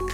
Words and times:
er 0.00 0.06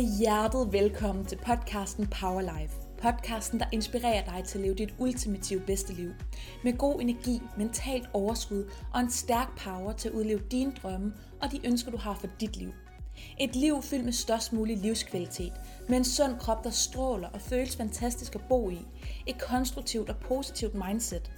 hjertet 0.00 0.72
velkommen 0.72 1.24
til 1.24 1.38
podcasten 1.38 2.06
Power 2.06 2.40
Life. 2.40 2.79
Podcasten, 3.02 3.60
der 3.60 3.66
inspirerer 3.72 4.24
dig 4.24 4.44
til 4.44 4.58
at 4.58 4.64
leve 4.64 4.74
dit 4.74 4.94
ultimative 4.98 5.60
bedste 5.60 5.92
liv. 5.92 6.10
Med 6.64 6.78
god 6.78 7.00
energi, 7.00 7.42
mentalt 7.56 8.08
overskud 8.12 8.70
og 8.94 9.00
en 9.00 9.10
stærk 9.10 9.58
power 9.64 9.92
til 9.92 10.08
at 10.08 10.14
udleve 10.14 10.40
dine 10.50 10.72
drømme 10.82 11.12
og 11.42 11.52
de 11.52 11.66
ønsker, 11.66 11.90
du 11.90 11.96
har 11.96 12.14
for 12.14 12.28
dit 12.40 12.56
liv. 12.56 12.72
Et 13.40 13.56
liv 13.56 13.82
fyldt 13.82 14.04
med 14.04 14.12
størst 14.12 14.52
mulig 14.52 14.76
livskvalitet, 14.76 15.52
med 15.88 15.96
en 15.96 16.04
sund 16.04 16.38
krop, 16.38 16.64
der 16.64 16.70
stråler 16.70 17.28
og 17.28 17.40
føles 17.40 17.76
fantastisk 17.76 18.34
at 18.34 18.44
bo 18.48 18.70
i. 18.70 18.86
Et 19.26 19.38
konstruktivt 19.38 20.10
og 20.10 20.16
positivt 20.16 20.74
mindset. 20.74 21.30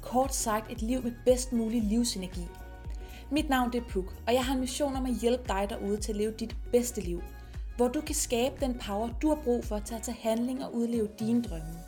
Kort 0.00 0.34
sagt 0.34 0.72
et 0.72 0.82
liv 0.82 1.02
med 1.02 1.12
bedst 1.24 1.52
mulig 1.52 1.82
livsenergi. 1.82 2.46
Mit 3.30 3.48
navn 3.48 3.72
det 3.72 3.80
er 3.80 3.88
Puk, 3.88 4.14
og 4.26 4.34
jeg 4.34 4.44
har 4.44 4.54
en 4.54 4.60
mission 4.60 4.96
om 4.96 5.06
at 5.06 5.14
hjælpe 5.20 5.44
dig 5.48 5.66
derude 5.70 5.96
til 5.96 6.12
at 6.12 6.16
leve 6.16 6.32
dit 6.32 6.56
bedste 6.72 7.00
liv– 7.00 7.22
hvor 7.78 7.88
du 7.88 8.00
kan 8.00 8.14
skabe 8.14 8.54
den 8.60 8.78
power, 8.86 9.08
du 9.22 9.28
har 9.28 9.38
brug 9.44 9.64
for 9.64 9.78
til 9.78 9.94
at 9.94 10.02
tage 10.02 10.18
handling 10.20 10.64
og 10.64 10.74
udleve 10.74 11.08
dine 11.18 11.42
drømme. 11.42 11.78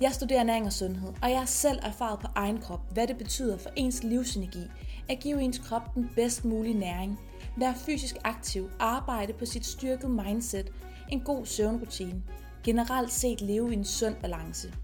Jeg 0.00 0.12
studerer 0.12 0.44
næring 0.44 0.66
og 0.66 0.72
sundhed, 0.72 1.12
og 1.22 1.30
jeg 1.30 1.38
har 1.38 1.46
selv 1.46 1.78
erfaret 1.82 2.18
på 2.20 2.26
egen 2.34 2.58
krop, 2.58 2.80
hvad 2.92 3.06
det 3.06 3.18
betyder 3.18 3.58
for 3.58 3.70
ens 3.76 4.02
livsenergi 4.02 4.62
at 5.08 5.18
give 5.18 5.40
ens 5.40 5.58
krop 5.58 5.94
den 5.94 6.10
bedst 6.14 6.44
mulige 6.44 6.78
næring, 6.78 7.18
være 7.56 7.74
fysisk 7.74 8.16
aktiv, 8.24 8.70
arbejde 8.78 9.32
på 9.32 9.46
sit 9.46 9.66
styrkede 9.66 10.08
mindset, 10.08 10.72
en 11.08 11.20
god 11.20 11.46
søvnrutine, 11.46 12.22
generelt 12.64 13.12
set 13.12 13.40
leve 13.40 13.70
i 13.70 13.76
en 13.76 13.84
sund 13.84 14.14
balance. 14.14 14.74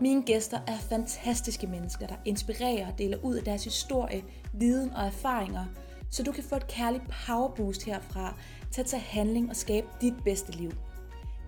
Mine 0.00 0.22
gæster 0.22 0.60
er 0.66 0.78
fantastiske 0.78 1.66
mennesker, 1.66 2.06
der 2.06 2.16
inspirerer 2.24 2.92
og 2.92 2.98
deler 2.98 3.18
ud 3.22 3.34
af 3.34 3.44
deres 3.44 3.64
historie, 3.64 4.24
viden 4.52 4.90
og 4.90 5.06
erfaringer, 5.06 5.64
så 6.10 6.22
du 6.22 6.32
kan 6.32 6.44
få 6.44 6.56
et 6.56 6.66
kærligt 6.66 7.04
powerboost 7.26 7.84
herfra 7.84 8.36
til 8.72 8.80
at 8.80 8.86
tage 8.86 9.02
handling 9.02 9.50
og 9.50 9.56
skabe 9.56 9.86
dit 10.00 10.14
bedste 10.24 10.52
liv. 10.52 10.70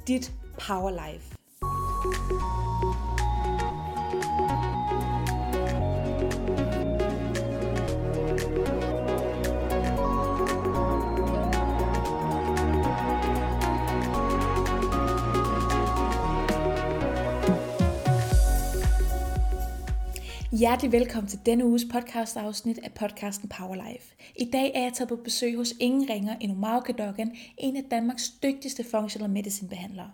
Dit 0.07 0.33
power 0.59 0.91
life. 0.91 1.37
Hjertelig 20.59 20.93
velkommen 20.93 21.29
til 21.31 21.39
denne 21.47 21.65
uges 21.65 21.85
podcast 21.93 22.37
afsnit 22.37 22.79
af 22.83 22.93
podcasten 22.93 23.49
Power 23.49 23.75
Life. 23.75 24.15
I 24.37 24.51
dag 24.53 24.73
er 24.75 24.83
jeg 24.83 24.93
taget 24.93 25.09
på 25.09 25.17
besøg 25.17 25.57
hos 25.57 25.75
ingen 25.81 26.11
ringer 26.11 26.37
end 26.41 26.53
Omar 26.53 26.81
Kadogan, 26.81 27.37
en 27.59 27.77
af 27.77 27.85
Danmarks 27.91 28.31
dygtigste 28.31 28.85
functional 28.91 29.31
medicine 29.31 29.69
behandlere. 29.69 30.11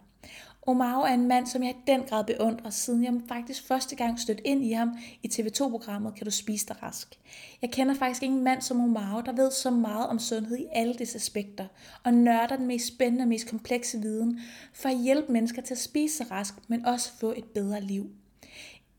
Omar 0.67 1.05
er 1.05 1.15
en 1.15 1.29
mand, 1.29 1.47
som 1.47 1.63
jeg 1.63 1.71
i 1.71 1.91
den 1.91 2.03
grad 2.03 2.25
beundrer, 2.25 2.71
siden 2.71 3.05
jeg 3.05 3.13
faktisk 3.29 3.67
første 3.67 3.97
gang 3.97 4.21
stødte 4.21 4.47
ind 4.47 4.65
i 4.65 4.73
ham 4.73 4.91
i 5.23 5.29
TV2-programmet 5.29 6.15
Kan 6.15 6.25
du 6.25 6.31
spise 6.31 6.67
dig 6.67 6.83
rask. 6.83 7.19
Jeg 7.63 7.71
kender 7.71 7.95
faktisk 7.95 8.23
ingen 8.23 8.45
mand 8.45 8.63
som 8.63 8.81
Omar, 8.81 9.21
der 9.21 9.33
ved 9.33 9.51
så 9.51 9.71
meget 9.71 10.07
om 10.07 10.19
sundhed 10.19 10.59
i 10.59 10.67
alle 10.73 10.95
dets 10.95 11.15
aspekter, 11.15 11.67
og 12.05 12.15
nørder 12.15 12.57
den 12.57 12.67
mest 12.67 12.87
spændende 12.87 13.23
og 13.23 13.29
mest 13.29 13.49
komplekse 13.49 13.99
viden 13.99 14.41
for 14.73 14.89
at 14.89 14.99
hjælpe 14.99 15.33
mennesker 15.33 15.63
til 15.63 15.75
at 15.75 15.81
spise 15.81 16.17
sig 16.17 16.31
rask, 16.31 16.55
men 16.69 16.87
også 16.87 17.13
få 17.21 17.33
et 17.37 17.45
bedre 17.45 17.81
liv. 17.81 18.11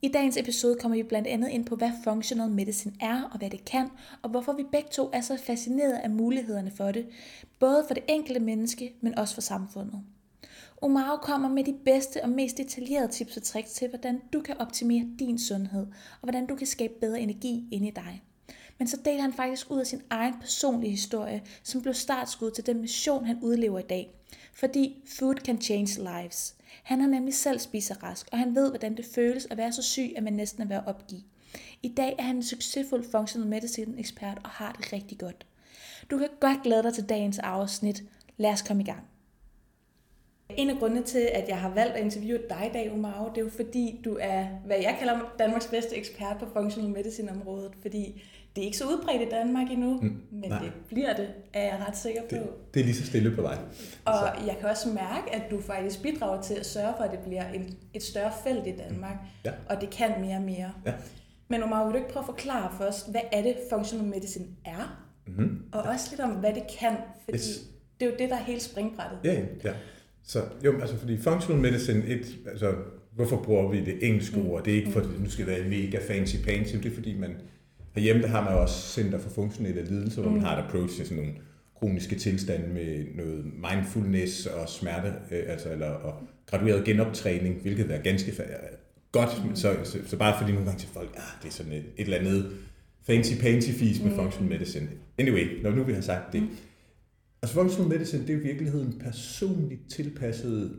I 0.04 0.08
dagens 0.08 0.38
episode 0.38 0.76
kommer 0.76 0.98
vi 0.98 1.04
blandt 1.04 1.28
andet 1.28 1.50
ind 1.50 1.66
på, 1.66 1.76
hvad 1.76 1.92
functional 2.04 2.50
medicine 2.50 2.96
er 3.00 3.22
og 3.32 3.38
hvad 3.38 3.50
det 3.50 3.66
kan, 3.66 3.90
og 4.22 4.30
hvorfor 4.30 4.54
vi 4.54 4.64
begge 4.72 4.90
to 4.92 5.10
er 5.14 5.22
så 5.22 5.38
fascineret 5.38 5.94
af 5.94 6.10
mulighederne 6.10 6.72
for 6.72 6.92
det, 6.92 7.06
både 7.60 7.84
for 7.88 7.94
det 7.94 8.04
enkelte 8.10 8.40
menneske, 8.40 8.94
men 9.02 9.18
også 9.18 9.34
for 9.34 9.42
samfundet. 9.42 10.02
Omar 10.82 11.20
kommer 11.24 11.50
med 11.50 11.64
de 11.64 11.78
bedste 11.86 12.24
og 12.24 12.30
mest 12.30 12.58
detaljerede 12.58 13.12
tips 13.12 13.38
og 13.38 13.44
tricks 13.44 13.74
til, 13.74 13.90
hvordan 13.90 14.22
du 14.34 14.42
kan 14.42 14.58
optimere 14.58 15.06
din 15.20 15.40
sundhed, 15.40 15.88
og 16.22 16.24
hvordan 16.24 16.46
du 16.46 16.56
kan 16.56 16.68
skabe 16.68 16.94
bedre 17.02 17.20
energi 17.20 17.68
inde 17.72 17.88
i 17.88 17.92
dig. 17.92 18.22
Men 18.82 18.88
så 18.88 18.98
deler 19.06 19.22
han 19.22 19.34
faktisk 19.34 19.72
ud 19.72 19.80
af 19.80 19.88
sin 19.88 20.02
egen 20.10 20.34
personlige 20.40 20.92
historie, 20.92 21.44
som 21.64 21.82
blev 21.82 21.94
startskud 21.94 22.52
til 22.52 22.66
den 22.66 22.82
mission, 22.82 23.26
han 23.26 23.40
udlever 23.42 23.80
i 23.80 23.84
dag. 23.90 24.16
Fordi 24.54 25.04
food 25.06 25.36
can 25.36 25.62
change 25.62 25.98
lives. 25.98 26.56
Han 26.84 27.00
har 27.00 27.08
nemlig 27.08 27.34
selv 27.34 27.60
spiser 27.60 28.04
rask, 28.04 28.28
og 28.32 28.38
han 28.38 28.56
ved, 28.56 28.70
hvordan 28.70 28.98
det 28.98 29.06
føles 29.06 29.48
at 29.52 29.58
være 29.58 29.72
så 29.72 29.82
syg, 29.82 30.14
at 30.16 30.24
man 30.24 30.34
næsten 30.34 30.64
er 30.64 30.68
ved 30.68 30.76
at 30.76 30.84
opgive. 30.86 31.24
I 31.82 31.88
dag 31.88 32.16
er 32.20 32.24
han 32.24 32.36
en 32.36 32.44
succesfuld 32.44 33.12
functional 33.12 33.50
medicine 33.50 34.00
ekspert 34.00 34.38
og 34.44 34.50
har 34.50 34.72
det 34.72 34.94
rigtig 34.94 35.18
godt. 35.18 35.46
Du 36.12 36.18
kan 36.18 36.30
godt 36.40 36.64
glæde 36.64 36.84
dig 36.84 36.94
til 36.94 37.10
dagens 37.10 37.40
afsnit. 37.40 38.04
Lad 38.38 38.52
os 38.52 38.62
komme 38.62 38.84
i 38.84 38.86
gang. 38.86 39.11
En 40.58 40.70
af 40.70 40.78
grundene 40.80 41.04
til, 41.04 41.30
at 41.34 41.48
jeg 41.48 41.58
har 41.58 41.70
valgt 41.70 41.94
at 41.94 42.04
interviewe 42.04 42.40
dig 42.50 42.70
i 42.70 42.74
dag, 42.74 42.92
Omar, 42.94 43.32
det 43.36 43.42
er 43.42 43.46
jo 43.46 43.52
fordi, 43.56 44.02
du 44.06 44.18
er, 44.22 44.46
hvad 44.66 44.78
jeg 44.78 44.96
kalder 45.00 45.34
Danmarks 45.40 45.68
bedste 45.68 45.96
ekspert 45.96 46.38
på 46.40 46.46
functional 46.54 46.92
medicine-området, 46.92 47.72
fordi 47.82 48.24
det 48.56 48.62
er 48.62 48.66
ikke 48.66 48.78
så 48.78 48.86
udbredt 48.86 49.22
i 49.22 49.30
Danmark 49.32 49.72
endnu, 49.72 49.94
mm, 50.02 50.22
men 50.32 50.50
nej. 50.50 50.60
det 50.60 50.72
bliver 50.88 51.14
det, 51.14 51.28
er 51.54 51.62
jeg 51.62 51.86
ret 51.88 51.98
sikker 51.98 52.22
på. 52.22 52.36
Det, 52.36 52.74
det 52.74 52.80
er 52.80 52.84
lige 52.84 52.96
så 52.96 53.06
stille 53.06 53.36
på 53.36 53.42
vej. 53.42 53.58
Og 54.06 54.14
så. 54.14 54.46
jeg 54.48 54.58
kan 54.60 54.70
også 54.70 54.90
mærke, 54.90 55.36
at 55.36 55.52
du 55.52 55.62
faktisk 55.62 56.02
bidrager 56.02 56.42
til 56.42 56.54
at 56.54 56.66
sørge 56.66 56.94
for, 56.98 57.04
at 57.04 57.12
det 57.12 57.20
bliver 57.20 57.50
en, 57.50 57.78
et 57.94 58.04
større 58.04 58.32
felt 58.44 58.68
i 58.68 58.72
Danmark, 58.72 59.16
mm. 59.22 59.28
ja. 59.46 59.52
og 59.70 59.82
det 59.82 59.90
kan 59.90 60.12
mere 60.22 60.36
og 60.36 60.42
mere. 60.42 60.74
Ja. 60.86 60.94
Men 61.48 61.64
Omar, 61.64 61.84
vil 61.84 61.94
du 61.94 61.98
ikke 61.98 62.14
prøve 62.14 62.22
at 62.22 62.26
forklare 62.26 62.72
først, 62.78 63.12
hvad 63.12 63.22
er 63.32 63.42
det 63.42 63.56
functional 63.70 64.08
medicine 64.08 64.48
er? 64.66 65.08
Mm-hmm. 65.28 65.64
Og 65.72 65.82
også 65.82 66.08
lidt 66.12 66.22
om, 66.22 66.30
hvad 66.30 66.54
det 66.54 66.64
kan, 66.80 66.98
fordi 67.24 67.38
yes. 67.38 67.62
det 68.00 68.06
er 68.06 68.10
jo 68.12 68.18
det, 68.20 68.30
der 68.30 68.36
er 68.36 68.44
hele 68.44 68.60
springbrættet. 68.60 69.20
Ja, 69.24 69.42
ja. 69.64 69.74
Så 70.24 70.44
jo, 70.66 70.82
altså 70.82 70.98
fordi 70.98 71.18
functional 71.18 71.62
medicine, 71.62 72.06
et, 72.08 72.38
altså 72.48 72.74
hvorfor 73.16 73.38
bruger 73.38 73.72
vi 73.72 73.86
det 73.86 74.08
engelske 74.08 74.40
mm. 74.40 74.48
ord? 74.48 74.64
Det 74.64 74.74
er 74.74 74.78
ikke 74.78 74.92
fordi, 74.92 75.08
nu 75.20 75.30
skal 75.30 75.48
være 75.48 75.70
mega 75.70 76.00
fancy 76.08 76.36
fancy, 76.36 76.76
det 76.76 76.86
er 76.86 76.96
fordi 76.96 77.18
man, 77.18 77.36
herhjemme 77.96 78.22
der 78.22 78.28
har 78.28 78.44
man 78.44 78.54
også 78.54 78.94
Center 78.94 79.20
for 79.20 79.30
Funktionelle 79.30 79.86
Lidelser, 79.86 80.22
hvor 80.22 80.32
man 80.32 80.40
mm. 80.40 80.46
har 80.46 80.58
et 80.58 80.64
approach 80.64 80.96
til 80.96 81.06
sådan 81.06 81.24
nogle 81.24 81.40
kroniske 81.80 82.16
tilstande 82.16 82.68
med 82.68 83.06
noget 83.16 83.46
mindfulness 83.46 84.46
og 84.46 84.70
smerte, 84.70 85.14
øh, 85.32 85.44
altså, 85.48 85.72
eller 85.72 85.90
og 85.90 86.14
gradueret 86.46 86.86
genoptræning, 86.86 87.62
hvilket 87.62 87.92
er 87.92 88.02
ganske 88.02 88.34
godt, 89.12 89.46
mm. 89.50 89.56
så, 89.56 89.76
så, 89.84 89.98
så, 90.06 90.18
bare 90.18 90.38
fordi 90.40 90.52
nogle 90.52 90.66
gange 90.66 90.80
til 90.80 90.90
folk, 90.90 91.10
ah, 91.16 91.44
det 91.44 91.48
er 91.48 91.54
sådan 91.54 91.72
et, 91.72 91.78
et 91.98 92.04
eller 92.04 92.18
andet 92.18 92.52
fancy 93.08 93.34
pansy 93.42 93.70
fis 93.70 94.04
med 94.04 94.12
mm. 94.12 94.18
functional 94.18 94.50
medicine. 94.50 94.88
Anyway, 95.18 95.64
når 95.64 95.72
nu 95.72 95.84
vi 95.84 95.94
har 95.94 96.02
sagt 96.02 96.34
det, 96.34 96.42
mm 96.42 96.50
Altså 97.44 97.56
functional 97.56 97.90
medicine, 97.90 98.28
det 98.28 98.36
er 98.36 98.40
i 98.40 98.44
virkeligheden 98.44 98.94
personligt 99.00 99.90
tilpasset 99.90 100.72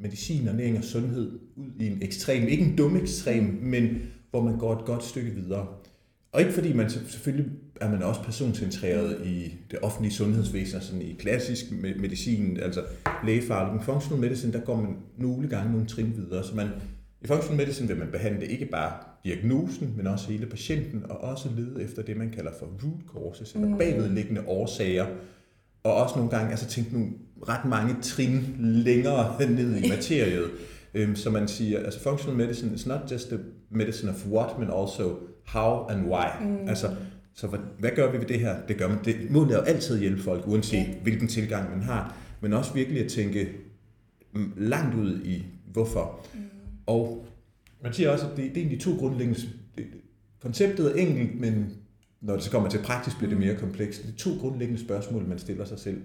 medicin, 0.00 0.48
ernæring 0.48 0.78
og 0.78 0.84
sundhed 0.84 1.38
ud 1.56 1.70
i 1.80 1.86
en 1.86 1.98
ekstrem, 2.02 2.48
ikke 2.48 2.64
en 2.64 2.76
dum 2.76 2.96
ekstrem, 2.96 3.58
men 3.62 3.98
hvor 4.30 4.42
man 4.42 4.58
går 4.58 4.72
et 4.72 4.84
godt 4.84 5.04
stykke 5.04 5.30
videre. 5.30 5.66
Og 6.32 6.40
ikke 6.40 6.52
fordi 6.52 6.72
man 6.72 6.90
selvfølgelig 6.90 7.52
er 7.80 7.90
man 7.90 8.02
også 8.02 8.22
personcentreret 8.22 9.26
i 9.26 9.54
det 9.70 9.78
offentlige 9.82 10.12
sundhedsvæsen, 10.12 10.80
sådan 10.80 11.02
i 11.02 11.16
klassisk 11.18 11.64
medicin, 11.72 12.56
altså 12.56 12.84
lægefaglig. 13.24 13.74
Men 13.74 13.82
functional 13.82 14.20
medicine, 14.20 14.52
der 14.52 14.60
går 14.60 14.76
man 14.76 14.96
nogle 15.18 15.48
gange 15.48 15.72
nogle 15.72 15.86
trin 15.86 16.12
videre. 16.16 16.44
Så 16.44 16.54
man, 16.54 16.68
i 17.22 17.26
functional 17.26 17.56
medicine 17.56 17.88
vil 17.88 17.96
man 17.96 18.08
behandle 18.12 18.46
ikke 18.46 18.66
bare 18.66 18.92
diagnosen, 19.24 19.94
men 19.96 20.06
også 20.06 20.30
hele 20.30 20.46
patienten, 20.46 21.04
og 21.10 21.20
også 21.20 21.48
lede 21.56 21.84
efter 21.84 22.02
det, 22.02 22.16
man 22.16 22.30
kalder 22.30 22.50
for 22.58 22.66
root 22.66 23.00
causes, 23.14 23.54
eller 23.54 23.68
mm. 23.68 23.78
bagvedliggende 23.78 24.42
årsager, 24.46 25.06
og 25.86 25.94
også 25.94 26.16
nogle 26.16 26.30
gange 26.30 26.50
altså 26.50 26.66
tænke 26.66 26.92
nogle 26.92 27.08
ret 27.48 27.64
mange 27.64 27.96
trin 28.02 28.56
længere 28.58 29.50
ned 29.50 29.76
i 29.76 29.88
materiet. 29.88 30.50
Um, 31.04 31.16
så 31.16 31.30
man 31.30 31.48
siger, 31.48 31.78
altså 31.78 32.00
functional 32.00 32.36
medicine 32.36 32.74
is 32.74 32.86
not 32.86 33.00
just 33.10 33.28
the 33.28 33.38
medicine 33.70 34.10
of 34.10 34.26
what, 34.26 34.58
men 34.58 34.68
also 34.70 35.18
how 35.46 35.86
and 35.86 36.06
why. 36.06 36.26
Mm. 36.40 36.68
Altså, 36.68 36.94
så 37.34 37.46
hvad, 37.46 37.58
hvad 37.78 37.90
gør 37.96 38.12
vi 38.12 38.18
ved 38.18 38.26
det 38.26 38.40
her? 38.40 38.56
Det 38.68 38.76
gør 38.76 38.88
man. 38.88 38.98
Det, 39.04 39.30
målet 39.30 39.52
er 39.52 39.56
jo 39.56 39.62
altid 39.62 39.94
at 39.94 40.00
hjælpe 40.00 40.22
folk, 40.22 40.46
uanset 40.46 40.86
yeah. 40.88 41.02
hvilken 41.02 41.28
tilgang 41.28 41.70
man 41.70 41.82
har, 41.82 42.16
men 42.40 42.52
også 42.52 42.74
virkelig 42.74 43.04
at 43.04 43.10
tænke 43.10 43.48
mm, 44.34 44.52
langt 44.56 44.94
ud 44.94 45.20
i 45.24 45.44
hvorfor. 45.72 46.26
Mm. 46.34 46.40
Og 46.86 47.26
man 47.82 47.92
siger 47.92 48.10
også, 48.10 48.26
at 48.30 48.36
det, 48.36 48.54
det 48.54 48.64
er 48.64 48.68
de 48.68 48.78
to 48.78 48.90
grundlæggende... 48.98 49.40
Det, 49.76 49.86
konceptet 50.42 50.86
er 50.86 51.06
enkelt, 51.06 51.40
men 51.40 51.72
når 52.20 52.34
det 52.34 52.42
så 52.42 52.50
kommer 52.50 52.68
til 52.68 52.80
praktisk, 52.82 53.18
bliver 53.18 53.30
det 53.30 53.38
mere 53.38 53.54
komplekst. 53.54 54.02
Det 54.02 54.12
er 54.12 54.16
to 54.16 54.30
grundlæggende 54.40 54.80
spørgsmål, 54.80 55.26
man 55.28 55.38
stiller 55.38 55.64
sig 55.64 55.78
selv. 55.78 56.02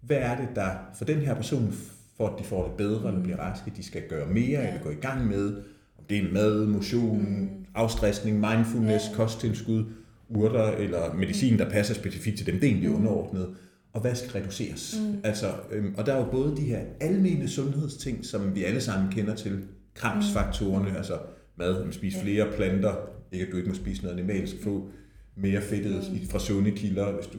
Hvad 0.00 0.16
er 0.16 0.36
det, 0.36 0.48
der 0.54 0.70
for 0.98 1.04
den 1.04 1.18
her 1.18 1.34
person, 1.34 1.74
for 2.16 2.28
at 2.28 2.38
de 2.38 2.44
får 2.44 2.64
det 2.68 2.76
bedre 2.76 3.08
eller 3.08 3.22
bliver 3.22 3.38
raske, 3.38 3.72
de 3.76 3.82
skal 3.82 4.02
gøre 4.08 4.26
mere 4.26 4.60
ja. 4.60 4.68
eller 4.68 4.82
gå 4.82 4.90
i 4.90 4.94
gang 4.94 5.26
med? 5.26 5.56
Om 5.98 6.04
det 6.08 6.18
er 6.18 6.32
mad, 6.32 6.66
motion, 6.66 7.18
mm. 7.18 7.48
afstressning, 7.74 8.40
mindfulness, 8.40 9.04
ja. 9.10 9.14
kosttilskud. 9.14 9.84
urter 10.28 10.70
eller 10.70 11.14
medicin, 11.14 11.58
der 11.58 11.70
passer 11.70 11.94
specifikt 11.94 12.36
til 12.36 12.46
dem. 12.46 12.54
Det 12.54 12.64
er 12.64 12.70
egentlig 12.70 12.90
underordnet. 12.90 13.54
Og 13.92 14.00
hvad 14.00 14.14
skal 14.14 14.30
reduceres? 14.30 15.00
Mm. 15.00 15.18
Altså, 15.24 15.46
øhm, 15.72 15.94
og 15.98 16.06
der 16.06 16.12
er 16.12 16.18
jo 16.18 16.30
både 16.30 16.56
de 16.56 16.62
her 16.62 16.80
almene 17.00 17.48
sundhedsting, 17.48 18.24
som 18.24 18.54
vi 18.54 18.64
alle 18.64 18.80
sammen 18.80 19.12
kender 19.12 19.34
til, 19.34 19.62
kramsfaktorerne, 19.94 20.90
mm. 20.90 20.96
altså 20.96 21.18
mad, 21.56 21.82
at 21.82 21.94
spise 21.94 22.18
flere 22.18 22.46
planter, 22.56 22.94
ikke 23.32 23.46
at 23.46 23.52
du 23.52 23.56
ikke 23.56 23.68
må 23.68 23.74
spise 23.74 24.02
noget 24.02 24.18
animalsk, 24.18 24.56
få 24.62 24.88
mere 25.36 25.62
fedtet 25.62 26.10
mm. 26.12 26.28
fra 26.28 26.38
sunde 26.38 26.70
kilder, 26.70 27.12
hvis 27.12 27.26
du 27.26 27.38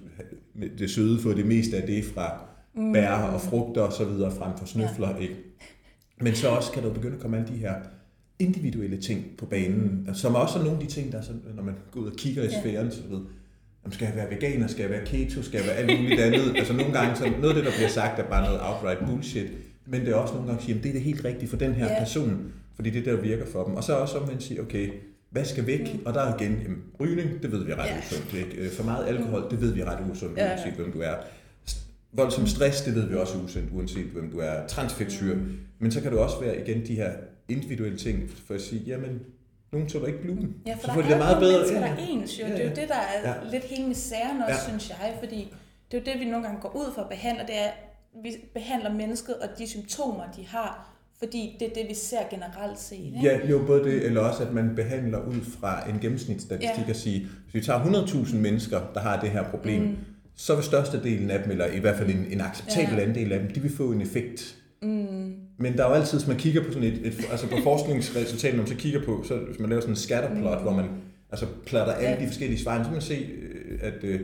det 0.77 0.89
søde 0.89 1.19
får 1.19 1.33
det 1.33 1.45
meste 1.45 1.77
af 1.77 1.87
det 1.87 2.05
fra 2.05 2.41
mm. 2.75 2.93
bær 2.93 3.11
og 3.11 3.41
frugter 3.41 3.81
og 3.81 3.93
så 3.93 4.05
videre 4.05 4.31
frem 4.31 4.57
for 4.57 4.65
snøfler, 4.65 5.09
ja. 5.09 5.21
ikke? 5.21 5.35
Men 6.21 6.35
så 6.35 6.49
også 6.49 6.71
kan 6.71 6.83
der 6.83 6.93
begynde 6.93 7.15
at 7.15 7.21
komme 7.21 7.37
alle 7.37 7.49
de 7.53 7.57
her 7.57 7.73
individuelle 8.39 8.97
ting 8.97 9.25
på 9.37 9.45
banen, 9.45 10.05
mm. 10.07 10.13
som 10.13 10.35
også 10.35 10.59
er 10.59 10.63
nogle 10.63 10.79
af 10.79 10.87
de 10.87 10.93
ting, 10.93 11.11
der 11.11 11.21
så, 11.21 11.31
når 11.55 11.63
man 11.63 11.75
går 11.91 12.01
ud 12.01 12.07
og 12.07 12.15
kigger 12.17 12.43
i 12.43 12.49
sfæren, 12.61 12.91
så 12.91 13.01
ved, 13.09 13.21
om 13.85 13.91
skal 13.91 14.05
jeg 14.05 14.15
være 14.15 14.29
veganer, 14.29 14.67
skal 14.67 14.81
jeg 14.81 14.91
være 14.91 15.05
keto, 15.05 15.41
skal 15.41 15.57
jeg 15.57 15.67
være 15.67 15.75
alt 15.75 16.01
muligt 16.01 16.19
andet. 16.19 16.57
altså 16.57 16.73
nogle 16.73 16.93
gange, 16.93 17.15
så 17.15 17.23
noget 17.23 17.49
af 17.49 17.55
det, 17.55 17.65
der 17.65 17.71
bliver 17.71 17.89
sagt, 17.89 18.19
er 18.19 18.29
bare 18.29 18.45
noget 18.45 18.59
outright 18.63 19.09
bullshit, 19.09 19.47
men 19.85 20.01
det 20.01 20.09
er 20.09 20.15
også 20.15 20.33
nogle 20.33 20.47
gange 20.47 20.59
at 20.59 20.65
sige, 20.65 20.77
at 20.77 20.83
det 20.83 20.89
er 20.89 20.93
det 20.93 21.01
helt 21.01 21.25
rigtigt 21.25 21.49
for 21.49 21.57
den 21.57 21.73
her 21.73 21.87
yeah. 21.87 21.99
person, 21.99 22.51
fordi 22.75 22.89
det 22.89 23.05
der 23.05 23.21
virker 23.21 23.45
for 23.45 23.63
dem. 23.63 23.75
Og 23.75 23.83
så 23.83 23.93
også 23.93 24.17
om 24.17 24.27
man 24.27 24.39
siger, 24.39 24.61
okay, 24.61 24.89
hvad 25.29 25.45
skal 25.45 25.67
væk? 25.67 25.93
Mm. 25.93 26.05
Og 26.05 26.13
der 26.13 26.21
er 26.21 26.39
igen, 26.39 26.59
jamen, 26.61 26.83
rygning, 26.99 27.41
det 27.41 27.51
ved 27.51 27.63
vi 27.65 27.71
er 27.71 27.75
ret 27.75 27.89
yeah. 27.89 27.99
usundt. 27.99 28.33
Ikke? 28.33 28.55
Øh, 28.55 28.71
for 28.71 28.83
meget 28.83 29.07
alkohol, 29.07 29.47
det 29.51 29.61
ved 29.61 29.73
vi 29.73 29.81
er 29.81 29.85
ret 29.85 30.11
usundt, 30.11 30.39
yeah. 30.39 30.49
uanset 30.49 30.73
hvem 30.73 30.91
du 30.91 31.01
er. 31.01 31.15
Voldsom 32.11 32.47
stress, 32.47 32.81
det 32.81 32.95
ved 32.95 33.05
vi 33.09 33.15
også 33.15 33.37
er 33.37 33.43
usundt, 33.43 33.69
uanset 33.73 34.05
hvem 34.05 34.31
du 34.31 34.39
er. 34.39 34.67
Transfedtsyre. 34.67 35.35
Mm. 35.35 35.59
Men 35.79 35.91
så 35.91 36.01
kan 36.01 36.11
det 36.11 36.19
også 36.19 36.39
være 36.39 36.67
igen 36.67 36.87
de 36.87 36.95
her 36.95 37.11
individuelle 37.49 37.97
ting, 37.97 38.29
for 38.47 38.53
at 38.53 38.61
sige, 38.61 38.81
jamen, 38.87 39.21
nogen 39.71 39.89
tåler 39.89 40.07
ikke 40.07 40.21
gluten. 40.21 40.55
Ja, 40.65 40.73
for 40.73 40.79
så 40.79 40.87
der 40.87 41.03
er 41.03 41.09
det 41.09 41.17
meget 41.17 41.39
bedre. 41.39 41.57
mennesker, 41.57 41.79
der 41.79 41.87
er 41.87 41.97
ens 41.97 42.39
jo. 42.39 42.45
Ja, 42.45 42.49
ja. 42.49 42.55
Det 42.55 42.65
er 42.65 42.69
jo 42.69 42.75
det, 42.75 42.89
der 42.89 42.95
er 42.95 43.29
ja. 43.29 43.51
lidt 43.51 43.63
hele 43.63 43.87
misæren 43.87 44.41
også, 44.41 44.53
ja. 44.53 44.67
synes 44.67 44.89
jeg, 44.89 45.15
fordi 45.19 45.53
det 45.91 45.97
er 45.97 46.01
jo 46.01 46.13
det, 46.13 46.19
vi 46.19 46.25
nogle 46.31 46.45
gange 46.45 46.61
går 46.61 46.75
ud 46.75 46.93
for 46.95 47.01
at 47.01 47.09
behandle, 47.09 47.43
det 47.47 47.57
er, 47.57 47.71
vi 48.23 48.35
behandler 48.53 48.93
mennesket 48.93 49.35
og 49.35 49.49
de 49.57 49.67
symptomer, 49.67 50.23
de 50.37 50.47
har, 50.47 50.96
fordi 51.19 51.55
det 51.59 51.67
er 51.67 51.73
det, 51.73 51.89
vi 51.89 51.93
ser 51.93 52.19
generelt 52.29 52.79
set. 52.79 53.05
Ikke? 53.05 53.19
Ja, 53.23 53.47
jo, 53.47 53.63
både 53.67 53.83
det, 53.83 54.05
eller 54.05 54.21
også, 54.21 54.43
at 54.43 54.53
man 54.53 54.75
behandler 54.75 55.19
ud 55.19 55.41
fra 55.59 55.89
en 55.89 55.99
gennemsnitsstatistik 55.99 56.85
ja. 56.85 56.89
at 56.89 56.95
sige, 56.95 57.19
hvis 57.19 57.53
vi 57.53 57.61
tager 57.61 57.79
100.000 58.05 58.35
mennesker, 58.35 58.81
der 58.93 58.99
har 58.99 59.19
det 59.21 59.29
her 59.29 59.43
problem, 59.43 59.81
mm. 59.81 59.95
så 60.35 60.55
vil 60.55 60.63
størstedelen 60.63 61.31
af 61.31 61.43
dem, 61.43 61.51
eller 61.51 61.65
i 61.65 61.79
hvert 61.79 61.97
fald 61.97 62.09
en, 62.09 62.25
en 62.31 62.41
acceptabel 62.41 62.95
ja. 62.95 63.03
andel 63.03 63.31
af 63.31 63.39
dem, 63.39 63.51
de 63.51 63.59
vil 63.59 63.75
få 63.75 63.91
en 63.91 64.01
effekt. 64.01 64.55
Mm. 64.81 65.33
Men 65.57 65.77
der 65.77 65.85
er 65.85 65.89
jo 65.89 65.95
altid, 65.95 66.17
hvis 66.17 66.27
man 66.27 66.37
kigger 66.37 66.63
på 66.63 66.71
sådan 66.71 66.87
et, 66.87 67.07
et 67.07 67.27
altså 67.31 67.47
på 67.47 67.57
forskningsresultater, 67.63 68.55
når 68.55 68.63
man 68.63 68.71
så 68.71 68.77
kigger 68.77 69.01
på, 69.05 69.23
så 69.27 69.35
hvis 69.37 69.59
man 69.59 69.69
laver 69.69 69.81
sådan 69.81 69.93
en 69.93 69.97
scatterplot, 69.97 70.57
mm. 70.57 70.63
hvor 70.63 70.73
man 70.73 70.85
altså 71.31 71.45
platter 71.65 71.93
alle 71.93 72.17
ja. 72.17 72.21
de 72.21 72.27
forskellige 72.27 72.59
svar, 72.59 72.77
så 72.77 72.83
kan 72.83 72.93
man 72.93 73.01
se, 73.01 73.15
øh, 73.15 73.79
at 73.81 74.03
øh, 74.03 74.21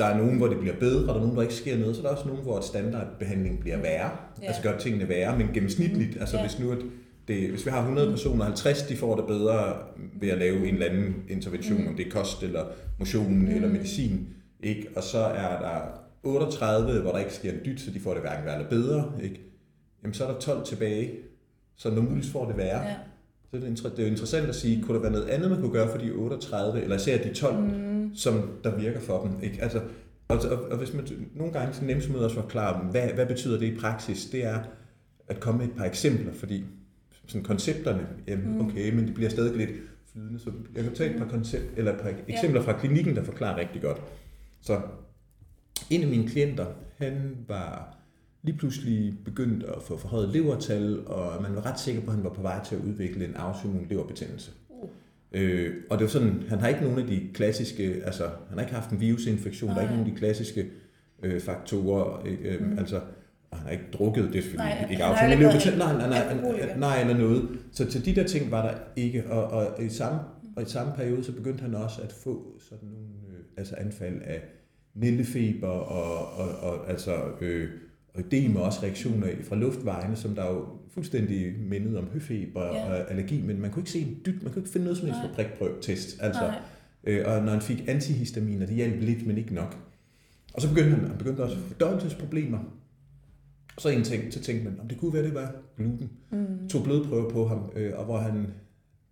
der 0.00 0.06
er 0.06 0.18
nogen, 0.18 0.36
hvor 0.36 0.46
det 0.46 0.58
bliver 0.58 0.76
bedre, 0.76 1.00
og 1.00 1.08
der 1.08 1.14
er 1.14 1.18
nogen, 1.18 1.32
hvor 1.32 1.42
ikke 1.42 1.54
sker 1.54 1.78
noget, 1.78 1.96
så 1.96 2.02
der 2.02 2.08
er 2.08 2.12
også 2.12 2.28
nogen, 2.28 2.42
hvor 2.42 2.58
et 2.58 2.64
standardbehandling 2.64 3.60
bliver 3.60 3.76
værre, 3.76 4.10
ja. 4.42 4.46
altså 4.46 4.62
gør 4.62 4.78
tingene 4.78 5.08
værre, 5.08 5.38
men 5.38 5.48
gennemsnitligt, 5.54 6.20
altså 6.20 6.36
ja. 6.36 6.42
hvis 6.42 6.58
nu 6.58 6.72
at 6.72 6.78
det, 7.28 7.50
hvis 7.50 7.66
vi 7.66 7.70
har 7.70 7.80
100 7.80 8.10
personer, 8.10 8.44
50 8.44 8.82
de 8.82 8.96
får 8.96 9.16
det 9.16 9.26
bedre 9.26 9.76
ved 10.20 10.28
at 10.28 10.38
lave 10.38 10.68
en 10.68 10.74
eller 10.74 10.86
anden 10.86 11.14
intervention, 11.28 11.82
mm. 11.82 11.88
om 11.88 11.96
det 11.96 12.06
er 12.06 12.10
kost 12.10 12.42
eller 12.42 12.64
motion 12.98 13.38
mm. 13.38 13.46
eller 13.46 13.68
medicin, 13.68 14.28
ikke? 14.62 14.88
og 14.96 15.02
så 15.02 15.18
er 15.18 15.60
der 15.60 15.80
38, 16.22 17.00
hvor 17.00 17.12
der 17.12 17.18
ikke 17.18 17.34
sker 17.34 17.52
en 17.52 17.58
dyt, 17.64 17.80
så 17.80 17.90
de 17.90 18.00
får 18.00 18.12
det 18.12 18.22
hverken 18.22 18.44
værre 18.44 18.56
eller 18.56 18.70
bedre, 18.70 19.12
ikke? 19.22 19.40
jamen 20.02 20.14
så 20.14 20.26
er 20.26 20.32
der 20.32 20.38
12 20.38 20.66
tilbage, 20.66 21.10
så 21.76 21.90
når 21.90 22.02
muligt 22.02 22.26
får 22.26 22.46
det 22.46 22.56
værre. 22.56 22.82
Ja. 22.82 22.94
Så 23.50 23.56
det 23.56 23.84
er, 23.84 23.88
det 23.88 23.98
er 23.98 24.02
jo 24.02 24.08
interessant 24.08 24.48
at 24.48 24.54
sige, 24.54 24.82
kunne 24.82 24.94
der 24.94 25.02
være 25.02 25.12
noget 25.12 25.28
andet, 25.28 25.50
man 25.50 25.60
kunne 25.60 25.72
gøre 25.72 25.88
for 25.90 25.98
de 25.98 26.12
38, 26.12 26.82
eller 26.82 26.96
især 26.96 27.22
de 27.22 27.34
12, 27.34 27.56
mm. 27.56 27.89
Som 28.14 28.50
der 28.64 28.78
virker 28.78 29.00
for 29.00 29.22
dem. 29.22 29.42
Ikke? 29.42 29.62
Altså, 29.62 29.80
og, 30.28 30.38
og, 30.50 30.70
og 30.70 30.78
hvis 30.78 30.94
man 30.94 31.06
nogle 31.34 31.52
gange 31.52 31.74
så 31.74 31.84
nemt 31.84 32.10
med 32.10 32.24
at 32.24 32.32
forklare 32.32 32.82
dem, 32.82 32.90
hvad, 32.90 33.08
hvad 33.08 33.26
betyder 33.26 33.58
det 33.58 33.66
i 33.66 33.78
praksis, 33.78 34.26
det 34.26 34.44
er 34.44 34.58
at 35.28 35.40
komme 35.40 35.58
med 35.58 35.66
et 35.66 35.76
par 35.76 35.84
eksempler, 35.84 36.32
fordi 36.32 36.64
sådan 37.26 37.44
koncepterne, 37.44 38.08
jamen, 38.26 38.54
mm. 38.54 38.60
okay, 38.60 38.94
men 38.94 39.06
det 39.06 39.14
bliver 39.14 39.30
stadig 39.30 39.56
lidt 39.56 39.70
flydende, 40.12 40.38
så 40.38 40.50
jeg 40.74 40.84
kan 40.84 40.94
tage 40.94 41.10
et 41.10 41.18
par, 41.18 41.28
koncept, 41.28 41.64
eller 41.76 41.92
et 41.94 42.00
par 42.00 42.12
eksempler 42.28 42.62
fra 42.62 42.78
klinikken, 42.78 43.16
der 43.16 43.22
forklarer 43.22 43.56
rigtig 43.56 43.82
godt. 43.82 44.02
Så 44.60 44.80
en 45.90 46.02
af 46.02 46.08
mine 46.08 46.28
klienter, 46.28 46.66
han 46.98 47.36
var 47.48 47.96
lige 48.42 48.58
pludselig 48.58 49.14
begyndt 49.24 49.64
at 49.64 49.82
få 49.82 49.96
forhøjet 49.96 50.28
levertal, 50.28 51.06
og 51.06 51.42
man 51.42 51.54
var 51.54 51.66
ret 51.66 51.80
sikker 51.80 52.02
på, 52.02 52.06
at 52.06 52.14
han 52.14 52.24
var 52.24 52.30
på 52.30 52.42
vej 52.42 52.64
til 52.64 52.76
at 52.76 52.82
udvikle 52.82 53.24
en 53.24 53.34
autoimmun 53.34 53.86
leverbetændelse. 53.90 54.50
Øh, 55.32 55.74
og 55.90 55.98
det 55.98 56.04
var 56.04 56.10
sådan, 56.10 56.42
han 56.48 56.58
har 56.58 56.68
ikke 56.68 56.82
nogen 56.82 56.98
af 56.98 57.06
de 57.06 57.28
klassiske, 57.34 58.02
altså 58.04 58.24
han 58.24 58.58
har 58.58 58.60
ikke 58.60 58.74
haft 58.74 58.90
en 58.90 59.00
virusinfektion, 59.00 59.68
Nej. 59.68 59.74
der 59.74 59.80
er 59.80 59.84
ikke 59.84 59.96
nogen 59.96 60.10
af 60.10 60.14
de 60.14 60.18
klassiske 60.18 60.66
øh, 61.22 61.40
faktorer, 61.40 62.22
øh, 62.26 62.60
mm. 62.60 62.78
altså 62.78 63.00
og 63.50 63.58
han 63.58 63.66
har 63.66 63.72
ikke 63.72 63.84
drukket, 63.92 64.24
det 64.32 64.42
selvfølgelig 64.42 64.76
nej, 64.80 64.90
ikke 64.90 65.04
autoimmun 65.04 65.38
leverbetændelse, 65.38 65.78
nej, 65.78 66.08
nej, 66.08 66.08
nej, 66.08 66.76
nej, 66.76 67.00
eller 67.00 67.18
noget. 67.18 67.48
Så 67.72 67.90
til 67.90 68.04
de 68.04 68.14
der 68.14 68.26
ting 68.26 68.50
var 68.50 68.66
der 68.66 68.74
ikke, 68.96 69.24
og, 69.30 69.44
og, 69.44 69.82
i 69.84 69.88
samme, 69.88 70.20
og 70.56 70.62
i 70.62 70.66
samme 70.66 70.92
periode, 70.96 71.24
så 71.24 71.32
begyndte 71.32 71.62
han 71.62 71.74
også 71.74 72.02
at 72.02 72.12
få 72.12 72.58
sådan 72.58 72.88
nogle 72.88 73.08
øh, 73.28 73.44
altså 73.56 73.74
anfald 73.78 74.22
af 74.24 74.42
nillefeber 74.94 75.68
og, 75.68 76.38
og, 76.38 76.70
og 76.70 76.90
altså 76.90 77.16
øh, 77.40 77.68
og 78.14 78.22
også 78.64 78.82
reaktioner 78.82 79.26
fra 79.42 79.56
luftvejene, 79.56 80.16
som 80.16 80.34
der 80.34 80.46
jo 80.46 80.66
fuldstændig 80.90 81.54
mindede 81.58 81.98
om 81.98 82.08
høfeber 82.12 82.64
ja. 82.64 82.70
og 82.70 83.10
allergi, 83.10 83.42
men 83.42 83.60
man 83.60 83.70
kunne 83.70 83.80
ikke 83.80 83.90
se 83.90 84.00
en 84.00 84.20
dyt, 84.26 84.42
man 84.42 84.52
kunne 84.52 84.62
ikke 84.62 84.72
finde 84.72 84.84
noget 84.84 84.98
som 84.98 85.06
helst 85.06 85.20
på 85.28 85.34
prikprøvetest. 85.34 86.22
Altså, 86.22 86.52
øh, 87.04 87.22
og 87.26 87.42
når 87.42 87.52
han 87.52 87.60
fik 87.60 87.84
antihistaminer, 87.88 88.66
det 88.66 88.74
hjalp 88.74 89.00
lidt, 89.00 89.26
men 89.26 89.38
ikke 89.38 89.54
nok. 89.54 89.76
Og 90.54 90.62
så 90.62 90.68
begyndte 90.68 90.90
han, 90.90 91.06
han 91.08 91.18
begyndte 91.18 91.40
også 91.40 91.56
fordøjelsesproblemer. 91.56 92.58
Og 93.76 93.82
så 93.82 93.88
en 93.88 94.04
ting, 94.04 94.32
så 94.32 94.42
tænkte 94.42 94.64
man, 94.64 94.80
om 94.80 94.88
det 94.88 94.98
kunne 94.98 95.12
være, 95.12 95.22
det 95.22 95.34
var 95.34 95.52
gluten. 95.76 96.10
Mm. 96.30 96.68
Tog 96.68 96.84
blodprøver 96.84 97.30
på 97.30 97.46
ham, 97.46 97.72
øh, 97.76 97.92
og 97.98 98.04
hvor 98.04 98.18
han, 98.18 98.46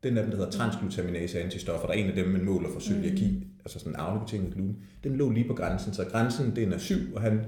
den 0.02 0.16
af 0.16 0.22
dem, 0.22 0.31
der 0.31 0.38
hedder 0.38 0.50
transglutaminase 0.50 1.42
antistoffer, 1.42 1.86
der 1.86 1.94
er 1.94 1.98
en 1.98 2.06
af 2.06 2.14
dem, 2.14 2.28
man 2.28 2.44
måler 2.44 2.69
for 2.72 2.81
cøliaki, 2.81 3.31
mm. 3.31 3.46
altså 3.64 3.78
sådan 3.78 3.92
en 3.92 3.96
arvebetinget 3.96 4.54
gluten, 4.54 4.76
den 5.04 5.16
lå 5.16 5.31
lige 5.31 5.48
på 5.48 5.54
grænsen. 5.54 5.94
Så 5.94 6.04
grænsen, 6.04 6.56
den 6.56 6.72
er 6.72 6.78
7, 6.78 6.94
og 7.14 7.22
han 7.22 7.40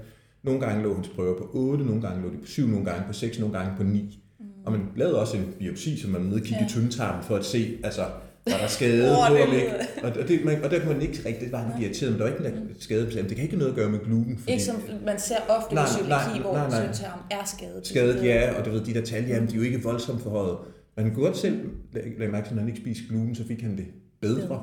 nogle 0.42 0.60
gange 0.60 0.82
lå 0.82 0.94
hans 0.94 1.08
prøver 1.08 1.38
på 1.38 1.50
8, 1.52 1.84
nogle 1.84 2.02
gange 2.02 2.22
lå 2.22 2.28
de 2.30 2.38
på 2.38 2.46
7, 2.46 2.66
nogle 2.66 2.84
gange 2.84 3.06
på 3.06 3.12
6, 3.12 3.38
nogle 3.38 3.58
gange 3.58 3.76
på 3.76 3.82
9. 3.82 4.19
Mm. 4.60 4.66
Og 4.66 4.72
man 4.72 4.80
lavede 4.96 5.20
også 5.20 5.36
en 5.36 5.54
biopsi, 5.58 6.00
som 6.00 6.10
man 6.10 6.20
nedkiggede 6.20 6.60
ja. 6.60 6.66
i 6.66 6.68
tyndtarmen 6.68 7.24
for 7.24 7.36
at 7.36 7.44
se, 7.44 7.78
altså, 7.84 8.02
var 8.46 8.56
der 8.56 8.66
skade 8.66 9.10
oh, 9.10 9.28
på 9.28 9.36
ham 9.36 9.54
ikke? 9.54 9.74
Og, 10.02 10.12
og, 10.20 10.28
det, 10.28 10.44
man, 10.44 10.64
og 10.64 10.70
der 10.70 10.78
kunne 10.78 10.92
man 10.92 11.02
ikke 11.02 11.18
rigtig, 11.26 11.44
det 11.44 11.52
var 11.52 11.58
han 11.58 11.82
irriteret, 11.82 12.12
men 12.12 12.20
der 12.20 12.30
var 12.30 12.46
ikke 12.46 12.58
en 12.58 12.76
skade 12.78 13.04
på 13.04 13.10
Det 13.10 13.36
kan 13.36 13.44
ikke 13.44 13.56
noget 13.56 13.70
at 13.70 13.76
gøre 13.76 13.90
med 13.90 13.98
gluten. 13.98 14.38
Fordi, 14.38 14.52
ikke 14.52 14.64
som 14.64 14.76
man 15.06 15.18
ser 15.18 15.36
ofte 15.48 15.74
nej, 15.74 15.84
med 15.84 15.90
cøliaki, 15.98 16.40
hvor 16.40 16.52
tyndtarmen 16.54 17.24
er 17.30 17.44
skadet. 17.44 17.86
Skadet, 17.86 18.24
ja, 18.24 18.58
og 18.58 18.64
du 18.64 18.70
ved, 18.70 18.80
de 18.80 18.94
der 18.94 19.02
tal, 19.04 19.24
jamen, 19.24 19.48
de 19.48 19.54
er 19.54 19.56
jo 19.56 19.62
ikke 19.62 19.82
voldsomt 19.82 20.22
forhøjet. 20.22 20.58
Man 20.96 21.14
kunne 21.14 21.24
godt 21.24 21.36
selv 21.36 21.70
lade 22.18 22.30
mærke 22.30 22.46
til, 22.46 22.54
når 22.54 22.60
han 22.62 22.68
ikke 22.68 22.80
spiste 22.80 23.04
gluten, 23.08 23.34
så 23.34 23.46
fik 23.46 23.62
han 23.62 23.76
det 23.76 23.86
bedre. 24.20 24.62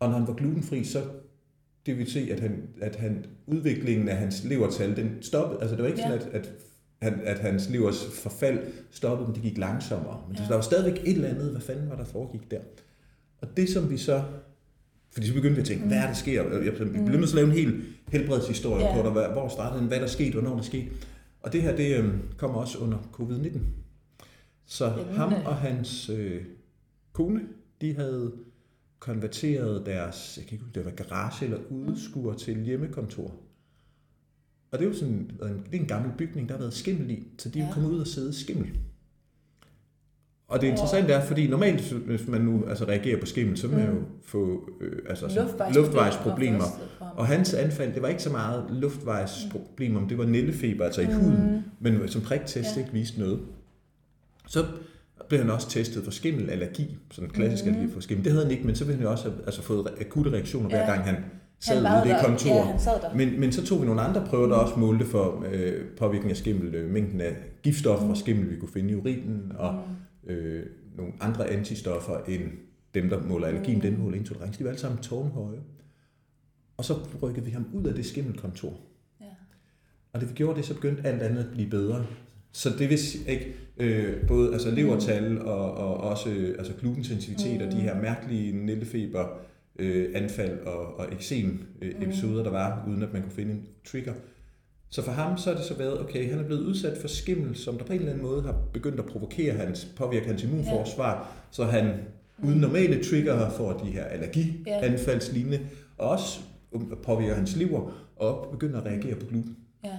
Og 0.00 0.08
når 0.08 0.18
han 0.18 0.26
var 0.26 0.34
glutenfri, 0.34 0.84
så 0.84 1.02
det 1.86 1.98
vil 1.98 2.10
sige, 2.10 2.32
at, 2.32 2.40
han, 2.40 2.62
at 2.80 2.96
han, 2.96 3.24
udviklingen 3.46 4.08
af 4.08 4.16
hans 4.16 4.44
levertal, 4.44 4.96
den 4.96 5.10
stoppede. 5.22 5.60
Altså 5.60 5.76
det 5.76 5.82
var 5.82 5.88
ikke 5.88 6.00
ja. 6.00 6.08
sådan, 6.08 6.28
at, 6.28 6.40
at, 6.40 6.52
han, 7.02 7.20
at 7.24 7.38
hans 7.38 7.68
levers 7.70 8.06
forfald 8.14 8.58
stoppede, 8.90 9.28
men 9.28 9.34
det 9.34 9.42
gik 9.42 9.58
langsommere. 9.58 10.20
Men 10.28 10.36
ja. 10.36 10.44
der 10.48 10.54
var 10.54 10.60
stadigvæk 10.60 11.02
et 11.04 11.14
eller 11.14 11.28
andet, 11.28 11.50
hvad 11.50 11.60
fanden 11.60 11.90
var 11.90 11.96
der 11.96 12.04
foregik 12.04 12.50
der? 12.50 12.60
Og 13.40 13.56
det 13.56 13.68
som 13.68 13.90
vi 13.90 13.96
så, 13.96 14.22
fordi 15.10 15.26
så 15.26 15.34
begyndte 15.34 15.54
vi 15.54 15.60
at 15.60 15.66
tænke, 15.66 15.82
mm. 15.82 15.88
hvad 15.88 15.98
er 15.98 16.06
der 16.06 16.14
sker? 16.14 16.60
Jeg 16.60 16.74
blev 16.74 16.88
mm. 16.88 16.94
nødt 16.94 17.28
til 17.28 17.38
at 17.38 17.44
lave 17.44 17.46
en 17.46 17.52
helt 17.52 17.84
helbredshistorie 18.08 18.84
ja. 18.84 19.02
på, 19.02 19.08
der, 19.08 19.32
hvor 19.32 19.48
startede 19.48 19.80
den, 19.80 19.88
hvad 19.88 20.00
der 20.00 20.06
skete, 20.06 20.32
hvornår 20.32 20.56
der 20.56 20.62
skete. 20.62 20.86
Og 21.40 21.52
det 21.52 21.62
her, 21.62 21.76
det 21.76 21.96
øh, 21.96 22.14
kommer 22.36 22.60
også 22.60 22.78
under 22.78 22.98
covid-19. 22.98 23.58
Så 24.66 24.84
Jamen, 24.84 25.14
ham 25.14 25.32
og 25.32 25.56
hans 25.56 26.08
øh, 26.08 26.44
kone, 27.12 27.40
de 27.80 27.94
havde 27.94 28.32
konverteret 28.98 29.86
deres, 29.86 30.34
jeg 30.36 30.46
kan 30.46 30.54
ikke 30.54 30.64
huske, 30.64 30.74
det 30.74 30.84
var 30.84 30.90
garage 30.90 31.44
eller 31.44 31.58
udskur 31.70 32.34
til 32.34 32.62
hjemmekontor. 32.62 33.34
Og 34.70 34.78
det 34.78 34.84
er 34.84 34.88
jo 34.88 34.96
sådan, 34.96 35.30
det 35.70 35.76
er 35.76 35.80
en 35.80 35.86
gammel 35.86 36.12
bygning, 36.18 36.48
der 36.48 36.54
har 36.54 36.58
været 36.58 36.74
skimmel 36.74 37.10
i, 37.10 37.28
så 37.38 37.48
de 37.48 37.60
er 37.60 37.64
ja. 37.64 37.72
kommet 37.72 37.90
ud 37.90 38.00
og 38.00 38.06
sidde 38.06 38.32
skimmel. 38.32 38.68
Og 40.48 40.60
det 40.60 40.66
interessante 40.66 41.12
er, 41.12 41.24
fordi 41.24 41.48
normalt, 41.48 41.92
hvis 41.92 42.28
man 42.28 42.40
nu 42.40 42.64
altså, 42.68 42.84
reagerer 42.84 43.20
på 43.20 43.26
skimmel, 43.26 43.56
så 43.56 43.66
vil 43.66 43.78
man 43.78 43.86
jo 43.86 43.94
mm. 43.94 44.04
få 44.22 44.70
øh, 44.80 44.98
altså, 45.08 45.26
luftvejsproblemer. 45.26 45.74
luftvejsproblemer. 45.74 46.64
Og 47.16 47.26
hans 47.26 47.54
anfald, 47.54 47.94
det 47.94 48.02
var 48.02 48.08
ikke 48.08 48.22
så 48.22 48.30
meget 48.30 48.64
luftvejsproblemer, 48.70 50.00
men 50.00 50.08
det 50.08 50.18
var 50.18 50.26
nældefeber, 50.26 50.84
altså 50.84 51.00
i 51.00 51.06
mm. 51.06 51.12
huden, 51.12 51.64
men 51.80 52.08
som 52.08 52.22
priktest 52.22 52.76
ja. 52.76 52.80
ikke 52.80 52.92
viste 52.92 53.20
noget. 53.20 53.40
Så 54.46 54.64
blev 55.28 55.40
han 55.40 55.50
også 55.50 55.70
testet 55.70 56.04
for 56.04 56.10
skimmelallergi, 56.10 56.96
sådan 57.10 57.28
en 57.30 57.34
klassisk 57.34 57.64
mm-hmm. 57.64 57.78
allergi 57.78 57.94
for 57.94 58.00
skimmel. 58.00 58.24
Det 58.24 58.32
havde 58.32 58.44
han 58.44 58.52
ikke, 58.52 58.66
men 58.66 58.76
så 58.76 58.84
ville 58.84 58.96
han 58.96 59.04
jo 59.04 59.10
også 59.10 59.30
have 59.30 59.40
altså, 59.46 59.62
fået 59.62 59.88
akutte 60.00 60.30
reaktioner, 60.30 60.68
ja. 60.70 60.76
hver 60.76 60.94
gang 60.94 61.04
han 61.04 61.16
sad 61.60 62.06
i 62.06 62.08
det 62.08 62.16
kontor. 62.24 62.54
Ja, 62.54 62.64
han 62.64 62.80
sad 62.80 63.00
der. 63.00 63.14
Men, 63.14 63.40
men 63.40 63.52
så 63.52 63.66
tog 63.66 63.80
vi 63.80 63.86
nogle 63.86 64.00
andre 64.00 64.26
prøver, 64.26 64.46
der 64.46 64.54
også 64.54 64.78
målte 64.78 65.04
for 65.04 65.44
øh, 65.52 65.84
påvirkning 65.98 66.30
af 66.30 66.36
skimmel, 66.36 66.74
øh, 66.74 66.90
mængden 66.90 67.20
af 67.20 67.36
giftstoffer 67.62 68.04
mm. 68.04 68.10
og 68.10 68.16
skimmel, 68.16 68.50
vi 68.50 68.56
kunne 68.56 68.72
finde 68.72 68.90
i 68.90 68.94
urinen, 68.94 69.52
og 69.58 69.74
mm. 70.24 70.30
øh, 70.30 70.66
nogle 70.96 71.12
andre 71.20 71.48
antistoffer 71.48 72.16
end 72.28 72.42
dem, 72.94 73.08
der 73.08 73.22
måler 73.22 73.46
allergi, 73.46 73.74
mm. 73.74 73.80
den 73.80 73.98
måler 73.98 74.16
intolerance. 74.16 74.58
De 74.58 74.64
var 74.64 74.70
alle 74.70 74.80
sammen 74.80 75.02
tårnhøje. 75.02 75.58
Og 76.76 76.84
så 76.84 76.94
rykkede 77.22 77.44
vi 77.44 77.50
ham 77.50 77.66
ud 77.72 77.84
af 77.84 77.94
det 77.94 78.06
skimmelkontor. 78.06 78.72
Ja. 79.20 79.26
Og 80.12 80.20
det 80.20 80.28
vi 80.28 80.34
gjorde 80.34 80.56
det, 80.56 80.64
så 80.64 80.74
begyndte 80.74 81.08
alt 81.08 81.22
andet 81.22 81.44
at 81.44 81.50
blive 81.52 81.70
bedre. 81.70 82.06
Så 82.52 82.70
det 82.78 82.90
vil 82.90 82.98
ikke, 83.28 83.54
øh, 83.76 84.26
både 84.26 84.52
altså 84.52 84.70
levertal 84.70 85.42
og, 85.42 85.74
og 85.74 85.96
også 85.96 86.30
øh, 86.30 86.54
altså 86.58 86.72
glutensensitivitet 86.80 87.60
mm. 87.60 87.66
og 87.66 87.72
de 87.72 87.80
her 87.80 88.02
mærkelige 88.02 88.66
nældefeber 88.66 89.26
øh, 89.78 90.10
anfald 90.14 90.58
og, 90.58 90.98
og 90.98 91.06
eksem 91.12 91.66
øh, 91.82 91.94
episoder, 92.02 92.42
der 92.42 92.50
var, 92.50 92.84
uden 92.88 93.02
at 93.02 93.12
man 93.12 93.22
kunne 93.22 93.32
finde 93.32 93.52
en 93.52 93.66
trigger. 93.84 94.12
Så 94.90 95.02
for 95.02 95.12
ham 95.12 95.38
så 95.38 95.50
er 95.50 95.54
det 95.54 95.64
så 95.64 95.74
været, 95.74 96.00
okay, 96.00 96.30
han 96.30 96.38
er 96.38 96.44
blevet 96.44 96.60
udsat 96.62 96.98
for 96.98 97.08
skimmel, 97.08 97.56
som 97.56 97.78
der 97.78 97.84
på 97.84 97.92
en 97.92 97.98
eller 97.98 98.12
anden 98.12 98.26
måde 98.26 98.42
har 98.42 98.54
begyndt 98.72 98.98
at 98.98 99.06
provokere 99.06 99.54
hans, 99.54 99.88
påvirke 99.96 100.26
hans 100.26 100.42
immunforsvar, 100.42 101.14
ja. 101.14 101.20
så 101.50 101.64
han 101.64 101.94
uden 102.42 102.60
normale 102.60 103.04
trigger 103.04 103.50
får 103.50 103.72
de 103.72 103.90
her 103.90 104.04
allergianfaldslignende, 104.04 105.60
og 105.98 106.08
også 106.08 106.40
påvirker 107.02 107.34
hans 107.34 107.56
lever, 107.56 107.92
og 108.16 108.48
begynder 108.50 108.80
at 108.80 108.86
reagere 108.86 109.14
på 109.14 109.26
gluten. 109.26 109.56
Ja. 109.84 109.98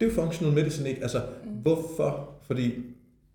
Det 0.00 0.06
er 0.06 0.10
jo 0.10 0.22
functional 0.22 0.54
medicine, 0.54 0.88
ikke? 0.88 1.02
Altså, 1.02 1.22
mm. 1.44 1.50
hvorfor? 1.50 2.30
Fordi 2.42 2.74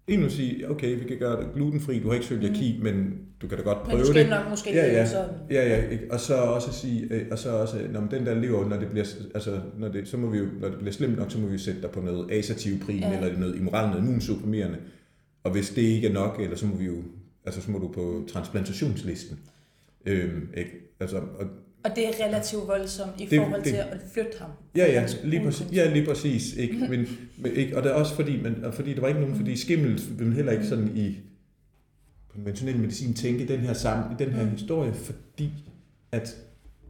en 0.07 0.21
vil 0.21 0.31
sige, 0.31 0.69
okay, 0.69 0.99
vi 0.99 1.07
kan 1.07 1.17
gøre 1.17 1.43
det 1.43 1.53
glutenfri, 1.53 1.99
du 1.99 2.07
har 2.07 2.13
ikke 2.13 2.25
cøliaki, 2.25 2.77
mm. 2.77 2.83
men 2.83 3.19
du 3.41 3.47
kan 3.47 3.57
da 3.57 3.63
godt 3.63 3.77
prøve 3.83 3.91
det. 3.91 3.97
Men 3.97 4.05
du 4.07 4.13
skal 4.13 4.29
nok 4.29 4.49
måske 4.49 4.73
ja, 4.73 4.85
ja, 4.85 5.05
sådan. 5.05 5.29
Ja, 5.51 5.67
ja, 5.69 5.89
ikke? 5.89 6.07
og 6.11 6.19
så 6.19 6.35
også 6.35 6.73
sige, 6.73 7.07
øh, 7.11 7.25
og 7.31 7.39
så 7.39 7.49
også, 7.49 7.87
når 7.91 8.07
den 8.11 8.25
der 8.25 8.33
lever, 8.33 8.69
når 8.69 8.79
det 8.79 8.89
bliver, 8.89 9.05
altså, 9.33 9.59
når 9.77 9.87
det, 9.87 10.07
så 10.07 10.17
må 10.17 10.29
vi 10.29 10.37
jo, 10.37 10.45
når 10.59 10.69
det 10.69 10.77
bliver 10.77 10.91
slemt 10.91 11.17
nok, 11.17 11.31
så 11.31 11.39
må 11.39 11.47
vi 11.47 11.57
sætte 11.57 11.81
dig 11.81 11.89
på 11.89 12.01
noget 12.01 12.31
asativprin, 12.31 12.99
ja. 12.99 13.15
eller 13.15 13.39
noget 13.39 13.55
immoral, 13.55 13.89
noget 13.89 14.01
immunsupprimerende. 14.01 14.77
Og 15.43 15.51
hvis 15.51 15.69
det 15.69 15.81
ikke 15.81 16.07
er 16.07 16.13
nok, 16.13 16.39
eller 16.39 16.55
så 16.55 16.65
må 16.65 16.75
vi 16.75 16.85
jo, 16.85 16.95
altså 17.45 17.61
så 17.61 17.71
må 17.71 17.79
du 17.79 17.87
på 17.87 18.27
transplantationslisten. 18.31 19.39
Øhm, 20.05 20.47
ikke? 20.57 20.71
Altså, 20.99 21.17
og 21.17 21.45
og 21.83 21.95
det 21.95 22.07
er 22.07 22.25
relativt 22.27 22.67
voldsomt 22.67 23.21
i 23.21 23.25
det, 23.25 23.39
forhold 23.39 23.63
det, 23.63 23.71
til 23.71 23.75
at 23.75 23.97
flytte 24.13 24.39
ham. 24.39 24.49
Ja, 24.75 24.91
ja, 24.91 25.07
lige 25.23 25.43
præcis. 25.43 25.67
Ja, 25.73 25.93
lige 25.93 26.05
præcis 26.05 26.53
ikke? 26.53 26.77
Men, 26.89 27.07
men, 27.37 27.51
ikke? 27.55 27.77
Og 27.77 27.83
det 27.83 27.91
er 27.91 27.95
også 27.95 28.15
fordi, 28.15 28.41
men, 28.41 28.55
fordi 28.71 28.93
der 28.93 29.01
var 29.01 29.07
ikke 29.07 29.19
nogen, 29.19 29.35
fordi 29.35 29.57
skimmel 29.57 30.01
vil 30.19 30.33
heller 30.33 30.51
ikke 30.51 30.65
sådan 30.65 30.97
i 30.97 31.17
konventionel 32.33 32.77
medicin 32.77 33.13
tænke 33.13 33.47
den 33.47 33.59
her, 33.59 33.73
sammen, 33.73 34.17
i 34.19 34.23
den 34.23 34.33
her 34.33 34.43
mm. 34.43 34.49
historie, 34.49 34.93
fordi 34.93 35.49
at 36.11 36.35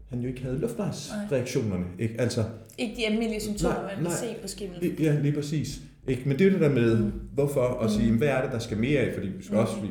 han 0.10 0.22
jo 0.22 0.28
ikke 0.28 0.42
havde 0.42 0.60
luftvejsreaktionerne. 0.60 1.86
Ikke? 2.00 2.22
Altså, 2.22 2.44
ikke 2.78 2.96
de 2.96 3.08
almindelige 3.08 3.42
symptomer, 3.42 3.76
nej, 3.76 3.96
man 3.96 4.04
kan 4.04 4.12
se 4.12 4.36
på 4.42 4.48
skimmel. 4.48 4.96
Ja, 5.00 5.20
lige 5.20 5.34
præcis. 5.34 5.82
Ikke? 6.08 6.22
Men 6.26 6.40
det 6.40 6.48
er 6.48 6.52
det 6.52 6.62
der 6.62 6.70
med, 6.70 6.98
mm. 6.98 7.12
hvorfor, 7.34 7.80
at 7.84 7.92
sige, 7.92 8.12
mm. 8.12 8.18
hvad 8.18 8.28
er 8.28 8.42
det, 8.42 8.52
der 8.52 8.60
skal 8.60 8.78
mere 8.78 9.00
af, 9.00 9.14
fordi 9.14 9.28
vi 9.28 9.44
skal 9.44 9.56
mm. 9.56 9.62
også, 9.62 9.74
vi 9.82 9.88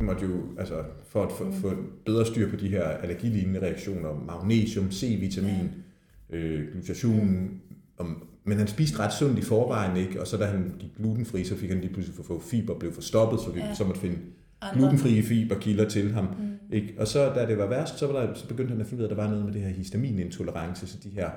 måtte 0.00 0.26
jo, 0.26 0.40
altså 0.58 0.82
for 1.08 1.22
at 1.22 1.32
få, 1.32 1.44
mm. 1.44 1.52
få 1.52 1.72
bedre 2.04 2.26
styr 2.26 2.50
på 2.50 2.56
de 2.56 2.68
her 2.68 2.82
allergilignende 2.82 3.60
reaktioner, 3.60 4.24
magnesium, 4.26 4.90
C-vitamin, 4.90 5.70
øh, 6.30 6.72
glutation, 6.72 7.50
om, 7.98 8.26
men 8.44 8.58
han 8.58 8.66
spiste 8.66 8.98
ret 8.98 9.12
sundt 9.12 9.38
i 9.38 9.42
forvejen, 9.42 9.96
ikke? 9.96 10.20
og 10.20 10.26
så 10.26 10.36
da 10.36 10.44
han 10.44 10.74
gik 10.78 10.90
glutenfri, 10.96 11.44
så 11.44 11.56
fik 11.56 11.70
han 11.70 11.80
lige 11.80 11.92
pludselig 11.92 12.16
for 12.16 12.22
få 12.22 12.40
fiber, 12.40 12.78
blev 12.78 12.92
forstoppet, 12.92 13.40
så 13.40 13.50
vi 13.50 13.60
ja. 13.60 13.74
så 13.74 13.84
måtte 13.84 14.00
finde 14.00 14.18
Andre. 14.60 14.78
glutenfrie 14.78 15.22
fiberkilder 15.22 15.88
til 15.88 16.12
ham. 16.12 16.24
Mm. 16.24 16.54
Ikke? 16.72 16.94
Og 16.98 17.08
så 17.08 17.32
da 17.34 17.46
det 17.46 17.58
var 17.58 17.66
værst, 17.66 17.98
så, 17.98 18.06
var 18.06 18.26
der, 18.26 18.34
så 18.34 18.48
begyndte 18.48 18.72
han 18.72 18.80
at 18.80 18.86
finde 18.86 19.00
ud 19.00 19.08
af, 19.08 19.10
at 19.10 19.16
der 19.16 19.22
var 19.22 19.30
noget 19.30 19.44
med 19.44 19.52
det 19.52 19.60
her 19.60 19.68
histaminintolerance, 19.68 20.86
så 20.86 20.98
de 21.04 21.08
her 21.08 21.30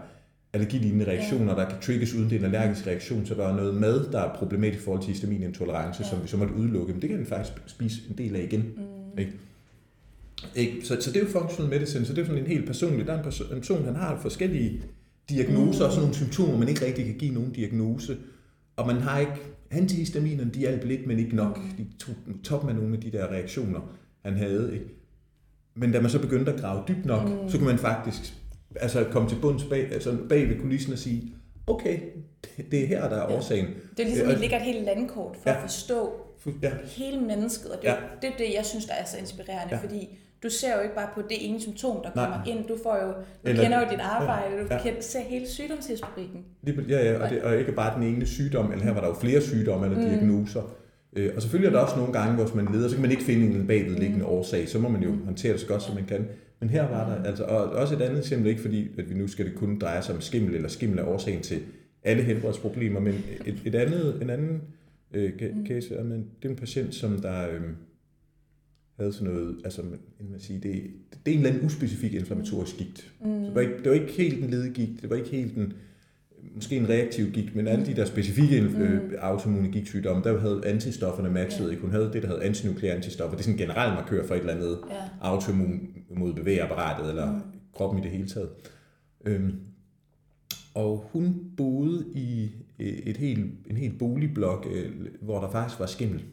allergilignende 0.53 1.05
reaktioner, 1.05 1.53
ja. 1.53 1.59
der 1.59 1.69
kan 1.69 1.79
trigges 1.81 2.13
uden 2.13 2.29
det 2.29 2.35
er 2.35 2.39
en 2.39 2.45
allergisk 2.45 2.87
reaktion, 2.87 3.25
så 3.25 3.33
der 3.33 3.47
er 3.47 3.55
noget 3.55 3.75
mad, 3.75 4.11
der 4.11 4.19
er 4.19 4.35
problematisk 4.35 4.81
i 4.81 4.83
forhold 4.83 5.01
til 5.01 5.11
histaminintolerance, 5.11 6.03
ja. 6.03 6.09
som 6.09 6.23
vi 6.23 6.27
så 6.27 6.37
måtte 6.37 6.53
udelukke. 6.53 6.93
Men 6.93 7.01
det 7.01 7.09
kan 7.09 7.19
vi 7.19 7.25
faktisk 7.25 7.53
spise 7.65 8.01
en 8.09 8.17
del 8.17 8.35
af 8.35 8.43
igen. 8.43 8.61
Mm. 8.61 9.19
Ikke? 9.19 9.33
Ikke? 10.55 10.81
Så, 10.83 10.97
så 11.01 11.11
det 11.11 11.17
er 11.17 11.25
jo 11.25 11.39
functional 11.39 11.69
medicine, 11.69 12.05
så 12.05 12.13
det 12.13 12.21
er 12.21 12.25
sådan 12.25 12.41
en 12.41 12.47
helt 12.47 12.65
personlig, 12.65 13.05
der 13.05 13.13
er 13.13 13.17
en 13.17 13.23
person, 13.23 13.47
en 13.47 13.59
person 13.59 13.85
han 13.85 13.95
har 13.95 14.19
forskellige 14.21 14.81
diagnoser 15.29 15.83
mm. 15.83 15.85
og 15.85 15.91
sådan 15.91 16.01
nogle 16.01 16.15
symptomer, 16.15 16.57
man 16.57 16.69
ikke 16.69 16.85
rigtig 16.85 17.05
kan 17.05 17.15
give 17.15 17.33
nogen 17.33 17.51
diagnose. 17.51 18.17
Og 18.75 18.87
man 18.87 18.95
har 18.95 19.19
ikke, 19.19 19.33
antihistaminerne, 19.71 20.51
de 20.51 20.59
hjælper 20.59 20.87
lidt, 20.87 21.07
men 21.07 21.19
ikke 21.19 21.35
nok. 21.35 21.57
Mm. 21.57 21.85
De 21.85 21.87
tog 21.99 22.15
toppen 22.43 22.69
af 22.69 22.75
nogle 22.75 22.95
af 22.95 23.01
de 23.01 23.11
der 23.11 23.27
reaktioner, 23.27 23.79
han 24.25 24.33
havde. 24.33 24.73
Ikke? 24.73 24.85
Men 25.75 25.91
da 25.91 26.01
man 26.01 26.09
så 26.09 26.19
begyndte 26.19 26.53
at 26.53 26.59
grave 26.59 26.83
dybt 26.87 27.05
nok, 27.05 27.29
mm. 27.29 27.49
så 27.49 27.57
kunne 27.57 27.67
man 27.67 27.77
faktisk 27.77 28.33
altså 28.75 29.05
komme 29.11 29.29
til 29.29 29.37
bunds 29.41 29.63
bag, 29.63 29.91
altså 29.91 30.17
bag 30.29 30.49
ved 30.49 30.59
kulissen 30.59 30.93
og 30.93 30.99
sige, 30.99 31.33
okay, 31.67 31.99
det 32.71 32.83
er 32.83 32.87
her, 32.87 33.09
der 33.09 33.15
er 33.17 33.37
årsagen. 33.37 33.65
Ja. 33.65 33.73
Det 33.97 34.03
er 34.03 34.07
ligesom, 34.07 34.29
at 34.29 34.35
vi 34.35 34.41
lægger 34.41 34.57
et 34.57 34.63
helt 34.63 34.85
landkort 34.85 35.35
for 35.43 35.49
ja. 35.49 35.55
at 35.55 35.61
forstå 35.61 36.11
ja. 36.61 36.71
hele 36.83 37.21
mennesket, 37.21 37.71
og 37.71 37.77
det, 37.81 37.87
ja. 37.87 37.95
det 38.21 38.27
er 38.27 38.37
det, 38.37 38.53
jeg 38.55 38.65
synes, 38.65 38.85
der 38.85 38.93
er 38.93 39.05
så 39.05 39.17
inspirerende, 39.17 39.75
ja. 39.75 39.81
fordi 39.81 40.19
du 40.43 40.49
ser 40.49 40.75
jo 40.75 40.81
ikke 40.81 40.95
bare 40.95 41.09
på 41.15 41.21
det 41.21 41.49
ene 41.49 41.61
symptom, 41.61 42.03
der 42.03 42.11
kommer 42.11 42.37
Nej. 42.45 42.47
ind. 42.47 42.67
Du 42.67 42.77
får 42.83 42.95
jo, 42.95 43.07
du 43.07 43.13
Eller, 43.43 43.63
kender 43.63 43.79
jo 43.79 43.85
dit 43.91 43.99
arbejde, 43.99 44.55
ja, 44.55 44.61
ja. 44.61 44.77
du 44.77 44.83
kender, 44.83 45.01
ser 45.01 45.19
hele 45.19 45.47
sygdomshistorikken. 45.47 46.45
Ja, 46.67 47.11
ja, 47.11 47.23
og, 47.23 47.29
det, 47.29 47.41
og 47.41 47.57
ikke 47.57 47.71
bare 47.71 47.95
den 47.95 48.03
ene 48.03 48.25
sygdom, 48.25 48.71
eller 48.71 48.83
her 48.83 48.93
var 48.93 49.01
der 49.01 49.07
jo 49.07 49.13
flere 49.13 49.41
sygdomme 49.41 49.85
eller 49.85 49.99
mm. 49.99 50.09
diagnoser. 50.09 50.61
Øh, 51.13 51.31
og 51.35 51.41
selvfølgelig 51.41 51.67
er 51.67 51.79
der 51.79 51.85
også 51.85 51.97
nogle 51.97 52.13
gange, 52.13 52.35
hvor 52.35 52.55
man 52.55 52.67
leder, 52.73 52.89
så 52.89 52.95
kan 52.95 53.01
man 53.01 53.11
ikke 53.11 53.23
finde 53.23 53.55
en 53.55 53.67
bagvedliggende 53.67 54.25
mm. 54.25 54.31
årsag, 54.31 54.69
så 54.69 54.79
må 54.79 54.89
man 54.89 55.03
jo 55.03 55.11
mm. 55.11 55.25
håndtere 55.25 55.53
det 55.53 55.61
så 55.61 55.67
godt, 55.67 55.83
som 55.83 55.95
man 55.95 56.05
kan. 56.05 56.27
Men 56.59 56.69
her 56.69 56.87
var 56.89 57.09
der, 57.09 57.23
altså, 57.23 57.43
og 57.43 57.63
også 57.63 57.95
et 57.95 58.01
andet 58.01 58.19
eksempel, 58.19 58.49
ikke 58.49 58.61
fordi, 58.61 58.87
at 58.97 59.09
vi 59.09 59.15
nu 59.15 59.27
skal 59.27 59.45
det 59.45 59.55
kun 59.55 59.79
dreje 59.79 60.01
sig 60.01 60.15
om 60.15 60.21
skimmel, 60.21 60.55
eller 60.55 60.69
skimmel 60.69 60.99
er 60.99 61.05
årsagen 61.05 61.41
til 61.41 61.61
alle 62.03 62.23
helbredsproblemer, 62.23 62.99
men 62.99 63.13
et, 63.45 63.61
et 63.65 63.75
andet, 63.75 64.21
en 64.21 64.29
anden 64.29 64.61
øh, 65.13 65.33
mm. 65.55 65.65
case, 65.67 65.95
er, 65.95 66.03
men 66.03 66.27
det 66.41 66.45
er 66.45 66.49
en 66.49 66.55
patient, 66.55 66.95
som 66.95 67.21
der 67.21 67.49
øh, 67.49 67.61
havde 68.99 69.13
sådan 69.13 69.33
noget, 69.33 69.61
altså 69.63 69.81
man 70.29 70.39
sige, 70.39 70.59
det, 70.59 70.83
det 71.25 71.31
er 71.31 71.31
en 71.31 71.37
eller 71.37 71.49
anden 71.49 71.65
uspecifik 71.65 72.13
inflammatorisk 72.13 72.77
gigt. 72.77 73.13
Mm. 73.21 73.25
Så 73.25 73.45
det, 73.45 73.55
var 73.55 73.61
ikke, 73.61 73.77
det 73.77 73.89
var 73.89 73.93
ikke 73.93 74.13
helt 74.13 74.43
en 74.43 74.49
ledegigt, 74.49 75.01
det 75.01 75.09
var 75.09 75.15
ikke 75.15 75.29
helt 75.29 75.57
en, 75.57 75.73
måske 76.55 76.77
en 76.77 76.89
reaktiv 76.89 77.31
gigt, 77.31 77.55
men 77.55 77.67
alle 77.67 77.85
de 77.85 77.95
der 77.95 78.05
specifikke 78.05 78.61
øh, 78.61 79.03
mm. 79.03 79.15
autoimmune 79.19 79.71
gigtsygdomme, 79.71 80.23
der 80.23 80.39
havde 80.39 80.61
antistofferne 80.65 81.29
matchet, 81.29 81.69
ikke? 81.69 81.81
Hun 81.81 81.91
havde 81.91 82.09
det, 82.13 82.21
der 82.21 82.27
hedder 82.27 82.43
antinukleære 82.43 82.95
antistoffer. 82.95 83.37
Det 83.37 83.39
er 83.39 83.43
sådan 83.43 83.59
en 83.59 83.67
generel 83.67 83.93
markør 83.93 84.27
for 84.27 84.35
et 84.35 84.39
eller 84.39 84.53
andet 84.53 84.79
yeah. 84.91 85.09
autoimmun 85.21 85.87
mod 86.09 86.33
bevægeapparatet, 86.33 87.09
eller 87.09 87.31
mm. 87.31 87.41
kroppen 87.73 87.99
i 87.99 88.03
det 88.03 88.11
hele 88.11 88.27
taget. 88.27 88.49
Øhm, 89.25 89.53
og 90.73 91.09
hun 91.11 91.51
boede 91.57 92.05
i 92.13 92.51
øh, 92.79 92.87
et 92.87 93.17
helt, 93.17 93.67
en 93.69 93.77
helt 93.77 93.99
boligblok, 93.99 94.67
øh, 94.71 94.91
hvor 95.21 95.41
der 95.41 95.51
faktisk 95.51 95.79
var 95.79 95.85
skimmel. 95.85 96.23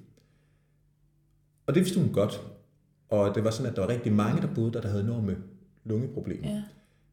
Og 1.66 1.74
det 1.74 1.82
vidste 1.82 2.00
hun 2.00 2.12
godt. 2.12 2.40
Og 3.08 3.34
det 3.34 3.44
var 3.44 3.50
sådan, 3.50 3.70
at 3.70 3.76
der 3.76 3.82
var 3.82 3.88
rigtig 3.88 4.12
mange, 4.12 4.42
der 4.42 4.54
boede 4.54 4.72
der, 4.72 4.80
der 4.80 4.88
havde 4.88 5.02
enorme 5.02 5.36
lungeproblemer. 5.84 6.50
Yeah. 6.50 6.62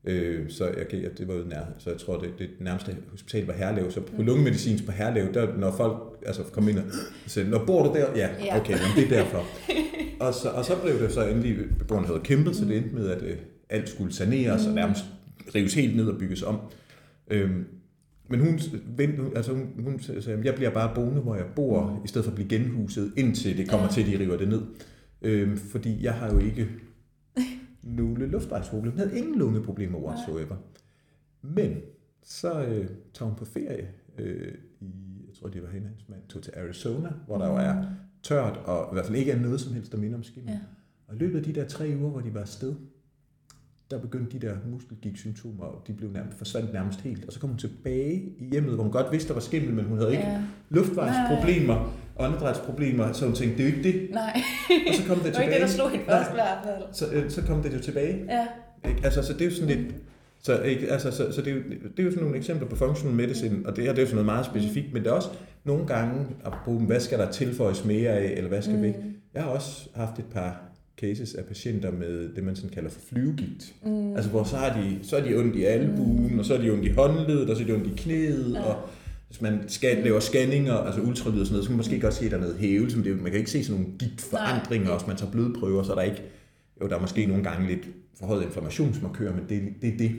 Øh, 0.05 0.49
så 0.49 0.65
jeg, 0.65 0.93
ja, 0.93 1.07
det 1.17 1.27
var 1.27 1.33
jo 1.33 1.43
nær, 1.43 1.61
så 1.77 1.89
jeg 1.89 1.99
tror, 1.99 2.19
det, 2.19 2.29
det 2.39 2.49
nærmeste 2.59 2.97
hospital 3.11 3.45
var 3.45 3.53
Herlev. 3.53 3.91
Så 3.91 4.01
på 4.01 4.11
mm. 4.17 4.25
lungemedicinsk 4.25 4.85
på 4.85 4.91
Herlev, 4.91 5.33
der, 5.33 5.57
når 5.57 5.71
folk 5.71 5.97
altså, 6.25 6.43
kom 6.43 6.69
ind 6.69 6.79
og 6.79 6.85
sagde, 7.27 7.49
når 7.49 7.65
bor 7.65 7.87
du 7.87 7.93
der? 7.93 8.07
Ja, 8.15 8.29
okay, 8.59 8.73
men 8.73 8.95
det 8.95 9.03
er 9.03 9.23
derfor. 9.23 9.45
og, 10.19 10.33
så, 10.33 10.49
og 10.49 10.65
så 10.65 10.81
blev 10.81 10.99
det 10.99 11.11
så 11.11 11.27
endelig, 11.27 11.57
beboerne 11.79 12.07
havde 12.07 12.19
kæmpet, 12.23 12.55
så 12.55 12.65
det 12.65 12.77
endte 12.77 12.95
med, 12.95 13.09
at 13.09 13.23
øh, 13.23 13.37
alt 13.69 13.89
skulle 13.89 14.13
saneres 14.13 14.65
og 14.65 14.69
mm. 14.69 14.75
nærmest 14.75 15.03
rives 15.55 15.73
helt 15.73 15.95
ned 15.95 16.07
og 16.07 16.17
bygges 16.17 16.43
om. 16.43 16.59
Øhm, 17.31 17.65
men 18.29 18.39
hun, 18.39 18.59
altså 19.35 19.53
hun, 19.53 19.67
hun 19.83 19.99
sagde, 19.99 20.41
jeg 20.43 20.55
bliver 20.55 20.69
bare 20.69 20.91
boende, 20.95 21.21
hvor 21.21 21.35
jeg 21.35 21.45
bor, 21.55 21.89
mm. 21.89 22.05
i 22.05 22.07
stedet 22.07 22.25
for 22.25 22.31
at 22.31 22.35
blive 22.35 22.49
genhuset, 22.49 23.11
indtil 23.17 23.57
det 23.57 23.69
kommer 23.69 23.87
ja. 23.87 23.91
til, 23.91 24.01
at 24.01 24.07
de 24.07 24.19
river 24.19 24.37
det 24.37 24.47
ned. 24.47 24.61
Øhm, 25.21 25.57
fordi 25.57 26.03
jeg 26.03 26.13
har 26.13 26.33
jo 26.33 26.39
ikke 26.39 26.67
nogle 27.83 28.25
luftvejsproblemer. 28.27 28.91
Hun 28.91 28.99
havde 28.99 29.17
ingen 29.17 29.39
lungeproblemer 29.39 29.99
whatsoever. 29.99 30.55
Men 31.41 31.77
så 32.23 32.65
øh, 32.65 32.89
tager 33.13 33.29
hun 33.29 33.35
på 33.35 33.45
ferie 33.45 33.87
øh, 34.17 34.53
i, 34.79 34.91
jeg 35.27 35.35
tror 35.35 35.49
det 35.49 35.63
var 35.63 35.69
hende, 35.69 35.87
hans 35.87 36.09
mand 36.09 36.21
tog 36.29 36.43
til 36.43 36.53
Arizona, 36.57 37.09
hvor 37.27 37.37
der 37.37 37.47
jo 37.47 37.55
er 37.55 37.81
mm. 37.81 37.87
tørt, 38.23 38.57
og 38.57 38.87
i 38.91 38.93
hvert 38.93 39.05
fald 39.05 39.17
ikke 39.17 39.31
er 39.31 39.39
noget 39.39 39.61
som 39.61 39.73
helst, 39.73 39.91
der 39.91 39.97
minder 39.97 40.17
om 40.17 40.23
skimmel. 40.23 40.51
Ja. 40.51 40.59
Og 41.07 41.15
i 41.15 41.17
løbet 41.17 41.37
af 41.37 41.43
de 41.43 41.53
der 41.53 41.67
tre 41.67 41.93
uger, 41.99 42.09
hvor 42.09 42.21
de 42.21 42.33
var 42.33 42.41
afsted, 42.41 42.75
der 43.91 43.99
begyndte 43.99 44.39
de 44.39 44.47
der 44.47 44.55
muskelgigtsymptomer, 44.65 45.63
og 45.63 45.87
de 45.87 45.93
blev 45.93 46.11
nærmest, 46.11 46.37
forsvandt 46.37 46.73
nærmest 46.73 47.01
helt. 47.01 47.25
Og 47.25 47.33
så 47.33 47.39
kom 47.39 47.49
hun 47.49 47.57
tilbage 47.57 48.13
i 48.37 48.45
hjemmet, 48.51 48.73
hvor 48.73 48.83
hun 48.83 48.91
godt 48.91 49.11
vidste, 49.11 49.27
der 49.27 49.33
var 49.33 49.41
skimmel, 49.41 49.73
men 49.73 49.85
hun 49.85 49.97
havde 49.97 50.11
ikke 50.11 50.23
ja. 50.23 50.43
luftvejsproblemer, 50.69 51.97
åndedrætsproblemer, 52.21 53.11
så 53.11 53.25
hun 53.25 53.35
tænkte, 53.35 53.57
det 53.57 53.65
er 53.65 53.69
jo 53.69 53.75
ikke 53.75 53.91
det. 53.91 54.09
Nej. 54.11 54.41
Og 54.87 54.93
så 54.95 55.03
kom 55.07 55.17
det, 55.17 55.25
det 55.25 55.33
tilbage. 55.33 55.49
ikke 55.49 55.61
det, 55.61 55.69
der 55.69 55.75
slog 55.75 55.89
hende 55.91 56.05
først 56.05 56.29
i 56.29 56.33
hvert 56.33 56.57
fald. 56.63 56.83
Så, 56.93 57.05
øh, 57.11 57.31
så 57.31 57.41
kom 57.41 57.63
det 57.63 57.73
jo 57.73 57.79
tilbage. 57.79 58.25
Ja. 58.29 58.47
Ikke? 58.89 59.01
Altså, 59.03 59.23
så 59.23 59.33
det 59.33 59.41
er 59.41 59.45
jo 59.45 59.51
sådan 59.51 59.67
lidt... 59.67 59.95
Så, 60.43 60.61
ikke, 60.61 60.91
altså, 60.91 61.11
så, 61.11 61.31
så 61.31 61.41
det, 61.41 61.51
er 61.51 61.55
jo, 61.55 61.61
det 61.97 61.99
er 61.99 62.03
jo 62.03 62.11
sådan 62.11 62.23
nogle 62.23 62.37
eksempler 62.37 62.67
på 62.67 62.75
functional 62.75 63.15
medicine, 63.15 63.59
og 63.65 63.75
det 63.75 63.83
her 63.83 63.91
det 63.91 63.97
er 63.97 64.01
jo 64.01 64.07
sådan 64.07 64.15
noget 64.15 64.25
meget 64.25 64.45
specifikt, 64.45 64.93
men 64.93 65.03
det 65.03 65.09
er 65.09 65.13
også 65.13 65.29
nogle 65.63 65.87
gange 65.87 66.27
at 66.45 66.53
bruge, 66.65 66.79
hvad 66.79 66.99
skal 66.99 67.19
der 67.19 67.31
tilføjes 67.31 67.85
mere 67.85 68.09
af, 68.09 68.33
eller 68.37 68.49
hvad 68.49 68.61
skal 68.61 68.75
mm. 68.75 68.81
væk. 68.81 68.95
Jeg 69.33 69.43
har 69.43 69.49
også 69.49 69.89
haft 69.95 70.19
et 70.19 70.25
par 70.33 70.61
cases 71.01 71.33
af 71.33 71.45
patienter 71.45 71.91
med 71.91 72.35
det, 72.35 72.43
man 72.43 72.55
sådan 72.55 72.69
kalder 72.69 72.89
for 72.89 73.01
flyvegigt. 73.09 73.73
Mm. 73.85 74.15
Altså, 74.15 74.29
hvor 74.29 74.43
så 74.43 74.55
har 74.55 74.81
de, 74.81 74.99
så 75.03 75.17
er 75.17 75.23
de 75.23 75.35
ondt 75.35 75.55
i 75.55 75.63
albuen, 75.63 76.33
mm. 76.33 76.39
og 76.39 76.45
så 76.45 76.53
er 76.53 76.61
de 76.61 76.69
ondt 76.69 76.85
i 76.85 76.89
håndledet, 76.89 77.49
og 77.49 77.55
så 77.55 77.63
er 77.63 77.67
de 77.67 77.73
ondt 77.73 77.87
i 77.87 77.93
knæet, 77.97 78.53
ja. 78.53 78.61
og 78.61 78.89
hvis 79.31 79.41
man 79.41 79.63
skal, 79.67 80.03
laver 80.03 80.19
scanninger, 80.19 80.73
altså 80.73 81.01
ultralyd 81.01 81.39
og 81.39 81.45
sådan 81.45 81.53
noget, 81.53 81.63
så 81.63 81.69
kan 81.69 81.73
man 81.73 81.77
måske 81.77 81.99
godt 81.99 82.13
se, 82.13 82.25
at 82.25 82.31
der 82.31 82.37
er 82.37 82.41
noget 82.41 82.57
hævelse, 82.57 82.97
men 82.97 83.05
det, 83.05 83.21
man 83.21 83.31
kan 83.31 83.39
ikke 83.39 83.51
se 83.51 83.63
sådan 83.63 83.81
nogle 83.81 83.97
gigtforandringer, 83.97 84.89
også 84.89 85.07
man 85.07 85.15
tager 85.17 85.31
blodprøver, 85.31 85.83
så 85.83 85.91
er 85.91 85.95
der 85.95 86.01
ikke 86.01 86.23
jo, 86.81 86.87
der 86.87 86.95
er 86.95 87.01
måske 87.01 87.25
nogle 87.25 87.43
gange 87.43 87.67
lidt 87.67 87.89
forhøjet 88.19 88.43
inflammationsmarkør, 88.43 89.33
men 89.35 89.43
det, 89.49 89.61
det 89.81 89.93
er 89.93 89.97
det. 89.97 90.11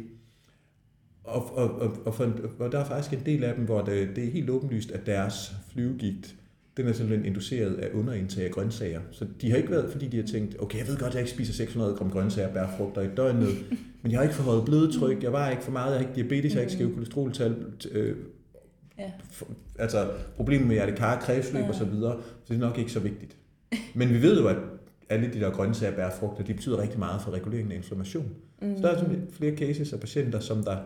Og, 1.25 1.57
og, 1.57 1.81
og, 1.81 1.97
og, 2.04 2.14
for, 2.14 2.33
og 2.59 2.73
der 2.73 2.78
er 2.78 2.85
faktisk 2.85 3.21
en 3.21 3.26
del 3.26 3.45
af 3.45 3.54
dem, 3.54 3.64
hvor 3.64 3.83
det, 3.83 4.09
det 4.16 4.25
er 4.25 4.31
helt 4.31 4.50
åbenlyst, 4.50 4.90
at 4.90 5.07
deres 5.07 5.52
flyvegigt, 5.73 6.35
den 6.76 6.88
er 6.88 6.92
simpelthen 6.92 7.26
induceret 7.26 7.75
af 7.75 7.88
underindtag 7.95 8.45
af 8.45 8.50
grøntsager. 8.50 9.00
Så 9.11 9.26
de 9.40 9.50
har 9.50 9.57
ikke 9.57 9.71
været, 9.71 9.92
fordi 9.92 10.09
de 10.09 10.16
har 10.16 10.26
tænkt, 10.26 10.62
okay, 10.62 10.78
jeg 10.78 10.88
ved 10.88 10.97
godt, 10.97 11.09
at 11.09 11.14
jeg 11.14 11.21
ikke 11.21 11.33
spiser 11.33 11.52
600 11.52 11.95
gram 11.95 12.11
grøntsager, 12.11 12.52
bær, 12.52 12.66
frugter 12.76 13.02
i 13.02 13.09
døgnet, 13.16 13.54
men 14.02 14.12
jeg 14.12 14.19
har 14.19 14.23
ikke 14.23 14.35
forhøjet 14.35 14.64
blodtryk, 14.64 15.23
jeg 15.23 15.33
var 15.33 15.50
ikke 15.50 15.62
for 15.62 15.73
meget, 15.73 15.92
jeg 15.92 16.00
har 16.00 16.09
ikke 16.09 16.23
diabetes, 16.23 16.52
jeg 16.52 16.59
har 16.59 16.62
ikke 16.62 16.73
skæve 16.73 16.95
kolesteroltal, 16.95 17.57
øh, 17.90 18.16
ja. 18.99 19.11
altså 19.79 20.11
problemer 20.37 20.67
med 20.67 20.75
hjertekar, 20.75 21.21
kredsløb 21.21 21.63
ja. 21.63 21.69
og 21.69 21.75
så 21.75 21.85
videre, 21.85 22.17
så 22.45 22.55
det 22.55 22.63
er 22.63 22.67
nok 22.67 22.79
ikke 22.79 22.93
så 22.93 23.01
vigtigt. 23.01 23.37
Men 23.95 24.09
vi 24.09 24.23
ved 24.23 24.41
jo, 24.41 24.49
at 24.49 24.57
alle 25.09 25.31
de 25.33 25.41
der 25.41 25.51
grøntsager, 25.51 25.97
bær, 25.97 26.11
frugter, 26.11 26.45
de 26.45 26.55
betyder 26.55 26.83
rigtig 26.83 26.99
meget 26.99 27.23
for 27.23 27.31
reguleringen 27.31 27.73
af 27.73 27.77
inflammation. 27.77 28.27
Mm. 28.63 28.77
Så 28.77 28.83
der 28.83 28.89
er 28.89 28.99
sådan 28.99 29.29
flere 29.33 29.57
cases 29.57 29.93
af 29.93 30.01
patienter, 30.01 30.41
som 30.41 30.65
der 30.65 30.77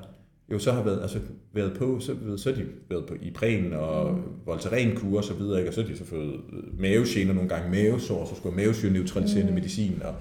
jo 0.53 0.59
så 0.59 0.73
har 0.73 0.83
været, 0.83 1.03
altså, 1.03 1.19
været 1.53 1.73
på, 1.79 2.01
så, 2.01 2.15
så 2.37 2.51
har 2.51 2.57
de 2.57 2.67
været 2.91 3.07
på 3.07 3.15
i 3.23 3.31
præn 3.31 3.73
og 3.73 4.15
mm. 4.15 4.23
Voltaren-kur 4.47 5.17
og 5.17 5.25
så 5.25 5.35
videre, 5.35 5.59
ikke? 5.59 5.71
og 5.71 5.75
så 5.75 5.83
har 5.83 5.89
de 5.89 5.99
så 5.99 6.05
fået 6.05 6.41
mavegener 6.79 7.33
nogle 7.33 7.49
gange, 7.49 7.71
mavesår, 7.71 8.27
så 8.27 8.35
skulle 8.35 8.57
mavesyre 8.57 8.93
neutraliserende 8.93 9.51
mm. 9.51 9.55
medicin, 9.55 10.03
og 10.05 10.15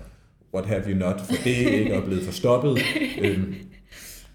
what 0.53 0.65
have 0.67 0.83
you 0.87 0.97
not 0.97 1.21
for 1.21 1.35
det, 1.43 1.71
ikke? 1.71 1.97
og 1.97 2.03
blevet 2.03 2.23
forstoppet. 2.23 2.77
øhm, 3.23 3.55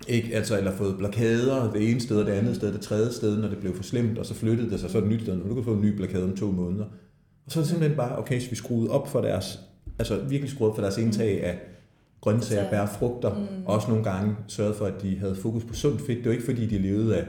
ikke? 0.08 0.36
Altså, 0.36 0.58
eller 0.58 0.72
fået 0.72 0.98
blokader 0.98 1.72
det 1.72 1.90
ene 1.90 2.00
sted 2.00 2.16
og 2.16 2.26
det 2.26 2.32
andet 2.32 2.56
sted, 2.56 2.72
det 2.72 2.80
tredje 2.80 3.12
sted, 3.12 3.38
når 3.38 3.48
det 3.48 3.58
blev 3.58 3.76
for 3.76 3.82
slemt, 3.82 4.18
og 4.18 4.26
så 4.26 4.34
flyttede 4.34 4.70
det 4.70 4.80
sig 4.80 4.90
så 4.90 4.98
et 4.98 5.06
nyt 5.06 5.22
sted, 5.22 5.40
og 5.40 5.48
du 5.48 5.54
kan 5.54 5.64
få 5.64 5.72
en 5.72 5.80
ny 5.80 5.96
blokade 5.96 6.24
om 6.24 6.36
to 6.36 6.50
måneder. 6.50 6.84
Og 7.46 7.52
så 7.52 7.58
er 7.58 7.62
det 7.62 7.68
simpelthen 7.70 7.96
bare, 7.96 8.18
okay, 8.18 8.40
så 8.40 8.50
vi 8.50 8.56
skruede 8.56 8.90
op 8.90 9.08
for 9.08 9.20
deres, 9.20 9.60
altså 9.98 10.16
virkelig 10.16 10.50
skruede 10.50 10.70
op 10.70 10.76
for 10.76 10.82
deres 10.82 10.98
indtag 10.98 11.44
af 11.44 11.58
grøntsager, 12.20 12.70
bær, 12.70 12.86
frugter, 12.86 13.34
mm. 13.34 13.66
og 13.66 13.74
også 13.74 13.88
nogle 13.88 14.04
gange 14.04 14.36
sørgede 14.46 14.74
for, 14.74 14.86
at 14.86 15.02
de 15.02 15.18
havde 15.18 15.34
fokus 15.34 15.64
på 15.64 15.74
sundt 15.74 16.00
fedt. 16.00 16.18
Det 16.18 16.26
var 16.26 16.32
ikke 16.32 16.44
fordi, 16.44 16.66
de 16.66 16.78
levede 16.78 17.16
af 17.16 17.26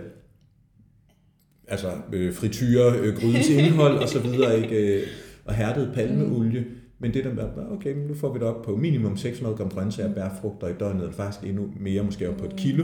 altså, 1.67 1.91
øh, 2.13 2.33
frityre, 2.33 2.99
øh, 2.99 3.15
grydens 3.15 3.49
indhold 3.59 3.97
og 3.97 4.09
så 4.09 4.19
videre, 4.19 4.61
ikke? 4.61 4.75
Øh, 4.75 5.07
og 5.45 5.53
hærdet 5.53 5.91
palmeolie. 5.93 6.59
Mm. 6.59 6.80
Men 7.01 7.13
det 7.13 7.23
der 7.23 7.33
med, 7.33 7.43
okay, 7.71 7.95
nu 8.07 8.13
får 8.13 8.33
vi 8.33 8.39
det 8.39 8.47
op 8.47 8.61
på 8.61 8.75
minimum 8.75 9.17
600 9.17 9.57
gram 9.57 9.69
grøntsager, 9.69 10.13
bær, 10.13 10.29
frugter 10.41 10.67
i 10.67 10.73
døgnet, 10.73 11.07
og 11.07 11.13
faktisk 11.13 11.49
endnu 11.49 11.73
mere, 11.79 12.03
måske 12.03 12.29
op 12.29 12.37
på 12.37 12.45
et 12.45 12.55
kilo. 12.55 12.83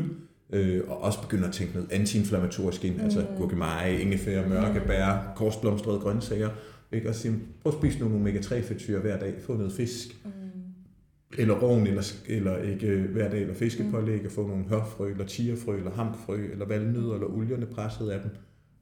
Øh, 0.54 0.82
og 0.88 1.04
også 1.04 1.22
begynder 1.22 1.48
at 1.48 1.54
tænke 1.54 1.74
noget 1.74 1.92
antiinflammatorisk 1.92 2.86
ind, 2.86 3.02
altså 3.02 3.20
mm. 3.20 3.26
altså 3.26 3.38
gurkemeje, 3.38 4.02
ingefær, 4.02 4.48
mørke 4.48 4.82
bær, 4.88 5.34
korsblomstrede 5.36 6.00
grøntsager. 6.00 6.50
Ikke? 6.92 7.10
Og 7.10 7.16
sige, 7.16 7.34
prøv 7.62 7.74
at 7.74 7.80
spise 7.80 8.00
nogle 8.00 8.16
omega-3 8.16 8.62
fedtsyre 8.62 9.00
hver 9.00 9.20
dag, 9.20 9.34
få 9.42 9.54
noget 9.54 9.72
fisk. 9.72 10.18
Mm 10.26 10.32
eller 11.38 11.60
rovn, 11.60 11.88
eller, 11.88 12.04
eller 12.28 12.58
ikke 12.58 13.08
hver 13.12 13.30
dag, 13.30 13.42
eller 13.42 13.54
fiskepålæg, 13.54 14.26
og 14.26 14.32
få 14.32 14.48
nogle 14.48 14.64
hørfrø, 14.64 15.12
eller 15.12 15.28
chiafrø, 15.28 15.78
eller 15.78 15.92
hamfrø, 15.92 16.52
eller 16.52 16.66
valnødder, 16.66 17.14
eller 17.14 17.28
olierne 17.28 17.66
presset 17.66 18.10
af 18.10 18.22
dem, 18.22 18.32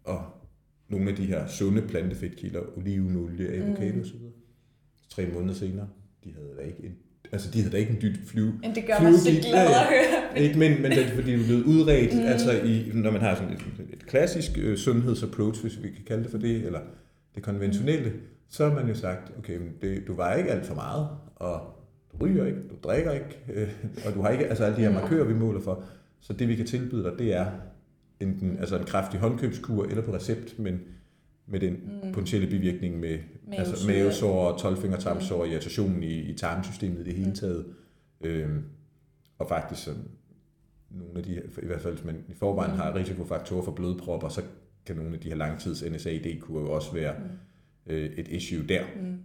og 0.04 0.24
nogle 0.90 1.10
af 1.10 1.16
de 1.16 1.26
her 1.26 1.48
sunde 1.48 1.82
plantefedtkilder, 1.82 2.78
olivenolie, 2.78 3.50
avocado 3.50 4.02
osv. 4.02 4.16
Tre 5.16 5.28
måneder 5.34 5.54
senere, 5.54 5.88
de 6.24 6.34
havde 6.34 6.54
da 6.58 6.62
ikke 6.62 6.84
en 6.84 6.96
Altså, 7.32 7.52
de 7.52 7.58
havde 7.58 7.72
da 7.72 7.78
ikke 7.78 7.92
en 7.92 8.02
dyt 8.02 8.20
flyve. 8.26 8.54
Men 8.62 8.76
det 8.76 8.86
gør 8.88 9.00
mig 9.02 9.20
så 9.20 9.30
glad 9.50 9.66
at 9.66 9.86
høre. 9.90 10.38
Ikke, 10.44 10.60
men, 10.60 10.82
men 10.82 10.92
det 10.92 11.06
er 11.06 11.16
fordi, 11.16 11.32
det 11.32 11.42
er 11.42 11.46
blevet 11.46 11.64
udredt, 11.64 12.14
mm. 12.14 12.22
altså 12.22 12.52
i, 12.52 12.92
når 12.94 13.12
man 13.12 13.22
har 13.22 13.36
sådan 13.36 13.54
et, 13.54 13.60
et 13.94 14.06
klassisk 14.06 14.52
øh, 14.58 14.78
sundhedsapproach, 14.78 15.62
hvis 15.62 15.84
vi 15.84 15.90
kan 15.90 16.04
kalde 16.08 16.24
det 16.24 16.32
for 16.32 16.38
det, 16.38 16.66
eller 16.66 16.80
det 17.36 17.44
konventionelle, 17.44 18.10
mm. 18.10 18.20
så 18.50 18.70
har 18.70 18.76
man 18.76 18.88
jo 18.88 18.96
sagt, 18.96 19.32
okay, 19.38 19.58
men 19.58 19.74
det, 19.82 20.08
du 20.08 20.16
var 20.16 20.34
ikke 20.34 20.52
alt 20.52 20.66
for 20.66 20.76
meget, 20.76 21.08
og 21.36 21.62
du 22.12 22.26
ryger 22.26 22.46
ikke, 22.46 22.60
du 22.70 22.76
drikker 22.84 23.12
ikke, 23.12 23.40
øh, 23.54 23.70
og 24.06 24.14
du 24.14 24.22
har 24.22 24.30
ikke 24.30 24.46
altså 24.48 24.64
alle 24.64 24.78
de 24.78 24.82
her 24.82 24.92
markører, 24.92 25.26
vi 25.26 25.34
måler 25.34 25.62
for. 25.62 25.84
Så 26.22 26.34
det, 26.34 26.48
vi 26.48 26.56
kan 26.56 26.66
tilbyde 26.66 27.04
dig, 27.04 27.14
det 27.20 27.34
er 27.34 27.46
enten 28.20 28.58
altså 28.60 28.78
en 28.78 28.86
kraftig 28.86 29.20
håndkøbskur 29.20 29.86
eller 29.86 30.04
på 30.04 30.14
recept, 30.16 30.60
men 30.60 30.82
med 31.48 31.60
den 31.60 31.74
mm. 31.74 32.12
potentielle 32.14 32.50
bivirkning 32.50 33.00
med 33.00 33.20
mavesår, 33.48 33.72
altså 33.72 33.88
mavesår, 33.88 34.58
12 34.58 35.00
tarmsår, 35.00 35.46
mm. 35.46 35.52
irritationen 35.52 36.04
i, 36.04 36.20
i 36.20 36.38
tarmsystemet 36.38 37.00
i 37.00 37.04
det 37.04 37.14
hele 37.14 37.30
mm. 37.30 37.36
taget. 37.36 37.66
Mm. 38.22 38.28
Øhm, 38.28 38.64
og 39.40 39.48
faktisk 39.50 39.84
så 39.84 39.92
nogle 40.90 41.18
af 41.18 41.24
de 41.24 41.42
i 41.64 41.66
hvert 41.66 41.82
fald 41.82 41.94
hvis 41.94 42.06
man 42.06 42.24
i 42.28 42.34
forvejen 42.34 42.72
mm. 42.72 42.78
har 42.78 42.96
risikofaktorer 42.96 43.64
for 43.64 43.72
blodpropper, 43.72 44.30
så 44.30 44.42
kan 44.86 44.96
nogle 44.96 45.14
af 45.14 45.20
de 45.20 45.30
her 45.30 45.36
langtids 45.36 45.84
NSAID-kurer 45.84 46.62
jo 46.62 46.72
også 46.72 46.94
være 46.94 47.16
mm. 47.20 47.94
øh, 47.94 48.10
et 48.18 48.28
issue 48.28 48.64
der. 48.68 48.84
Mm. 49.02 49.18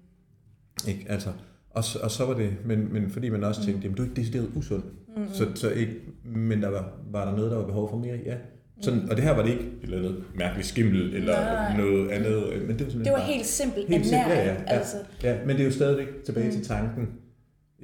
Ikke? 0.88 1.06
Altså, 1.08 1.32
og, 1.70 1.84
så, 1.84 1.98
og 1.98 2.10
så 2.10 2.26
var 2.26 2.34
det, 2.34 2.56
men, 2.64 2.92
men 2.92 3.10
fordi 3.10 3.28
man 3.28 3.44
også 3.44 3.64
tænkte, 3.64 3.78
mm. 3.78 3.82
jamen 3.82 3.96
du 3.96 4.02
er 4.02 4.06
ikke 4.06 4.20
decideret 4.20 4.50
usund. 4.54 4.82
Mm. 5.16 5.28
Så, 5.32 5.48
så 5.54 5.70
ikke, 5.70 6.00
men 6.24 6.62
der 6.62 6.68
var, 6.68 6.92
var 7.10 7.24
der 7.24 7.36
noget, 7.36 7.50
der 7.50 7.56
var 7.56 7.66
behov 7.66 7.90
for 7.90 7.96
mere? 7.96 8.20
Ja. 8.24 8.36
Sådan, 8.80 9.10
og 9.10 9.16
det 9.16 9.24
her 9.24 9.34
var 9.34 9.42
det 9.42 9.50
ikke 9.50 9.62
et 9.62 9.82
eller 9.82 9.98
andet 9.98 10.24
mærkeligt 10.34 10.68
skimmel 10.68 11.14
eller 11.14 11.40
Nej. 11.40 11.76
noget 11.76 12.10
andet. 12.10 12.66
Men 12.66 12.78
det 12.78 12.86
var, 12.86 13.02
det 13.02 13.12
var 13.12 13.18
bare, 13.18 13.26
helt 13.26 13.46
simpelt 13.46 13.88
helt 13.88 14.06
simpelt, 14.06 14.34
ja, 14.34 14.44
ja, 14.44 14.52
ja, 14.52 14.62
altså. 14.66 14.96
ja, 15.22 15.36
men 15.46 15.56
det 15.56 15.60
er 15.60 15.64
jo 15.64 15.72
stadigvæk 15.72 16.24
tilbage 16.24 16.46
mm. 16.46 16.52
til 16.52 16.64
tanken. 16.64 17.08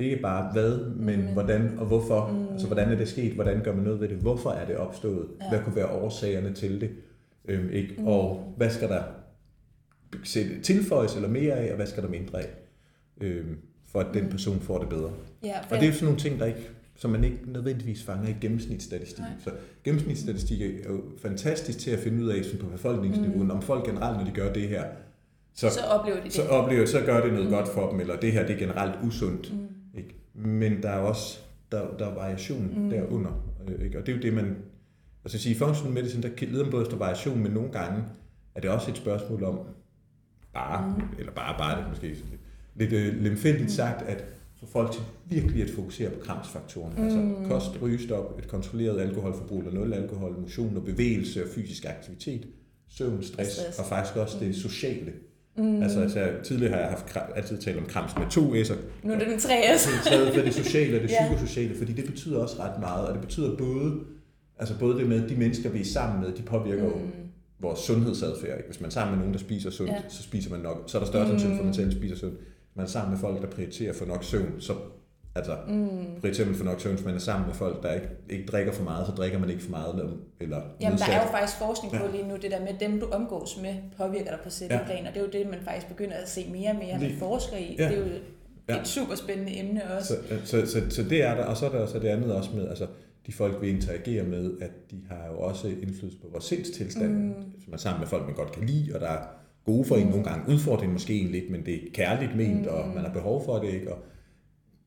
Ikke 0.00 0.16
bare 0.16 0.52
hvad, 0.52 0.78
men 0.96 1.20
mm. 1.20 1.26
hvordan 1.26 1.78
og 1.78 1.86
hvorfor. 1.86 2.28
Mm. 2.32 2.52
Altså 2.52 2.66
hvordan 2.66 2.92
er 2.92 2.96
det 2.96 3.08
sket? 3.08 3.32
Hvordan 3.32 3.60
gør 3.62 3.74
man 3.74 3.84
noget 3.84 4.00
ved 4.00 4.08
det? 4.08 4.16
Hvorfor 4.16 4.50
er 4.50 4.66
det 4.66 4.76
opstået? 4.76 5.26
Ja. 5.40 5.48
Hvad 5.48 5.58
kunne 5.64 5.76
være 5.76 5.90
årsagerne 5.90 6.54
til 6.54 6.80
det? 6.80 6.90
Øhm, 7.48 7.70
ikke? 7.70 7.94
Mm. 7.98 8.06
Og 8.06 8.54
hvad 8.56 8.70
skal 8.70 8.88
der 8.88 9.02
tilføjes 10.62 11.14
eller 11.14 11.28
mere 11.28 11.54
af, 11.54 11.70
og 11.70 11.76
hvad 11.76 11.86
skal 11.86 12.02
der 12.02 12.08
mindre 12.08 12.38
af? 12.38 12.48
Øhm, 13.20 13.58
for 13.86 14.00
at 14.00 14.06
den 14.14 14.24
mm. 14.24 14.30
person 14.30 14.60
får 14.60 14.78
det 14.78 14.88
bedre. 14.88 15.10
Ja, 15.44 15.58
og 15.70 15.76
det 15.76 15.82
er 15.82 15.86
jo 15.86 15.92
sådan 15.92 16.04
nogle 16.04 16.20
ting, 16.20 16.40
der 16.40 16.46
ikke, 16.46 16.70
som 16.96 17.10
man 17.10 17.24
ikke 17.24 17.38
nødvendigvis 17.46 18.02
fanger 18.02 18.28
i 18.28 18.36
gennemsnitsstatistik. 18.40 19.18
Nej. 19.18 19.30
Så 19.44 19.50
gennemsnitsstatistik 19.84 20.60
er 20.60 20.66
jo 20.88 21.02
fantastisk 21.22 21.78
til 21.78 21.90
at 21.90 21.98
finde 21.98 22.24
ud 22.24 22.28
af 22.28 22.44
sådan 22.44 22.60
på 22.60 22.66
befolkningsniveau, 22.66 23.42
mm. 23.42 23.50
om 23.50 23.62
folk 23.62 23.84
generelt, 23.84 24.18
når 24.18 24.24
de 24.24 24.30
gør 24.30 24.52
det 24.52 24.68
her, 24.68 24.84
så, 25.56 25.70
så 25.70 25.80
oplever 25.80 26.18
de 26.18 26.24
det. 26.24 26.32
Så, 26.32 26.42
oplever, 26.48 26.86
så 26.86 27.00
gør 27.00 27.20
det 27.20 27.32
noget 27.32 27.46
mm. 27.46 27.52
godt 27.52 27.68
for 27.68 27.90
dem, 27.90 28.00
eller 28.00 28.16
det 28.16 28.32
her 28.32 28.46
det 28.46 28.54
er 28.54 28.58
generelt 28.58 28.94
usundt. 29.04 29.52
Mm. 29.52 29.68
Ikke? 29.98 30.14
Men 30.34 30.82
der 30.82 30.88
er 30.88 30.98
også 30.98 31.38
der, 31.72 31.96
der 31.98 32.06
er 32.06 32.14
variation 32.14 32.72
mm. 32.76 32.90
derunder. 32.90 33.30
Øh, 33.68 33.84
ikke? 33.84 33.98
Og 33.98 34.06
det 34.06 34.12
er 34.12 34.16
jo 34.16 34.22
det, 34.22 34.34
man... 34.34 34.56
Altså 35.24 35.38
sige, 35.38 35.56
functional 35.56 35.94
medicine, 35.94 36.22
der 36.22 36.46
leder 36.46 36.64
man 36.64 36.70
både 36.70 36.82
efter 36.82 36.96
variation, 36.96 37.42
men 37.42 37.52
nogle 37.52 37.72
gange 37.72 38.04
er 38.54 38.60
det 38.60 38.70
også 38.70 38.90
et 38.90 38.96
spørgsmål 38.96 39.44
om 39.44 39.58
bare, 40.54 40.94
mm. 40.96 41.02
eller 41.18 41.32
bare, 41.32 41.58
bare 41.58 41.78
det 41.78 41.88
måske 41.88 42.16
lidt 42.74 42.92
øh, 42.92 43.22
lemfældigt 43.22 43.64
mm. 43.64 43.68
sagt, 43.68 44.02
at 44.02 44.24
få 44.60 44.66
folk 44.66 44.92
til 44.92 45.02
virkelig 45.26 45.62
at 45.62 45.70
fokusere 45.70 46.10
på 46.10 46.20
kramsfaktorerne. 46.20 47.04
Altså 47.04 47.18
mm. 47.18 47.36
Altså 47.36 47.48
kost, 47.48 47.82
rygestop, 47.82 48.38
et 48.38 48.48
kontrolleret 48.48 49.00
alkoholforbrug 49.00 49.58
eller 49.58 49.72
nul 49.72 49.92
alkohol, 49.92 50.40
motion 50.40 50.76
og 50.76 50.84
bevægelse 50.84 51.44
og 51.44 51.48
fysisk 51.54 51.84
aktivitet, 51.84 52.46
søvn, 52.88 53.22
stress, 53.22 53.50
stress. 53.50 53.78
og 53.78 53.84
faktisk 53.84 54.16
også 54.16 54.36
det 54.40 54.56
sociale. 54.56 55.12
Mm. 55.58 55.82
Altså, 55.82 56.00
altså, 56.00 56.28
tidligere 56.44 56.72
har 56.72 56.80
jeg 56.80 56.88
haft 56.88 57.16
altid 57.36 57.58
talt 57.58 57.78
om 57.78 57.84
krams 57.84 58.16
med 58.16 58.26
to 58.30 58.54
S'er. 58.54 58.76
Nu 59.02 59.12
er 59.12 59.18
det 59.18 59.28
den 59.28 59.38
tre 59.38 59.78
S. 59.78 59.88
Det 60.04 60.36
er 60.36 60.44
det 60.44 60.54
sociale 60.54 60.96
og 60.96 61.02
det 61.02 61.10
yeah. 61.20 61.30
psykosociale, 61.30 61.78
fordi 61.78 61.92
det 61.92 62.04
betyder 62.04 62.38
også 62.38 62.62
ret 62.62 62.80
meget, 62.80 63.06
og 63.06 63.14
det 63.14 63.22
betyder 63.22 63.56
både, 63.56 64.00
altså 64.58 64.78
både 64.78 64.98
det 64.98 65.08
med, 65.08 65.24
at 65.24 65.30
de 65.30 65.36
mennesker, 65.36 65.70
vi 65.70 65.80
er 65.80 65.84
sammen 65.84 66.20
med, 66.20 66.32
de 66.32 66.42
påvirker 66.42 66.84
mm. 66.84 66.90
jo 66.90 66.96
vores 67.58 67.78
sundhedsadfærd. 67.78 68.66
Hvis 68.66 68.80
man 68.80 68.86
er 68.86 68.92
sammen 68.92 69.12
med 69.12 69.18
nogen, 69.18 69.34
der 69.34 69.40
spiser 69.40 69.70
sundt, 69.70 69.92
yeah. 69.92 70.02
så 70.08 70.22
spiser 70.22 70.50
man 70.50 70.60
nok, 70.60 70.84
så 70.86 70.98
er 70.98 71.02
der 71.02 71.06
større 71.06 71.28
sandsynlighed 71.28 71.64
mm. 71.64 71.72
for, 71.72 71.80
at 71.80 71.86
man 71.86 71.90
selv 71.90 72.00
spiser 72.00 72.16
sundt 72.16 72.36
man 72.76 72.84
er 72.84 72.90
sammen 72.90 73.10
med 73.10 73.18
folk, 73.18 73.42
der 73.42 73.50
prioriterer 73.50 73.92
for 73.92 74.04
nok 74.04 74.24
søvn, 74.24 74.60
så 74.60 74.72
altså, 75.34 75.56
mm. 75.68 76.20
prioriterer 76.20 76.46
man 76.46 76.56
for 76.56 76.64
nok 76.64 76.80
søvn, 76.80 76.94
hvis 76.94 77.04
man 77.04 77.14
er 77.14 77.18
sammen 77.18 77.46
med 77.46 77.54
folk, 77.54 77.82
der 77.82 77.92
ikke, 77.92 78.08
ikke 78.30 78.46
drikker 78.46 78.72
for 78.72 78.84
meget, 78.84 79.06
så 79.06 79.12
drikker 79.12 79.38
man 79.38 79.50
ikke 79.50 79.62
for 79.62 79.70
meget. 79.70 79.94
Eller, 79.94 80.12
eller 80.40 80.60
Jamen, 80.80 80.98
der 80.98 81.06
er 81.06 81.22
jo 81.22 81.30
faktisk 81.30 81.58
forskning 81.58 81.94
på 81.94 82.04
ja. 82.04 82.10
lige 82.10 82.28
nu, 82.28 82.36
det 82.36 82.50
der 82.50 82.60
med 82.60 82.74
dem, 82.80 83.00
du 83.00 83.06
omgås 83.06 83.58
med, 83.62 83.74
påvirker 83.96 84.30
dig 84.30 84.38
på 84.44 84.50
celleplan, 84.50 85.02
ja. 85.02 85.08
og 85.08 85.14
det 85.14 85.20
er 85.20 85.24
jo 85.24 85.30
det, 85.32 85.50
man 85.50 85.60
faktisk 85.64 85.88
begynder 85.88 86.16
at 86.16 86.28
se 86.28 86.48
mere 86.52 86.70
og 86.70 86.76
mere, 86.76 86.98
man 86.98 87.18
forsker 87.18 87.56
i. 87.56 87.76
Ja. 87.78 87.88
Det 87.88 87.98
er 87.98 87.98
jo 87.98 88.06
ja. 88.68 88.80
et 88.80 88.88
super 88.88 89.14
spændende 89.14 89.58
emne 89.58 89.82
også. 89.98 90.14
Så, 90.28 90.36
så, 90.44 90.66
så, 90.66 90.90
så 90.90 91.02
det 91.02 91.22
er 91.22 91.34
der, 91.34 91.44
og 91.44 91.56
så 91.56 91.66
er 91.66 91.70
der 91.70 91.86
så 91.86 91.98
det 91.98 92.08
andet 92.08 92.34
også 92.34 92.50
med, 92.54 92.68
altså 92.68 92.86
de 93.26 93.32
folk, 93.32 93.62
vi 93.62 93.68
interagerer 93.68 94.24
med, 94.24 94.50
at 94.60 94.70
de 94.90 95.02
har 95.08 95.26
jo 95.32 95.38
også 95.38 95.68
indflydelse 95.68 96.18
på 96.18 96.26
vores 96.32 96.44
sindstilstand. 96.44 97.12
Mm. 97.12 97.34
Man 97.66 97.72
er 97.72 97.76
sammen 97.76 98.00
med 98.00 98.08
folk, 98.08 98.26
man 98.26 98.34
godt 98.34 98.52
kan 98.52 98.66
lide, 98.66 98.94
og 98.94 99.00
der 99.00 99.08
er 99.08 99.22
gode 99.66 99.84
for 99.84 99.96
en 99.96 100.06
nogle 100.06 100.24
gange, 100.24 100.52
udfordrer 100.52 100.88
måske 100.88 101.14
en 101.20 101.30
lidt, 101.30 101.50
men 101.50 101.66
det 101.66 101.74
er 101.74 101.78
kærligt 101.92 102.36
ment, 102.36 102.60
mm. 102.60 102.68
og 102.68 102.88
man 102.94 103.04
har 103.04 103.12
behov 103.12 103.44
for 103.44 103.58
det, 103.58 103.74
ikke? 103.74 103.92
Og, 103.92 103.98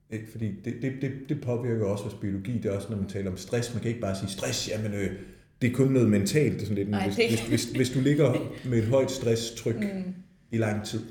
ikke? 0.10 0.32
Fordi 0.32 0.52
det, 0.66 0.74
det, 0.82 0.94
det, 1.02 1.12
det 1.30 1.42
påvirker 1.42 1.86
også 1.86 2.04
vores 2.04 2.18
biologi, 2.22 2.58
det 2.58 2.66
er 2.66 2.76
også, 2.76 2.88
når 2.90 2.98
man 2.98 3.10
taler 3.10 3.32
om 3.32 3.38
stress, 3.38 3.74
man 3.74 3.82
kan 3.82 3.90
ikke 3.90 4.02
bare 4.02 4.16
sige 4.16 4.30
stress, 4.30 4.70
jamen 4.70 4.94
øh, 4.94 5.12
det 5.62 5.72
er 5.72 5.74
kun 5.74 5.88
noget 5.88 6.10
mentalt, 6.10 6.54
det 6.54 6.62
er 6.62 6.66
sådan 6.66 6.84
lidt, 6.84 6.96
Ej, 6.96 7.06
hvis, 7.06 7.16
det... 7.16 7.30
hvis, 7.30 7.48
hvis, 7.48 7.66
hvis 7.72 7.90
du 7.90 8.00
ligger 8.00 8.54
med 8.66 8.78
et 8.78 8.88
højt 8.88 9.12
stresstryk 9.12 9.80
mm. 9.80 10.14
i 10.52 10.58
lang 10.58 10.86
tid, 10.86 11.02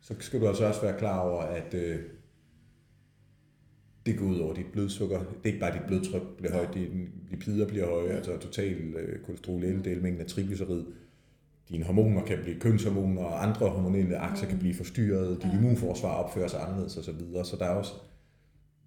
så 0.00 0.14
skal 0.18 0.40
du 0.40 0.48
altså 0.48 0.64
også 0.64 0.80
være 0.82 0.98
klar 0.98 1.18
over, 1.18 1.42
at 1.42 1.74
øh, 1.74 1.98
det 4.06 4.18
går 4.18 4.26
ud 4.26 4.38
over 4.38 4.54
dit 4.54 4.66
blodsukker. 4.72 5.18
Det 5.18 5.26
er 5.44 5.46
ikke 5.46 5.60
bare, 5.60 5.72
dit 5.72 5.86
blodtryk 5.86 6.22
bliver 6.36 6.52
højt, 6.52 6.74
dine 6.74 7.06
lipider 7.30 7.66
bliver 7.68 7.86
høje, 7.86 8.10
altså 8.10 8.38
total 8.38 8.76
øh, 8.76 9.20
kolesterol, 9.24 9.64
LDL, 9.64 10.02
mængden 10.02 10.20
af 10.20 10.26
triglycerid, 10.26 10.84
dine 11.68 11.84
hormoner 11.84 12.24
kan 12.24 12.38
blive 12.42 12.60
kønshormoner, 12.60 13.22
og 13.22 13.46
andre 13.46 13.68
hormonelle 13.68 14.16
akser 14.16 14.44
mm. 14.44 14.50
kan 14.50 14.58
blive 14.58 14.74
forstyrret, 14.74 15.42
dit 15.42 15.52
ja. 15.52 15.58
immunforsvar 15.58 16.14
opfører 16.14 16.48
sig 16.48 16.62
anderledes 16.62 16.96
osv. 16.96 17.04
Så, 17.04 17.12
videre. 17.12 17.44
så 17.44 17.56
der 17.56 17.64
er 17.64 17.74
også 17.74 17.92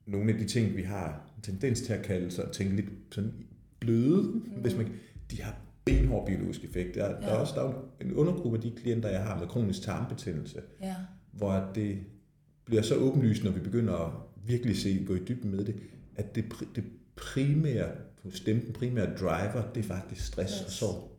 nogle 0.06 0.34
af 0.34 0.40
de 0.40 0.46
ting, 0.46 0.78
vi 0.78 0.82
har 0.82 1.32
en 1.38 1.42
tendens 1.44 1.82
til 1.82 1.94
at 1.94 2.06
kalde 2.06 2.32
sig, 2.32 2.52
tænke 2.52 2.76
lidt 2.76 2.90
sådan 3.12 3.34
bløde, 3.80 4.22
mm. 4.22 4.42
hvis 4.62 4.78
man, 4.78 4.88
de 5.32 5.42
har 5.42 5.56
benhård 5.86 6.28
biologisk 6.28 6.64
effekt. 6.64 6.96
Der, 6.96 7.10
ja. 7.10 7.12
der 7.12 7.28
er 7.28 7.38
også 7.38 7.54
der 7.56 7.70
er 7.70 7.74
en 8.02 8.14
undergruppe 8.14 8.58
af 8.58 8.62
de 8.62 8.72
klienter, 8.72 9.10
jeg 9.10 9.24
har 9.24 9.40
med 9.40 9.48
kronisk 9.48 9.82
tarmbetændelse, 9.82 10.62
ja. 10.82 10.96
hvor 11.32 11.72
det 11.76 12.00
bliver 12.66 12.82
så 12.82 12.96
åbenlyst, 12.96 13.44
når 13.44 13.52
vi 13.52 13.60
begynder 13.60 13.94
at 13.94 14.12
virkelig 14.46 14.78
se, 14.78 15.04
gå 15.08 15.16
i 15.16 15.20
dybden 15.28 15.52
med 15.52 15.66
det, 15.66 15.76
at 16.16 16.36
det, 16.36 16.46
det 16.76 16.84
primære 17.16 17.90
hos 18.24 18.40
dem, 18.40 18.62
den 18.62 18.74
primære 18.74 19.16
driver, 19.20 19.72
det 19.76 19.84
er 19.84 19.88
faktisk 19.88 20.26
stress 20.26 20.54
yes. 20.54 20.66
og 20.66 20.72
sorg. 20.72 21.12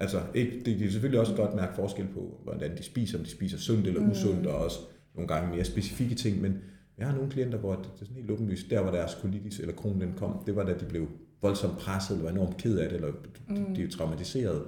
Altså, 0.00 0.20
ikke, 0.34 0.62
det, 0.64 0.78
de 0.78 0.84
er 0.84 0.90
selvfølgelig 0.90 1.20
også 1.20 1.34
godt 1.34 1.54
mærke 1.54 1.74
forskel 1.74 2.06
på, 2.14 2.40
hvordan 2.44 2.76
de 2.76 2.82
spiser, 2.82 3.18
om 3.18 3.24
de 3.24 3.30
spiser 3.30 3.58
sundt 3.58 3.86
eller 3.86 4.00
mm. 4.00 4.10
usundt, 4.10 4.46
og 4.46 4.64
også 4.64 4.78
nogle 5.14 5.28
gange 5.28 5.54
mere 5.54 5.64
specifikke 5.64 6.14
ting, 6.14 6.40
men 6.40 6.58
jeg 6.98 7.06
har 7.06 7.14
nogle 7.14 7.30
klienter, 7.30 7.58
hvor 7.58 7.74
det, 7.74 7.84
det 7.84 8.00
er 8.00 8.04
sådan 8.04 8.16
helt 8.16 8.30
åbenlyst, 8.30 8.70
der 8.70 8.82
hvor 8.82 8.90
deres 8.90 9.12
colitis 9.20 9.58
eller 9.58 9.74
kron 9.74 10.00
den 10.00 10.12
kom, 10.16 10.42
det 10.46 10.56
var 10.56 10.64
da 10.64 10.72
de 10.72 10.84
blev 10.84 11.08
voldsomt 11.42 11.78
presset, 11.78 12.14
eller 12.14 12.30
var 12.30 12.36
enormt 12.36 12.56
ked 12.56 12.78
af 12.78 12.88
det, 12.88 12.96
eller 12.96 13.12
mm. 13.48 13.74
de 13.74 13.82
er 13.82 13.88
traumatiseret. 13.88 14.62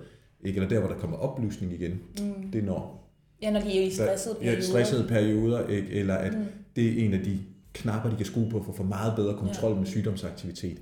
Ikke? 0.44 0.56
Eller 0.56 0.68
der, 0.68 0.78
hvor 0.78 0.88
der 0.88 0.98
kommer 0.98 1.16
oplysning 1.16 1.72
igen, 1.72 1.90
mm. 1.90 2.50
det 2.52 2.58
er 2.58 2.64
når... 2.64 3.08
Ja, 3.42 3.50
når 3.50 3.60
de 3.60 3.78
er 3.78 3.86
i 3.86 3.90
stressede 3.90 4.34
perioder. 4.34 4.56
Ja, 4.56 4.60
stressede 4.60 5.08
perioder, 5.08 5.66
ikke? 5.66 5.88
eller 5.88 6.14
at 6.14 6.38
mm. 6.38 6.44
det 6.76 6.88
er 6.88 7.04
en 7.04 7.14
af 7.14 7.20
de 7.20 7.38
knapper, 7.72 8.10
de 8.10 8.16
kan 8.16 8.26
skrue 8.26 8.50
på 8.50 8.62
for 8.62 8.72
at 8.72 8.76
få 8.76 8.82
meget 8.82 9.16
bedre 9.16 9.36
kontrol 9.36 9.72
ja. 9.72 9.78
med 9.78 9.86
sygdomsaktivitet. 9.86 10.78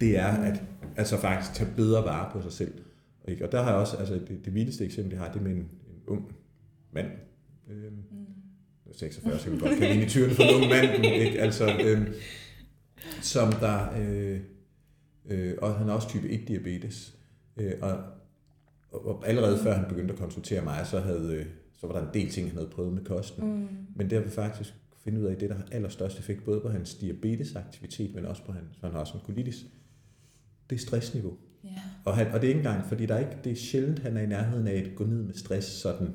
Det 0.00 0.18
er 0.18 0.36
mm. 0.38 0.44
at 0.44 0.62
altså 0.96 1.16
faktisk 1.16 1.54
tage 1.54 1.70
bedre 1.76 2.04
vare 2.04 2.30
på 2.32 2.42
sig 2.42 2.52
selv. 2.52 2.72
Ikke? 3.28 3.44
Og 3.46 3.52
der 3.52 3.62
har 3.62 3.70
jeg 3.70 3.78
også, 3.78 3.96
altså 3.96 4.14
det, 4.14 4.40
det 4.44 4.54
vildeste 4.54 4.84
eksempel, 4.84 5.12
jeg 5.12 5.20
har, 5.20 5.32
det 5.32 5.38
er 5.38 5.44
med 5.44 5.50
en, 5.50 5.58
en 5.58 6.02
ung 6.06 6.32
mand, 6.92 7.06
øhm, 7.70 7.92
mm. 8.10 8.26
46, 8.92 9.38
så 9.38 9.44
kan 9.44 9.52
vi 9.52 9.58
godt 9.58 9.78
kalde 9.78 9.94
ind 9.94 10.02
i 10.02 10.08
tyrene 10.08 10.34
for 10.34 10.42
en 10.42 10.54
ung 10.54 10.68
mand, 10.68 11.04
ikke? 11.04 11.40
Altså, 11.40 11.78
øhm, 11.84 12.06
som 13.22 13.52
der, 13.52 13.98
øh, 13.98 14.40
øh, 15.26 15.54
og 15.62 15.74
han 15.74 15.86
har 15.86 15.94
også 15.94 16.08
type 16.08 16.28
1 16.28 16.48
diabetes, 16.48 17.16
øh, 17.56 17.72
og, 17.82 17.98
og 18.90 19.28
allerede 19.28 19.58
før 19.62 19.74
han 19.74 19.88
begyndte 19.88 20.14
at 20.14 20.20
konsultere 20.20 20.64
mig, 20.64 20.86
så, 20.86 21.00
havde, 21.00 21.34
øh, 21.34 21.46
så 21.80 21.86
var 21.86 21.94
der 21.94 22.06
en 22.08 22.14
del 22.14 22.30
ting, 22.30 22.48
han 22.48 22.56
havde 22.56 22.70
prøvet 22.70 22.92
med 22.92 23.04
kosten. 23.04 23.46
Mm. 23.46 23.68
Men 23.96 24.10
det 24.10 24.18
har 24.18 24.24
vi 24.24 24.30
faktisk 24.30 24.74
finde 25.04 25.20
ud 25.20 25.24
af, 25.24 25.36
det 25.36 25.50
der 25.50 25.56
har 25.56 25.66
allerstørst 25.72 26.18
effekt, 26.18 26.44
både 26.44 26.60
på 26.60 26.68
hans 26.68 26.94
diabetesaktivitet, 26.94 28.14
men 28.14 28.26
også 28.26 28.44
på 28.44 28.52
hans, 28.52 28.78
han 28.80 28.92
har 28.92 28.98
også 28.98 29.14
en 29.14 29.20
colitis, 29.20 29.66
det 30.70 30.76
er 30.76 30.80
stressniveau. 30.80 31.36
Yeah. 31.64 31.76
Og, 32.04 32.16
han, 32.16 32.26
og 32.26 32.40
det 32.40 32.44
er 32.44 32.48
ikke 32.48 32.58
engang, 32.58 32.86
fordi 32.88 33.06
der 33.06 33.14
er 33.14 33.18
ikke, 33.18 33.36
det 33.44 33.52
er 33.52 33.56
sjældent, 33.56 33.98
han 33.98 34.16
er 34.16 34.20
i 34.20 34.26
nærheden 34.26 34.66
af 34.66 34.74
at 34.74 34.94
gå 34.96 35.04
ned 35.04 35.22
med 35.22 35.34
stress 35.34 35.66
sådan 35.66 36.08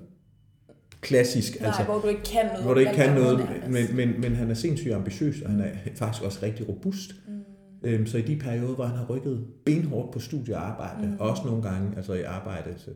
klassisk. 1.01 1.59
Nej, 1.59 1.67
altså, 1.67 1.83
hvor 1.83 1.99
du 1.99 2.07
ikke 2.07 2.23
kan 2.23 2.45
noget. 2.45 2.63
Hvor 2.63 2.73
du 2.73 2.79
ikke 2.79 2.93
kan 2.93 3.13
noget, 3.13 3.49
men, 3.69 3.95
men, 3.95 4.21
men 4.21 4.35
han 4.35 4.49
er 4.49 4.53
sindssygt 4.53 4.93
ambitiøs, 4.93 5.41
og 5.41 5.49
han 5.49 5.59
er 5.59 5.71
faktisk 5.95 6.23
også 6.23 6.39
rigtig 6.43 6.69
robust. 6.69 7.11
Mm. 7.27 7.33
Øhm, 7.83 8.07
så 8.07 8.17
i 8.17 8.21
de 8.21 8.35
perioder, 8.35 8.75
hvor 8.75 8.85
han 8.85 8.97
har 8.97 9.05
rykket 9.05 9.45
benhårdt 9.65 10.11
på 10.11 10.19
studiearbejde, 10.19 11.07
mm. 11.07 11.17
og 11.19 11.29
også 11.29 11.41
nogle 11.45 11.63
gange 11.63 11.97
altså 11.97 12.13
i 12.13 12.21
arbejde, 12.21 12.73
så, 12.77 12.89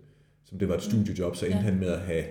som 0.45 0.59
det 0.59 0.69
var 0.69 0.75
et 0.75 0.83
studiejob, 0.83 1.35
så 1.35 1.45
endte 1.45 1.59
ja. 1.59 1.63
han 1.63 1.79
med 1.79 1.87
at 1.87 1.99
have 1.99 2.23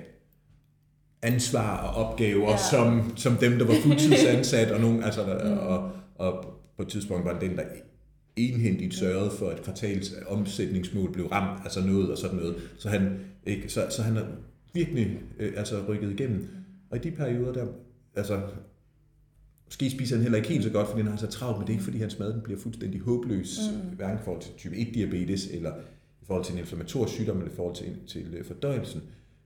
ansvar 1.22 1.76
og 1.76 2.04
opgaver, 2.04 2.50
ja. 2.50 2.56
som, 2.56 3.12
som 3.16 3.37
dem, 3.37 3.59
der 3.59 3.66
var 3.66 3.74
fuldtidsansat, 3.83 4.70
og, 4.70 4.80
nogen, 4.80 5.02
altså, 5.02 5.24
mm. 5.44 5.59
og, 5.59 5.90
og 6.14 6.44
på 6.76 6.83
et 6.83 6.88
tidspunkt 6.88 7.24
var 7.24 7.38
den, 7.38 7.56
der 7.56 7.62
enhændigt 8.37 8.95
sørgede 8.95 9.31
for, 9.31 9.49
at 9.49 9.62
kvartals 9.62 10.14
omsætningsmål 10.27 11.12
blev 11.12 11.27
ramt, 11.27 11.61
altså 11.64 11.81
noget 11.87 12.11
og 12.11 12.19
sådan 12.19 12.37
noget. 12.37 12.57
Så 12.79 12.88
han, 12.88 13.21
ikke, 13.47 13.69
så, 13.69 13.87
så 13.90 14.03
han 14.03 14.16
har 14.16 14.27
virkelig 14.75 15.19
øh, 15.38 15.53
altså 15.57 15.85
rykket 15.88 16.11
igennem. 16.11 16.49
Og 16.90 16.97
i 16.97 17.01
de 17.01 17.11
perioder, 17.11 17.53
der, 17.53 17.66
altså, 18.14 18.40
måske 19.66 19.90
spiser 19.90 20.16
han 20.16 20.23
heller 20.23 20.37
ikke 20.37 20.49
helt 20.49 20.64
så 20.64 20.71
godt, 20.71 20.88
fordi 20.88 21.03
han 21.03 21.11
har 21.11 21.19
så 21.19 21.27
travlt, 21.27 21.59
men 21.59 21.66
det 21.66 21.73
er 21.73 21.75
ikke, 21.75 21.85
fordi 21.85 21.99
hans 21.99 22.19
mad 22.19 22.33
den 22.33 22.40
bliver 22.40 22.61
fuldstændig 22.61 23.01
håbløs, 23.01 23.59
mm. 23.73 23.97
hverken 23.97 24.19
i 24.19 24.25
forhold 24.25 24.43
til 24.43 24.53
type 24.59 24.75
1-diabetes, 24.75 25.57
eller 25.57 25.73
i 26.23 26.25
forhold 26.27 26.45
til 26.45 26.53
en 26.53 26.59
inflammatorisk 26.59 27.14
sygdom, 27.14 27.38
eller 27.38 27.53
i 27.53 27.57
forhold 27.57 27.75
til, 27.75 27.97
til 28.07 28.35
øh, 28.35 28.45
fordøjelsen. 28.45 29.03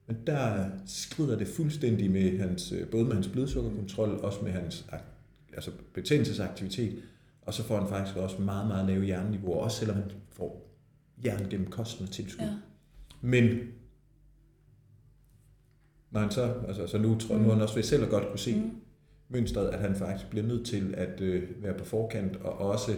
Men 0.07 0.17
der 0.27 0.69
skrider 0.87 1.39
det 1.39 1.49
fuldstændig 1.49 2.11
med 2.11 2.39
hans, 2.39 2.73
øh, 2.73 2.89
både 2.89 3.05
med 3.05 3.15
hans 3.15 3.29
blodsukkerkontrol, 3.29 4.21
også 4.23 4.39
med 4.43 4.53
hans 4.53 4.87
altså 5.53 5.71
betændelsesaktivitet, 5.95 7.03
og 7.47 7.55
så 7.55 7.63
får 7.63 7.79
han 7.79 7.89
faktisk 7.89 8.17
også 8.17 8.43
meget, 8.43 8.67
meget 8.67 8.87
lave 8.87 9.05
hjerneniveauer, 9.05 9.65
også 9.65 9.79
selvom 9.79 9.97
han 9.97 10.11
får 10.29 10.71
jern 11.25 11.49
gennem 11.51 11.71
kosten 11.71 12.07
og 12.07 12.11
tilskud. 12.11 12.45
Ja. 12.45 12.53
Men 13.21 13.59
når 16.11 16.21
han 16.21 16.31
så, 16.31 16.55
altså, 16.69 16.87
så 16.87 16.99
nu 16.99 17.19
tror 17.19 17.37
mm. 17.37 17.43
nu 17.43 17.51
han 17.51 17.61
også 17.61 17.75
ved 17.75 17.83
selv 17.83 18.05
at 18.05 18.11
godt 18.11 18.29
kunne 18.29 18.39
se 18.39 18.57
mm. 18.57 18.71
mønstret, 19.29 19.69
at 19.69 19.81
han 19.81 19.97
faktisk 19.97 20.31
bliver 20.31 20.47
nødt 20.47 20.67
til 20.67 20.95
at 20.97 21.21
øh, 21.21 21.63
være 21.63 21.79
på 21.79 21.85
forkant, 21.85 22.37
og 22.37 22.59
også 22.59 22.93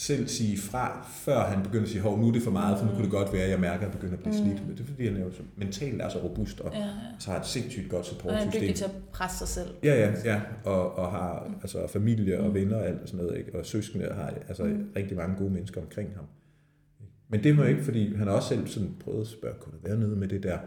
selv 0.00 0.28
sige 0.28 0.58
fra, 0.58 1.08
før 1.24 1.40
han 1.40 1.62
begynder 1.62 1.84
at 1.84 1.88
sige, 1.88 2.00
hov, 2.00 2.18
nu 2.18 2.28
er 2.28 2.32
det 2.32 2.42
for 2.42 2.50
meget, 2.50 2.78
for 2.78 2.86
nu 2.86 2.92
kunne 2.92 3.02
det 3.02 3.10
godt 3.10 3.32
være, 3.32 3.42
at 3.42 3.50
jeg 3.50 3.60
mærker, 3.60 3.76
at 3.76 3.82
jeg 3.82 3.92
begynder 3.92 4.14
at 4.14 4.20
blive 4.20 4.34
slidt. 4.34 4.66
Men 4.66 4.76
det 4.76 4.80
er 4.80 4.86
fordi, 4.86 5.06
han 5.06 5.16
er 5.16 5.24
jo 5.24 5.32
så, 5.32 5.42
mentalt 5.56 6.02
er 6.02 6.08
så 6.08 6.18
robust, 6.18 6.60
og 6.60 6.72
ja, 6.72 6.78
ja. 6.78 6.86
så 7.18 7.30
har 7.30 7.40
et 7.40 7.46
sindssygt 7.46 7.90
godt 7.90 8.06
supportsystem. 8.06 8.34
Og 8.34 8.38
han 8.38 8.48
er 8.48 8.52
dygtig 8.52 8.74
til 8.74 8.84
at 8.84 8.90
presse 9.12 9.38
sig 9.38 9.48
selv. 9.48 9.68
Ja, 9.82 9.94
ja, 9.94 10.12
ja. 10.24 10.40
Og, 10.64 10.98
og 10.98 11.10
har 11.10 11.46
mm. 11.48 11.54
altså, 11.62 11.86
familie 11.86 12.40
og 12.40 12.48
mm. 12.48 12.54
venner 12.54 12.76
og 12.76 12.86
alt 12.86 12.98
sådan 13.04 13.24
noget, 13.24 13.38
ikke? 13.38 13.58
og 13.58 13.66
søskende, 13.66 14.08
og 14.08 14.16
har 14.16 14.34
altså, 14.48 14.64
mm. 14.64 14.88
rigtig 14.96 15.16
mange 15.16 15.36
gode 15.36 15.50
mennesker 15.50 15.80
omkring 15.80 16.10
ham. 16.16 16.24
Men 17.28 17.44
det 17.44 17.56
må 17.56 17.62
ikke, 17.62 17.84
fordi 17.84 18.14
han 18.16 18.26
har 18.26 18.34
også 18.34 18.48
selv 18.48 18.66
sådan 18.66 18.94
prøvet 19.00 19.20
at 19.20 19.26
spørge, 19.26 19.54
kunne 19.60 19.72
der 19.82 19.88
være 19.88 19.98
noget 19.98 20.18
med 20.18 20.28
det 20.28 20.42
der 20.42 20.58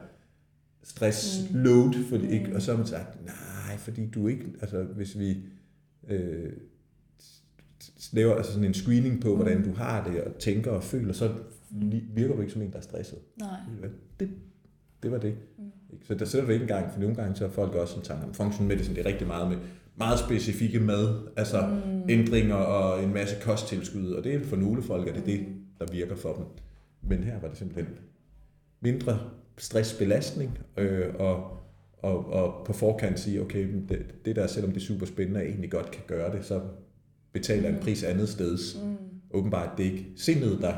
stress 0.84 1.50
mm. 1.52 1.60
load, 1.60 1.94
fordi, 2.10 2.30
ikke? 2.30 2.48
Mm. 2.48 2.56
og 2.56 2.62
så 2.62 2.72
har 2.72 2.78
man 2.78 2.88
sagt, 2.88 3.26
nej, 3.26 3.78
fordi 3.78 4.10
du 4.10 4.28
ikke, 4.28 4.46
altså 4.62 4.84
hvis 4.84 5.20
vi 5.20 5.38
øh, 6.08 6.52
laver 8.12 8.36
altså 8.36 8.52
sådan 8.52 8.68
en 8.68 8.74
screening 8.74 9.22
på, 9.22 9.36
hvordan 9.36 9.58
mm. 9.58 9.64
du 9.64 9.74
har 9.74 10.10
det, 10.10 10.22
og 10.22 10.40
tænker 10.40 10.72
og 10.72 10.84
føler, 10.84 11.14
så 11.14 11.34
virker 12.14 12.36
du 12.36 12.42
ikke 12.42 12.54
som 12.54 12.62
en, 12.62 12.72
der 12.72 12.78
er 12.78 12.82
stresset. 12.82 13.20
Nej. 13.40 13.60
Det, 14.20 14.30
det 15.04 15.12
var 15.12 15.18
det. 15.18 15.36
Mm. 15.58 15.72
Så 16.04 16.16
der 16.16 16.26
sætter 16.26 16.46
du 16.46 16.52
ikke 16.54 16.64
engang, 16.64 16.94
for 16.94 17.00
nogle 17.00 17.16
gange 17.16 17.36
så 17.36 17.46
er 17.46 17.50
folk 17.50 17.74
også 17.76 17.94
sådan 17.94 18.06
tanker 18.06 18.28
om 18.28 18.34
function 18.34 18.68
medicine, 18.68 18.96
det 18.96 19.06
er 19.06 19.10
rigtig 19.10 19.28
meget 19.28 19.50
med 19.50 19.58
meget 19.98 20.20
specifikke 20.20 20.80
mad, 20.80 21.28
altså 21.38 21.68
mm. 21.68 22.10
ændringer 22.10 22.56
og 22.56 23.04
en 23.04 23.14
masse 23.14 23.36
kosttilskud, 23.42 24.12
og 24.12 24.24
det 24.24 24.36
er 24.36 24.40
for 24.44 24.56
nogle 24.56 24.84
folk, 24.84 25.08
at 25.08 25.16
det 25.16 25.22
er 25.22 25.26
det, 25.26 25.48
der 25.80 25.86
virker 25.92 26.16
for 26.16 26.34
dem. 26.34 26.46
Men 27.02 27.24
her 27.24 27.40
var 27.40 27.48
det 27.48 27.58
simpelthen 27.58 27.96
mindre 28.82 29.20
stressbelastning, 29.58 30.60
øh, 30.78 31.16
og, 31.20 31.58
og, 31.98 32.26
og 32.26 32.66
på 32.66 32.74
forkant 32.74 33.20
sige, 33.20 33.42
okay, 33.42 33.68
det, 33.90 34.26
det 34.26 34.36
der, 34.36 34.48
selvom 34.48 34.72
det 34.72 34.82
er 34.82 34.86
super 34.86 35.06
spændende, 35.06 35.42
egentlig 35.42 35.72
godt 35.72 35.92
kan 35.92 36.04
gøre 36.08 36.38
det, 36.38 36.46
så 36.46 36.62
betaler 37.34 37.70
en 37.70 37.80
pris 37.82 38.04
andet 38.04 38.30
sted. 38.30 38.84
Mm. 38.84 38.98
Åbenbart 39.32 39.78
det 39.78 39.88
er 39.88 39.92
ikke 39.92 40.06
sindet, 40.18 40.62
der 40.62 40.74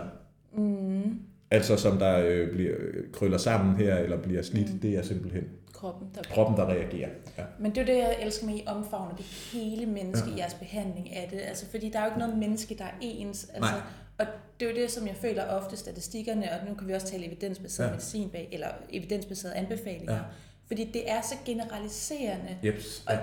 mm. 0.58 1.20
altså 1.52 1.78
som 1.78 1.98
der 1.98 2.20
øh, 2.20 2.52
bliver 2.52 2.76
krøller 3.13 3.38
sammen 3.38 3.76
her, 3.78 3.96
eller 3.96 4.22
bliver 4.22 4.42
slidt, 4.42 4.74
mm. 4.74 4.80
det 4.80 4.98
er 4.98 5.02
simpelthen 5.02 5.44
kroppen, 5.74 6.08
der, 6.16 6.22
kroppen, 6.22 6.58
der 6.58 6.66
reagerer. 6.66 7.10
Ja. 7.38 7.44
Men 7.60 7.76
det 7.76 7.82
er 7.82 7.86
det, 7.86 7.98
jeg 7.98 8.18
elsker 8.22 8.46
med, 8.46 8.56
I 8.56 8.63
omfavner 8.68 9.16
det 9.16 9.26
hele 9.26 9.86
menneske 9.86 10.30
ja. 10.30 10.36
i 10.36 10.39
jeres 10.39 10.54
behandling 10.54 11.13
af 11.13 11.30
det. 11.32 11.39
Altså, 11.39 11.66
fordi 11.72 11.89
der 11.89 12.00
er 12.00 12.04
jo 12.04 12.10
ikke 12.10 12.20
noget 12.20 12.38
menneske, 12.38 12.76
der 12.78 12.84
er 12.84 12.94
ens. 13.02 13.44
Altså, 13.54 13.72
Nej. 13.72 13.82
Og 14.18 14.26
det 14.60 14.66
er 14.66 14.72
jo 14.72 14.78
det, 14.78 14.92
som 14.92 15.08
jeg 15.08 15.16
føler 15.16 15.46
ofte 15.46 15.78
statistikkerne, 15.78 16.52
og 16.52 16.68
nu 16.70 16.74
kan 16.74 16.88
vi 16.88 16.94
også 16.94 17.08
tale 17.08 17.26
evidensbaseret 17.26 17.88
ja. 17.88 17.94
medicin 17.94 18.30
bag, 18.30 18.50
eller 18.52 18.68
evidensbaserede 18.89 19.56
anbefalinger. 19.56 20.13
Ja. 20.13 20.22
Fordi 20.68 20.89
det 20.94 21.12
er 21.12 21.22
så 21.22 21.36
generaliserende, 21.46 22.58
yep. 22.66 22.76
og, 23.08 23.16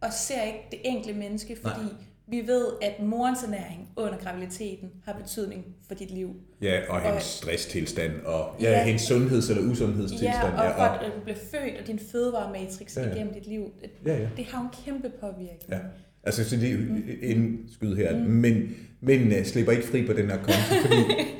og 0.00 0.12
ser 0.12 0.42
ikke 0.42 0.66
det 0.70 0.78
enkelte 0.84 1.18
menneske, 1.18 1.56
fordi 1.62 1.80
Nej 1.80 1.92
vi 2.28 2.42
ved, 2.46 2.66
at 2.82 3.06
morens 3.06 3.42
ernæring 3.42 3.88
under 3.96 4.18
graviditeten 4.18 4.88
har 5.04 5.12
betydning 5.12 5.64
for 5.88 5.94
dit 5.94 6.10
liv. 6.10 6.30
Ja, 6.62 6.80
og 6.88 7.00
hendes 7.00 7.22
stresstilstand, 7.22 8.12
og 8.24 8.54
ja, 8.60 8.70
ja, 8.70 8.84
hendes 8.84 9.02
sundheds- 9.02 9.50
eller 9.50 9.70
usundhedstilstand. 9.70 10.54
Ja, 10.54 10.68
og 10.68 10.74
for 10.76 10.82
ja, 10.82 10.88
og, 10.88 11.04
at 11.04 11.12
du 11.16 11.20
bliver 11.24 11.38
født, 11.50 11.80
og 11.80 11.86
din 11.86 11.98
fødevarematrix 12.12 12.96
ja, 12.96 13.02
ja. 13.02 13.14
igennem 13.14 13.34
dit 13.34 13.46
liv, 13.46 13.62
det, 13.80 13.90
ja, 14.06 14.16
ja. 14.16 14.28
det 14.36 14.44
har 14.44 14.60
en 14.60 14.68
kæmpe 14.84 15.08
påvirkning. 15.20 15.70
Ja. 15.70 15.78
Altså, 16.24 16.44
så 16.44 16.56
det 16.56 16.72
er 16.72 16.76
mm. 16.76 17.02
en 17.22 17.58
skyd 17.72 17.96
her, 17.96 18.16
mm. 18.16 18.22
men 18.22 18.76
mændene 19.00 19.44
slipper 19.44 19.72
ikke 19.72 19.86
fri 19.86 20.06
på 20.06 20.12
den 20.12 20.30
her 20.30 20.36
konto, 20.36 20.74
fordi 20.86 20.96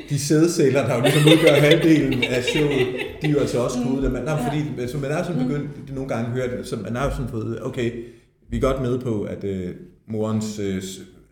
de 0.09 0.18
sædceller, 0.18 0.87
der 0.87 0.94
jo 0.94 1.01
ligesom 1.01 1.22
udgør 1.33 1.55
halvdelen 1.55 2.25
af 2.25 2.42
showet, 2.44 2.87
de 3.22 3.27
er 3.27 3.31
jo 3.31 3.38
altså 3.38 3.59
også 3.59 3.79
kodet. 3.79 4.05
Mm. 4.05 4.12
Man, 4.12 4.25
nej, 4.25 4.42
fordi, 4.42 4.88
så 4.88 4.99
man 4.99 5.11
er 5.11 5.22
sådan 5.22 5.46
begyndt, 5.46 5.88
mm. 5.88 5.94
nogle 5.94 6.09
gange 6.09 6.31
hørt, 6.31 6.66
så 6.66 6.77
man 6.77 6.96
har 6.96 7.05
jo 7.05 7.11
sådan 7.11 7.29
fået, 7.29 7.62
okay, 7.62 7.92
vi 8.49 8.57
er 8.57 8.61
godt 8.61 8.83
med 8.83 8.99
på, 8.99 9.22
at 9.22 9.44
øh, 9.44 9.75
morens 10.07 10.59
øh, 10.59 10.83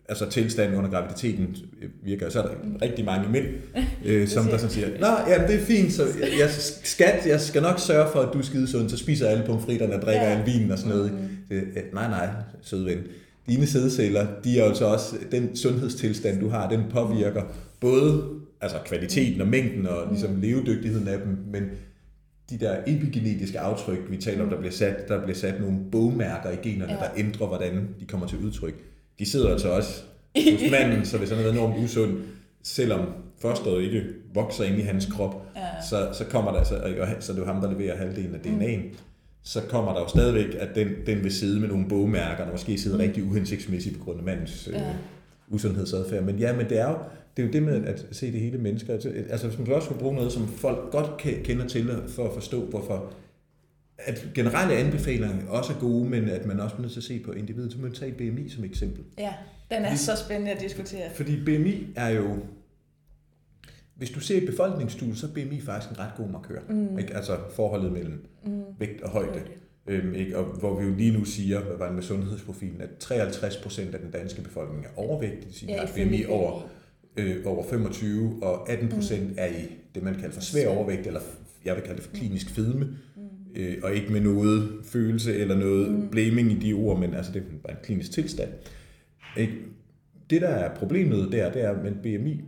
altså 0.09 0.29
tilstand 0.29 0.75
under 0.75 0.89
graviditeten 0.89 1.55
virker, 2.03 2.29
så 2.29 2.41
er 2.41 2.47
der 2.47 2.53
rigtig 2.81 3.05
mange 3.05 3.29
mænd, 3.29 3.45
øh, 4.05 4.27
som 4.27 4.45
der 4.45 4.57
sådan 4.57 4.73
siger, 4.73 4.87
Nå, 4.99 5.07
ja, 5.31 5.47
det 5.47 5.55
er 5.55 5.65
fint, 5.65 5.93
så 5.93 6.03
jeg, 6.03 6.29
jeg, 6.39 6.49
skat, 6.83 7.25
jeg 7.25 7.41
skal 7.41 7.61
nok 7.61 7.79
sørge 7.79 8.11
for, 8.11 8.19
at 8.19 8.33
du 8.33 8.39
er 8.39 8.43
skidesund, 8.43 8.89
så 8.89 8.97
spiser 8.97 9.27
alle 9.27 9.43
pomfritterne 9.45 9.95
og 9.95 10.01
drikker 10.01 10.23
ja. 10.23 10.39
al 10.39 10.45
vinen 10.45 10.71
og 10.71 10.77
sådan 10.77 10.95
noget. 10.95 11.11
Mm. 11.11 11.19
Det, 11.49 11.63
nej, 11.93 12.09
nej, 12.09 12.29
sød 12.61 12.83
ven. 12.83 12.97
dine 13.47 13.67
sædceller, 13.67 14.27
de 14.43 14.59
er 14.59 14.65
altså 14.65 14.85
også, 14.85 15.15
den 15.31 15.55
sundhedstilstand, 15.55 16.39
du 16.39 16.49
har, 16.49 16.69
den 16.69 16.83
påvirker 16.91 17.43
både 17.79 18.23
altså 18.61 18.77
kvaliteten 18.85 19.41
og 19.41 19.47
mængden 19.47 19.87
og 19.87 20.07
ligesom 20.11 20.41
levedygtigheden 20.41 21.07
af 21.07 21.17
dem, 21.17 21.37
men 21.51 21.63
de 22.49 22.59
der 22.59 22.77
epigenetiske 22.87 23.59
aftryk, 23.59 23.99
vi 24.09 24.17
taler 24.17 24.43
om, 24.43 24.49
der 24.49 24.57
bliver 24.57 24.71
sat, 24.71 25.07
der 25.07 25.23
bliver 25.23 25.37
sat 25.37 25.61
nogle 25.61 25.77
bogmærker 25.91 26.51
i 26.51 26.55
generne, 26.55 26.93
ja. 26.93 26.99
der 26.99 27.09
ændrer, 27.17 27.47
hvordan 27.47 27.89
de 27.99 28.05
kommer 28.05 28.27
til 28.27 28.37
udtryk. 28.37 28.83
De 29.19 29.25
sidder 29.25 29.51
altså 29.51 29.69
også 29.69 30.01
hos 30.51 30.71
manden, 30.71 31.05
så 31.05 31.17
hvis 31.17 31.29
han 31.29 31.45
er 31.45 31.51
enormt 31.51 31.83
usund, 31.83 32.17
selvom 32.63 33.09
fosteret 33.41 33.83
ikke 33.83 34.03
vokser 34.33 34.63
ind 34.63 34.79
i 34.79 34.81
hans 34.81 35.05
krop, 35.05 35.47
ja. 35.55 35.81
så, 35.89 36.09
så 36.13 36.25
kommer 36.25 36.51
der, 36.51 36.63
så, 36.63 36.81
så 37.19 37.33
det 37.33 37.39
er 37.39 37.45
jo 37.45 37.53
ham, 37.53 37.61
der 37.61 37.71
leverer 37.71 37.97
halvdelen 37.97 38.35
af 38.35 38.39
DNA'en, 38.39 38.87
mm. 38.87 38.97
så 39.43 39.61
kommer 39.61 39.93
der 39.93 39.99
jo 39.99 40.07
stadigvæk, 40.07 40.55
at 40.59 40.75
den, 40.75 40.87
den 41.05 41.23
vil 41.23 41.33
sidde 41.33 41.59
med 41.59 41.67
nogle 41.67 41.87
bogmærker, 41.89 42.45
der 42.45 42.51
måske 42.51 42.77
sidder 42.77 42.97
mm. 42.97 43.03
rigtig 43.03 43.23
uhensigtsmæssigt 43.23 43.97
på 43.97 44.03
grund 44.03 44.19
af 44.19 44.25
mandens 44.25 44.69
ja. 44.71 44.89
øh, 44.89 44.95
usundhedsadfærd. 45.49 46.23
Men 46.23 46.39
ja, 46.39 46.55
men 46.55 46.69
det 46.69 46.79
er 46.79 46.89
jo, 46.89 46.97
det 47.37 47.43
er 47.43 47.47
jo 47.47 47.53
det 47.53 47.63
med 47.63 47.85
at 47.85 48.05
se 48.11 48.31
det 48.31 48.39
hele 48.39 48.57
mennesker. 48.57 48.93
Altså, 48.93 49.09
altså 49.29 49.47
hvis 49.47 49.59
man 49.59 49.71
også 49.71 49.85
skulle 49.85 50.01
bruge 50.01 50.15
noget, 50.15 50.31
som 50.31 50.47
folk 50.47 50.91
godt 50.91 51.17
kender 51.43 51.67
til, 51.67 51.89
for 52.07 52.27
at 52.27 52.33
forstå, 52.33 52.65
hvorfor 52.65 53.13
at 53.97 54.27
generelle 54.35 54.73
anbefalinger 54.73 55.49
også 55.49 55.73
er 55.73 55.79
gode, 55.79 56.09
men 56.09 56.29
at 56.29 56.45
man 56.45 56.59
også 56.59 56.75
er 56.75 56.81
nødt 56.81 56.91
til 56.91 56.99
at 56.99 57.03
se 57.03 57.19
på 57.19 57.31
individet. 57.31 57.71
Så 57.71 57.79
man 57.79 57.91
tage 57.91 58.11
BMI 58.11 58.49
som 58.49 58.63
eksempel. 58.63 59.03
Ja, 59.17 59.33
den 59.71 59.81
er 59.81 59.89
fordi, 59.89 59.97
så 59.97 60.15
spændende 60.15 60.51
at 60.51 60.61
diskutere. 60.61 61.09
Fordi 61.13 61.43
BMI 61.45 61.87
er 61.95 62.09
jo, 62.09 62.37
hvis 63.95 64.09
du 64.09 64.19
ser 64.19 64.37
et 64.37 64.45
befolkningsstudie, 64.49 65.15
så 65.15 65.27
er 65.27 65.31
BMI 65.31 65.61
faktisk 65.61 65.91
en 65.91 65.99
ret 65.99 66.11
god 66.17 66.27
markør. 66.27 66.59
Mm. 66.69 66.99
Ikke? 66.99 67.15
Altså 67.15 67.37
forholdet 67.55 67.91
mellem 67.91 68.25
mm. 68.45 68.63
vægt 68.79 69.01
og 69.01 69.09
højde. 69.09 69.41
Øhm, 69.87 70.13
ikke? 70.13 70.37
Og 70.37 70.45
hvor 70.45 70.79
vi 70.79 70.85
jo 70.85 70.95
lige 70.95 71.13
nu 71.13 71.25
siger, 71.25 71.61
hvad 71.61 71.77
var 71.77 71.85
det 71.85 71.95
med 71.95 72.03
sundhedsprofilen, 72.03 72.81
at 72.81 72.89
53 72.99 73.57
procent 73.57 73.95
af 73.95 73.99
den 73.99 74.11
danske 74.11 74.41
befolkning 74.41 74.85
er 74.85 74.89
overvægtig, 74.95 75.55
sige, 75.55 75.71
ja, 75.71 75.85
har 75.85 75.93
BMI 75.95 76.25
over 76.25 76.61
øh, 77.17 77.45
over 77.45 77.63
25, 77.69 78.39
og 78.41 78.69
18 78.69 78.89
procent 78.89 79.29
mm. 79.29 79.35
er 79.37 79.45
i 79.45 79.67
det, 79.95 80.03
man 80.03 80.13
kalder 80.13 80.33
for 80.33 80.41
svær 80.41 80.67
overvægt, 80.67 81.07
eller 81.07 81.19
jeg 81.65 81.75
vil 81.75 81.83
kalde 81.83 81.95
det 81.95 82.03
for 82.03 82.15
klinisk 82.15 82.49
fedme, 82.49 82.85
mm. 82.85 83.21
øh, 83.55 83.77
og 83.83 83.95
ikke 83.95 84.11
med 84.11 84.21
noget 84.21 84.69
følelse 84.83 85.35
eller 85.35 85.55
noget 85.55 85.91
mm. 85.91 86.09
blaming 86.09 86.51
i 86.51 86.55
de 86.55 86.73
ord, 86.73 86.99
men 86.99 87.13
altså 87.13 87.31
det 87.31 87.39
er 87.39 87.45
bare 87.63 87.71
en 87.71 87.83
klinisk 87.83 88.11
tilstand. 88.11 88.49
Ikke? 89.37 89.53
Det, 90.29 90.41
der 90.41 90.47
er 90.47 90.75
problemet 90.75 91.31
der, 91.31 91.51
det 91.51 91.63
er 91.63 91.83
med 91.83 91.91
BMI, 91.91 92.41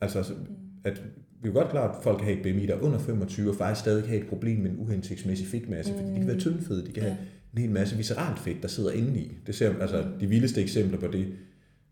altså 0.00 0.24
mm. 0.28 0.54
at 0.84 1.02
vi 1.44 1.48
er 1.48 1.52
jo 1.52 1.58
godt 1.58 1.70
klar, 1.70 1.88
at 1.88 2.02
folk 2.02 2.18
kan 2.18 2.26
have 2.26 2.38
et 2.38 2.42
BMI, 2.42 2.66
der 2.66 2.74
er 2.74 2.80
under 2.80 2.98
25, 2.98 3.50
og 3.50 3.56
faktisk 3.56 3.80
stadig 3.80 4.08
have 4.08 4.20
et 4.20 4.26
problem 4.26 4.58
med 4.58 4.70
en 4.70 4.76
uhensigtsmæssig 4.78 5.46
fedtmasse, 5.46 5.92
mm. 5.92 5.98
fordi 5.98 6.10
de 6.10 6.18
kan 6.18 6.26
være 6.26 6.38
tyndfede, 6.38 6.86
de 6.86 6.92
kan 6.92 7.02
ja. 7.02 7.08
have 7.08 7.18
en 7.52 7.58
hel 7.58 7.70
masse 7.70 7.96
visceralt 7.96 8.38
fedt, 8.38 8.62
der 8.62 8.68
sidder 8.68 8.90
inde 8.90 9.20
i. 9.20 9.32
Det 9.46 9.54
ser 9.54 9.80
altså 9.80 10.04
de 10.20 10.26
vildeste 10.26 10.62
eksempler 10.62 11.00
på 11.00 11.06
det, 11.06 11.26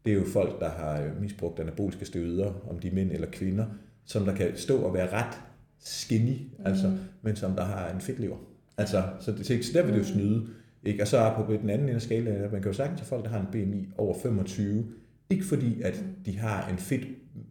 det 0.04 0.12
er 0.12 0.14
jo 0.14 0.24
folk, 0.24 0.60
der 0.60 0.70
har 0.70 1.10
misbrugt 1.20 1.60
anaboliske 1.60 2.04
steroider, 2.04 2.52
om 2.70 2.78
de 2.78 2.88
er 2.88 2.92
mænd 2.92 3.10
eller 3.12 3.26
kvinder, 3.32 3.66
som 4.04 4.24
der 4.24 4.34
kan 4.34 4.56
stå 4.56 4.78
og 4.78 4.94
være 4.94 5.12
ret 5.12 5.38
skinny, 5.80 6.34
mm. 6.34 6.66
altså, 6.66 6.92
men 7.22 7.36
som 7.36 7.52
der 7.56 7.64
har 7.64 7.90
en 7.90 8.00
fedtlever. 8.00 8.36
Altså, 8.78 9.02
så, 9.20 9.32
det, 9.32 9.64
så 9.64 9.70
der 9.74 9.82
vil 9.82 9.92
det 9.92 9.98
jo 9.98 10.04
snyde. 10.04 10.46
Ikke? 10.84 11.02
Og 11.02 11.08
så 11.08 11.18
er 11.18 11.34
på 11.34 11.52
den 11.52 11.70
anden 11.70 11.88
ende 11.88 11.94
af 11.94 12.02
skalaen, 12.02 12.52
man 12.52 12.62
kan 12.62 12.70
jo 12.70 12.72
sagtens 12.72 13.00
til 13.00 13.08
folk, 13.08 13.24
der 13.24 13.30
har 13.30 13.40
en 13.40 13.46
BMI 13.52 13.88
over 13.98 14.18
25, 14.22 14.84
ikke 15.30 15.44
fordi, 15.44 15.82
at 15.82 16.02
mm. 16.02 16.24
de 16.24 16.38
har 16.38 16.68
en 16.68 16.78
fedt 16.78 17.06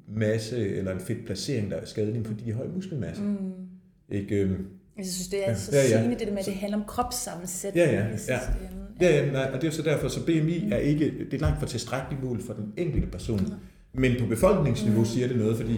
masse 0.07 0.69
eller 0.69 0.91
en 0.91 0.99
fedt 0.99 1.25
placering, 1.25 1.71
der 1.71 1.77
er 1.77 1.85
skadelig, 1.85 2.15
men 2.15 2.25
fordi 2.25 2.43
de 2.43 2.51
har 2.51 2.57
høj 2.57 2.67
muskelmasse. 2.67 3.23
Mm. 3.23 3.51
Ikke, 4.09 4.35
øhm, 4.35 4.65
jeg 4.97 5.05
synes, 5.05 5.27
det 5.27 5.49
er 5.49 5.55
så 5.55 5.71
ja, 5.71 5.81
ja. 5.81 5.87
sigende, 5.87 6.19
det 6.19 6.27
der 6.27 6.33
med, 6.33 6.39
at 6.39 6.45
det 6.45 6.53
handler 6.53 6.77
om 6.77 6.83
kropssammensætning. 6.87 7.85
Ja, 7.85 7.93
ja. 7.93 8.07
ja. 8.27 8.39
Ja, 9.01 9.15
ja 9.15 9.31
nej, 9.31 9.49
og 9.53 9.61
det 9.61 9.67
er 9.67 9.71
så 9.71 9.81
derfor, 9.81 10.07
så 10.07 10.25
BMI 10.25 10.71
er 10.71 10.77
ikke, 10.77 11.13
det 11.31 11.33
er 11.33 11.37
langt 11.37 11.59
fra 11.59 11.67
tilstrækkeligt 11.67 12.23
mål 12.23 12.41
for 12.41 12.53
den 12.53 12.73
enkelte 12.77 13.07
person. 13.07 13.53
Men 13.93 14.11
på 14.19 14.25
befolkningsniveau 14.25 14.99
mm. 14.99 15.05
siger 15.05 15.27
det 15.27 15.37
noget, 15.37 15.57
fordi 15.57 15.73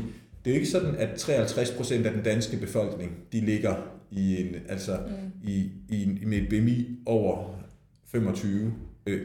det 0.46 0.52
er 0.52 0.56
jo 0.56 0.56
ikke 0.56 0.70
sådan, 0.70 0.96
at 0.96 1.10
53 1.18 1.72
procent 1.72 2.06
af 2.06 2.14
den 2.14 2.24
danske 2.24 2.58
befolkning, 2.58 3.12
de 3.32 3.40
ligger 3.40 3.76
i 4.12 4.42
en, 4.42 4.56
altså 4.70 4.98
mm. 5.08 5.50
i, 5.50 5.72
i 5.90 6.26
med 6.26 6.50
BMI 6.50 7.00
over 7.06 7.60
25. 8.06 8.74
Øh, 9.08 9.22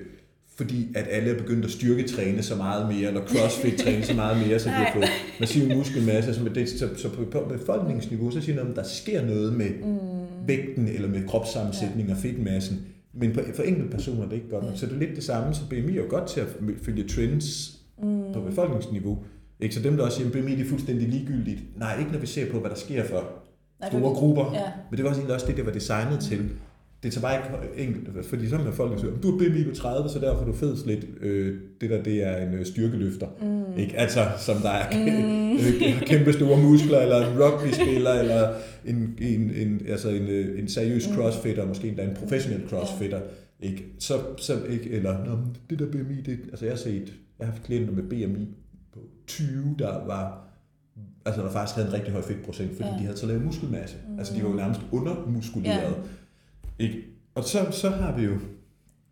fordi 0.59 0.89
at 0.95 1.07
alle 1.11 1.31
er 1.31 1.39
begyndt 1.39 1.65
at 1.65 1.71
styrketræne 1.71 2.43
så 2.43 2.57
meget 2.57 2.95
mere, 2.95 3.09
eller 3.09 3.21
crossfit-træne 3.21 4.05
så 4.11 4.15
meget 4.15 4.47
mere, 4.47 4.59
så 4.59 4.69
de 4.69 4.75
har 4.75 4.91
fået 4.93 5.09
massiv 5.41 5.77
muskelmasse. 5.77 6.35
Så, 6.35 6.45
det, 6.55 6.69
så, 6.69 6.89
så 6.97 7.09
på 7.09 7.41
befolkningsniveau, 7.49 8.31
så 8.31 8.41
siger 8.41 8.57
noget, 8.57 8.71
at 8.71 8.77
der 8.77 8.83
sker 8.83 9.27
noget 9.27 9.53
med 9.53 9.71
mm. 9.71 10.47
vægten, 10.47 10.89
eller 10.89 11.09
med 11.09 11.29
kropssammensætning 11.29 12.09
ja. 12.09 12.15
og 12.15 12.21
fedtmassen. 12.21 12.87
Men 13.15 13.33
på, 13.33 13.41
for 13.55 13.63
enkelte 13.63 13.91
personer 13.91 14.25
er 14.25 14.29
det 14.29 14.37
ikke 14.37 14.49
godt 14.49 14.65
nok. 14.65 14.77
Så 14.77 14.87
det 14.87 14.93
er 14.93 14.99
lidt 14.99 15.17
det 15.17 15.25
samme, 15.25 15.55
så 15.55 15.61
BMI 15.71 15.93
er 15.93 15.97
jo 15.97 16.07
godt 16.09 16.29
til 16.29 16.41
at 16.41 16.47
følge 16.83 17.09
trends 17.09 17.79
mm. 18.03 18.33
på 18.35 18.41
befolkningsniveau. 18.41 19.19
Ikke? 19.61 19.75
Så 19.75 19.83
dem, 19.83 19.97
der 19.97 20.05
også 20.05 20.17
siger, 20.17 20.29
at 20.29 20.33
BMI 20.33 20.61
er 20.61 20.65
fuldstændig 20.69 21.09
ligegyldigt. 21.09 21.79
Nej, 21.79 21.99
ikke 21.99 22.13
når 22.13 22.19
vi 22.19 22.27
ser 22.27 22.53
på, 22.53 22.61
hvad 22.61 22.71
der 22.71 22.77
sker 22.77 23.05
for 23.05 23.25
store 23.89 24.15
grupper. 24.15 24.51
Ja. 24.55 24.63
Men 24.91 24.97
det 24.97 25.05
var 25.05 25.11
også 25.11 25.21
egentlig 25.21 25.35
også 25.35 25.47
det, 25.47 25.57
det 25.57 25.67
var 25.67 25.73
designet 25.73 26.21
til 26.21 26.51
det 27.03 27.13
tager 27.13 27.23
bare 27.23 27.37
ikke 27.37 27.83
enkelt, 27.83 28.27
fordi 28.27 28.49
så 28.49 28.57
er 28.57 28.71
folk, 28.71 28.93
der 28.93 28.99
siger, 28.99 29.13
du 29.23 29.37
er 29.37 29.39
BMI 29.39 29.65
på 29.65 29.75
30, 29.75 30.09
så 30.09 30.19
derfor 30.19 30.41
er 30.41 30.47
du 30.47 30.53
fedes 30.53 30.87
lidt. 30.87 31.07
Øh, 31.21 31.59
det 31.81 31.91
der, 31.91 32.03
det 32.03 32.23
er 32.23 32.37
en 32.37 32.55
øh, 32.55 32.67
styrkeløfter. 32.67 33.27
Mm. 33.43 33.79
Ikke? 33.79 33.97
Altså, 33.97 34.21
som 34.39 34.57
der 34.57 34.71
er 34.71 34.87
mm. 35.53 35.59
kæmpe 36.11 36.33
store 36.33 36.63
muskler, 36.63 37.01
eller 37.01 37.27
en 37.27 37.43
rugby-spiller, 37.43 38.13
eller 38.13 38.55
en, 38.85 39.19
en, 39.21 39.51
en, 39.51 39.83
altså 39.89 40.09
en, 40.09 40.23
øh, 40.23 40.59
en 40.59 40.69
seriøs 40.69 41.09
mm. 41.09 41.15
crossfitter, 41.15 41.67
måske 41.67 41.89
endda 41.89 42.03
en 42.03 42.15
professionel 42.15 42.69
crossfitter. 42.69 43.21
Ikke? 43.61 43.85
Så, 43.99 44.15
så 44.37 44.65
ikke, 44.69 44.91
eller, 44.91 45.25
Nå, 45.25 45.39
det 45.71 45.79
der 45.79 45.87
BMI, 45.87 46.21
det, 46.27 46.39
altså 46.51 46.65
jeg 46.65 46.73
har 46.73 46.79
set, 46.79 47.13
jeg 47.39 47.47
har 47.47 47.53
haft 47.53 47.63
klienter 47.63 47.93
med 47.93 48.03
BMI 48.03 48.49
på 48.93 49.01
20, 49.27 49.75
der 49.79 50.07
var 50.07 50.49
altså 51.25 51.43
der 51.43 51.51
faktisk 51.51 51.77
havde 51.77 51.89
en 51.89 51.95
rigtig 51.95 52.13
høj 52.13 52.23
fedtprocent, 52.23 52.77
fordi 52.77 52.89
ja. 52.89 52.95
de 52.95 53.03
havde 53.03 53.17
så 53.17 53.27
lavet 53.27 53.45
muskelmasse. 53.45 53.97
Mm. 54.09 54.19
Altså 54.19 54.35
de 54.35 54.43
var 54.43 54.49
jo 54.49 54.57
nærmest 54.57 54.81
undermuskuleret. 54.93 55.83
Ja. 55.83 55.91
Ikke? 56.79 57.05
Og 57.35 57.45
så, 57.45 57.67
så 57.71 57.91
har 57.91 58.17
vi 58.17 58.23
jo 58.23 58.39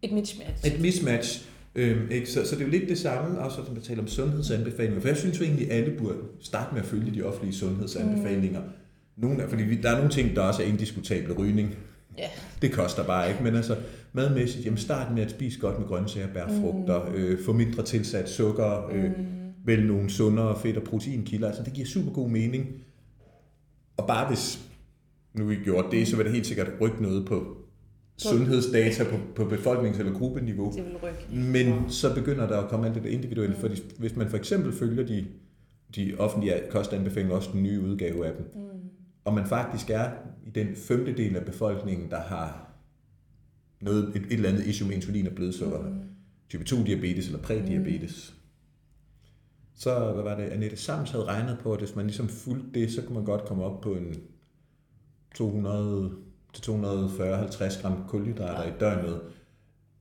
et 0.03 0.13
mismatch. 0.13 0.67
Et 0.67 0.81
mismatch. 0.81 1.49
Øhm, 1.75 2.11
ikke? 2.11 2.31
Så, 2.31 2.47
så 2.47 2.55
det 2.55 2.63
er 2.63 2.65
jo 2.65 2.71
lidt 2.71 2.89
det 2.89 2.99
samme, 2.99 3.39
også 3.39 3.65
som 3.67 3.77
vi 3.77 3.81
taler 3.81 4.03
om 4.03 4.09
sundhedsanbefalinger. 4.09 5.01
For 5.01 5.09
jeg 5.09 5.17
synes 5.17 5.41
jo 5.41 5.45
egentlig, 5.45 5.71
at 5.71 5.79
alle 5.79 5.99
burde 5.99 6.19
starte 6.41 6.75
med 6.75 6.83
at 6.83 6.89
følge 6.89 7.15
de 7.15 7.23
offentlige 7.23 7.55
sundhedsanbefalinger. 7.55 8.61
Mm. 8.61 8.67
Nogle, 9.17 9.49
fordi 9.49 9.63
vi, 9.63 9.77
der 9.77 9.91
er 9.91 9.97
nogle 9.97 10.11
ting, 10.11 10.37
der 10.37 10.43
også 10.43 10.63
er 10.63 10.67
indiskutable. 10.67 11.35
Rygning, 11.35 11.77
yeah. 12.19 12.31
det 12.63 12.73
koster 12.73 13.05
bare 13.05 13.31
ikke. 13.31 13.43
Men 13.43 13.57
altså 13.57 13.77
madmæssigt, 14.13 14.65
jamen 14.65 14.79
start 14.79 15.15
med 15.15 15.23
at 15.23 15.31
spise 15.31 15.61
godt 15.61 15.79
med 15.79 15.89
grøntsager, 15.89 16.27
bær, 16.27 16.49
frugter, 16.61 17.09
mm. 17.09 17.15
øh, 17.15 17.45
få 17.45 17.53
mindre 17.53 17.83
tilsat 17.83 18.31
sukker, 18.31 18.89
øh, 18.93 19.05
mm. 19.05 19.27
vælge 19.65 19.87
nogle 19.87 20.11
sundere 20.11 20.59
fedt- 20.61 20.77
og 20.77 20.83
proteinkilder. 20.83 21.49
Altså 21.49 21.63
det 21.63 21.73
giver 21.73 21.87
super 21.87 22.13
god 22.13 22.29
mening. 22.29 22.67
Og 23.97 24.07
bare 24.07 24.29
hvis 24.29 24.61
nu 25.39 25.45
vi 25.45 25.55
gjort 25.55 25.85
det, 25.91 26.09
så 26.09 26.17
vil 26.17 26.25
det 26.25 26.35
helt 26.35 26.47
sikkert 26.47 26.71
rykke 26.81 27.03
noget 27.03 27.27
på, 27.27 27.39
på 27.39 27.59
sundhedsdata 28.19 29.05
på, 29.05 29.17
på 29.35 29.55
befolknings- 29.55 29.99
eller 29.99 30.13
gruppeniveau. 30.13 30.73
Det 30.77 30.85
vil 30.85 30.97
rykke. 31.03 31.51
Men 31.53 31.91
så 31.91 32.15
begynder 32.15 32.49
der 32.49 32.59
at 32.59 32.71
komme 32.71 32.87
alt 32.87 32.95
det 32.95 33.03
der 33.03 33.11
individuelle, 33.11 33.55
mm. 33.55 33.61
fordi 33.61 33.83
hvis 33.99 34.17
man 34.17 34.31
for 34.31 34.37
eksempel 34.37 34.73
følger 34.73 35.07
de, 35.07 35.27
de 35.97 36.15
offentlige 36.19 36.55
kostanbefalinger, 36.71 37.37
også 37.37 37.51
den 37.53 37.63
nye 37.63 37.81
udgave 37.81 38.27
af 38.27 38.33
dem, 38.37 38.47
mm. 38.55 38.81
og 39.25 39.35
man 39.35 39.47
faktisk 39.47 39.91
er 39.91 40.11
i 40.47 40.51
den 40.51 40.77
femtedel 40.77 41.37
af 41.37 41.45
befolkningen, 41.45 42.11
der 42.11 42.21
har 42.21 42.73
noget, 43.81 44.17
et, 44.17 44.23
et 44.23 44.33
eller 44.33 44.49
andet 44.49 44.67
issue 44.67 44.89
med 44.89 44.97
insulin 44.97 45.27
og 45.27 45.33
blodsukker, 45.33 45.81
mm. 45.81 45.95
type 46.49 46.65
2-diabetes 46.69 47.27
eller 47.27 47.39
prædiabetes, 47.39 48.35
mm. 48.35 48.43
så 49.75 50.13
hvad 50.13 50.23
var 50.23 50.37
det, 50.37 50.45
Annette 50.45 50.77
Sams 50.77 51.11
havde 51.11 51.25
regnet 51.25 51.59
på, 51.63 51.73
at 51.73 51.79
hvis 51.79 51.97
man 51.97 52.07
ligesom 52.07 52.29
fulgte 52.29 52.81
det, 52.81 52.93
så 52.93 53.03
kunne 53.03 53.15
man 53.15 53.25
godt 53.25 53.45
komme 53.45 53.65
op 53.65 53.81
på 53.81 53.95
en 53.95 54.15
200 55.37 56.11
til 56.53 56.71
240-50 56.71 57.83
gram 57.83 58.05
kulhydrater 58.09 58.63
ja. 58.63 58.69
i 58.69 58.73
døgnet. 58.81 59.21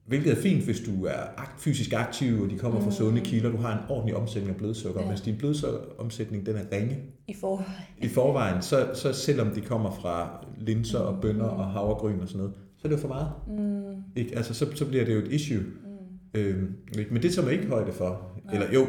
Hvilket 0.05 0.31
er 0.31 0.41
fint, 0.41 0.63
hvis 0.63 0.79
du 0.79 1.05
er 1.05 1.53
fysisk 1.57 1.93
aktiv, 1.93 2.41
og 2.41 2.49
de 2.49 2.57
kommer 2.57 2.79
fra 2.79 2.85
mm. 2.85 2.91
sunde 2.91 3.21
kilder, 3.21 3.51
du 3.51 3.57
har 3.57 3.73
en 3.73 3.79
ordentlig 3.89 4.15
omsætning 4.15 4.49
af 4.49 4.57
blodsukker. 4.57 5.01
Ja. 5.01 5.07
Hvis 5.07 5.21
din 5.21 5.37
blodsukkeromsætning 5.37 6.45
den 6.45 6.55
er 6.55 6.63
ringe 6.71 6.97
i 7.27 7.33
forvejen, 7.33 7.71
i 7.97 8.07
forvejen 8.07 8.61
så, 8.61 8.89
så 8.93 9.13
selvom 9.13 9.49
de 9.49 9.61
kommer 9.61 9.91
fra 9.91 10.45
linser 10.57 10.99
og 10.99 11.21
bønner 11.21 11.45
og 11.45 11.65
havregryn 11.65 12.19
og 12.19 12.27
sådan 12.27 12.37
noget, 12.37 12.53
så 12.77 12.87
er 12.87 12.89
det 12.89 12.95
jo 12.95 13.01
for 13.01 13.07
meget. 13.07 13.31
Mm. 13.47 14.03
Ikke? 14.15 14.37
Altså, 14.37 14.53
så, 14.53 14.67
så 14.75 14.85
bliver 14.85 15.05
det 15.05 15.13
jo 15.13 15.19
et 15.19 15.31
issue. 15.31 15.63
Mm. 15.63 16.39
Øhm, 16.39 16.75
men 17.11 17.23
det 17.23 17.33
tager 17.33 17.45
man 17.45 17.53
ikke 17.53 17.67
højde 17.67 17.91
for. 17.91 18.31
Nej. 18.45 18.53
Eller 18.53 18.73
jo, 18.73 18.87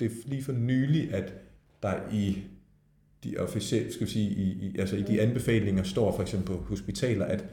det 0.00 0.06
er 0.06 0.10
lige 0.26 0.44
for 0.44 0.52
nylig, 0.52 1.14
at 1.14 1.34
der 1.82 1.94
i 2.12 2.38
de 3.26 3.38
officielle, 3.38 3.92
skal 3.92 4.06
vi 4.06 4.12
sige, 4.12 4.30
i, 4.30 4.42
i, 4.42 4.78
altså 4.78 4.96
i 4.96 5.02
de 5.02 5.20
anbefalinger 5.20 5.82
står 5.82 6.16
for 6.16 6.22
eksempel 6.22 6.46
på 6.46 6.62
hospitaler, 6.68 7.24
at 7.24 7.44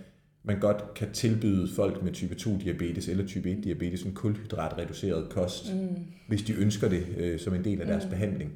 man 0.43 0.59
godt 0.59 0.93
kan 0.95 1.11
tilbyde 1.11 1.69
folk 1.75 2.03
med 2.03 2.11
type 2.11 2.35
2 2.35 2.57
diabetes 2.57 3.07
eller 3.07 3.27
type 3.27 3.51
1 3.51 3.63
diabetes 3.63 4.03
en 4.03 4.13
kulhydratreduceret 4.13 5.29
kost, 5.29 5.73
mm. 5.73 5.97
hvis 6.27 6.41
de 6.41 6.53
ønsker 6.53 6.89
det 6.89 7.05
øh, 7.17 7.39
som 7.39 7.53
en 7.53 7.63
del 7.63 7.81
af 7.81 7.87
deres 7.87 8.03
mm. 8.03 8.09
behandling. 8.09 8.51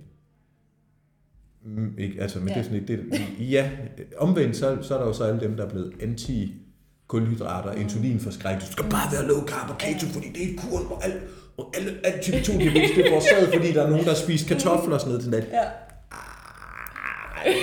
Mm, 1.65 1.93
ikke? 1.97 2.21
Altså, 2.21 2.39
men 2.39 2.47
ja. 2.47 2.53
det 2.53 2.60
er 2.60 2.63
sådan 2.63 2.80
lidt, 2.80 2.88
det, 2.88 3.21
ja, 3.51 3.71
omvendt 4.17 4.56
så, 4.58 4.77
så 4.82 4.93
er 4.93 4.99
der 4.99 5.08
jo 5.08 5.13
så 5.13 5.23
alle 5.23 5.41
dem, 5.41 5.56
der 5.56 5.65
er 5.65 5.69
blevet 5.69 5.93
anti 6.01 6.53
kulhydrater, 7.08 7.71
insulin 7.71 8.19
for 8.19 8.32
skræk. 8.32 8.60
Du 8.60 8.71
skal 8.71 8.86
bare 8.89 9.12
være 9.12 9.27
low 9.27 9.45
carb 9.45 9.69
og 9.69 9.77
keto, 9.77 10.08
fordi 10.08 10.27
det 10.27 10.43
er 10.43 10.58
kuren, 10.58 10.86
hvor 10.88 10.97
alt, 10.97 11.21
og 11.58 11.73
alle, 11.77 11.91
alle 12.03 12.21
type 12.21 12.39
2 12.43 12.53
diabetes, 12.53 12.91
det 12.95 13.06
er 13.06 13.10
forårsaget, 13.10 13.49
fordi 13.53 13.71
der 13.73 13.84
er 13.84 13.89
nogen, 13.89 14.06
der 14.06 14.12
har 14.12 14.17
spist 14.17 14.47
kartofler 14.47 14.93
og 14.93 15.01
sådan 15.01 15.19
noget 15.19 15.34
det. 15.34 15.49
Ja. 15.51 15.87
Ej, 17.45 17.54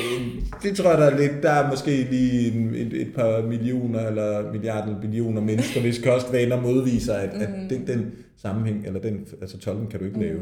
det 0.62 0.76
tror 0.76 0.90
jeg, 0.90 0.98
der 0.98 1.10
er 1.10 1.18
lidt. 1.18 1.42
Der 1.42 1.50
er 1.50 1.70
måske 1.70 1.90
lige 1.90 2.52
en, 2.52 2.74
et, 2.74 2.92
et 2.92 3.14
par 3.14 3.42
millioner 3.42 4.06
eller 4.06 4.52
milliarder 4.52 4.87
eller 4.87 5.00
millioner 5.00 5.40
mennesker, 5.40 5.80
hvis 5.80 5.98
kostvaner 6.04 6.60
modviser, 6.60 7.14
at, 7.14 7.30
at 7.30 7.48
den, 7.70 7.87
den 7.87 8.12
sammenhæng, 8.37 8.87
eller 8.87 9.00
den, 9.00 9.26
altså 9.40 9.58
tolken 9.58 9.87
kan 9.87 10.00
du 10.00 10.06
ikke 10.06 10.20
lave. 10.20 10.40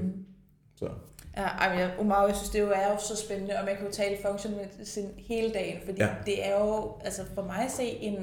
Så. 0.76 0.88
Ja, 1.36 1.42
ej, 1.42 1.78
jeg, 1.78 1.90
Omar, 1.98 2.26
jeg 2.26 2.36
synes, 2.36 2.50
det 2.50 2.60
jo 2.60 2.70
er 2.70 2.92
jo 2.92 2.98
så 2.98 3.16
spændende, 3.16 3.54
og 3.58 3.64
man 3.64 3.76
kan 3.76 3.86
jo 3.86 3.92
tale 3.92 4.16
function 4.26 4.54
medicine 4.56 5.08
hele 5.16 5.52
dagen, 5.52 5.78
fordi 5.84 6.02
ja. 6.02 6.08
det 6.26 6.46
er 6.46 6.60
jo, 6.60 6.92
altså 7.04 7.22
for 7.34 7.42
mig 7.42 7.64
at 7.64 7.70
se, 7.70 7.82
en, 7.82 8.16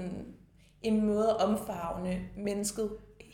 en 0.83 1.05
måde 1.05 1.29
at 1.29 1.35
omfavne 1.47 2.17
mennesket 2.37 2.89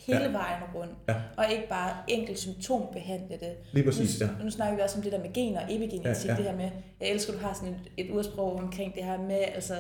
hele 0.08 0.19
Ja. 0.19 0.25
ja. 0.25 0.31
vejen 0.31 0.63
rundt, 0.75 0.93
Ja. 1.10 1.15
og 1.38 1.45
ikke 1.51 1.69
bare 1.69 1.91
enkelt 2.08 2.39
symptombehandle 2.39 3.36
det. 3.39 3.51
Lige 3.71 3.84
præcis, 3.86 4.19
nu, 4.21 4.27
ja. 4.39 4.43
nu 4.43 4.49
snakker 4.51 4.75
vi 4.75 4.81
også 4.81 4.97
om 4.97 5.03
det 5.03 5.12
der 5.12 5.19
med 5.19 5.34
gener 5.34 5.60
og 5.60 5.65
epigenetik, 5.75 6.05
Ja, 6.05 6.10
ja, 6.10 6.15
ja. 6.25 6.31
ja. 6.31 6.38
det 6.38 6.45
her 6.45 6.55
med, 6.58 6.69
jeg 7.01 7.10
elsker, 7.10 7.34
at 7.34 7.39
du 7.39 7.45
har 7.45 7.53
sådan 7.53 7.73
et, 7.73 8.05
et 8.05 8.12
udsprog 8.12 8.55
omkring 8.60 8.95
det 8.95 9.03
her 9.03 9.17
med, 9.21 9.39
altså, 9.55 9.73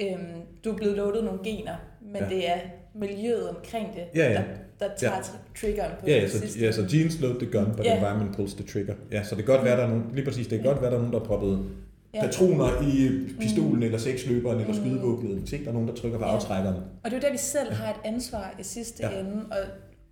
øhm, 0.00 0.18
du 0.64 0.72
er 0.72 0.76
blevet 0.76 0.96
loadet 0.96 1.24
nogle 1.24 1.40
gener, 1.44 1.74
men 2.00 2.16
Ja. 2.16 2.22
ja. 2.24 2.28
det 2.34 2.50
er 2.50 2.56
miljøet 2.94 3.48
omkring 3.48 3.88
det, 3.94 4.04
Ja, 4.20 4.28
ja. 4.32 4.34
der, 4.34 4.42
der 4.88 4.94
tager 4.96 5.12
Ja. 5.12 5.18
ja. 5.18 5.60
triggeren 5.60 5.90
på 6.00 6.06
Ja, 6.06 6.14
det 6.14 6.22
ja, 6.22 6.28
så, 6.28 6.38
sidste. 6.40 6.60
ja, 6.60 6.72
så 6.72 6.82
genes 6.90 7.20
load 7.20 7.34
the 7.40 7.50
gun, 7.52 7.74
but 7.76 7.84
Ja. 7.84 7.96
environment 7.96 8.36
pulls 8.36 8.54
the 8.54 8.64
trigger. 8.66 8.94
Ja, 9.12 9.22
så 9.24 9.34
det 9.34 9.44
kan 9.44 9.54
godt 9.54 9.64
være, 9.64 9.76
der 9.76 9.84
er 9.84 9.88
nogen, 9.88 10.04
lige 10.14 10.24
præcis, 10.24 10.46
det 10.46 10.58
kan 10.58 10.68
godt 10.68 10.82
være, 10.82 10.90
der 10.90 10.96
er 10.96 11.00
nogen, 11.00 11.12
der 11.12 11.18
har 11.20 11.26
proppet 11.26 11.70
Ja. 12.14 12.20
patroner 12.20 12.82
i 12.82 13.20
pistolen, 13.40 13.82
eller 13.82 13.98
seksløberen, 13.98 14.60
eller 14.60 14.74
skydevåbnet, 14.74 15.36
hvis 15.38 15.52
ikke 15.52 15.64
der 15.64 15.70
er 15.70 15.74
nogen, 15.74 15.88
der 15.88 15.94
trykker 15.94 16.18
på 16.18 16.24
Ja. 16.24 16.34
aftrækkeren. 16.34 16.76
Og 16.76 17.10
det 17.10 17.12
er 17.12 17.16
jo 17.16 17.20
der, 17.20 17.32
vi 17.32 17.38
selv 17.38 17.72
har 17.72 17.90
et 17.90 18.00
ansvar 18.04 18.54
i 18.60 18.62
sidste 18.62 19.02
Ja. 19.06 19.20
ende, 19.20 19.44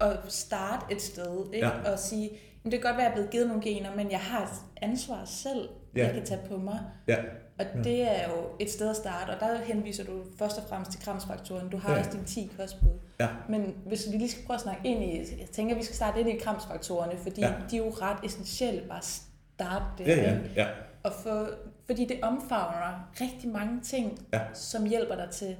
og, 0.00 0.08
og 0.08 0.16
starte 0.28 0.94
et 0.94 1.02
sted, 1.02 1.46
ikke? 1.54 1.66
Ja. 1.66 1.92
Og 1.92 1.98
sige, 1.98 2.30
"Men 2.62 2.72
det 2.72 2.80
kan 2.82 2.88
godt 2.90 2.96
være, 2.96 3.06
at 3.06 3.10
jeg 3.10 3.10
er 3.10 3.14
blevet 3.14 3.30
givet 3.30 3.46
nogle 3.46 3.62
gener, 3.62 3.96
men 3.96 4.10
jeg 4.10 4.18
har 4.20 4.42
et 4.42 4.48
ansvar 4.82 5.22
selv, 5.24 5.68
Ja. 5.96 6.04
jeg 6.06 6.14
kan 6.14 6.24
tage 6.24 6.40
på 6.50 6.56
mig. 6.56 6.78
Ja, 7.08 7.16
Og 7.58 7.66
ja. 7.74 7.82
det 7.82 8.02
er 8.02 8.28
jo 8.28 8.34
et 8.60 8.70
sted 8.70 8.90
at 8.90 8.96
starte, 8.96 9.30
og 9.30 9.40
der 9.40 9.58
henviser 9.64 10.04
du 10.04 10.12
først 10.38 10.58
og 10.58 10.64
fremmest 10.68 10.90
til 10.90 11.00
kramsfaktoren. 11.00 11.68
Du 11.68 11.76
har 11.76 11.92
Ja. 11.92 11.98
også 11.98 12.10
dine 12.12 12.24
10 12.24 12.50
kostbud. 12.58 12.88
ja, 13.20 13.28
Men 13.48 13.74
hvis 13.86 14.06
vi 14.12 14.16
lige 14.18 14.30
skal 14.30 14.44
prøve 14.46 14.54
at 14.54 14.60
snakke 14.60 14.80
ind 14.88 15.02
i, 15.04 15.18
jeg 15.40 15.48
tænker, 15.52 15.74
at 15.74 15.78
vi 15.78 15.84
skal 15.84 15.96
starte 15.96 16.20
ind 16.20 16.28
i 16.28 16.36
kramsfaktorerne, 16.36 17.12
fordi 17.22 17.40
Ja. 17.40 17.52
de 17.70 17.76
er 17.76 17.84
jo 17.84 17.90
ret 17.90 18.16
essentielle 18.24 18.80
bare 18.88 18.98
at 18.98 19.04
starte 19.04 19.84
det. 19.98 20.06
ja, 20.06 20.22
ja, 20.22 20.36
ja. 20.56 20.66
Og 21.02 21.12
for, 21.22 21.48
fordi 21.90 22.04
det 22.04 22.16
omfavner 22.22 23.10
rigtig 23.20 23.50
mange 23.50 23.80
ting, 23.82 24.18
Ja. 24.32 24.40
som 24.54 24.86
hjælper 24.86 25.14
dig 25.14 25.28
til 25.32 25.56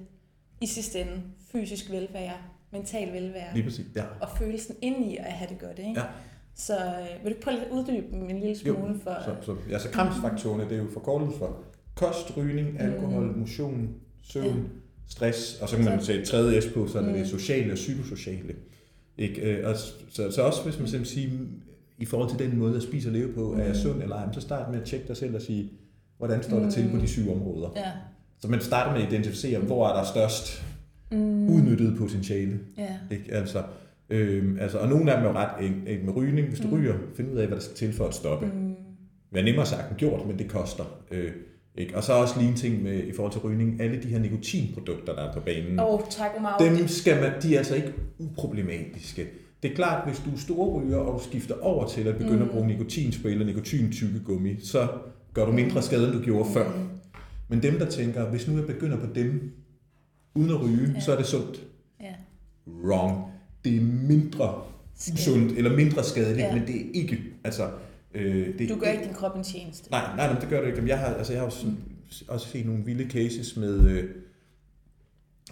i 0.60 0.66
sidste 0.66 1.00
ende 1.00 1.22
fysisk 1.52 1.90
velvære, 1.90 2.32
mental 2.72 3.12
velvære 3.12 3.54
lige 3.54 3.64
præcis, 3.64 3.86
ja. 3.96 4.02
og 4.20 4.28
følelsen 4.38 4.74
ind 4.82 5.04
i 5.12 5.16
at 5.16 5.24
have 5.24 5.48
det 5.50 5.58
godt. 5.58 5.78
Ikke? 5.78 6.00
Ja. 6.00 6.06
Så 6.54 6.76
øh, 6.76 7.24
vil 7.24 7.32
du 7.32 7.38
prøve 7.42 7.56
at 7.60 7.70
uddybe 7.72 8.06
dem 8.12 8.22
en 8.30 8.40
lille 8.40 8.56
Jo, 8.66 8.74
smule 8.74 9.00
for... 9.02 9.16
Så, 9.24 9.36
så, 9.46 9.56
ja, 9.70 9.78
så 9.78 9.88
kramsfaktorerne, 9.90 10.64
det 10.64 10.72
er 10.72 10.76
jo 10.76 10.86
forkortelse 10.92 11.38
for 11.38 11.56
kost, 11.94 12.36
rygning, 12.36 12.80
alkohol, 12.80 13.22
Mm. 13.26 13.38
motion, 13.38 13.88
søvn, 14.22 14.46
Ja. 14.46 14.52
stress, 15.08 15.58
og 15.62 15.68
så 15.68 15.76
kan 15.76 15.84
man 15.84 16.02
sætte 16.04 16.20
et 16.22 16.28
tredje 16.28 16.60
S 16.60 16.66
på, 16.74 16.86
så 16.86 16.98
er 16.98 17.02
det 17.02 17.12
Mm. 17.12 17.18
det 17.18 17.28
sociale 17.28 17.72
og 17.72 17.76
psykosociale. 17.76 18.54
Ikke? 19.18 19.40
Øh, 19.40 19.68
Og 19.68 19.76
så, 20.08 20.30
så 20.30 20.42
også 20.42 20.62
hvis 20.64 20.78
man 20.78 20.88
simpelthen 20.88 21.04
siger, 21.30 21.38
i 21.98 22.04
forhold 22.04 22.30
til 22.30 22.38
den 22.50 22.58
måde 22.58 22.76
at 22.76 22.82
spise 22.82 23.08
og 23.08 23.12
leve 23.12 23.32
på, 23.32 23.52
er 23.54 23.58
jeg 23.58 23.68
Mm. 23.68 23.74
sund 23.74 24.02
eller 24.02 24.16
ej, 24.16 24.32
så 24.32 24.40
start 24.40 24.70
med 24.70 24.80
at 24.80 24.86
tjekke 24.86 25.08
dig 25.08 25.16
selv 25.16 25.34
og 25.34 25.42
sige, 25.42 25.70
hvordan 26.20 26.42
står 26.42 26.58
det 26.58 26.72
til 26.72 26.88
på 26.90 26.94
Mm. 26.96 27.00
de 27.00 27.08
syv 27.08 27.30
områder. 27.36 27.68
Ja. 27.76 27.82
Så 28.40 28.48
man 28.48 28.60
starter 28.60 28.92
med 28.96 29.06
at 29.06 29.12
identificere, 29.12 29.58
hvor 29.60 29.88
er 29.88 29.96
der 29.96 30.04
størst 30.04 30.64
Mm. 31.12 31.48
udnyttet 31.48 31.98
potentiale. 31.98 32.58
Ja. 32.78 32.96
Ikke? 33.10 33.24
Altså, 33.34 33.62
øhm, 34.10 34.58
altså, 34.60 34.78
og 34.78 34.88
nogle 34.88 35.12
af 35.12 35.16
dem 35.18 35.26
er 35.26 35.30
jo 35.30 35.36
ret 35.38 35.66
enkelt 35.66 36.04
med 36.04 36.16
rygning. 36.16 36.48
Hvis 36.48 36.60
du 36.60 36.66
Mm. 36.68 36.74
ryger, 36.74 36.94
find 37.16 37.32
ud 37.32 37.36
af, 37.36 37.46
hvad 37.46 37.56
der 37.56 37.62
skal 37.62 37.76
til 37.76 37.92
for 37.92 38.04
at 38.06 38.14
stoppe. 38.14 38.46
Mm. 38.46 38.74
Det 39.32 39.40
er 39.40 39.44
nemmere 39.44 39.66
sagt 39.66 39.90
end 39.90 39.98
gjort, 39.98 40.26
men 40.26 40.38
det 40.38 40.48
koster. 40.48 40.84
Øh, 41.10 41.30
ikke? 41.74 41.96
Og 41.96 42.04
så 42.04 42.12
også 42.12 42.34
lige 42.38 42.50
en 42.50 42.56
ting 42.56 42.82
med, 42.82 43.02
i 43.04 43.12
forhold 43.12 43.32
til 43.32 43.40
rygning. 43.40 43.80
Alle 43.82 44.02
de 44.02 44.08
her 44.08 44.18
nikotinprodukter, 44.18 45.14
der 45.14 45.22
er 45.22 45.32
på 45.32 45.40
banen, 45.40 45.80
oh, 45.80 46.00
tak 46.10 46.30
dem 46.78 46.88
skal 46.88 47.20
man, 47.20 47.32
de 47.42 47.54
er 47.54 47.58
altså 47.58 47.74
ikke 47.74 47.92
uproblematiske. 48.18 49.26
Det 49.62 49.70
er 49.70 49.74
klart, 49.74 50.08
hvis 50.08 50.18
du 50.24 50.30
er 50.34 50.36
storryger, 50.38 50.96
og 50.96 51.18
du 51.20 51.24
skifter 51.24 51.54
over 51.62 51.88
til 51.88 52.08
at 52.08 52.16
begynde 52.16 52.36
mm. 52.36 52.42
at 52.42 52.46
Mm. 52.48 52.52
bruge 52.52 52.66
nikotinspray 52.66 53.30
eller 53.30 53.46
nikotintykkegummi, 53.46 54.56
så 54.62 54.88
gør 55.34 55.44
du 55.46 55.52
mindre 55.52 55.82
skade, 55.82 56.04
end 56.06 56.12
du 56.18 56.20
gjorde 56.24 56.50
før. 56.52 56.68
Mm. 56.76 56.88
Men 57.48 57.62
dem, 57.62 57.78
der 57.78 57.90
tænker, 57.90 58.30
hvis 58.30 58.48
nu 58.48 58.56
jeg 58.56 58.66
begynder 58.66 58.96
på 58.96 59.06
dem, 59.14 59.52
uden 60.34 60.50
at 60.50 60.62
ryge, 60.62 60.92
Ja. 60.94 61.00
så 61.00 61.12
er 61.12 61.16
det 61.16 61.26
sundt. 61.26 61.60
Ja. 62.00 62.14
Wrong. 62.66 63.24
Det 63.64 63.76
er 63.76 63.80
mindre 63.80 64.62
usundt, 65.14 65.52
eller 65.58 65.76
mindre 65.76 66.04
skadeligt, 66.04 66.38
Ja. 66.46 66.54
men 66.54 66.66
det 66.66 66.76
er 66.76 66.84
ikke. 66.94 67.18
Altså, 67.44 67.70
øh, 68.14 68.58
det 68.58 68.68
Du 68.68 68.76
gør 68.76 68.90
ikke 68.90 69.04
din 69.04 69.14
krop 69.14 69.36
en 69.36 69.44
tjeneste. 69.44 69.90
Nej, 69.90 70.16
nej, 70.16 70.32
nej, 70.32 70.40
det 70.40 70.48
gør 70.48 70.60
det 70.60 70.68
ikke. 70.68 70.88
Jeg 70.88 70.98
har, 70.98 71.06
altså, 71.06 71.32
jeg 71.32 71.40
har 71.40 71.46
jo 71.46 71.50
sådan, 71.54 71.76
også 72.28 72.48
set 72.48 72.66
nogle 72.66 72.84
vilde 72.84 73.10
cases 73.10 73.56
med 73.56 73.80
øh, 73.88 74.04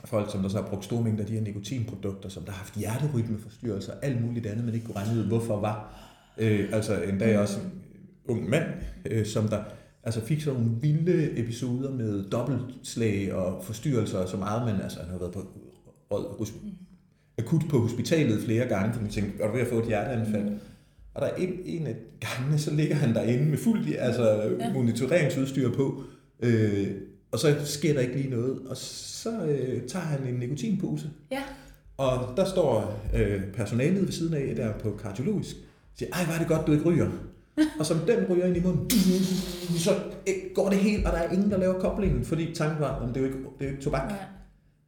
folk, 0.04 0.32
som 0.32 0.42
der 0.42 0.48
så 0.48 0.56
har 0.62 0.68
brugt 0.68 0.84
store 0.84 1.02
mængder 1.02 1.22
af 1.22 1.26
de 1.28 1.34
her 1.34 1.40
nikotinprodukter, 1.42 2.28
som 2.28 2.42
der 2.44 2.50
har 2.52 2.58
haft 2.58 2.76
hjerterytmeforstyrrelser 2.76 3.92
og 3.92 3.98
alt 4.04 4.24
muligt 4.24 4.46
andet, 4.46 4.64
men 4.64 4.74
ikke 4.74 4.86
kunne 4.86 4.96
regne 4.96 5.20
ud, 5.20 5.26
hvorfor 5.26 5.60
var. 5.60 6.04
Øh, 6.38 6.68
altså 6.72 7.02
en 7.02 7.18
dag 7.18 7.38
også 7.38 7.58
en 7.58 7.70
ung 8.28 8.50
mand, 8.50 8.64
øh, 9.10 9.26
som 9.26 9.48
der 9.48 9.62
altså 10.02 10.20
fik 10.24 10.40
sådan 10.40 10.60
nogle 10.60 10.76
vilde 10.80 11.38
episoder 11.40 11.90
med 11.90 12.24
dobbeltslag 12.30 13.32
og 13.34 13.64
forstyrrelser, 13.64 14.26
så 14.26 14.36
meget 14.36 14.66
man, 14.74 14.82
altså 14.82 15.00
han 15.00 15.10
har 15.10 15.18
været 15.18 15.32
på 15.32 15.46
rød, 16.10 16.38
hos, 16.38 16.52
akut 17.38 17.62
på 17.70 17.78
hospitalet 17.78 18.42
flere 18.42 18.68
gange, 18.68 18.92
fordi 18.92 19.04
man 19.04 19.12
tænkte, 19.12 19.42
er 19.42 19.46
du 19.46 19.52
ved 19.52 19.60
at 19.60 19.68
få 19.68 19.78
et 19.78 19.86
hjerteanfald? 19.86 20.44
Mm. 20.44 20.58
Og 21.14 21.22
der 21.22 21.26
er 21.26 21.36
en, 21.36 21.52
en 21.64 21.86
af 21.86 21.96
gangene, 22.20 22.58
så 22.58 22.74
ligger 22.74 22.94
han 22.94 23.14
derinde 23.14 23.44
med 23.44 23.58
fuld 23.58 23.94
altså, 23.98 24.56
ja. 24.60 24.72
Monitoreringsudstyr 24.72 25.72
på, 25.72 26.02
øh, 26.40 26.86
og 27.32 27.38
så 27.38 27.56
sker 27.64 27.92
der 27.92 28.00
ikke 28.00 28.16
lige 28.16 28.30
noget. 28.30 28.58
Og 28.66 28.76
så 28.76 29.44
øh, 29.44 29.82
tager 29.88 30.04
han 30.04 30.26
en 30.26 30.34
nikotinpose, 30.34 31.10
Ja. 31.30 31.42
og 31.96 32.36
der 32.36 32.44
står 32.44 33.00
øh, 33.16 33.42
personalet 33.54 34.02
ved 34.02 34.12
siden 34.12 34.34
af, 34.34 34.54
der 34.56 34.72
på 34.72 34.90
kardiologisk, 35.02 35.56
og 35.56 35.98
siger, 35.98 36.10
ej, 36.12 36.34
er 36.34 36.38
det 36.38 36.48
godt, 36.48 36.66
du 36.66 36.72
ikke 36.72 36.84
ryger. 36.84 37.10
Og 37.78 37.86
som 37.86 37.98
den 37.98 38.18
ryger 38.30 38.46
ind 38.46 38.56
i 38.56 38.60
munden, 38.60 38.90
så 39.78 39.90
øh, 40.28 40.34
går 40.54 40.68
det 40.70 40.78
helt, 40.78 41.06
og 41.06 41.12
der 41.12 41.18
er 41.18 41.32
ingen, 41.32 41.50
der 41.50 41.58
laver 41.58 41.80
koblingen, 41.80 42.24
fordi 42.24 42.54
tanken 42.54 42.80
var, 42.80 42.94
at 43.02 43.08
det 43.08 43.16
er 43.16 43.20
jo 43.20 43.26
ikke, 43.26 43.38
det 43.38 43.44
er 43.60 43.64
jo 43.64 43.70
ikke 43.70 43.82
tobak. 43.82 44.08
Nej. 44.08 44.18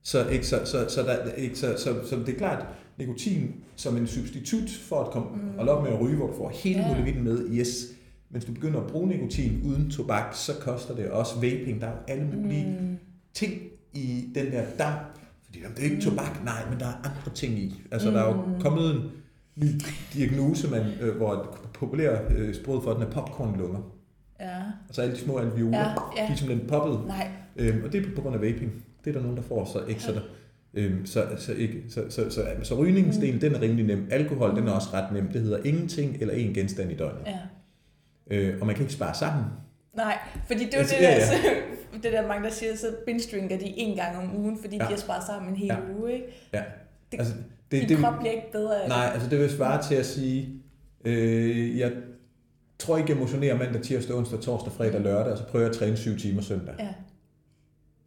Så, 0.02 0.28
ikke, 0.28 0.46
så, 0.46 0.60
så, 0.64 0.86
så, 0.88 1.02
der, 1.02 1.32
ikke, 1.32 1.58
så, 1.58 1.74
så, 1.78 1.94
så 2.08 2.16
det 2.26 2.34
er 2.34 2.38
klart, 2.38 2.66
nikotin 2.98 3.54
som 3.76 3.96
en 3.96 4.06
substitut 4.06 4.70
for 4.70 5.00
at 5.04 5.10
komme 5.10 5.28
Mm. 5.34 5.56
holde 5.56 5.72
op 5.72 5.82
med 5.82 5.92
at 5.92 6.00
ryge, 6.00 6.16
hvor 6.16 6.26
du 6.26 6.32
får 6.36 6.48
hele 6.54 6.80
Ja. 6.80 6.88
muligheden 6.98 7.24
med, 7.24 7.46
yes. 7.52 7.86
Mens 8.30 8.44
du 8.44 8.52
begynder 8.52 8.80
at 8.80 8.86
bruge 8.86 9.08
nikotin 9.08 9.60
uden 9.64 9.90
tobak, 9.90 10.34
så 10.34 10.52
koster 10.60 10.94
det 10.94 11.10
også 11.10 11.34
vaping. 11.34 11.80
Der 11.80 11.86
er 11.86 11.90
jo 11.90 11.96
alle 12.08 12.24
mulige 12.36 12.76
mm. 12.80 12.86
Mm. 12.86 12.96
ting 13.34 13.52
i 13.94 14.24
den 14.34 14.46
der 14.52 14.62
damp. 14.78 14.98
Fordi 15.44 15.58
jamen, 15.60 15.76
det 15.76 15.86
er 15.86 15.90
ikke 15.90 16.02
tobak, 16.02 16.44
nej, 16.44 16.62
men 16.70 16.80
der 16.80 16.86
er 16.86 16.94
andre 16.94 17.34
ting 17.34 17.58
i. 17.58 17.82
Altså, 17.90 18.08
mm. 18.08 18.14
der 18.14 18.22
er 18.22 18.28
jo 18.28 18.42
Mm. 18.42 18.60
kommet 18.60 18.90
en 18.94 19.00
ny 19.56 19.66
diagnose, 20.14 20.70
man, 20.70 20.86
øh, 21.00 21.16
hvor 21.16 21.32
et 21.32 21.48
populært 21.74 22.32
øh, 22.32 22.54
sprog 22.54 22.82
for 22.82 22.92
den 22.92 23.02
er 23.02 23.10
popcornlunger. 23.10 23.80
Ja. 24.40 24.56
Altså 24.88 25.02
alle 25.02 25.14
de 25.14 25.20
små 25.20 25.38
alveoler, 25.38 25.78
Ja, 25.78 25.84
de 25.84 25.94
ja. 26.16 26.32
er 26.32 26.34
simpelthen 26.36 26.68
poppet. 26.68 27.06
Nej. 27.06 27.28
Øhm, 27.56 27.84
og 27.84 27.92
det 27.92 28.06
er 28.06 28.14
på 28.16 28.22
grund 28.22 28.34
af 28.34 28.40
vaping. 28.42 28.84
Det 29.04 29.10
er 29.10 29.14
der 29.14 29.20
nogen, 29.22 29.36
der 29.36 29.42
får, 29.42 29.64
så 29.64 29.84
ikke 29.88 30.02
så 30.02 30.12
der. 30.12 30.20
Øhm, 30.74 31.06
så, 31.06 31.26
så, 31.38 31.52
ikke, 31.52 31.82
så, 31.88 32.04
så, 32.10 32.30
så, 32.30 32.44
så 32.62 32.74
rygningens 32.74 33.16
Mm. 33.16 33.20
del, 33.22 33.40
den 33.40 33.54
er 33.54 33.60
rimelig 33.60 33.84
nem. 33.86 34.08
Alkohol, 34.10 34.56
den 34.56 34.68
er 34.68 34.72
også 34.72 34.88
ret 34.92 35.12
nem. 35.12 35.28
Det 35.28 35.40
hedder 35.42 35.58
ingenting 35.64 36.16
eller 36.20 36.34
en 36.34 36.54
genstand 36.54 36.90
i 36.92 36.96
døgnet. 36.96 37.26
Ja. 37.26 37.38
Øh, 38.30 38.58
og 38.60 38.66
man 38.66 38.74
kan 38.74 38.82
ikke 38.84 38.94
spare 38.94 39.14
sammen. 39.14 39.44
Nej, 39.96 40.18
fordi 40.46 40.64
det 40.64 40.74
er 40.74 40.78
Altså, 40.78 40.94
det, 40.98 41.02
ja, 41.04 41.10
der, 41.10 41.16
ja. 41.16 41.26
så, 41.26 41.34
det 42.02 42.12
der 42.12 42.26
mange, 42.28 42.44
der 42.44 42.50
siger, 42.50 42.76
så 42.76 42.86
binge-drinker 43.06 43.58
de 43.58 43.64
en 43.78 43.96
gang 43.96 44.16
om 44.18 44.36
ugen, 44.36 44.58
fordi 44.60 44.76
Ja. 44.76 44.82
de 44.84 44.88
har 44.88 44.96
sparet 44.96 45.24
sammen 45.26 45.50
en 45.50 45.56
hel 45.56 45.66
Ja. 45.68 45.76
uge, 46.00 46.12
ikke? 46.12 46.26
Ja. 46.52 46.62
Det- 47.12 47.18
altså, 47.18 47.34
Din 47.70 47.80
det, 47.80 47.88
det, 47.88 47.98
krop 47.98 48.18
bliver 48.18 48.32
ikke 48.32 48.52
bedre 48.52 48.82
af 48.82 48.88
nej, 48.88 49.10
altså 49.14 49.30
det 49.30 49.38
vil 49.38 49.50
svare 49.50 49.82
til 49.82 49.94
at 49.94 50.06
sige, 50.06 50.48
øh, 51.04 51.78
jeg 51.78 51.92
tror 52.78 52.96
ikke, 52.98 53.10
jeg 53.10 53.18
motionerer 53.18 53.58
mandag, 53.58 53.82
tirsdag, 53.82 54.16
onsdag, 54.16 54.40
torsdag, 54.40 54.72
fredag, 54.72 55.00
lørdag, 55.00 55.32
og 55.32 55.38
så 55.38 55.44
prøver 55.44 55.64
jeg 55.64 55.70
at 55.70 55.76
træne 55.78 55.96
syv 55.96 56.18
timer 56.18 56.42
søndag. 56.42 56.74
det. 56.78 56.82
Ja. 56.84 56.94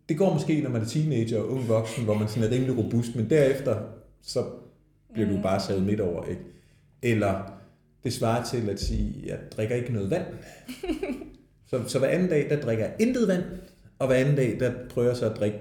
Det 0.09 0.17
går 0.17 0.33
måske, 0.33 0.61
når 0.61 0.69
man 0.69 0.81
er 0.81 0.85
teenager 0.85 1.39
og 1.39 1.49
ung 1.49 1.67
voksen, 1.67 2.03
hvor 2.03 2.13
man 2.13 2.27
sådan 2.27 2.43
er 2.43 2.51
rimelig 2.55 2.77
robust, 2.77 3.15
men 3.15 3.29
derefter, 3.29 3.77
så 4.21 4.45
bliver 5.13 5.29
du 5.29 5.35
Mm. 5.35 5.41
bare 5.41 5.59
savet 5.59 5.83
midt 5.83 5.99
over, 5.99 6.25
ikke? 6.25 6.41
Eller 7.01 7.51
det 8.03 8.13
svarer 8.13 8.43
til 8.45 8.69
at 8.69 8.79
sige, 8.81 9.13
jeg 9.25 9.37
drikker 9.57 9.75
ikke 9.75 9.93
noget 9.93 10.09
vand. 10.11 10.25
så, 11.69 11.81
så 11.87 11.99
hver 11.99 12.07
anden 12.07 12.29
dag, 12.29 12.49
der 12.49 12.61
drikker 12.61 12.83
jeg 12.85 12.93
intet 12.99 13.27
vand, 13.27 13.43
og 13.99 14.07
hver 14.07 14.15
anden 14.15 14.35
dag, 14.35 14.57
der 14.59 14.71
prøver 14.89 15.07
jeg 15.07 15.17
så 15.17 15.29
at 15.29 15.37
drikke 15.39 15.57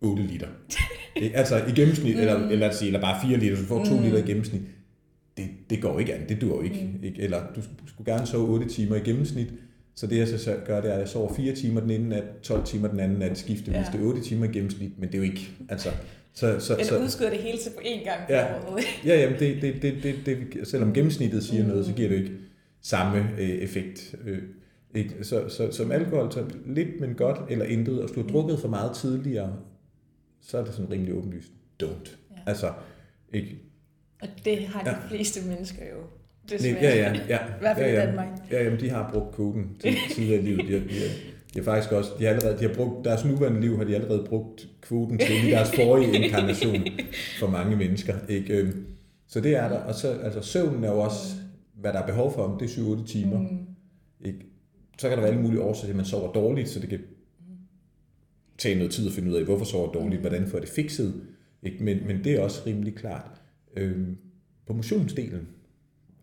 8 0.00 0.22
liter. 0.22 0.48
Altså 1.34 1.56
i 1.68 1.70
gennemsnit, 1.70 2.14
mm. 2.14 2.20
eller, 2.20 2.34
eller, 2.34 2.56
lad 2.56 2.68
os 2.68 2.76
sige, 2.76 2.86
eller 2.86 3.00
bare 3.00 3.28
4 3.28 3.38
liter, 3.38 3.56
så 3.56 3.62
du 3.62 3.68
får 3.68 3.84
2 3.84 3.96
Mm. 3.96 4.02
liter 4.02 4.18
i 4.18 4.22
gennemsnit. 4.26 4.62
Det, 5.36 5.44
det 5.70 5.82
går 5.82 5.98
ikke 6.00 6.14
an, 6.14 6.20
det 6.28 6.40
dur 6.40 6.56
jo 6.56 6.62
ikke, 6.62 6.90
Mm. 6.98 7.04
ikke. 7.04 7.22
Eller 7.22 7.38
du 7.56 7.60
skulle, 7.86 8.12
gerne 8.14 8.26
sove 8.26 8.48
8 8.48 8.68
timer 8.68 8.96
i 8.96 9.00
gennemsnit, 9.00 9.46
så 9.94 10.06
det 10.06 10.18
jeg 10.18 10.28
så 10.28 10.56
gør, 10.66 10.80
det 10.80 10.90
er, 10.90 10.94
at 10.94 11.00
jeg 11.00 11.08
sover 11.08 11.34
4 11.34 11.54
timer 11.54 11.80
den 11.80 11.90
ene 11.90 12.08
nat, 12.08 12.24
12 12.42 12.64
timer 12.64 12.88
den 12.88 13.00
anden 13.00 13.18
nat, 13.18 13.38
skiftevis. 13.38 13.74
Ja. 13.76 13.84
Det 13.92 14.00
er 14.00 14.04
8 14.04 14.20
timer 14.22 14.44
i 14.44 14.52
gennemsnit, 14.52 14.98
men 14.98 15.08
det 15.08 15.14
er 15.14 15.18
jo 15.18 15.24
ikke, 15.24 15.48
altså, 15.68 15.88
Så, 16.34 16.56
så, 16.60 16.72
Eller 16.74 16.84
så, 16.86 16.98
udskyder 16.98 17.30
det 17.30 17.38
hele 17.38 17.58
til 17.58 17.70
på 17.70 17.80
én 17.84 18.04
gang 18.04 18.20
Ja. 18.28 18.46
ja, 19.06 19.20
jamen 19.20 19.38
det, 19.38 19.62
det, 19.62 19.74
det, 19.82 19.94
det, 20.02 20.14
det, 20.26 20.68
selvom 20.68 20.92
gennemsnittet 20.92 21.44
siger 21.44 21.62
Mm. 21.62 21.68
noget, 21.68 21.86
så 21.86 21.92
giver 21.92 22.08
det 22.08 22.16
ikke 22.16 22.30
samme 22.82 23.28
øh, 23.38 23.48
effekt. 23.48 24.14
Øh, 24.26 24.38
ikke? 24.94 25.10
Så, 25.22 25.48
så, 25.48 25.72
som 25.72 25.92
alkohol, 25.92 26.32
så 26.32 26.44
lidt, 26.66 27.00
men 27.00 27.14
godt, 27.14 27.38
eller 27.50 27.64
intet. 27.64 27.94
Og 28.00 28.06
hvis 28.06 28.14
du 28.14 28.22
har 28.22 28.28
drukket 28.28 28.58
for 28.60 28.68
meget 28.68 28.92
tidligere, 28.96 29.52
så 30.46 30.58
er 30.58 30.64
det 30.64 30.74
sådan 30.74 30.90
rimelig 30.90 31.14
åbenlyst. 31.14 31.48
Don't. 31.82 31.86
Ja. 32.30 32.36
Altså, 32.46 32.72
ikke? 33.32 33.58
Og 34.22 34.28
det 34.44 34.58
har 34.66 34.82
de 34.82 34.90
Ja. 34.90 34.96
fleste 35.16 35.48
mennesker 35.48 35.82
jo. 35.82 36.00
Desværre. 36.50 36.76
ja, 36.82 36.96
ja, 36.96 37.12
ja. 37.28 37.38
I 37.46 37.58
hvert 37.60 37.76
fald 37.76 37.90
ja, 37.90 37.96
i 37.96 38.00
ja. 38.00 38.06
Danmark. 38.06 38.28
Ja, 38.50 38.64
jamen, 38.64 38.80
de 38.80 38.90
har 38.90 39.10
brugt 39.12 39.34
kvoten 39.34 39.76
til 39.80 39.94
tidligere 40.14 40.40
i 40.42 40.44
livet. 40.44 40.68
De 40.68 40.72
har, 40.72 40.80
de, 40.80 40.94
har, 40.94 41.08
de 41.54 41.58
har 41.58 41.62
faktisk 41.62 41.92
også, 41.92 42.10
de 42.18 42.24
har 42.24 42.30
allerede, 42.30 42.58
de 42.58 42.64
har 42.68 42.74
brugt, 42.74 43.04
deres 43.04 43.24
nuværende 43.24 43.60
liv 43.60 43.76
har 43.76 43.84
de 43.84 43.94
allerede 43.94 44.24
brugt 44.28 44.68
kvoten 44.80 45.18
til 45.18 45.48
i 45.48 45.50
deres 45.50 45.70
forrige 45.76 46.24
inkarnation 46.24 46.86
for 47.40 47.46
mange 47.50 47.76
mennesker. 47.76 48.14
Ikke? 48.28 48.54
Øhm, 48.56 48.86
Så 49.26 49.40
det 49.40 49.56
er 49.56 49.68
der. 49.68 49.78
Og 49.78 49.94
så, 49.94 50.08
altså 50.12 50.40
søvnen 50.42 50.84
er 50.84 50.88
jo 50.92 50.98
også, 50.98 51.34
hvad 51.74 51.92
der 51.92 51.98
er 52.02 52.06
behov 52.06 52.34
for, 52.34 52.42
om 52.42 52.58
det 52.58 52.78
er 52.78 52.96
7-8 53.02 53.06
timer. 53.06 53.38
Mm. 53.38 53.58
Ikke? 54.24 54.38
Så 54.98 55.08
kan 55.08 55.16
der 55.18 55.22
være 55.22 55.32
alle 55.32 55.42
mulige 55.42 55.62
årsager 55.62 55.84
til, 55.86 55.90
at 55.92 55.96
man 55.96 56.04
sover 56.04 56.32
dårligt, 56.32 56.68
så 56.68 56.80
det 56.80 56.88
kan 56.88 57.00
tage 58.58 58.74
noget 58.78 58.92
tid 58.92 59.06
at 59.06 59.12
finde 59.12 59.30
ud 59.30 59.36
af, 59.36 59.44
hvorfor 59.44 59.64
sover 59.64 59.92
dårligt, 59.92 60.20
hvordan 60.20 60.46
får 60.46 60.58
det 60.58 60.68
fikset. 60.68 61.14
Ikke? 61.62 61.84
Men, 61.84 62.06
men 62.06 62.24
det 62.24 62.32
er 62.32 62.40
også 62.40 62.62
rimelig 62.66 62.94
klart. 62.94 63.40
Øhm, 63.76 64.16
på 64.66 64.72
motionsdelen, 64.72 65.48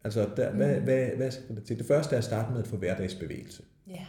altså 0.04 0.30
der, 0.38 0.52
hvad, 0.52 0.76
hvad, 0.76 1.08
hvad 1.18 1.32
skal 1.32 1.56
der 1.56 1.62
til? 1.62 1.78
Det 1.78 1.86
første 1.86 2.14
er 2.14 2.18
at 2.18 2.24
starte 2.24 2.52
med 2.52 2.62
at 2.62 2.68
få 2.68 2.78
hverdagsbevægelse. 2.78 3.64
Ja. 3.88 4.06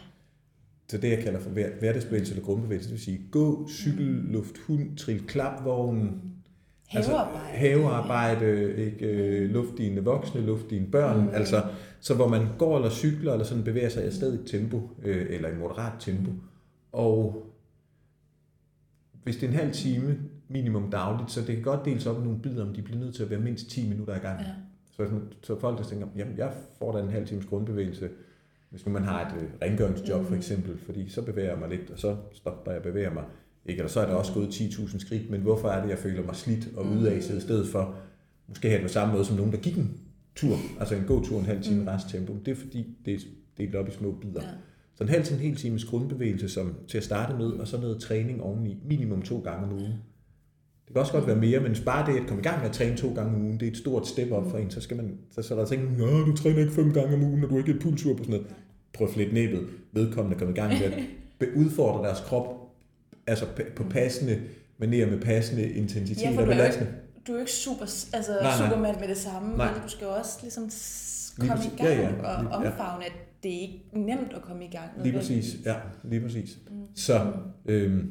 Så 0.89 0.97
det, 0.97 1.09
jeg 1.09 1.19
kalder 1.19 1.39
for 1.39 1.49
hver- 1.49 1.79
hverdagsbevægelse 1.79 2.33
eller 2.33 2.45
grundbevægelse, 2.45 2.89
det 2.89 2.93
vil 2.93 3.03
sige 3.03 3.21
gå, 3.31 3.67
cykel, 3.69 4.05
luft, 4.05 4.57
hund, 4.57 4.97
trill, 4.97 5.27
klapvogn, 5.27 6.21
Havearbejde. 6.87 7.27
Altså, 7.27 7.57
havearbejde, 7.57 8.75
ikke, 8.85 9.05
øh, 9.05 9.49
luft 9.49 9.77
dine 9.77 10.03
voksne, 10.03 10.41
luft 10.41 10.69
dine 10.69 10.87
børn, 10.91 11.21
mm. 11.21 11.29
altså, 11.33 11.63
så 11.99 12.13
hvor 12.13 12.27
man 12.27 12.47
går 12.57 12.77
eller 12.77 12.89
cykler, 12.89 13.31
eller 13.31 13.45
sådan 13.45 13.63
bevæger 13.63 13.89
sig 13.89 14.03
i 14.03 14.07
et 14.07 14.13
stadigt 14.13 14.47
tempo, 14.47 14.89
øh, 15.03 15.25
eller 15.29 15.49
i 15.49 15.55
moderat 15.55 15.93
tempo, 15.99 16.31
og 16.91 17.45
hvis 19.25 19.35
det 19.35 19.43
er 19.43 19.47
en 19.47 19.57
halv 19.57 19.71
time 19.73 20.17
minimum 20.49 20.91
dagligt, 20.91 21.31
så 21.31 21.39
det 21.41 21.55
kan 21.55 21.63
godt 21.63 21.85
deles 21.85 22.05
op 22.05 22.21
i 22.21 22.23
nogle 22.23 22.39
bidder, 22.39 22.65
om 22.67 22.73
de 22.73 22.81
bliver 22.81 22.99
nødt 22.99 23.15
til 23.15 23.23
at 23.23 23.29
være 23.29 23.39
mindst 23.39 23.69
10 23.69 23.89
minutter 23.89 24.15
i 24.15 24.19
gang. 24.19 24.39
Ja. 24.39 24.45
Så, 24.91 25.19
så 25.43 25.59
folk 25.59 25.77
der 25.77 25.83
tænker, 25.83 26.07
jamen 26.15 26.37
jeg 26.37 26.53
får 26.79 26.91
da 26.97 27.03
en 27.03 27.09
halv 27.09 27.27
times 27.27 27.45
grundbevægelse, 27.45 28.09
hvis 28.69 28.85
nu 28.85 28.91
man 28.91 29.03
har 29.03 29.25
et 29.29 29.41
øh, 29.41 29.47
rengøringsjob 29.61 30.21
Mm. 30.21 30.27
for 30.27 30.35
eksempel, 30.35 30.77
fordi 30.77 31.09
så 31.09 31.21
bevæger 31.21 31.49
jeg 31.49 31.59
mig 31.59 31.69
lidt, 31.69 31.89
og 31.91 31.99
så 31.99 32.15
stopper 32.33 32.71
jeg 32.71 32.81
bevæger 32.81 33.13
mig. 33.13 33.23
Ikke? 33.65 33.79
Eller 33.79 33.89
så 33.89 33.99
er 33.99 34.05
der 34.05 34.13
også 34.15 34.33
gået 34.33 34.47
10.000 34.47 34.99
skridt, 34.99 35.29
men 35.29 35.41
hvorfor 35.41 35.69
er 35.69 35.81
det, 35.81 35.89
jeg 35.89 35.97
føler 35.97 36.23
mig 36.25 36.35
slidt 36.35 36.69
og 36.77 36.85
Mm. 36.85 36.97
udaset 36.97 37.37
i 37.37 37.41
stedet 37.41 37.67
for, 37.67 37.95
måske 38.47 38.67
have 38.69 38.77
det 38.81 38.87
på 38.87 38.93
samme 38.93 39.13
måde 39.13 39.25
som 39.25 39.37
nogen, 39.37 39.51
der 39.51 39.57
gik 39.57 39.77
en 39.77 39.97
tur, 40.35 40.55
altså 40.79 40.95
en 40.95 41.03
gåtur 41.07 41.39
en 41.39 41.45
halv 41.45 41.61
time 41.63 41.75
Mm. 41.75 41.81
mm. 41.81 41.87
resttempo. 41.87 42.33
Det 42.45 42.51
er 42.51 42.55
fordi, 42.55 42.97
det 43.05 43.13
er 43.13 43.19
delt 43.57 43.75
op 43.75 43.87
i 43.87 43.91
små 43.91 44.11
bidder. 44.21 44.41
Ja. 44.41 44.47
Så 44.95 45.03
en 45.03 45.09
halv 45.09 45.23
til 45.23 45.33
en 45.33 45.39
hel 45.39 45.55
times 45.55 45.85
grundbevægelse 45.85 46.49
som, 46.49 46.73
til 46.87 46.97
at 46.97 47.03
starte 47.03 47.37
med, 47.37 47.45
og 47.45 47.67
så 47.67 47.77
noget 47.77 48.01
træning 48.01 48.41
oveni, 48.41 48.77
minimum 48.85 49.21
to 49.21 49.39
gange 49.39 49.63
om 49.67 49.73
ugen. 49.73 49.93
Det 50.85 50.93
kan 50.93 50.97
også 50.97 51.11
godt 51.13 51.27
være 51.27 51.35
mere, 51.35 51.59
men 51.59 51.75
bare 51.85 52.11
det 52.11 52.19
at 52.19 52.27
komme 52.27 52.41
i 52.41 52.43
gang 52.43 52.59
med 52.59 52.69
at 52.69 52.75
træne 52.75 52.97
to 52.97 53.13
gange 53.13 53.35
om 53.35 53.41
ugen, 53.41 53.59
det 53.59 53.67
er 53.67 53.71
et 53.71 53.77
stort 53.77 54.07
step 54.07 54.31
op 54.31 54.51
for 54.51 54.57
en. 54.57 54.71
Så 54.71 54.81
skal 54.81 54.97
man, 54.97 55.17
så, 55.31 55.41
så 55.41 55.55
er 55.55 55.59
der 55.59 55.65
tænke, 55.65 55.97
Nå, 55.97 56.19
du 56.25 56.35
træner 56.35 56.59
ikke 56.59 56.73
fem 56.73 56.93
gange 56.93 57.15
om 57.15 57.23
ugen, 57.23 57.39
når 57.41 57.47
du 57.47 57.57
ikke 57.57 57.71
er 57.71 57.79
pulsur 57.79 58.13
på 58.13 58.23
sådan 58.23 58.31
noget. 58.39 58.47
Prøv 58.93 59.07
at 59.07 59.13
flette 59.13 59.33
næbet. 59.33 59.67
Vedkommende 59.91 60.39
kommer 60.39 60.55
i 60.55 60.57
gang 60.57 60.73
med 60.73 60.91
at 61.39 61.47
udfordre 61.55 62.07
deres 62.07 62.19
krop, 62.19 62.45
altså 63.27 63.45
på 63.75 63.83
passende 63.83 64.41
manerer 64.77 65.09
med 65.09 65.21
passende 65.21 65.69
intensitet 65.69 66.23
Ja, 66.23 66.37
og 66.37 66.43
er 66.43 66.45
belastning. 66.45 66.89
Du 67.27 67.31
er 67.31 67.35
jo 67.35 67.39
ikke 67.39 67.51
super, 67.51 67.85
altså 68.13 68.31
Nej, 68.31 68.41
nej. 68.41 68.69
Superman 68.69 68.95
med 68.99 69.07
det 69.07 69.17
samme, 69.17 69.57
Nej. 69.57 69.73
vel? 69.73 69.81
Du 69.83 69.89
skal 69.89 70.05
jo 70.05 70.11
også 70.11 70.39
ligesom 70.41 70.63
komme 71.39 71.63
i 71.65 71.77
gang 71.77 71.89
Ja, 71.89 72.01
ja. 72.01 72.09
og 72.23 72.47
omfavne, 72.47 73.05
at 73.05 73.11
det 73.45 73.55
er 73.55 73.61
ikke 73.61 73.83
nemt 73.93 74.33
at 74.35 74.41
komme 74.41 74.65
i 74.65 74.69
gang. 74.69 74.89
Lige 75.03 75.13
nødvendigvis. 75.15 75.45
præcis, 75.51 75.65
ja, 75.65 75.75
lige 76.03 76.21
præcis. 76.21 76.59
Mm. 76.71 76.75
Så, 76.95 77.31
øhm, 77.65 78.09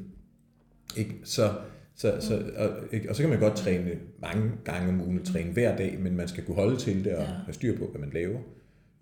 ikke, 0.96 1.14
så, 1.24 1.52
så, 1.94 2.16
så, 2.20 2.36
Mm. 2.38 2.44
og, 2.56 2.68
ikke, 2.92 3.10
og 3.10 3.16
så 3.16 3.22
kan 3.22 3.30
man 3.30 3.40
godt 3.40 3.56
træne 3.56 3.90
mange 4.20 4.50
gange 4.64 4.88
om 4.88 5.00
ugen, 5.00 5.24
træne 5.24 5.52
hver 5.52 5.76
dag, 5.76 5.98
men 6.00 6.16
man 6.16 6.28
skal 6.28 6.44
kunne 6.44 6.54
holde 6.54 6.76
til 6.76 7.04
det 7.04 7.12
og 7.14 7.22
Ja. 7.22 7.28
have 7.28 7.54
styr 7.54 7.78
på, 7.78 7.86
hvad 7.90 8.00
man 8.00 8.10
laver. 8.14 8.38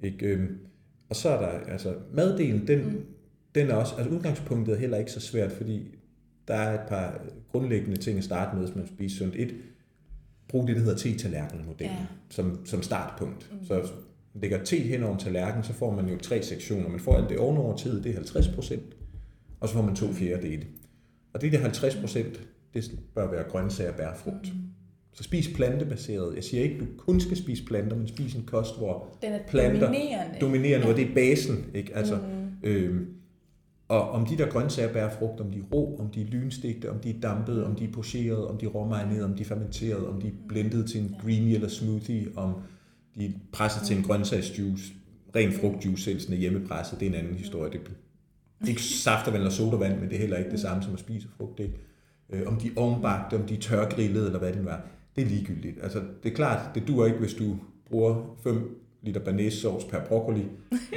Ikke, 0.03 0.26
øhm, 0.26 0.59
og 1.09 1.16
så 1.16 1.28
er 1.28 1.41
der, 1.41 1.49
altså 1.72 1.95
maddelen, 2.12 2.66
den, 2.66 2.85
Mm. 2.85 3.05
den 3.55 3.70
er 3.70 3.74
også, 3.74 3.95
altså 3.99 4.14
udgangspunktet 4.14 4.74
er 4.74 4.78
heller 4.78 4.97
ikke 4.99 5.11
så 5.12 5.20
svært, 5.20 5.53
fordi 5.53 5.95
der 6.49 6.55
er 6.55 6.74
et 6.83 6.89
par 6.89 7.20
grundlæggende 7.53 7.97
ting 7.97 8.18
at 8.18 8.24
starte 8.24 8.57
med, 8.57 8.64
hvis 8.66 8.76
man 8.76 8.87
spiser 8.87 9.18
sundt. 9.18 9.35
Et, 9.37 9.55
brug 10.49 10.66
det, 10.68 10.76
der 10.76 10.83
hedder 10.83 10.97
te-tallerken-modellen 10.99 11.97
Ja. 11.97 12.07
som, 12.30 12.66
som 12.66 12.83
startpunkt. 12.83 13.51
Mm. 13.53 13.66
Så 13.66 13.91
lægger 14.35 14.64
te 14.64 14.76
hen 14.76 15.03
over 15.03 15.12
en 15.12 15.18
tallerken, 15.18 15.62
så 15.64 15.72
får 15.72 15.95
man 15.95 16.09
jo 16.09 16.18
tre 16.18 16.43
sektioner. 16.43 16.89
Man 16.89 17.01
får 17.01 17.16
alt 17.16 17.28
det 17.28 17.39
ovenover 17.39 17.76
tid, 17.76 18.03
det 18.03 18.11
er 18.11 18.14
50 18.14 18.49
procent, 18.49 18.97
og 19.61 19.68
så 19.68 19.74
får 19.74 19.83
man 19.83 19.97
to 19.97 20.12
fjerdedele. 20.12 20.66
Og 21.33 21.41
det 21.41 21.53
der 21.53 21.59
50 21.59 21.97
procent, 21.97 22.41
det 22.74 22.91
bør 23.14 23.30
være 23.30 23.43
grøntsager, 23.43 23.93
bær, 23.93 24.14
frugt. 24.14 24.55
Mm. 24.55 24.61
Så 25.12 25.22
spis 25.22 25.49
plantebaseret. 25.55 26.35
Jeg 26.35 26.45
siger 26.45 26.62
ikke, 26.62 26.80
du 26.80 26.87
kun 26.99 27.20
skal 27.20 27.37
spise 27.37 27.64
planter, 27.64 27.97
men 27.97 28.09
spis 28.09 28.35
en 28.35 28.45
kost, 28.47 28.78
hvor 28.78 29.16
Den 29.22 29.33
er 29.33 29.39
Planter 29.49 29.80
dominerende. 29.80 30.39
dominerende, 30.41 30.87
hvor 30.87 30.95
det 30.95 31.11
er 31.11 31.14
basen. 31.14 31.64
Ikke? 31.74 31.97
Altså, 31.97 32.16
mm. 32.16 32.68
Øhm, 32.68 33.07
og 33.89 34.11
om 34.11 34.26
de 34.26 34.39
der 34.39 34.49
grøntsager, 34.49 34.93
bær, 34.93 35.09
frugt, 35.09 35.41
om 35.41 35.51
de 35.51 35.59
er 35.59 35.62
rå, 35.74 35.97
om 35.99 36.11
de 36.11 36.22
er 36.22 36.26
lynstegte, 36.26 36.91
om 36.91 36.99
de 36.99 37.11
er 37.11 37.20
dampede, 37.22 37.66
om 37.66 37.74
de 37.74 37.85
er 37.85 37.93
pocherede, 37.93 38.49
om 38.49 38.59
de 38.59 38.66
er 38.66 38.70
råmarinerede, 38.70 39.24
om 39.24 39.35
de 39.35 39.43
er 39.43 39.47
fermenterede, 39.47 40.09
om 40.09 40.20
de 40.20 40.26
er 40.26 40.33
blendet 40.49 40.91
til 40.91 41.01
en 41.01 41.16
greenie 41.22 41.55
eller 41.55 41.68
smoothie, 41.68 42.26
om 42.37 42.55
de 43.18 43.26
er 43.26 43.30
presset 43.52 43.82
til 43.86 43.96
en 43.96 44.02
grøntsagsjuice, 44.02 44.92
ren 45.36 45.52
frugtjuice, 45.52 46.04
selv 46.04 46.20
sådan 46.20 46.38
hjemmepresset, 46.38 47.00
det 47.00 47.06
er 47.06 47.10
en 47.10 47.18
anden 47.18 47.34
historie. 47.34 47.72
Det 47.72 47.80
er 48.64 48.68
ikke 48.68 48.82
saftevand 48.82 49.42
eller 49.42 49.50
sodavand, 49.50 50.00
men 50.00 50.08
det 50.08 50.14
er 50.14 50.20
heller 50.20 50.36
ikke 50.36 50.50
det 50.50 50.60
samme 50.60 50.82
som 50.82 50.92
at 50.92 51.00
spise 51.00 51.28
frugt. 51.36 51.60
Ikke? 51.60 51.74
Øh, 52.30 52.42
om 52.46 52.56
de 52.56 52.66
er 52.66 52.72
ovnbagte, 52.76 53.34
om 53.34 53.46
de 53.46 53.54
er 53.54 53.60
tørgrillede, 53.60 54.26
eller 54.26 54.38
hvad 54.38 54.52
det 54.52 54.62
nu 54.62 54.68
er. 54.68 54.76
Det 55.16 55.24
er 55.24 55.28
ligegyldigt. 55.28 55.78
Altså, 55.82 56.02
det 56.22 56.30
er 56.30 56.34
klart, 56.34 56.74
det 56.74 56.88
duer 56.88 57.06
ikke, 57.06 57.18
hvis 57.18 57.34
du 57.34 57.56
bruger 57.90 58.36
5 58.42 58.82
liter 59.02 59.20
banæs 59.20 59.52
sauce 59.52 59.86
per 59.86 60.04
broccoli, 60.04 60.46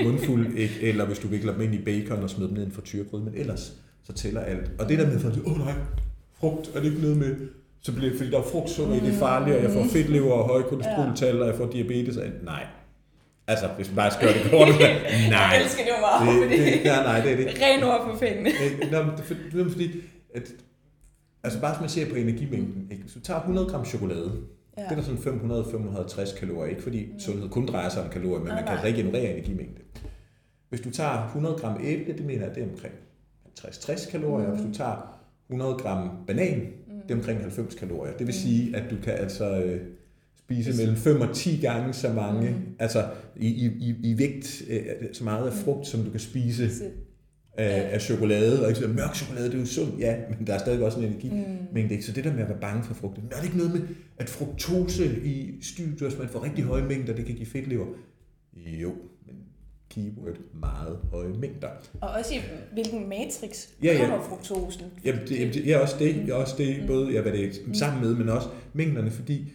mundfuld, 0.04 0.54
ikke? 0.58 0.82
eller 0.82 1.06
hvis 1.06 1.20
du 1.20 1.28
vikler 1.28 1.54
dem 1.54 1.62
ind 1.62 1.74
i 1.76 1.84
bacon 1.84 2.24
og 2.24 2.30
smider 2.30 2.48
dem 2.48 2.58
ned 2.58 2.64
i 2.64 3.00
en 3.16 3.24
men 3.26 3.34
ellers 3.36 3.82
så 4.04 4.14
tæller 4.14 4.42
alt. 4.42 4.72
Og 4.80 4.90
det 4.90 5.00
der 5.00 5.08
med, 5.08 5.16
at 5.16 5.26
åh 5.26 5.52
oh, 5.52 5.58
nej, 5.58 5.74
frugt, 6.34 6.72
er 6.76 6.80
det 6.80 6.90
ikke 6.90 7.02
noget 7.02 7.18
med, 7.18 7.36
så 7.86 7.92
bliver 7.96 8.10
det, 8.10 8.18
fordi 8.20 8.32
der 8.32 8.40
er 8.40 8.44
frugtsukker 8.52 8.96
i, 8.96 9.00
det 9.00 9.14
er 9.16 9.20
farligt, 9.28 9.58
og 9.58 9.64
jeg 9.64 9.72
får 9.72 9.84
fedtlever 9.84 10.32
og 10.32 10.48
høje 10.48 10.64
kolesteroltal, 10.64 11.42
og 11.42 11.48
jeg 11.48 11.56
får 11.56 11.66
diabetes, 11.66 12.18
og 12.18 12.26
nej. 12.44 12.64
Altså, 13.48 13.68
hvis 13.78 13.88
man 13.90 13.96
bare 13.96 14.12
skal 14.12 14.28
gøre 14.28 14.38
det 14.44 14.52
kort, 14.52 14.68
nej. 14.80 15.40
Jeg 15.54 15.62
elsker 15.64 15.84
det 15.84 15.92
jo 15.96 16.00
meget, 16.02 16.50
Det, 16.52 16.60
det, 16.60 16.86
ja, 16.90 16.96
nej, 17.10 17.20
det 17.22 17.32
er 17.32 17.36
det. 17.38 17.48
ren 17.62 17.84
ord 17.84 18.02
for 18.10 18.18
pengene. 18.26 18.50
Nå, 18.92 18.98
men 19.04 19.12
det 19.18 19.32
er 19.32 19.36
det 19.58 19.66
er 19.66 19.70
fordi, 19.70 19.88
at, 20.36 20.44
altså 21.44 21.62
bare 21.62 21.72
hvis 21.74 21.80
man 21.82 21.90
ser 21.90 22.10
på 22.10 22.16
energimængden, 22.16 22.88
ikke? 22.92 23.04
hvis 23.04 23.14
du 23.14 23.20
tager 23.20 23.40
100 23.40 23.68
gram 23.68 23.86
chokolade, 23.86 24.32
Ja. 24.78 24.84
det 24.84 24.92
er 24.92 24.96
der 24.96 25.04
sådan 25.04 25.20
500-550 26.30 26.40
kalorier, 26.40 26.70
ikke 26.70 26.84
fordi 26.84 27.06
sundhed 27.20 27.50
kun 27.50 27.66
drejer 27.66 27.90
sig 27.90 28.04
om 28.04 28.10
kalorier, 28.10 28.40
men 28.40 28.48
Nej, 28.48 28.56
man 28.56 28.64
kan 28.68 28.74
nej. 28.76 28.84
regenerere 28.84 29.32
energimængde. 29.38 29.82
Hvis 30.70 30.82
du 30.82 30.90
tager 30.92 31.26
100 31.26 31.56
gram 31.56 31.80
æble, 31.84 32.14
det 32.14 32.26
mener 32.26 32.46
jeg, 32.46 32.56
det 32.56 32.64
er 32.64 32.68
omkring 32.74 32.94
50-60 33.60 34.12
kalorier. 34.12 34.48
Mm. 34.48 34.54
Hvis 34.56 34.66
du 34.66 34.74
tager 34.78 35.18
100 35.50 35.74
gram 35.74 36.10
banan, 36.28 36.68
det 37.08 37.14
er 37.14 37.18
omkring 37.18 37.42
90 37.42 37.76
kalorier. 37.76 38.14
Det 38.18 38.28
vil 38.28 38.36
sige, 38.36 38.76
at 38.76 38.84
du 38.92 38.96
kan 39.04 39.14
altså 39.14 39.64
øh, 39.64 39.82
spise 40.38 40.78
mellem 40.78 40.96
5 40.96 41.22
og 41.22 41.36
10 41.36 41.58
gange 41.62 41.94
så 41.94 42.14
mange, 42.14 42.50
Mm. 42.50 42.56
altså 42.80 43.06
i, 43.36 43.48
i, 43.48 43.66
i, 43.66 43.96
i 44.12 44.18
vægt, 44.18 44.64
øh, 44.70 44.80
så 45.14 45.24
meget 45.24 45.48
af 45.48 45.54
frugt, 45.54 45.88
som 45.88 46.04
du 46.04 46.12
kan 46.12 46.20
spise 46.20 46.70
af, 47.58 47.90
af 47.94 48.02
chokolade, 48.02 48.62
og 48.64 48.70
ikke 48.70 48.80
så 48.82 48.88
mørk 48.88 49.16
chokolade, 49.16 49.46
det 49.46 49.56
er 49.56 49.60
jo 49.60 49.66
sundt, 49.66 50.00
ja, 50.00 50.16
men 50.38 50.48
der 50.48 50.54
er 50.54 50.58
stadig 50.58 50.84
også 50.84 51.00
en 51.00 51.06
energi. 51.06 51.30
Mm. 51.30 52.02
Så 52.02 52.12
det 52.12 52.24
der 52.24 52.34
med 52.34 52.42
at 52.42 52.50
være 52.50 52.60
bange 52.62 52.84
for 52.84 52.94
frugt, 52.94 53.18
er 53.18 53.36
det 53.36 53.44
ikke 53.44 53.58
noget 53.58 53.74
med, 53.74 53.82
at 54.18 54.30
fruktose 54.30 55.06
i 55.24 55.52
hvis 56.00 56.18
man 56.20 56.28
får 56.28 56.44
rigtig 56.44 56.64
høje 56.64 56.88
mængder, 56.88 57.14
det 57.16 57.26
kan 57.26 57.36
give 57.36 57.48
fedtlever? 57.48 57.86
Jo, 58.82 58.94
keyword 59.96 60.36
meget 60.54 60.98
høje 61.12 61.34
mængder. 61.40 61.68
Og 62.02 62.10
også 62.10 62.34
i 62.34 62.38
hvilken 62.74 63.10
matrix 63.10 63.68
Ja, 63.84 63.94
ja. 63.94 64.00
kommer 64.08 64.26
fruktosen. 64.30 64.82
Jamen, 65.06 65.22
det, 65.28 65.40
jamen, 65.40 65.54
det 65.54 65.72
er 65.74 65.78
også 65.78 65.96
det, 66.00 66.16
jeg 66.16 66.30
er 66.30 66.34
også 66.34 66.56
det 66.58 66.78
Mm. 66.82 66.88
både 66.88 67.12
ja, 67.12 67.22
hvad 67.22 67.32
det 67.32 67.46
er 67.46 67.52
sammen 67.74 68.04
med, 68.04 68.16
men 68.16 68.30
også 68.30 68.48
mængderne, 68.74 69.12
fordi 69.12 69.52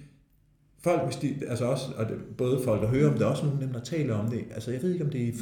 folk, 0.82 1.05
hvis 1.05 1.16
de, 1.16 1.34
altså 1.49 1.64
også, 1.64 1.84
og 1.97 2.07
det, 2.09 2.14
både 2.38 2.61
folk, 2.64 2.82
der 2.82 2.88
hører 2.88 3.11
om 3.11 3.18
det, 3.18 3.26
også 3.26 3.45
nogle 3.45 3.59
af 3.61 3.64
dem, 3.66 3.72
der 3.72 3.80
taler 3.84 4.14
om 4.14 4.30
det, 4.30 4.45
altså 4.55 4.70
jeg 4.70 4.82
ved 4.82 4.93
ikke, 4.93 5.05
om 5.05 5.11
det 5.11 5.28
er 5.28 5.32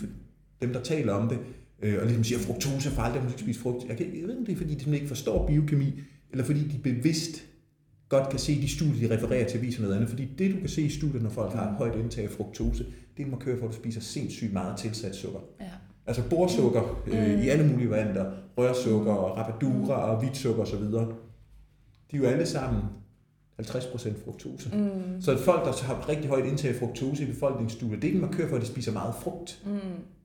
dem, 0.62 0.72
der 0.72 0.80
taler 0.80 1.12
om 1.12 1.28
det, 1.28 1.38
øh, 1.82 1.94
og 2.00 2.04
ligesom 2.06 2.24
siger, 2.24 2.38
fruktose 2.38 2.88
er 2.88 2.92
farligt, 2.92 3.22
man 3.22 3.32
skal 3.32 3.42
spise 3.42 3.60
frugt. 3.60 3.88
Jeg, 3.88 3.96
kan, 3.96 4.06
jeg 4.06 4.12
ved 4.14 4.20
ikke, 4.28 4.38
om 4.38 4.44
det 4.46 4.52
er, 4.52 4.56
fordi 4.56 4.74
de 4.74 4.94
ikke 4.94 5.08
forstår 5.08 5.46
biokemi, 5.46 6.00
eller 6.32 6.44
fordi 6.44 6.60
de 6.68 6.78
bevidst 6.82 7.44
godt 8.08 8.28
kan 8.30 8.38
se 8.38 8.62
de 8.62 8.68
studier, 8.68 9.08
de 9.08 9.14
refererer 9.16 9.48
til, 9.48 9.62
viser 9.62 9.82
noget 9.82 9.94
andet. 9.94 10.08
Fordi 10.08 10.24
det, 10.38 10.54
du 10.54 10.60
kan 10.60 10.68
se 10.68 10.82
i 10.82 10.88
studier, 10.90 11.22
når 11.22 11.30
folk 11.30 11.52
har 11.52 11.70
et 11.70 11.76
højt 11.76 11.94
indtag 11.94 12.24
af 12.24 12.30
fruktose, 12.30 12.84
det 13.16 13.22
er 13.22 13.24
en 13.24 13.30
markør 13.30 13.58
for, 13.58 13.66
at 13.66 13.72
du 13.72 13.76
spiser 13.76 14.00
sindssygt 14.00 14.52
meget 14.52 14.76
tilsat 14.78 15.14
sukker. 15.16 15.40
Ja. 15.60 15.64
Altså 16.06 16.22
borsukker 16.30 17.02
øh, 17.06 17.34
Mm. 17.36 17.42
i 17.42 17.48
alle 17.48 17.66
mulige 17.68 17.90
varianter, 17.90 18.32
rørsukker 18.58 19.12
rapadura 19.14 19.94
og 20.10 20.20
hvidt 20.20 20.36
sukker 20.36 20.62
osv. 20.62 20.80
de 20.82 22.16
er 22.16 22.18
jo 22.18 22.24
alle 22.24 22.46
sammen 22.46 22.82
50% 23.62 24.24
fruktose. 24.24 24.70
Mm. 24.76 25.20
Så 25.22 25.38
folk, 25.38 25.64
der 25.64 25.84
har 25.84 26.08
rigtig 26.08 26.28
højt 26.30 26.46
indtag 26.46 26.70
af 26.70 26.76
fruktose 26.76 27.22
i 27.22 27.26
befolkningsstudier, 27.26 27.96
det 27.96 28.04
er 28.04 28.08
ikke 28.08 28.16
en 28.16 28.30
markør 28.30 28.48
for, 28.48 28.56
at 28.56 28.62
de 28.62 28.66
spiser 28.66 28.92
meget 28.92 29.14
frugt. 29.22 29.62
Mm. 29.66 29.70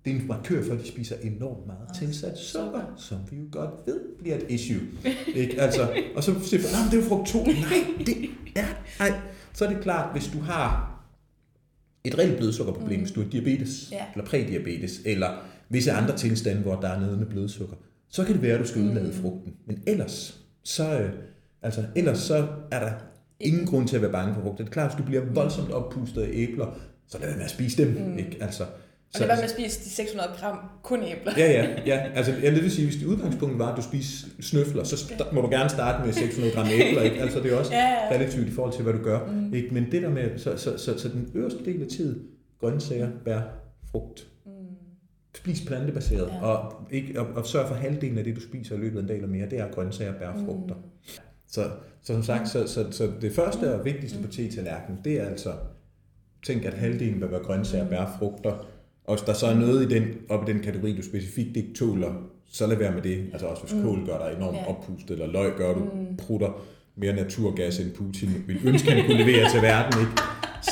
Det 0.05 0.15
er 0.15 0.19
en 0.19 0.27
markør 0.27 0.63
for, 0.63 0.73
at 0.73 0.79
de 0.79 0.87
spiser 0.87 1.15
enormt 1.23 1.67
meget 1.67 1.87
tilsat 1.99 2.37
sukker, 2.37 2.93
som 2.97 3.17
vi 3.31 3.37
jo 3.37 3.43
godt 3.51 3.69
ved 3.85 3.99
bliver 4.19 4.35
et 4.35 4.45
issue. 4.49 4.81
ikke? 5.35 5.61
Altså, 5.61 5.89
og 6.15 6.23
så 6.23 6.33
siger 6.43 6.61
man, 6.61 6.91
det 6.91 6.99
er 6.99 7.03
jo 7.03 7.09
fruktose. 7.09 7.51
Nej, 7.51 8.05
det 8.05 8.29
er... 8.55 8.65
Nej. 8.99 9.19
Så 9.53 9.65
er 9.65 9.69
det 9.69 9.81
klart, 9.81 10.11
hvis 10.11 10.27
du 10.33 10.39
har 10.39 10.93
et 12.03 12.17
reelt 12.17 12.37
blodsukkerproblem, 12.37 12.99
mm. 12.99 13.03
hvis 13.03 13.11
du 13.11 13.21
har 13.21 13.29
diabetes, 13.29 13.89
yeah. 13.93 14.03
eller 14.13 14.25
prædiabetes, 14.25 15.01
eller 15.05 15.27
visse 15.69 15.91
andre 15.91 16.17
tilstande, 16.17 16.61
hvor 16.61 16.75
der 16.75 16.87
er 16.87 16.99
nedende 16.99 17.25
blodsukker, 17.25 17.75
så 18.09 18.23
kan 18.23 18.33
det 18.33 18.41
være, 18.41 18.53
at 18.53 18.59
du 18.59 18.67
skal 18.67 18.81
udlade 18.81 19.07
mm. 19.07 19.13
frugten. 19.13 19.53
Men 19.65 19.83
ellers, 19.87 20.41
så, 20.63 20.99
øh, 20.99 21.13
altså, 21.61 21.83
ellers 21.95 22.19
så 22.19 22.47
er 22.71 22.79
der 22.79 22.91
ingen 23.39 23.65
grund 23.65 23.87
til 23.87 23.95
at 23.95 24.01
være 24.01 24.11
bange 24.11 24.35
for 24.35 24.41
frugt. 24.41 24.57
Det 24.57 24.67
er 24.67 24.71
klart, 24.71 24.91
hvis 24.91 24.97
du 24.97 25.05
bliver 25.05 25.25
voldsomt 25.25 25.71
oppustet 25.71 26.21
af 26.21 26.29
æbler, 26.31 26.77
så 27.07 27.17
lad 27.17 27.27
være 27.27 27.37
med 27.37 27.45
at 27.45 27.51
spise 27.51 27.85
dem. 27.85 28.07
Mm. 28.07 28.17
Ikke? 28.17 28.37
Altså, 28.41 28.63
og 29.14 29.20
det 29.20 29.28
var 29.28 29.36
med 29.36 29.43
at 29.43 29.49
spise 29.49 29.84
de 29.84 29.89
600 29.89 30.30
gram 30.39 30.59
kun 30.84 31.03
æbler. 31.03 31.34
Ja, 31.38 31.51
ja, 31.51 31.68
ja. 31.86 32.11
Altså, 32.16 32.34
jeg 32.43 32.51
vil 32.51 32.72
sige, 32.72 32.86
hvis 32.86 32.97
det 32.97 33.05
udgangspunkt 33.05 33.59
var, 33.59 33.72
at 33.72 33.78
du 33.78 33.82
spiser 33.82 34.28
snøfler, 34.41 34.84
så 34.84 35.14
må 35.34 35.41
du 35.41 35.49
gerne 35.49 35.70
starte 35.70 36.05
med 36.05 36.14
600 36.14 36.53
gram 36.53 36.68
æbler. 36.68 37.01
Ikke? 37.01 37.22
Altså, 37.22 37.39
det 37.39 37.53
er 37.53 37.57
også 37.57 37.74
ja, 37.82 37.88
ja. 37.88 38.16
relativt 38.16 38.47
i 38.47 38.51
forhold 38.51 38.74
til, 38.74 38.84
hvad 38.84 38.93
du 38.93 39.03
gør. 39.03 39.26
Mm. 39.26 39.53
Ikke? 39.53 39.74
Men 39.74 39.91
det 39.91 40.01
der 40.01 40.09
med, 40.09 40.38
så, 40.38 40.57
så, 40.57 40.78
så, 40.78 40.99
så 40.99 41.09
den 41.09 41.32
øverste 41.34 41.66
del 41.66 41.82
af 41.82 41.88
tid, 41.88 42.24
grøntsager, 42.59 43.09
bær, 43.26 43.39
frugt. 43.91 44.28
Mm. 44.45 44.51
Spis 45.36 45.61
plantebaseret, 45.68 46.28
ja. 46.28 46.45
og, 46.45 46.88
ikke, 46.91 47.22
og, 47.22 47.28
og 47.36 47.47
sørg 47.47 47.68
for 47.68 47.76
halvdelen 47.76 48.18
af 48.18 48.24
det, 48.24 48.36
du 48.36 48.41
spiser 48.41 48.76
i 48.76 48.80
løbet 48.80 48.97
af 48.97 49.01
en 49.01 49.07
dag 49.07 49.16
eller 49.16 49.30
mere, 49.30 49.49
det 49.49 49.59
er 49.59 49.72
grøntsager, 49.72 50.14
bær, 50.14 50.34
frugter. 50.45 50.76
Mm. 50.76 50.82
Så, 51.47 51.64
så 52.03 52.14
som 52.14 52.24
sagt, 52.24 52.49
så, 52.49 52.68
så, 52.68 52.86
så 52.91 53.11
det 53.22 53.36
første 53.36 53.76
og 53.76 53.86
vigtigste 53.86 54.20
på 54.22 54.28
te-tallerkenen, 54.28 54.99
det 55.03 55.22
er 55.22 55.26
altså, 55.26 55.53
tænk 56.45 56.66
at 56.66 56.74
halvdelen 56.74 57.22
vil 57.22 57.32
være 57.32 57.43
grøntsager, 57.43 57.89
bær, 57.89 58.16
frugter, 58.20 58.68
og 59.05 59.15
hvis 59.15 59.25
der 59.25 59.33
så 59.33 59.47
er 59.47 59.55
noget 59.55 59.91
i 59.91 59.95
den, 59.95 60.03
op 60.29 60.49
i 60.49 60.51
den 60.51 60.61
kategori, 60.61 60.95
du 60.95 61.01
specifikt 61.01 61.57
ikke 61.57 61.73
tåler, 61.73 62.13
så 62.45 62.67
lad 62.67 62.77
være 62.77 62.91
med 62.91 63.01
det. 63.01 63.29
Altså 63.31 63.47
også 63.47 63.63
hvis 63.63 63.83
kål 63.83 64.05
gør 64.05 64.17
dig 64.17 64.37
enormt 64.37 64.57
oppustet, 64.67 65.11
eller 65.11 65.27
løg 65.27 65.53
gør 65.57 65.73
du 65.73 65.79
mm. 65.79 66.17
prutter 66.17 66.61
mere 66.95 67.15
naturgas, 67.15 67.79
end 67.79 67.91
Putin 67.91 68.29
vil 68.47 68.59
ønske, 68.65 68.91
han 68.91 69.05
kunne 69.05 69.17
levere 69.17 69.51
til 69.51 69.61
verden, 69.61 70.01
ikke? 70.01 70.13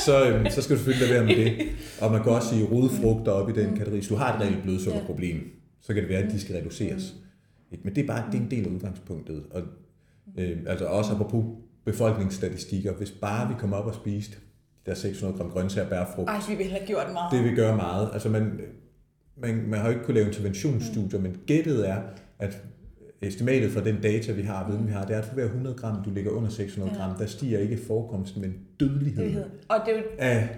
Så, 0.04 0.28
øhm, 0.28 0.46
så 0.50 0.62
skal 0.62 0.76
du 0.76 0.82
selvfølgelig 0.82 1.08
lade 1.08 1.18
være 1.18 1.26
med 1.26 1.44
det. 1.44 1.66
Og 2.00 2.12
man 2.12 2.22
kan 2.22 2.32
også 2.32 2.48
sige 2.48 2.64
rodfrugter 2.64 3.32
op 3.32 3.48
i 3.48 3.52
den 3.52 3.76
kategori. 3.76 3.96
Hvis 3.96 4.08
du 4.08 4.14
har 4.14 4.34
et 4.34 4.40
reelt 4.40 4.62
blodsukkerproblem, 4.62 5.50
så 5.80 5.94
kan 5.94 6.02
det 6.02 6.10
være, 6.10 6.22
at 6.22 6.32
de 6.32 6.40
skal 6.40 6.56
reduceres. 6.56 7.14
Ikke? 7.72 7.84
Men 7.84 7.94
det 7.94 8.02
er 8.02 8.06
bare 8.06 8.24
det 8.32 8.38
er 8.38 8.42
en 8.42 8.50
del 8.50 8.64
af 8.64 8.70
udgangspunktet. 8.70 9.42
Og, 9.50 9.62
øh, 10.38 10.58
altså 10.66 10.84
også 10.86 11.12
apropos 11.12 11.44
befolkningsstatistikker. 11.84 12.92
Hvis 12.92 13.10
bare 13.10 13.48
vi 13.48 13.54
kommer 13.58 13.76
op 13.76 13.86
og 13.86 13.94
spiste 13.94 14.36
der 14.86 14.94
600 14.94 15.38
gram 15.38 15.50
grøntsager, 15.50 15.88
bær, 15.88 16.04
frugt. 16.14 16.28
Ej, 16.28 16.40
vi 16.48 16.54
ville 16.54 16.72
have 16.72 16.86
gjort 16.86 17.12
meget. 17.12 17.32
Det 17.32 17.44
vil 17.44 17.56
gøre 17.56 17.76
meget. 17.76 18.10
Altså 18.12 18.28
man, 18.28 18.60
man, 19.36 19.56
man 19.66 19.80
har 19.80 19.86
jo 19.86 19.92
ikke 19.92 20.04
kunnet 20.04 20.14
lave 20.14 20.26
interventionsstudier, 20.26 21.18
mm. 21.18 21.22
men 21.22 21.40
gættet 21.46 21.88
er, 21.88 22.02
at 22.38 22.62
estimatet 23.22 23.72
fra 23.72 23.84
den 23.84 24.00
data, 24.00 24.32
vi 24.32 24.42
har, 24.42 24.68
viden 24.70 24.86
vi 24.86 24.92
har, 24.92 25.04
det 25.04 25.16
er, 25.16 25.18
at 25.18 25.24
for 25.24 25.34
hver 25.34 25.44
100 25.44 25.76
gram, 25.76 26.04
du 26.04 26.10
ligger 26.10 26.30
under 26.30 26.50
600 26.50 26.96
gram, 26.96 27.10
ja. 27.10 27.16
der 27.18 27.26
stiger 27.26 27.58
ikke 27.58 27.78
forekomsten, 27.86 28.42
men 28.42 28.54
dødeligheden 28.80 29.44
og 29.68 29.80
det 29.86 29.94
er 29.94 29.98
jo... 29.98 30.04
af 30.18 30.48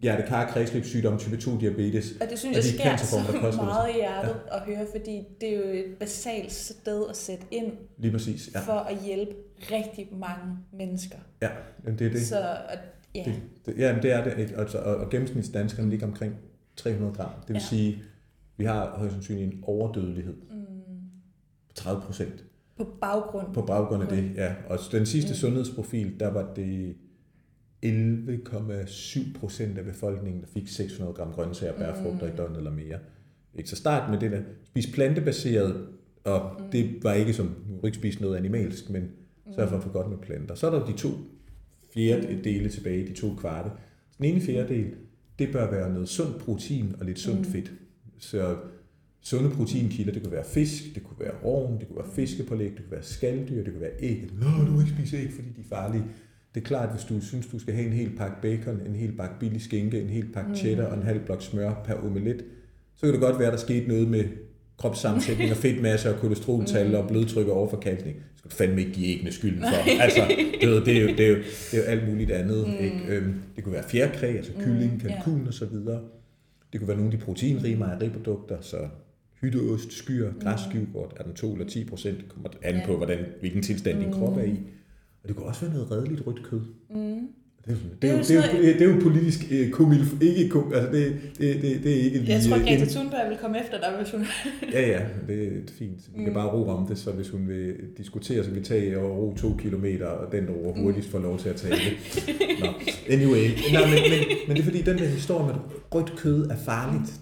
hjertekar 0.00 0.46
kredsløbssygdom, 0.46 1.18
type 1.18 1.36
2 1.36 1.58
diabetes. 1.58 2.12
Og 2.20 2.26
det 2.30 2.38
synes 2.38 2.58
og 2.58 2.64
jeg 2.64 2.72
sker 2.72 2.96
så 2.96 3.16
meget 3.64 3.90
i 3.90 3.92
hjertet 3.92 4.36
ja. 4.46 4.56
at 4.56 4.62
høre, 4.62 4.86
fordi 4.96 5.24
det 5.40 5.48
er 5.48 5.56
jo 5.56 5.64
et 5.64 5.96
basalt 6.00 6.52
sted 6.52 7.04
at 7.10 7.16
sætte 7.16 7.44
ind 7.50 7.72
Lige 7.98 8.12
præcis, 8.12 8.50
ja. 8.54 8.60
for 8.60 8.72
at 8.72 8.96
hjælpe 9.04 9.32
rigtig 9.72 10.08
mange 10.12 10.56
mennesker. 10.72 11.18
Ja, 11.42 11.48
det 11.86 12.06
er 12.06 12.10
det. 12.10 12.26
Så, 12.26 12.56
Ja. 13.14 13.24
Det, 13.24 13.42
det, 13.66 13.78
ja, 13.78 13.98
det 14.02 14.12
er 14.12 14.24
det. 14.24 14.54
Altså, 14.56 14.78
og, 14.78 14.96
og 14.96 15.10
gennemsnitsdanskerne 15.10 15.90
ligger 15.90 16.06
omkring 16.06 16.34
300 16.76 17.14
gram. 17.14 17.30
Det 17.40 17.48
vil 17.48 17.54
ja. 17.54 17.60
sige, 17.60 18.02
vi 18.56 18.64
har 18.64 18.98
højst 18.98 19.12
sandsynligt 19.12 19.54
en 19.54 19.60
overdødelighed 19.62 20.34
mm. 20.34 20.64
på 21.68 21.74
30 21.74 22.02
procent. 22.02 22.44
På 22.76 22.84
baggrund? 23.00 23.54
På 23.54 23.62
baggrund 23.62 24.02
af 24.02 24.08
det, 24.08 24.30
ja. 24.34 24.54
Og 24.68 24.78
den 24.92 25.06
sidste 25.06 25.30
mm. 25.30 25.34
sundhedsprofil, 25.34 26.20
der 26.20 26.30
var 26.30 26.54
det 26.54 26.96
11,7 27.86 29.38
procent 29.40 29.78
af 29.78 29.84
befolkningen, 29.84 30.42
der 30.42 30.48
fik 30.48 30.68
600 30.68 31.14
gram 31.14 31.32
grøntsager 31.32 31.72
og 31.72 31.78
bærfrugter 31.78 32.26
mm. 32.26 32.32
i 32.32 32.36
døgnet 32.36 32.56
eller 32.56 32.70
mere. 32.70 32.98
Ikke? 33.54 33.70
Så 33.70 33.76
start 33.76 34.10
med 34.10 34.20
det 34.20 34.30
der. 34.30 34.42
Spis 34.64 34.86
plantebaseret, 34.86 35.86
og 36.24 36.50
mm. 36.58 36.64
det 36.72 37.04
var 37.04 37.12
ikke 37.12 37.32
som, 37.32 37.54
nu 37.68 37.86
ikke 37.86 37.98
spise 37.98 38.22
noget 38.22 38.36
animalsk, 38.36 38.90
men 38.90 39.10
sørg 39.54 39.68
for 39.68 39.76
at 39.76 39.82
få 39.82 39.88
godt 39.88 40.10
med 40.10 40.18
planter. 40.18 40.54
Så 40.54 40.66
er 40.66 40.78
der 40.78 40.86
de 40.86 40.92
to 40.92 41.08
fjerdedele 41.94 42.68
tilbage, 42.68 43.06
de 43.06 43.12
to 43.12 43.34
kvarte. 43.38 43.70
Den 44.18 44.24
ene 44.24 44.40
fjerdedel, 44.40 44.86
det 45.38 45.52
bør 45.52 45.70
være 45.70 45.92
noget 45.92 46.08
sundt 46.08 46.38
protein 46.38 46.94
og 47.00 47.06
lidt 47.06 47.18
sundt 47.18 47.40
mm. 47.40 47.44
fedt. 47.44 47.72
Så 48.18 48.56
sunde 49.20 49.50
proteinkilder, 49.50 50.12
det 50.12 50.22
kunne 50.22 50.32
være 50.32 50.44
fisk, 50.44 50.94
det 50.94 51.04
kunne 51.04 51.20
være 51.20 51.34
rovn, 51.44 51.80
det 51.80 51.88
kunne 51.88 51.96
være 51.96 52.12
fiskepålæg, 52.14 52.70
det 52.70 52.76
kunne 52.76 52.90
være 52.90 53.02
skalddyr, 53.02 53.64
det 53.64 53.72
kunne 53.72 53.80
være 53.80 54.00
æg. 54.00 54.28
Nå, 54.40 54.64
du 54.66 54.70
må 54.70 54.80
ikke 54.80 54.92
spise 54.92 55.16
æg, 55.16 55.32
fordi 55.32 55.48
de 55.56 55.60
er 55.60 55.76
farlige. 55.76 56.04
Det 56.54 56.60
er 56.60 56.64
klart, 56.64 56.90
hvis 56.94 57.04
du 57.04 57.20
synes, 57.20 57.46
du 57.46 57.58
skal 57.58 57.74
have 57.74 57.86
en 57.86 57.92
hel 57.92 58.10
pakke 58.16 58.36
bacon, 58.42 58.80
en 58.86 58.94
hel 58.94 59.12
pakke 59.12 59.34
billig 59.40 59.62
skinke, 59.62 60.00
en 60.00 60.10
hel 60.10 60.26
pakke 60.32 60.56
cheddar 60.56 60.86
og 60.86 60.96
en 60.96 61.02
halv 61.02 61.20
blok 61.24 61.42
smør 61.42 61.82
per 61.84 61.94
omelet, 61.94 62.44
så 62.96 63.00
kan 63.06 63.12
det 63.12 63.20
godt 63.20 63.38
være, 63.38 63.48
at 63.48 63.52
der 63.52 63.58
skete 63.58 63.88
noget 63.88 64.08
med 64.08 64.24
kropssammensætning 64.78 65.50
og 65.50 65.56
fedtmasse 65.56 66.14
og 66.14 66.20
kolesteroltal 66.20 66.94
og 66.94 67.08
blodtryk 67.08 67.46
og 67.46 67.56
overforkalkning. 67.56 68.16
Skal 68.44 68.50
du 68.50 68.56
fandme 68.56 68.80
ikke 68.80 68.92
give 68.92 69.06
æggene 69.06 69.32
skylden 69.32 69.60
for. 69.60 70.00
Altså, 70.02 70.20
det, 70.28 70.64
er, 70.64 70.84
det, 70.84 70.96
er 70.96 71.00
jo, 71.02 71.08
det, 71.08 71.20
er 71.20 71.28
jo, 71.28 71.36
det 71.36 71.74
er 71.74 71.78
jo 71.78 71.82
alt 71.82 72.08
muligt 72.08 72.30
andet. 72.30 72.66
Mm. 72.66 72.84
Ikke? 72.84 73.00
Øhm, 73.08 73.34
det 73.56 73.64
kunne 73.64 73.72
være 73.72 73.88
fjerkræ, 73.88 74.36
altså 74.36 74.52
kylling, 74.60 74.92
mm, 74.92 75.00
kalkun 75.00 75.38
yeah. 75.38 75.46
og 75.48 75.54
så 75.54 75.66
videre. 75.66 76.00
Det 76.72 76.80
kunne 76.80 76.88
være 76.88 76.96
nogle 76.96 77.12
af 77.12 77.18
de 77.18 77.24
proteinrige 77.24 77.76
mejeriprodukter, 77.76 78.60
så 78.60 78.88
hytteost, 79.40 79.92
skyr, 79.92 80.32
græssky, 80.40 80.76
hvor 80.76 81.12
er 81.16 81.22
den 81.22 81.34
2 81.34 81.52
eller 81.52 81.66
10 81.66 81.84
procent, 81.84 82.28
kommer 82.28 82.48
an 82.62 82.80
på, 82.86 82.96
hvordan, 82.96 83.18
hvilken 83.40 83.62
tilstand 83.62 84.00
din 84.00 84.12
krop 84.12 84.36
er 84.36 84.44
i. 84.44 84.60
Og 85.22 85.28
det 85.28 85.36
kunne 85.36 85.46
også 85.46 85.60
være 85.60 85.74
noget 85.74 85.90
redeligt 85.90 86.26
rødt 86.26 86.42
kød. 86.42 86.60
Mm. 86.90 87.28
Det, 87.66 87.78
det, 88.02 88.10
er, 88.10 88.22
det, 88.22 88.36
er, 88.36 88.42
det, 88.42 88.70
er, 88.70 88.78
det 88.78 88.82
er 88.82 88.94
jo 88.94 89.00
politisk 89.02 89.44
komil, 89.72 90.06
ikke 90.20 90.48
kom, 90.48 90.72
altså 90.74 90.92
det, 90.92 91.16
det, 91.38 91.62
det, 91.62 91.82
det 91.84 91.92
er 91.92 92.04
ikke 92.04 92.18
lige... 92.18 92.32
Jeg 92.34 92.42
tror, 92.42 92.58
Greta 92.58 92.84
Thunberg 92.84 93.28
vil 93.28 93.38
komme 93.38 93.60
efter 93.60 93.80
dig, 93.80 93.88
hvis 93.98 94.10
hun... 94.10 94.26
ja, 94.72 94.88
ja, 94.88 95.00
det 95.28 95.46
er 95.46 95.72
fint. 95.78 95.98
Vi 96.16 96.22
kan 96.22 96.28
mm. 96.28 96.34
bare 96.34 96.48
ro 96.48 96.68
om 96.68 96.86
det, 96.86 96.98
så 96.98 97.10
hvis 97.10 97.28
hun 97.28 97.48
vil 97.48 97.74
diskutere, 97.98 98.44
så 98.44 98.50
vi 98.50 98.60
tager 98.60 98.98
og 98.98 99.18
ro 99.18 99.34
to 99.36 99.56
kilometer, 99.58 100.06
og 100.06 100.32
den, 100.32 100.46
der 100.46 100.52
ro 100.52 100.74
hurtigst 100.76 101.10
får 101.10 101.18
lov 101.18 101.38
til 101.38 101.48
at 101.48 101.56
tage 101.56 101.74
det. 101.74 101.92
Nå, 102.60 102.66
anyway. 103.10 103.50
Nej, 103.72 103.86
men, 103.86 103.94
men, 104.10 104.36
men 104.48 104.56
det 104.56 104.62
er 104.62 104.64
fordi, 104.64 104.82
den 104.82 104.98
der 104.98 105.06
historie 105.06 105.46
med, 105.46 105.54
at 105.54 105.60
rødt 105.94 106.16
kød 106.16 106.50
er 106.50 106.56
farligt, 106.56 107.12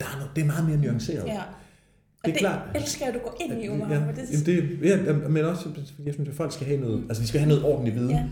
der 0.00 0.06
er 0.06 0.18
noget, 0.18 0.30
det 0.36 0.42
er 0.42 0.46
meget 0.46 0.68
mere 0.68 0.76
nuanceret. 0.76 1.26
Ja. 1.26 1.32
Det 1.32 2.30
er 2.30 2.32
det 2.32 2.38
klart. 2.38 2.60
elsker 2.74 3.06
at 3.06 3.14
du 3.14 3.18
går 3.18 3.36
ind 3.40 3.64
i, 3.64 3.68
Umar. 3.68 3.92
Ja, 3.92 4.00
det, 4.36 4.46
det, 4.46 4.78
ja, 4.82 5.28
men 5.28 5.44
også, 5.44 5.68
jeg 6.04 6.14
synes, 6.14 6.28
at 6.28 6.34
folk 6.34 6.52
skal 6.52 6.66
have 6.66 6.80
noget, 6.80 7.04
altså 7.08 7.22
de 7.22 7.28
skal 7.28 7.40
have 7.40 7.48
noget 7.48 7.64
ordentlig 7.64 7.94
viden. 7.94 8.10
Ja 8.10 8.22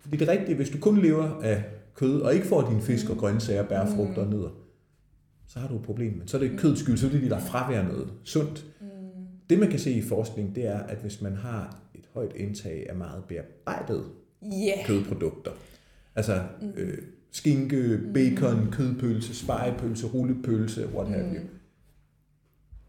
fordi 0.00 0.16
det 0.16 0.28
er 0.28 0.32
rigtigt, 0.32 0.56
hvis 0.56 0.70
du 0.70 0.78
kun 0.78 0.98
lever 0.98 1.40
af 1.42 1.64
kød, 1.94 2.20
og 2.20 2.34
ikke 2.34 2.46
får 2.46 2.68
dine 2.68 2.82
fisk 2.82 3.08
og 3.08 3.14
mm. 3.14 3.20
grøntsager, 3.20 3.62
bær, 3.62 3.84
mm. 3.84 3.90
frugter 3.96 4.22
og 4.22 4.28
nødder, 4.28 4.50
så 5.46 5.58
har 5.58 5.68
du 5.68 5.76
et 5.76 5.82
problem. 5.82 6.12
Men 6.12 6.28
så 6.28 6.36
er 6.36 6.40
det 6.40 6.58
kødets 6.58 6.80
skyld, 6.80 6.96
så 6.96 7.06
er 7.06 7.10
det, 7.10 7.30
der 7.30 7.40
fravær 7.40 7.82
noget 7.82 8.12
sundt. 8.24 8.66
Mm. 8.80 8.86
Det 9.50 9.58
man 9.58 9.70
kan 9.70 9.78
se 9.78 9.92
i 9.92 10.02
forskning, 10.02 10.54
det 10.54 10.66
er, 10.66 10.78
at 10.78 10.98
hvis 10.98 11.22
man 11.22 11.34
har 11.34 11.76
et 11.94 12.04
højt 12.14 12.32
indtag 12.36 12.86
af 12.88 12.96
meget 12.96 13.24
bearbejdet 13.24 14.04
yeah. 14.44 14.86
kødprodukter, 14.86 15.50
altså 16.14 16.42
øh, 16.76 16.98
skinke, 17.30 18.00
bacon, 18.14 18.68
kødpølse, 18.72 19.34
spejepølse, 19.34 20.06
rullepølse, 20.06 20.88
what 20.94 21.08
have 21.08 21.34
you, 21.34 21.42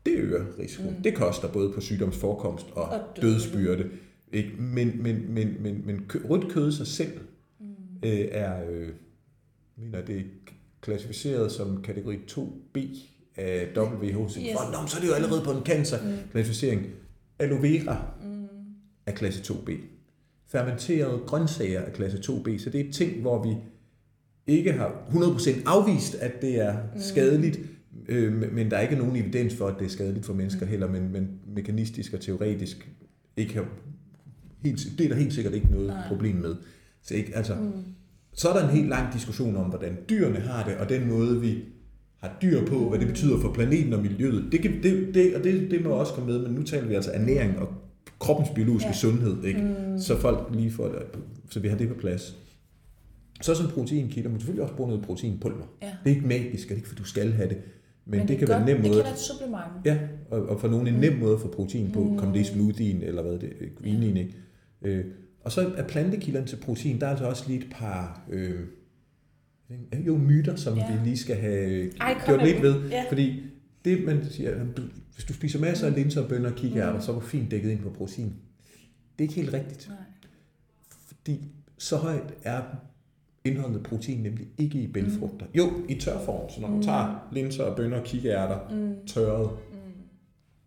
det 0.05 0.13
øger 0.13 0.45
risikoen. 0.59 0.95
Mm. 0.95 1.03
Det 1.03 1.15
koster 1.15 1.47
både 1.47 1.71
på 1.73 1.81
sygdomsforekomst 1.81 2.65
og, 2.71 2.83
og 2.83 2.99
dødsbyrde. 3.21 3.89
Ikke? 4.33 4.49
Men, 4.59 5.03
men, 5.03 5.33
men, 5.33 5.57
men, 5.59 5.81
men 5.85 6.11
rødt 6.29 6.51
kød 6.51 6.71
sig 6.71 6.87
selv 6.87 7.19
mm. 7.59 7.65
øh, 8.03 8.27
er, 8.31 8.69
øh, 8.69 8.89
mener 9.77 10.01
det 10.01 10.17
er 10.17 10.23
klassificeret 10.81 11.51
som 11.51 11.81
kategori 11.81 12.15
2B 12.31 12.79
af 13.35 13.67
WHO. 13.77 14.23
Yes. 14.23 14.33
For, 14.33 14.87
så 14.87 14.97
er 14.97 15.01
det 15.01 15.07
jo 15.07 15.13
allerede 15.13 15.41
på 15.45 15.51
en 15.51 15.63
cancer-klassificering. 15.65 16.81
Mm. 16.81 16.87
Aloe 17.39 17.61
vera 17.61 18.01
mm. 18.23 18.47
er 19.05 19.11
klasse 19.11 19.53
2B. 19.53 19.71
Fermenterede 20.47 21.19
grøntsager 21.27 21.79
er 21.79 21.91
klasse 21.91 22.17
2B. 22.17 22.57
Så 22.57 22.69
det 22.69 22.81
er 22.81 22.85
et 22.85 22.93
ting, 22.93 23.21
hvor 23.21 23.43
vi 23.43 23.55
ikke 24.47 24.71
har 24.71 25.07
100% 25.09 25.63
afvist, 25.65 26.15
at 26.15 26.41
det 26.41 26.61
er 26.61 26.73
mm. 26.73 27.01
skadeligt, 27.01 27.59
øh, 28.07 28.53
men 28.53 28.71
der 28.71 28.77
er 28.77 28.81
ikke 28.81 28.95
nogen 28.95 29.15
evidens 29.15 29.55
for, 29.55 29.67
at 29.67 29.75
det 29.79 29.85
er 29.85 29.89
skadeligt 29.89 30.25
for 30.25 30.33
mennesker 30.33 30.65
mm. 30.65 30.69
heller, 30.69 30.87
men, 30.87 31.11
men 31.11 31.39
mekanistisk 31.47 32.13
og 32.13 32.19
teoretisk 32.21 32.89
ikke 33.37 33.53
har 33.53 33.65
Helt, 34.63 34.79
det 34.97 35.05
er 35.05 35.09
der 35.09 35.15
helt 35.15 35.33
sikkert 35.33 35.53
ikke 35.53 35.67
noget 35.71 35.87
Nej. 35.87 36.07
problem 36.07 36.35
med. 36.35 36.55
Så, 37.03 37.13
ikke, 37.13 37.35
altså, 37.35 37.55
mm. 37.55 37.71
så 38.33 38.49
er 38.49 38.53
der 38.53 38.69
en 38.69 38.75
helt 38.75 38.89
lang 38.89 39.13
diskussion 39.13 39.55
om, 39.55 39.65
hvordan 39.65 39.97
dyrene 40.09 40.39
har 40.39 40.63
det, 40.63 40.77
og 40.77 40.89
den 40.89 41.09
måde, 41.09 41.41
vi 41.41 41.63
har 42.17 42.37
dyr 42.41 42.65
på, 42.65 42.89
hvad 42.89 42.99
det 42.99 43.07
betyder 43.07 43.39
for 43.39 43.53
planeten 43.53 43.93
og 43.93 44.01
miljøet. 44.01 44.51
Det, 44.51 44.61
kan, 44.61 44.83
det, 44.83 45.13
det, 45.13 45.35
og 45.35 45.43
det, 45.43 45.71
det 45.71 45.83
må 45.83 45.89
også 45.89 46.13
komme 46.13 46.31
med, 46.31 46.41
men 46.47 46.51
nu 46.51 46.63
taler 46.63 46.87
vi 46.87 46.93
altså 46.93 47.11
ernæring 47.13 47.59
og 47.59 47.67
kroppens 48.19 48.49
biologiske 48.55 48.87
ja. 48.87 48.93
sundhed, 48.93 49.43
ikke? 49.43 49.61
Mm. 49.61 49.99
så 49.99 50.17
folk 50.17 50.47
lige 50.53 50.71
får 50.71 50.87
det, 50.87 51.01
så 51.49 51.59
vi 51.59 51.67
har 51.67 51.77
det 51.77 51.87
på 51.87 51.93
plads. 51.93 52.35
Så 53.41 53.55
som 53.55 53.67
proteinkilder, 53.67 54.29
men 54.29 54.39
selvfølgelig 54.39 54.63
også 54.63 54.75
bruge 54.75 54.89
noget 54.89 55.05
proteinpulver. 55.05 55.65
Ja. 55.81 55.87
Det 56.03 56.11
er 56.11 56.15
ikke 56.15 56.27
magisk, 56.27 56.67
det 56.67 56.71
er 56.71 56.75
ikke, 56.75 56.87
for 56.87 56.95
du 56.95 57.03
skal 57.03 57.31
have 57.31 57.49
det. 57.49 57.57
Men, 58.05 58.19
men 58.19 58.19
det, 58.19 58.29
det 58.29 58.37
kan 58.37 58.47
godt, 58.47 58.65
være 58.65 58.75
en 58.75 58.81
nem 58.81 58.81
måde. 58.81 58.87
Det 58.87 58.95
kan 58.95 59.03
være 59.03 59.13
et 59.13 59.19
supplement. 59.19 59.85
Ja, 59.85 59.97
og, 60.31 60.49
og 60.49 60.59
for 60.59 60.67
nogen 60.67 60.87
en 60.87 60.93
nem 60.93 61.17
måde 61.17 61.33
at 61.33 61.39
få 61.39 61.47
protein 61.47 61.91
på. 61.91 62.03
Mm. 62.03 62.17
Kom 62.17 62.33
det 62.33 62.39
i 62.39 62.43
smoothien, 62.43 63.03
eller 63.03 63.21
hvad 63.21 63.31
det 63.31 63.49
er, 63.61 63.65
greenien, 63.81 64.17
ikke? 64.17 64.35
Øh, 64.81 65.05
og 65.41 65.51
så 65.51 65.71
er 65.77 65.87
plantekilderne 65.87 66.47
til 66.47 66.55
protein, 66.55 66.99
der 66.99 67.05
er 67.05 67.11
altså 67.11 67.25
også 67.25 67.43
lige 67.47 67.59
et 67.59 67.71
par 67.71 68.21
øh, 68.29 68.59
jo 70.07 70.17
myter, 70.17 70.55
som 70.55 70.77
ja. 70.77 70.91
vi 70.91 71.05
lige 71.05 71.17
skal 71.17 71.35
have 71.35 71.91
Ej, 71.99 72.21
gjort 72.25 72.43
lidt 72.43 72.61
ved. 72.61 72.89
Ja. 72.89 73.03
Fordi 73.09 73.43
det, 73.85 74.05
man 74.05 74.25
siger, 74.29 74.65
du, 74.77 74.81
hvis 75.13 75.25
du 75.25 75.33
spiser 75.33 75.59
masser 75.59 75.87
af 75.87 75.95
linser, 75.95 76.27
bønner 76.27 76.49
og 76.49 76.55
kikærter, 76.55 76.93
mm. 76.93 77.01
så 77.01 77.11
er 77.11 77.15
du 77.15 77.21
fint 77.21 77.51
dækket 77.51 77.71
ind 77.71 77.79
på 77.79 77.89
protein. 77.89 78.25
Det 78.25 78.33
er 79.17 79.21
ikke 79.21 79.33
helt 79.33 79.53
rigtigt. 79.53 79.87
Nej. 79.89 79.97
Fordi 81.07 81.41
så 81.77 81.97
højt 81.97 82.33
er 82.43 82.61
indholdet 83.43 83.83
protein 83.83 84.23
nemlig 84.23 84.47
ikke 84.57 84.79
i 84.79 84.87
bælfrugter. 84.87 85.45
Mm. 85.45 85.51
Jo, 85.57 85.71
i 85.89 85.95
tørform, 85.95 86.49
så 86.49 86.61
når 86.61 86.67
du 86.67 86.75
mm. 86.75 86.81
tager 86.81 87.29
linser 87.31 87.63
og 87.63 87.75
bønner 87.75 87.97
og 87.99 88.03
kikærter 88.03 88.75
mm. 88.75 88.95
tørret, 89.07 89.49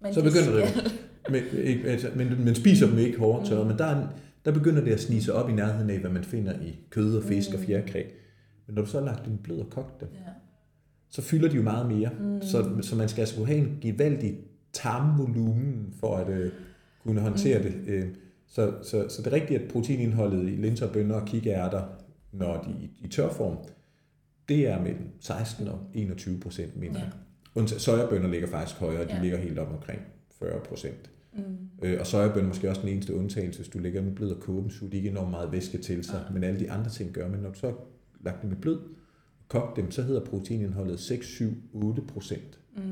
mm. 0.04 0.12
så 0.12 0.22
begynder 0.22 0.52
det. 0.52 0.92
Men, 1.30 1.42
ikke, 1.52 1.88
altså, 1.88 2.08
men, 2.16 2.44
men 2.44 2.54
spiser 2.54 2.86
dem 2.86 2.98
ikke 2.98 3.18
hårdt 3.18 3.46
tørret, 3.46 3.66
men 3.66 3.78
der, 3.78 3.84
er, 3.84 4.06
der 4.44 4.52
begynder 4.52 4.84
det 4.84 4.92
at 4.92 5.00
snige 5.00 5.22
sig 5.22 5.34
op 5.34 5.50
i 5.50 5.52
nærheden 5.52 5.90
af, 5.90 5.98
hvad 5.98 6.10
man 6.10 6.24
finder 6.24 6.52
i 6.52 6.78
kød 6.90 7.16
og 7.16 7.24
fisk 7.24 7.50
mm. 7.50 7.56
og 7.56 7.60
fjerkræ. 7.60 8.04
Men 8.66 8.74
når 8.74 8.82
du 8.82 8.88
så 8.88 8.98
har 8.98 9.06
lagt 9.06 9.24
den 9.24 9.38
blød 9.42 9.58
og 9.58 9.70
kogt 9.70 10.00
dem, 10.00 10.08
ja. 10.14 10.30
så 11.10 11.22
fylder 11.22 11.48
de 11.48 11.56
jo 11.56 11.62
meget 11.62 11.86
mere. 11.86 12.10
Mm. 12.20 12.42
Så, 12.42 12.70
så 12.82 12.96
man 12.96 13.08
skal 13.08 13.20
altså 13.20 13.36
kunne 13.36 13.46
have 13.46 13.58
en 13.58 13.78
gevaldig 13.80 14.38
tarmvolumen 14.72 15.94
for 16.00 16.16
at 16.16 16.28
uh, 16.28 16.52
kunne 17.02 17.20
håndtere 17.20 17.58
mm. 17.58 17.64
det. 17.64 18.02
Uh, 18.02 18.08
så, 18.48 18.72
så, 18.82 19.08
så 19.08 19.22
det 19.22 19.26
er 19.26 19.32
rigtigt, 19.32 19.62
at 19.62 19.70
proteinindholdet 19.70 20.48
i 20.48 20.56
linser, 20.56 20.92
bønner 20.92 21.14
og 21.14 21.26
kikærter, 21.26 21.82
når 22.32 22.62
de 22.62 22.70
i, 22.70 22.90
i 23.04 23.08
tørform, 23.08 23.56
det 24.48 24.68
er 24.68 24.82
mellem 24.82 25.06
16 25.20 25.68
og 25.68 25.78
21 25.94 26.40
procent 26.40 26.76
mindre. 26.76 27.00
Ja. 27.56 27.66
Sojabønner 27.66 28.28
ligger 28.28 28.48
faktisk 28.48 28.80
højere, 28.80 29.04
de 29.04 29.14
ja. 29.14 29.22
ligger 29.22 29.38
helt 29.38 29.58
op 29.58 29.72
omkring 29.72 30.00
40 30.42 30.60
procent. 30.60 31.10
Mm. 31.32 31.42
Øh, 31.82 32.00
og 32.00 32.06
sojabønner 32.06 32.48
måske 32.48 32.70
også 32.70 32.80
den 32.80 32.90
eneste 32.90 33.14
undtagelse, 33.14 33.60
hvis 33.60 33.68
du 33.68 33.78
lægger 33.78 34.00
dem 34.00 34.14
blød 34.14 34.30
og 34.30 34.40
kåben, 34.40 34.70
så 34.70 34.86
de 34.92 34.96
ikke 34.96 35.10
enormt 35.10 35.30
meget 35.30 35.52
væske 35.52 35.78
til 35.78 36.04
sig, 36.04 36.24
ja. 36.28 36.34
men 36.34 36.44
alle 36.44 36.60
de 36.60 36.70
andre 36.70 36.90
ting 36.90 37.12
gør, 37.12 37.28
men 37.28 37.40
når 37.40 37.50
du 37.50 37.58
så 37.58 37.72
lagt 38.20 38.42
dem 38.42 38.52
i 38.52 38.54
blød, 38.54 38.80
kogt 39.48 39.76
dem, 39.76 39.90
så 39.90 40.02
hedder 40.02 40.24
proteinindholdet 40.24 41.00
6, 41.00 41.26
7, 41.26 41.52
8 41.72 42.02
procent. 42.02 42.58
Mm. 42.76 42.82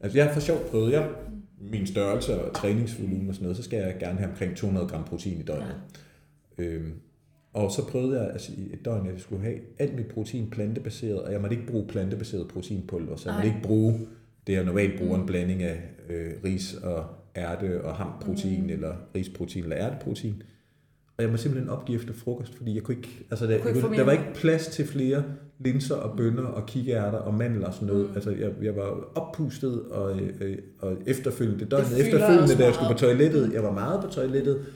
Altså 0.00 0.18
jeg 0.18 0.26
har 0.26 0.32
for 0.32 0.40
sjovt 0.40 0.66
prøvet, 0.70 0.92
jeg, 0.92 1.10
min 1.58 1.86
størrelse 1.86 2.44
og 2.44 2.54
træningsvolumen 2.54 3.28
og 3.28 3.34
sådan 3.34 3.44
noget, 3.44 3.56
så 3.56 3.62
skal 3.62 3.78
jeg 3.78 3.96
gerne 4.00 4.18
have 4.18 4.30
omkring 4.30 4.56
200 4.56 4.86
gram 4.86 5.04
protein 5.04 5.40
i 5.40 5.42
døgnet. 5.42 5.76
Ja. 6.58 6.64
Øhm, 6.64 6.92
og 7.52 7.70
så 7.70 7.86
prøvede 7.86 8.20
jeg 8.20 8.30
altså, 8.30 8.52
i 8.52 8.72
et 8.72 8.84
døgn, 8.84 9.06
at 9.06 9.12
jeg 9.12 9.20
skulle 9.20 9.42
have 9.42 9.56
alt 9.78 9.96
mit 9.96 10.06
protein 10.06 10.50
plantebaseret, 10.50 11.22
og 11.22 11.32
jeg 11.32 11.40
måtte 11.40 11.56
ikke 11.56 11.72
bruge 11.72 11.86
plantebaseret 11.86 12.48
proteinpulver, 12.48 13.16
så 13.16 13.28
jeg 13.28 13.36
måtte 13.36 13.48
ikke 13.48 13.62
bruge 13.62 14.06
det, 14.46 14.52
jeg 14.52 14.64
normalt 14.64 14.98
bruger, 14.98 15.16
mm. 15.16 15.20
en 15.20 15.26
blanding 15.26 15.62
af 15.62 15.80
øh, 16.10 16.30
ris 16.44 16.74
og 16.74 17.04
ærte 17.36 17.84
og 17.84 17.94
hamprotein, 17.94 18.62
mm. 18.62 18.70
eller 18.70 18.94
risprotein 19.14 19.62
eller 19.62 19.78
ærteprotein. 19.78 20.42
Og 21.16 21.22
jeg 21.22 21.30
må 21.30 21.36
simpelthen 21.36 21.70
opgive 21.70 21.98
efter 21.98 22.14
frokost, 22.14 22.56
fordi 22.56 22.74
jeg 22.74 22.82
kunne 22.82 22.96
ikke, 22.96 23.08
altså 23.30 23.46
der, 23.46 23.58
kunne 23.58 23.74
jeg 23.74 23.82
kunne, 23.82 23.96
der 23.96 24.04
var 24.04 24.12
ikke 24.12 24.34
plads 24.34 24.66
til 24.66 24.86
flere 24.86 25.24
linser 25.58 25.94
og 25.94 26.16
bønner 26.16 26.42
og 26.42 26.66
kikærter 26.66 27.18
og 27.18 27.34
mandler 27.34 27.66
og 27.66 27.74
sådan 27.74 27.88
noget. 27.88 28.08
Mm. 28.08 28.14
Altså 28.14 28.30
jeg, 28.30 28.50
jeg 28.62 28.76
var 28.76 29.10
oppustet 29.14 29.82
og, 29.82 30.20
øh, 30.40 30.58
og 30.78 30.96
efterfølgende, 31.06 31.64
døgnet 31.64 31.90
det 31.90 32.06
efterfølgende, 32.06 32.58
da 32.58 32.64
jeg 32.64 32.74
skulle 32.74 32.92
på 32.92 32.98
toilettet, 32.98 33.52
jeg 33.52 33.62
var 33.62 33.72
meget 33.72 34.00
på 34.04 34.10
toilettet, 34.10 34.66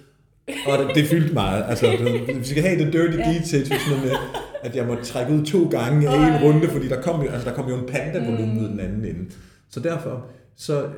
og 0.66 0.78
det, 0.78 0.94
det 0.94 1.06
fyldte 1.06 1.34
meget. 1.34 1.64
Altså, 1.68 1.86
vi 2.38 2.44
skal 2.44 2.62
have 2.62 2.84
det 2.84 2.92
dirty 2.92 3.18
ja. 3.18 3.32
details, 3.32 3.68
sådan 3.68 4.02
med, 4.04 4.12
at 4.62 4.76
jeg 4.76 4.86
måtte 4.86 5.04
trække 5.04 5.32
ud 5.32 5.44
to 5.44 5.68
gange 5.68 6.02
i 6.02 6.06
en 6.06 6.42
runde, 6.44 6.68
fordi 6.68 6.88
der 6.88 7.02
kom 7.02 7.22
jo, 7.22 7.30
altså, 7.30 7.48
der 7.48 7.54
kom 7.54 7.68
jo 7.68 7.74
en 7.74 7.86
panda-volumen 7.86 8.54
mm. 8.54 8.64
ud 8.64 8.68
den 8.68 8.80
anden 8.80 9.04
ende. 9.04 9.24
Så 9.68 9.80
derfor, 9.80 10.26
så, 10.56 10.84
øh, 10.84 10.92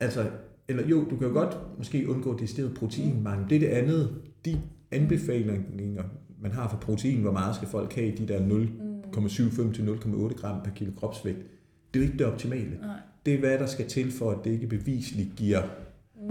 altså, 0.00 0.30
eller 0.68 0.88
jo, 0.88 1.04
du 1.10 1.16
kan 1.16 1.28
jo 1.28 1.32
godt 1.32 1.58
måske 1.78 2.08
undgå 2.08 2.38
det 2.38 2.48
stedet 2.48 2.74
proteinmangel. 2.74 3.50
Det 3.50 3.56
er 3.56 3.60
det 3.60 3.66
andet, 3.66 4.14
de 4.44 4.60
anbefalinger, 4.90 6.02
man 6.40 6.52
har 6.52 6.68
for 6.68 6.76
protein, 6.76 7.20
hvor 7.20 7.32
meget 7.32 7.56
skal 7.56 7.68
folk 7.68 7.94
have 7.94 8.06
i 8.06 8.16
de 8.16 8.28
der 8.28 8.40
0,75 8.40 9.74
til 9.74 9.82
0,8 9.82 10.40
gram 10.40 10.62
per 10.64 10.70
kilo 10.70 10.92
kropsvægt. 10.96 11.38
Det 11.94 12.00
er 12.00 12.04
jo 12.04 12.10
ikke 12.12 12.18
det 12.18 12.26
optimale. 12.26 12.70
Nej. 12.80 12.96
Det 13.26 13.34
er, 13.34 13.38
hvad 13.38 13.58
der 13.58 13.66
skal 13.66 13.88
til 13.88 14.12
for, 14.12 14.30
at 14.30 14.38
det 14.44 14.50
ikke 14.50 14.66
bevisligt 14.66 15.36
giver 15.36 15.62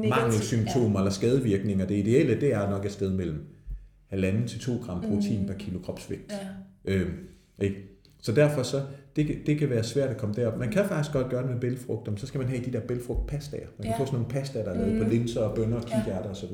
mangelsymptomer 0.09 0.99
ja. 0.99 0.99
eller 0.99 1.11
skadevirkninger. 1.11 1.85
Det 1.85 1.95
ideelle, 1.95 2.41
det 2.41 2.53
er 2.53 2.69
nok 2.69 2.85
et 2.85 2.91
sted 2.91 3.11
mellem 3.11 3.45
1,5 4.13 4.47
til 4.47 4.59
2 4.59 4.77
gram 4.85 5.01
protein 5.01 5.41
mm. 5.41 5.47
per 5.47 5.53
kilo 5.53 5.79
kropsvægt. 5.79 6.31
Ja. 6.85 6.93
Øhm, 6.93 7.11
ikke? 7.61 7.75
Så 8.21 8.31
derfor 8.31 8.63
så, 8.63 8.81
det, 9.15 9.37
det 9.45 9.59
kan 9.59 9.69
være 9.69 9.83
svært 9.83 10.09
at 10.09 10.17
komme 10.17 10.35
derop. 10.35 10.57
Man 10.57 10.71
kan 10.71 10.85
faktisk 10.85 11.13
godt 11.13 11.29
gøre 11.29 11.41
det 11.41 11.51
med 11.51 11.59
bælfrugter, 11.59 12.11
men 12.11 12.17
så 12.17 12.27
skal 12.27 12.39
man 12.39 12.49
have 12.49 12.65
de 12.65 12.71
der 12.71 12.79
bælfrugtpastaer. 12.79 13.67
Man 13.77 13.83
kan 13.83 13.91
ja. 13.91 13.99
få 13.99 14.05
sådan 14.05 14.19
nogle 14.19 14.33
pasta, 14.33 14.59
der 14.59 14.71
er 14.71 14.77
lavet 14.77 14.93
mm. 14.93 15.03
på 15.03 15.09
linser 15.09 15.41
og 15.41 15.55
bønner 15.55 15.77
og 15.77 15.83
kikærter 15.83 16.23
ja. 16.23 16.29
osv. 16.29 16.53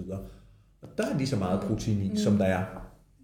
Og 0.81 0.89
der 0.97 1.03
er 1.13 1.17
lige 1.17 1.27
så 1.27 1.35
meget 1.35 1.61
protein 1.61 2.01
i, 2.01 2.09
mm. 2.09 2.15
som 2.15 2.37
der 2.37 2.45
er 2.45 2.63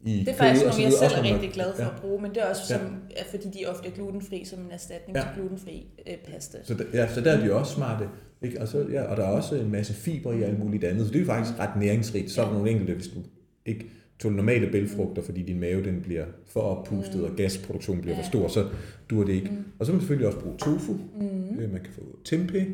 i 0.06 0.20
Det 0.20 0.28
er 0.28 0.34
faktisk 0.34 0.66
noget, 0.66 0.80
jeg 0.80 0.94
selv 0.94 1.14
er 1.14 1.34
rigtig 1.34 1.52
glad 1.52 1.76
for 1.76 1.84
ja. 1.84 1.90
at 1.90 2.02
bruge, 2.02 2.22
men 2.22 2.32
det 2.32 2.44
er 2.44 2.50
også, 2.50 2.68
som, 2.68 2.82
ja. 3.18 3.24
fordi 3.38 3.60
de 3.60 3.66
ofte 3.66 3.88
er 3.88 3.92
glutenfri 3.92 4.46
som 4.46 4.60
en 4.60 4.72
erstatning 4.72 5.18
ja. 5.18 5.22
til 5.22 5.30
glutenfri 5.36 5.88
øh, 6.08 6.34
pasta. 6.34 6.58
Så, 6.64 6.74
der, 6.74 6.84
ja, 6.94 7.14
så 7.14 7.22
der 7.22 7.32
er 7.32 7.46
de 7.46 7.54
også 7.54 7.74
smarte. 7.74 8.10
Ikke? 8.42 8.62
Og, 8.62 8.68
så, 8.68 8.86
ja, 8.92 9.04
og 9.04 9.18
der 9.18 9.24
er 9.24 9.28
også 9.28 9.56
en 9.56 9.72
masse 9.72 9.94
fiber 9.94 10.34
i 10.34 10.44
alt 10.44 10.60
muligt 10.60 10.84
andet, 10.84 11.08
så 11.08 11.14
det 11.14 11.22
er 11.22 11.26
faktisk 11.26 11.60
ret 11.60 11.80
næringsrigt. 11.80 12.32
Så 12.32 12.42
er 12.42 12.46
der 12.46 12.54
nogle 12.54 12.72
enkelte, 12.72 12.94
hvis 12.94 13.08
du 13.08 13.20
ikke 13.66 13.90
tog 14.24 14.32
normale 14.32 14.72
bælfrugter, 14.72 15.22
fordi 15.22 15.42
din 15.42 15.60
mave 15.60 15.84
den 15.84 16.02
bliver 16.02 16.26
for 16.46 16.62
oppustet, 16.62 17.18
mm. 17.18 17.24
og 17.24 17.32
gasproduktionen 17.38 18.02
bliver 18.02 18.16
ja. 18.16 18.22
for 18.22 18.28
stor, 18.28 18.48
så 18.48 18.68
duer 19.10 19.26
det 19.26 19.34
ikke. 19.34 19.50
Mm. 19.50 19.64
Og 19.80 19.86
så 19.86 19.92
kan 19.92 19.96
man 19.96 20.02
selvfølgelig 20.02 20.28
også 20.28 20.40
bruge 20.40 20.58
tofu, 20.58 20.94
mm. 20.94 21.60
øh, 21.60 21.72
man 21.72 21.82
kan 21.82 21.94
få 21.94 22.02
tempeh, 22.24 22.66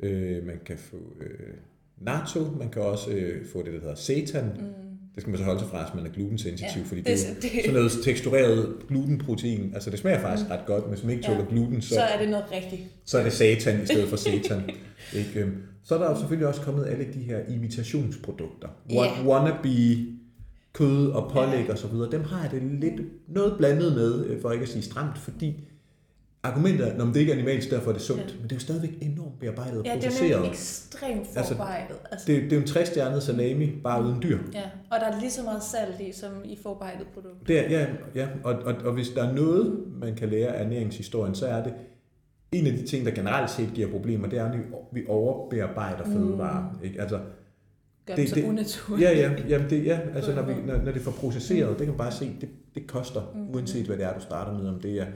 øh, 0.00 0.46
man 0.46 0.58
kan 0.66 0.78
få 0.78 0.96
øh, 1.20 1.54
natto, 2.00 2.40
man 2.58 2.68
kan 2.68 2.82
også 2.82 3.10
øh, 3.10 3.46
få 3.46 3.58
det, 3.62 3.72
der 3.72 3.80
hedder 3.80 3.94
seitan, 3.94 4.44
mm 4.44 4.84
det 5.14 5.22
skal 5.22 5.30
man 5.30 5.38
så 5.38 5.44
holde 5.44 5.60
sig 5.60 5.68
fra, 5.68 5.82
hvis 5.82 5.94
man 5.94 6.06
er 6.06 6.10
glutensensitiv, 6.10 6.82
ja, 6.82 6.88
fordi 6.88 7.00
det, 7.00 7.06
det 7.06 7.24
er 7.24 7.28
jo 7.28 7.34
det, 7.42 7.50
sådan 7.64 7.74
noget 7.74 7.92
tekstureret 8.04 8.76
glutenprotein. 8.88 9.70
Altså 9.74 9.90
det 9.90 9.98
smager 9.98 10.20
faktisk 10.20 10.48
mm. 10.48 10.52
ret 10.52 10.66
godt, 10.66 10.84
men 10.84 10.94
hvis 10.94 11.04
man 11.04 11.12
ikke 11.12 11.24
tåler 11.24 11.38
ja, 11.38 11.50
gluten, 11.50 11.82
så, 11.82 11.94
så 11.94 12.00
er 12.00 12.20
det 12.20 12.28
noget 12.28 12.44
rigtigt. 12.52 12.82
Så 13.04 13.18
er 13.18 13.22
det 13.22 13.32
satan 13.32 13.82
i 13.82 13.86
stedet 13.86 14.08
for 14.08 14.16
satan. 14.26 14.70
ikke? 15.16 15.40
Øhm, 15.40 15.62
så 15.84 15.94
er 15.94 15.98
der 15.98 16.10
jo 16.10 16.18
selvfølgelig 16.18 16.48
også 16.48 16.60
kommet 16.60 16.86
alle 16.86 17.06
de 17.14 17.18
her 17.18 17.38
imitationsprodukter. 17.48 18.68
Yeah. 18.92 19.26
Wannabe 19.26 19.96
kød 20.74 21.10
og 21.10 21.30
pålæg 21.32 21.70
og 21.70 21.78
så 21.78 21.86
videre. 21.86 22.10
Dem 22.10 22.24
har 22.24 22.42
jeg 22.42 22.50
det 22.50 22.62
lidt 22.62 23.00
noget 23.28 23.54
blandet 23.58 23.94
med, 23.94 24.26
øh, 24.26 24.42
for 24.42 24.52
ikke 24.52 24.62
at 24.62 24.68
sige 24.68 24.82
stramt, 24.82 25.18
fordi 25.18 25.68
argumentet 26.42 26.88
er, 26.88 26.92
at 26.92 27.14
det 27.14 27.16
ikke 27.16 27.32
er 27.32 27.36
animalsk, 27.36 27.70
derfor 27.70 27.88
er 27.88 27.92
det 27.92 28.02
sundt. 28.02 28.22
Ja. 28.22 28.34
Men 28.34 28.42
det 28.42 28.52
er 28.52 28.56
jo 28.56 28.60
stadigvæk 28.60 28.90
enormt 29.00 29.38
bearbejdet 29.40 29.78
og 29.78 29.86
ja, 29.86 29.94
processeret. 29.94 30.30
Ja, 30.30 30.36
det 30.36 30.44
er 30.44 30.50
ekstremt 30.50 31.26
altså, 31.36 31.56
forarbejdet. 31.56 31.96
Altså, 32.10 32.26
det, 32.26 32.42
det 32.42 32.52
er 32.52 32.56
jo 32.56 32.62
en 32.62 32.68
træstjernet 32.68 33.22
salami, 33.22 33.70
bare 33.84 34.04
uden 34.04 34.22
dyr. 34.22 34.38
Ja, 34.52 34.62
og 34.90 35.00
der 35.00 35.06
er 35.06 35.20
lige 35.20 35.30
så 35.30 35.42
meget 35.42 35.62
salt 35.62 36.00
i, 36.00 36.12
som 36.12 36.32
i 36.44 36.58
forarbejdet 36.62 37.06
produkt. 37.14 37.48
Det 37.48 37.58
er, 37.58 37.70
ja, 37.70 37.86
ja. 38.14 38.28
Og, 38.44 38.54
og, 38.54 38.74
og 38.84 38.92
hvis 38.92 39.08
der 39.08 39.24
er 39.24 39.32
noget, 39.32 39.78
man 40.00 40.14
kan 40.14 40.28
lære 40.28 40.48
af 40.48 40.64
ernæringshistorien, 40.64 41.34
så 41.34 41.46
er 41.46 41.62
det, 41.62 41.72
en 42.52 42.66
af 42.66 42.72
de 42.72 42.86
ting, 42.86 43.06
der 43.06 43.12
generelt 43.12 43.50
set 43.50 43.70
giver 43.74 43.90
problemer, 43.90 44.28
det 44.28 44.38
er, 44.38 44.44
at 44.44 44.58
vi 44.92 45.02
overbearbejder 45.08 46.04
fødevarer. 46.04 46.72
Mm. 46.72 46.84
Ikke? 46.84 47.00
Altså, 47.00 47.20
Gør 48.06 48.14
det, 48.14 48.34
det 48.34 48.44
unaturligt. 48.44 49.10
Ja, 49.10 49.16
ja, 49.16 49.48
jamen 49.48 49.70
det, 49.70 49.84
ja 49.84 50.00
altså 50.14 50.34
når, 50.34 50.42
vi, 50.42 50.54
når, 50.66 50.76
når 50.76 50.92
det 50.92 51.02
for 51.02 51.10
processeret, 51.10 51.70
mm. 51.70 51.76
det 51.76 51.86
kan 51.86 51.88
man 51.88 51.98
bare 51.98 52.12
se, 52.12 52.36
det, 52.40 52.48
det 52.74 52.86
koster, 52.86 53.32
mm. 53.34 53.54
uanset 53.54 53.86
hvad 53.86 53.96
det 53.96 54.04
er, 54.04 54.14
du 54.14 54.20
starter 54.20 54.58
med, 54.58 54.68
om 54.68 54.80
det 54.80 55.00
er 55.00 55.06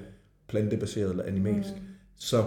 plantebaseret 0.48 1.10
eller 1.10 1.24
animalsk. 1.24 1.70
Mm. 1.76 1.82
Så 2.16 2.44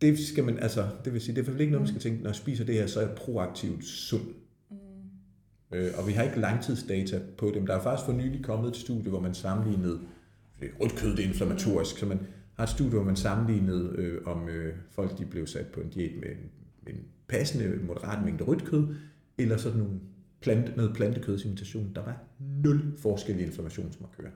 det 0.00 0.18
skal 0.18 0.44
man, 0.44 0.58
altså, 0.58 0.86
det 1.04 1.12
vil 1.12 1.20
sige, 1.20 1.36
det 1.36 1.48
er 1.48 1.58
ikke 1.58 1.72
noget, 1.72 1.80
man 1.80 1.88
skal 1.88 2.00
tænke, 2.00 2.22
når 2.22 2.30
jeg 2.30 2.36
spiser 2.36 2.64
det 2.64 2.74
her, 2.74 2.86
så 2.86 3.00
er 3.00 3.06
jeg 3.06 3.16
proaktivt 3.16 3.84
sund. 3.84 4.26
Mm. 4.70 4.76
Øh, 5.72 5.92
og 5.98 6.06
vi 6.06 6.12
har 6.12 6.22
ikke 6.22 6.40
langtidsdata 6.40 7.20
på 7.38 7.52
dem. 7.54 7.66
Der 7.66 7.74
er 7.74 7.82
faktisk 7.82 8.06
for 8.06 8.12
nylig 8.12 8.44
kommet 8.44 8.68
et 8.68 8.76
studie, 8.76 9.10
hvor 9.10 9.20
man 9.20 9.34
sammenlignede, 9.34 10.00
rødt 10.80 10.96
kød 10.96 11.16
det 11.16 11.24
er 11.24 11.28
inflammatorisk, 11.28 11.94
mm. 11.94 11.98
så 11.98 12.06
man 12.06 12.20
har 12.54 12.64
et 12.64 12.70
studie, 12.70 12.90
hvor 12.90 13.02
man 13.02 13.16
sammenlignede, 13.16 13.92
øh, 13.98 14.20
om 14.26 14.48
øh, 14.48 14.74
folk 14.90 15.18
de 15.18 15.24
blev 15.24 15.46
sat 15.46 15.66
på 15.66 15.80
en 15.80 15.88
diæt 15.88 16.12
med 16.20 16.28
en, 16.30 16.94
en 16.94 17.04
passende, 17.28 17.78
moderat 17.86 18.24
mængde 18.24 18.44
rødt 18.44 18.64
kød, 18.64 18.94
eller 19.38 19.56
sådan 19.56 19.78
nogle 19.78 19.94
plante, 20.40 20.72
noget 20.76 20.94
plantekødsimitation. 20.94 21.92
Der 21.94 22.02
var 22.02 22.16
nul 22.64 22.92
forskel 22.98 23.40
i 23.40 23.42
inflammationsmarkører. 23.42 24.30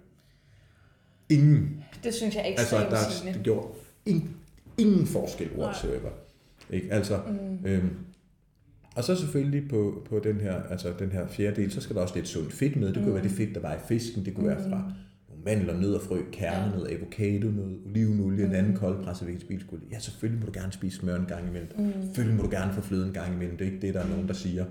Ingen. 1.29 1.85
Det 2.05 2.15
synes 2.15 2.35
jeg 2.35 2.43
er 2.43 2.53
ekstremt 2.53 2.93
altså, 2.93 3.25
der, 3.25 3.33
det 3.33 3.43
gjorde 3.43 3.69
ingen, 4.07 4.37
ingen 4.79 5.07
forskel 5.07 5.51
whatsoever. 5.59 6.11
Ikke? 6.71 6.93
Altså, 6.93 7.21
mm. 7.27 7.67
øhm, 7.67 7.97
og 8.97 9.05
så 9.05 9.17
selvfølgelig 9.17 9.69
på, 9.69 10.07
på 10.09 10.19
den 10.19 10.41
her, 10.41 10.63
altså 10.63 10.93
den 10.99 11.11
her 11.11 11.27
fjerde 11.27 11.57
del, 11.57 11.73
så 11.73 11.81
skal 11.81 11.97
der 11.97 12.03
også 12.03 12.15
lidt 12.15 12.29
sundt 12.29 12.53
fedt 12.53 12.77
med. 12.77 12.87
Det 12.87 12.95
kunne 12.97 13.07
mm. 13.07 13.15
være 13.15 13.23
det 13.23 13.31
fedt, 13.31 13.55
der 13.55 13.61
var 13.61 13.75
i 13.75 13.79
fisken. 13.89 14.25
Det 14.25 14.35
kunne 14.35 14.49
mm. 14.49 14.57
være 14.57 14.71
fra 14.71 14.93
mandler, 15.45 15.81
nødder, 15.81 16.01
frø, 16.01 16.21
kerne, 16.33 16.71
noget 16.71 16.89
avocado, 16.89 17.51
noget 17.51 17.79
olivenolie, 17.87 18.45
en 18.45 18.55
anden 18.55 18.77
koldpresset 18.77 19.29
vegetabilsk 19.29 19.73
olie. 19.73 19.87
Ja, 19.91 19.99
selvfølgelig 19.99 20.41
må 20.41 20.47
du 20.53 20.61
gerne 20.61 20.73
spise 20.73 20.99
smør 20.99 21.17
en 21.17 21.27
gang 21.27 21.49
imellem. 21.49 21.71
Mm. 21.79 21.93
Selvfølgelig 22.03 22.37
må 22.37 22.43
du 22.43 22.51
gerne 22.51 22.73
få 22.73 22.81
fløde 22.81 23.07
en 23.07 23.13
gang 23.13 23.35
imellem. 23.35 23.57
Det 23.57 23.67
er 23.67 23.71
ikke 23.73 23.87
det, 23.87 23.95
der 23.95 24.01
er 24.01 24.09
nogen, 24.09 24.29
der 24.29 24.35
siger. 24.35 24.65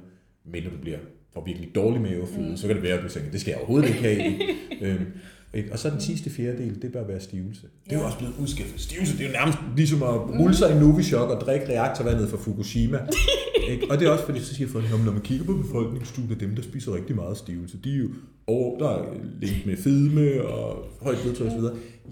Men 0.45 0.63
du 0.63 0.69
bliver 0.81 0.97
får 1.33 1.45
virkelig 1.45 1.75
dårlig 1.75 2.01
mavefløde, 2.01 2.49
mm. 2.49 2.57
så 2.57 2.67
kan 2.67 2.75
det 2.75 2.83
være, 2.83 2.97
at 2.97 3.03
du 3.03 3.09
tænker, 3.09 3.31
det 3.31 3.41
skal 3.41 3.51
jeg 3.51 3.57
overhovedet 3.57 3.89
ikke 3.89 4.01
have. 4.01 4.33
øhm, 4.81 5.05
ikke? 5.57 5.71
Og 5.71 5.79
så 5.79 5.89
den 5.89 6.01
sidste 6.01 6.29
fjerdedel, 6.29 6.81
det 6.81 6.91
bør 6.91 7.07
være 7.07 7.19
stivelse. 7.19 7.61
Det 7.85 7.91
er 7.91 7.95
jo 7.95 7.99
Ja. 8.01 8.05
også 8.05 8.17
blevet 8.17 8.33
udskiftet. 8.41 8.81
Stivelse, 8.81 9.17
det 9.17 9.23
er 9.23 9.27
jo 9.29 9.33
nærmest 9.33 9.57
ligesom 9.75 10.03
at 10.03 10.39
rulle 10.39 10.55
sig 10.55 10.75
i 10.75 10.79
Novichok 10.79 11.29
og 11.29 11.41
drikke 11.41 11.65
reaktorvandet 11.69 12.29
fra 12.29 12.37
Fukushima. 12.37 12.97
ikke? 13.71 13.87
Og 13.91 13.99
det 13.99 14.07
er 14.07 14.11
også 14.11 14.25
fordi, 14.25 14.39
så 14.39 14.55
siger 14.55 14.67
folk, 14.67 14.89
"Nå, 14.91 14.97
men 14.97 15.05
når 15.05 15.11
man 15.13 15.21
kigger 15.21 15.45
på 15.45 15.53
befolkningsstudiet, 15.53 16.39
dem 16.39 16.55
der 16.55 16.61
spiser 16.61 16.95
rigtig 16.95 17.15
meget 17.15 17.37
stivelse, 17.37 17.77
de 17.83 17.93
er 17.93 17.97
jo 17.97 18.09
over, 18.47 18.77
der 18.79 18.89
er 18.89 19.13
link 19.41 19.65
med 19.65 19.77
fedme 19.77 20.45
og 20.47 20.85
højt 21.01 21.17
blodtryk 21.23 21.47
osv. 21.47 21.63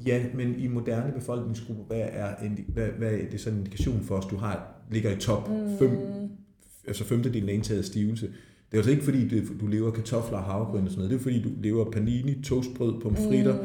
Ja, 0.05 0.23
men 0.35 0.55
i 0.59 0.67
moderne 0.67 1.13
befolkningsgrupper, 1.13 1.83
hvad 1.83 2.01
er, 2.11 2.35
en, 2.45 2.59
hvad, 2.67 2.87
hvad 2.97 3.11
er 3.13 3.17
det 3.31 3.41
sådan 3.41 3.53
en 3.59 3.65
indikation 3.65 4.01
for, 4.07 4.17
at 4.17 4.23
du 4.31 4.37
har, 4.37 4.67
ligger 4.91 5.11
i 5.11 5.15
top 5.19 5.49
5, 5.79 5.89
altså 6.87 7.03
femtedelen 7.03 7.49
af 7.49 7.53
indtaget 7.53 7.85
stivelse? 7.85 8.29
Det 8.71 8.73
er 8.73 8.77
altså 8.77 8.91
ikke 8.91 9.03
fordi, 9.03 9.27
det, 9.27 9.43
du 9.61 9.67
lever 9.67 9.91
kartofler 9.91 10.37
og 10.37 10.43
havregryn 10.43 10.83
og 10.85 10.89
sådan 10.89 10.97
noget. 10.97 11.09
Det 11.11 11.17
er 11.19 11.23
fordi, 11.23 11.41
du 11.41 11.49
lever 11.61 11.91
panini, 11.91 12.41
toastbrød, 12.43 13.01
pomfritter, 13.01 13.57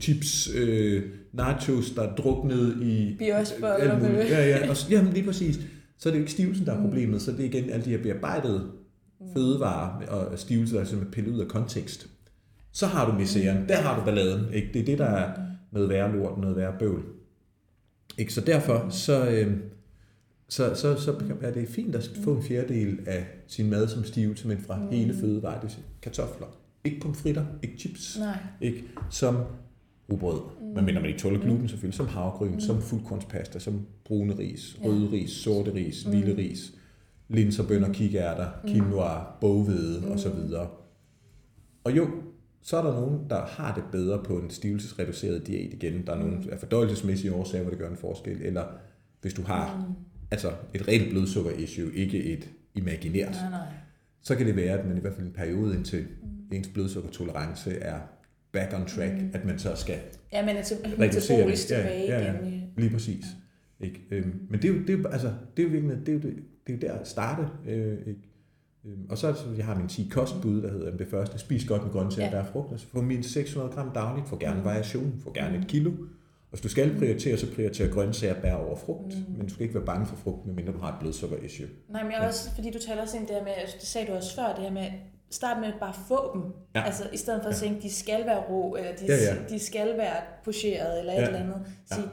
chips, 0.00 0.48
øh, 0.54 1.02
nachos, 1.32 1.90
der 1.90 2.02
er 2.02 2.14
druknet 2.14 2.76
i... 2.82 3.16
Biosboller 3.18 3.98
med- 3.98 4.26
Ja, 4.28 4.48
ja. 4.48 4.70
Og, 4.70 4.76
jamen 4.90 5.12
lige 5.12 5.24
præcis. 5.26 5.60
Så 5.98 6.08
er 6.08 6.10
det 6.10 6.18
jo 6.18 6.22
ikke 6.22 6.32
stivelsen, 6.32 6.66
der 6.66 6.72
er 6.72 6.80
problemet. 6.80 7.22
Så 7.22 7.32
det 7.32 7.40
er 7.40 7.44
igen 7.44 7.70
alle 7.70 7.84
de 7.84 7.90
her 7.90 8.02
bearbejdede 8.02 8.70
fødevarer 9.36 10.06
og 10.06 10.38
stivelse, 10.38 10.74
der 10.74 10.80
er 10.80 10.84
simpelthen 10.84 11.12
pillet 11.12 11.36
ud 11.36 11.40
af 11.40 11.48
kontekst. 11.48 12.08
Så 12.72 12.86
har 12.86 13.10
du 13.10 13.18
misæren. 13.18 13.68
Der 13.68 13.76
har 13.76 13.98
du 13.98 14.04
balladen. 14.04 14.52
Ikke? 14.54 14.68
Det 14.74 14.80
er 14.80 14.84
det, 14.84 14.98
der 14.98 15.04
er 15.04 15.32
noget 15.72 15.88
værre 15.88 16.16
lort, 16.16 16.38
noget 16.38 16.56
værre 16.56 16.72
bøvl. 16.78 17.02
Ikke? 18.18 18.32
Så 18.34 18.40
derfor 18.40 18.86
så, 18.90 19.28
øh, 19.30 19.52
så, 20.52 20.74
så, 20.74 20.96
så 20.96 21.14
er 21.42 21.50
det 21.50 21.68
fint 21.68 21.94
at 21.94 22.10
få 22.24 22.36
en 22.36 22.42
fjerdedel 22.42 22.98
af 23.06 23.26
sin 23.46 23.70
mad 23.70 23.88
som 23.88 24.04
stivelse, 24.04 24.48
men 24.48 24.58
fra 24.58 24.78
hele 24.90 25.14
fødevarer. 25.14 25.60
Det 25.60 25.76
vil 25.76 25.84
kartofler. 26.02 26.46
Ikke 26.84 27.00
pomfritter, 27.00 27.44
ikke 27.62 27.78
chips, 27.78 28.18
Nej. 28.18 28.38
ikke? 28.60 28.84
som 29.10 29.38
rugbrød, 30.10 30.40
mm. 30.60 30.66
medmindre 30.66 31.00
man 31.00 31.08
ikke 31.10 31.20
tåler 31.20 31.40
gluten 31.40 31.68
selvfølgelig, 31.68 31.96
som 31.96 32.06
havregryn, 32.06 32.52
mm. 32.52 32.60
som 32.60 32.82
fuldkornspasta, 32.82 33.58
som 33.58 33.86
brune 34.04 34.38
ris, 34.38 34.76
Ja. 34.82 34.88
røde 34.88 35.10
ris, 35.12 35.30
sorte 35.30 35.74
ris, 35.74 36.06
mm. 36.06 36.12
vilde 36.12 36.36
ris, 36.36 36.72
linser, 37.28 37.66
bønner, 37.68 37.92
kikærter, 37.92 38.48
quinoa, 38.66 39.24
boghvede 39.40 40.00
mm. 40.06 40.12
osv. 40.12 40.30
Og 41.84 41.96
jo, 41.96 42.08
så 42.62 42.76
er 42.76 42.82
der 42.82 43.00
nogen, 43.00 43.20
der 43.30 43.40
har 43.40 43.74
det 43.74 43.84
bedre 43.92 44.22
på 44.24 44.38
en 44.38 44.50
stivelsesreduceret 44.50 45.46
diæt 45.46 45.72
igen. 45.72 46.06
Der 46.06 46.12
er 46.12 46.18
nogle 46.18 46.52
af 46.52 46.58
fordøjelsesmæssige 46.58 47.34
årsager, 47.34 47.62
hvor 47.62 47.70
det 47.70 47.78
gør 47.78 47.90
en 47.90 47.96
forskel. 47.96 48.42
Eller 48.42 48.64
hvis 49.20 49.34
du 49.34 49.42
har 49.42 49.86
mm. 49.88 49.94
Altså 50.32 50.52
et 50.74 50.88
reelt 50.88 51.10
blodsukker-issue, 51.10 51.94
ikke 51.94 52.24
et 52.24 52.48
imaginært, 52.74 53.32
Nej, 53.32 53.50
nej. 53.50 53.66
så 54.22 54.34
kan 54.36 54.46
det 54.46 54.56
være, 54.56 54.78
at 54.78 54.86
man 54.86 54.96
i 54.96 55.00
hvert 55.00 55.14
fald 55.14 55.26
en 55.26 55.32
periode 55.32 55.76
indtil 55.76 56.00
mm. 56.22 56.56
ens 56.56 56.68
blodsukkertolerance 56.68 57.78
er 57.78 57.98
back 58.52 58.74
on 58.74 58.86
track, 58.86 59.12
mm. 59.22 59.30
at 59.32 59.44
man 59.44 59.58
så 59.58 59.76
skal 59.76 59.98
Ja, 60.32 60.46
men 60.46 60.56
altså 60.56 60.74
reducere 60.98 61.48
det. 61.48 61.68
ja, 62.08 62.22
ja, 62.22 62.32
igen. 62.46 62.62
Lige 62.76 62.90
præcis. 62.90 63.24
Ikke? 63.80 64.00
Øhm, 64.10 64.40
men 64.50 64.62
det 64.62 64.70
er 64.70 64.74
jo, 64.74 64.80
det 64.80 64.90
er 64.90 64.98
jo, 64.98 65.06
altså, 65.08 65.32
det 65.56 65.62
er 65.62 65.66
jo 65.66 65.72
virkelig, 65.72 66.06
det 66.06 66.08
er 66.08 66.12
jo, 66.12 66.18
det, 66.20 66.36
det 66.66 66.72
er 66.72 66.88
jo 66.88 66.94
der 66.94 67.00
at 67.00 67.08
starte. 67.08 67.48
Øh, 67.68 67.98
ikke? 68.06 68.20
Øhm, 68.86 69.06
og 69.08 69.18
så 69.18 69.26
er 69.28 69.32
det, 69.32 69.58
jeg 69.58 69.66
har 69.66 69.78
min 69.78 69.88
10 69.88 70.08
kostbud, 70.12 70.62
der 70.62 70.72
hedder 70.72 70.96
det 70.96 71.06
første, 71.08 71.38
spis 71.38 71.64
godt 71.64 71.82
med 71.82 71.90
grøntsager, 71.92 72.28
Ja. 72.28 72.36
ja. 72.36 72.42
der 72.42 72.48
er 72.48 72.52
frugt. 72.52 72.80
Så 72.80 72.86
få 72.86 73.02
min 73.02 73.22
600 73.22 73.74
gram 73.74 73.90
dagligt, 73.94 74.28
få 74.28 74.38
gerne 74.38 74.64
variation, 74.64 75.14
få 75.22 75.32
gerne 75.34 75.58
et 75.58 75.66
kilo. 75.68 75.90
Og 76.52 76.58
hvis 76.58 76.60
du 76.60 76.68
skal 76.68 76.98
prioritere, 76.98 77.36
så 77.36 77.54
prioriterer 77.54 77.90
grøntsager 77.90 78.40
bær 78.40 78.52
over 78.54 78.76
frugt. 78.76 79.06
Mm. 79.28 79.34
Men 79.36 79.46
du 79.46 79.52
skal 79.54 79.62
ikke 79.62 79.74
være 79.74 79.84
bange 79.84 80.06
for 80.06 80.16
frugt, 80.16 80.46
medmindre 80.46 80.72
du 80.72 80.78
har 80.78 80.88
et 80.92 80.94
blodsukker-issue. 81.00 81.66
Nej, 81.88 82.02
men 82.02 82.12
jeg 82.12 82.22
er 82.22 82.26
også, 82.28 82.50
fordi 82.54 82.70
du 82.70 82.78
taler 82.78 83.02
også 83.02 83.16
ind 83.16 83.26
det 83.26 83.36
her 83.36 83.42
med, 83.44 83.52
altså, 83.56 83.76
det 83.80 83.88
sagde 83.88 84.06
du 84.06 84.12
også 84.12 84.34
før, 84.34 84.54
det 84.54 84.64
her 84.64 84.70
med, 84.72 84.86
start 85.30 85.60
med 85.60 85.68
at 85.68 85.74
bare 85.80 85.94
få 86.08 86.30
dem. 86.34 86.42
Ja. 86.74 86.82
Altså, 86.86 87.02
i 87.12 87.16
stedet 87.16 87.42
for 87.42 87.50
at 87.50 87.62
Ja. 87.62 87.66
tænke, 87.66 87.82
de 87.82 87.90
skal 87.92 88.26
være 88.26 88.40
rå, 88.50 88.76
eller 88.76 88.92
de, 88.96 89.04
Ja, 89.08 89.14
ja. 89.14 89.36
de 89.48 89.58
skal 89.58 89.96
være 89.98 90.16
pocheret, 90.44 90.98
eller 91.00 91.12
et 91.12 91.16
Ja. 91.18 91.26
eller 91.26 91.38
andet. 91.40 91.56
Ja. 91.90 91.94
Sig, 91.96 92.04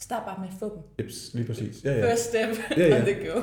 start 0.00 0.22
bare 0.26 0.36
med 0.40 0.48
at 0.48 0.54
få 0.58 0.74
dem. 0.74 1.04
Jeps, 1.06 1.34
lige 1.34 1.46
præcis. 1.46 1.84
Ja, 1.84 1.92
ja. 1.98 2.10
First 2.12 2.22
step 2.28 2.48
Ja, 2.76 2.88
ja. 2.88 2.96
on 3.00 3.02
the 3.06 3.14
go. 3.28 3.40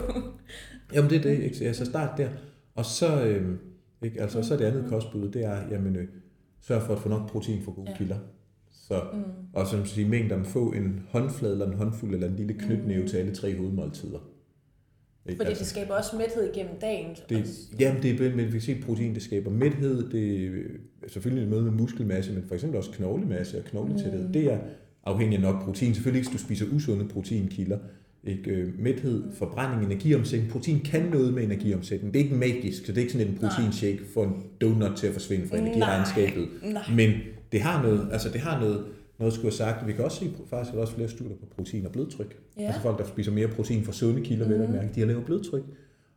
Jamen 0.93 1.09
det 1.09 1.17
er 1.17 1.21
det, 1.21 1.39
ikke? 1.43 1.65
Altså 1.65 1.85
start 1.85 2.17
der. 2.17 2.29
Og 2.75 2.85
så, 2.85 3.23
øh, 3.23 3.57
ikke? 4.03 4.21
Altså, 4.21 4.43
så 4.43 4.53
er 4.53 4.57
det 4.57 4.65
andet 4.65 4.85
kostbud, 4.89 5.29
det 5.31 5.45
er, 5.45 5.57
jamen, 5.71 5.95
øh, 5.95 6.07
sørg 6.61 6.81
for 6.81 6.93
at 6.95 6.99
få 6.99 7.09
nok 7.09 7.29
protein 7.29 7.63
fra 7.63 7.71
gode 7.71 7.85
Ja. 7.87 7.91
ja. 7.91 7.97
kilder. 7.97 8.17
Så, 8.87 9.01
Mm. 9.13 9.19
og 9.53 9.67
som 9.67 9.85
siger, 9.85 10.07
mængder 10.09 10.43
få 10.43 10.71
en 10.71 10.99
håndflade 11.09 11.53
eller 11.53 11.67
en 11.67 11.73
håndfuld 11.77 12.13
eller 12.13 12.27
en 12.29 12.35
lille 12.35 12.53
knytnæve 12.53 13.01
Mm. 13.01 13.07
til 13.07 13.17
alle 13.17 13.35
tre 13.35 13.55
hovedmåltider. 13.57 14.19
Fordi 15.37 15.49
det 15.49 15.65
skaber 15.67 15.93
også 15.93 16.15
mæthed 16.15 16.53
igennem 16.55 16.79
dagen. 16.81 17.15
det, 17.29 17.45
jamen 17.79 18.03
det 18.03 18.21
er, 18.21 18.35
men 18.35 18.45
vi 18.45 18.51
kan 18.51 18.61
se, 18.61 18.75
protein 18.85 19.13
det 19.13 19.21
skaber 19.23 19.51
mæthed, 19.51 20.09
det 20.09 20.47
er 21.03 21.09
selvfølgelig 21.09 21.43
et 21.43 21.49
møde 21.49 21.61
med 21.63 21.71
muskelmasse, 21.71 22.33
men 22.33 22.43
for 22.47 22.55
eksempel 22.55 22.77
også 22.77 22.91
knoglemasse 22.91 23.57
og 23.57 23.63
knogletæthed. 23.65 24.19
Mm. 24.21 24.27
Mm. 24.27 24.33
Det 24.33 24.53
er 24.53 24.59
afhængig 25.03 25.35
af 25.35 25.41
nok 25.41 25.63
protein. 25.63 25.93
Selvfølgelig 25.93 26.19
ikke, 26.19 26.29
hvis 26.31 26.41
du 26.41 26.45
spiser 26.45 26.65
usunde 26.73 27.07
proteinkilder. 27.07 27.77
Ikke? 28.23 28.51
Øh, 28.51 28.79
Mæthed, 28.79 29.23
forbrænding, 29.37 29.91
energiomsætning. 29.91 30.51
Protein 30.51 30.79
kan 30.79 31.01
noget 31.05 31.33
med 31.33 31.43
energiomsætning. 31.43 32.13
Det 32.13 32.19
er 32.19 32.23
ikke 32.23 32.35
magisk, 32.35 32.85
så 32.85 32.91
det 32.91 32.97
er 32.97 33.01
ikke 33.01 33.13
sådan 33.13 33.27
en 33.27 33.35
proteinshake 33.37 33.99
for 34.13 34.23
en 34.23 34.43
donut 34.61 34.97
til 34.97 35.07
at 35.07 35.13
forsvinde 35.13 35.47
fra 35.47 35.57
energiregnskabet. 35.57 36.47
Men 36.95 37.11
det 37.51 37.61
har 37.61 37.81
noget, 37.81 38.09
altså 38.11 38.29
det 38.29 38.41
har 38.41 38.59
noget, 38.59 38.85
noget 39.19 39.33
skulle 39.33 39.45
have 39.45 39.57
sagt. 39.57 39.87
Vi 39.87 39.93
kan 39.93 40.03
også 40.03 40.17
se 40.19 40.31
faktisk 40.49 40.75
også 40.75 40.93
flere 40.93 41.09
studier 41.09 41.35
på 41.35 41.45
protein 41.55 41.85
og 41.85 41.91
blodtryk. 41.91 42.37
Ja. 42.57 42.63
Altså 42.63 42.81
folk, 42.81 42.97
der 42.97 43.05
spiser 43.05 43.31
mere 43.31 43.47
protein 43.47 43.83
fra 43.83 43.91
sunde 43.91 44.21
kilder, 44.21 44.45
mm. 44.45 44.51
vil 44.51 44.59
jeg 44.59 44.69
mærke, 44.69 44.89
de 44.95 44.99
har 44.99 45.07
lavere 45.07 45.25
blodtryk. 45.25 45.63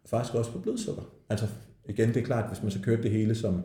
Og 0.03 0.09
faktisk 0.09 0.35
også 0.35 0.53
på 0.53 0.59
blodsukker. 0.59 1.03
Altså 1.29 1.47
igen, 1.89 2.09
det 2.09 2.17
er 2.17 2.25
klart, 2.25 2.49
hvis 2.49 2.63
man 2.63 2.73
så 2.73 2.81
kørte 2.83 3.03
det 3.03 3.11
hele 3.11 3.35
som 3.35 3.63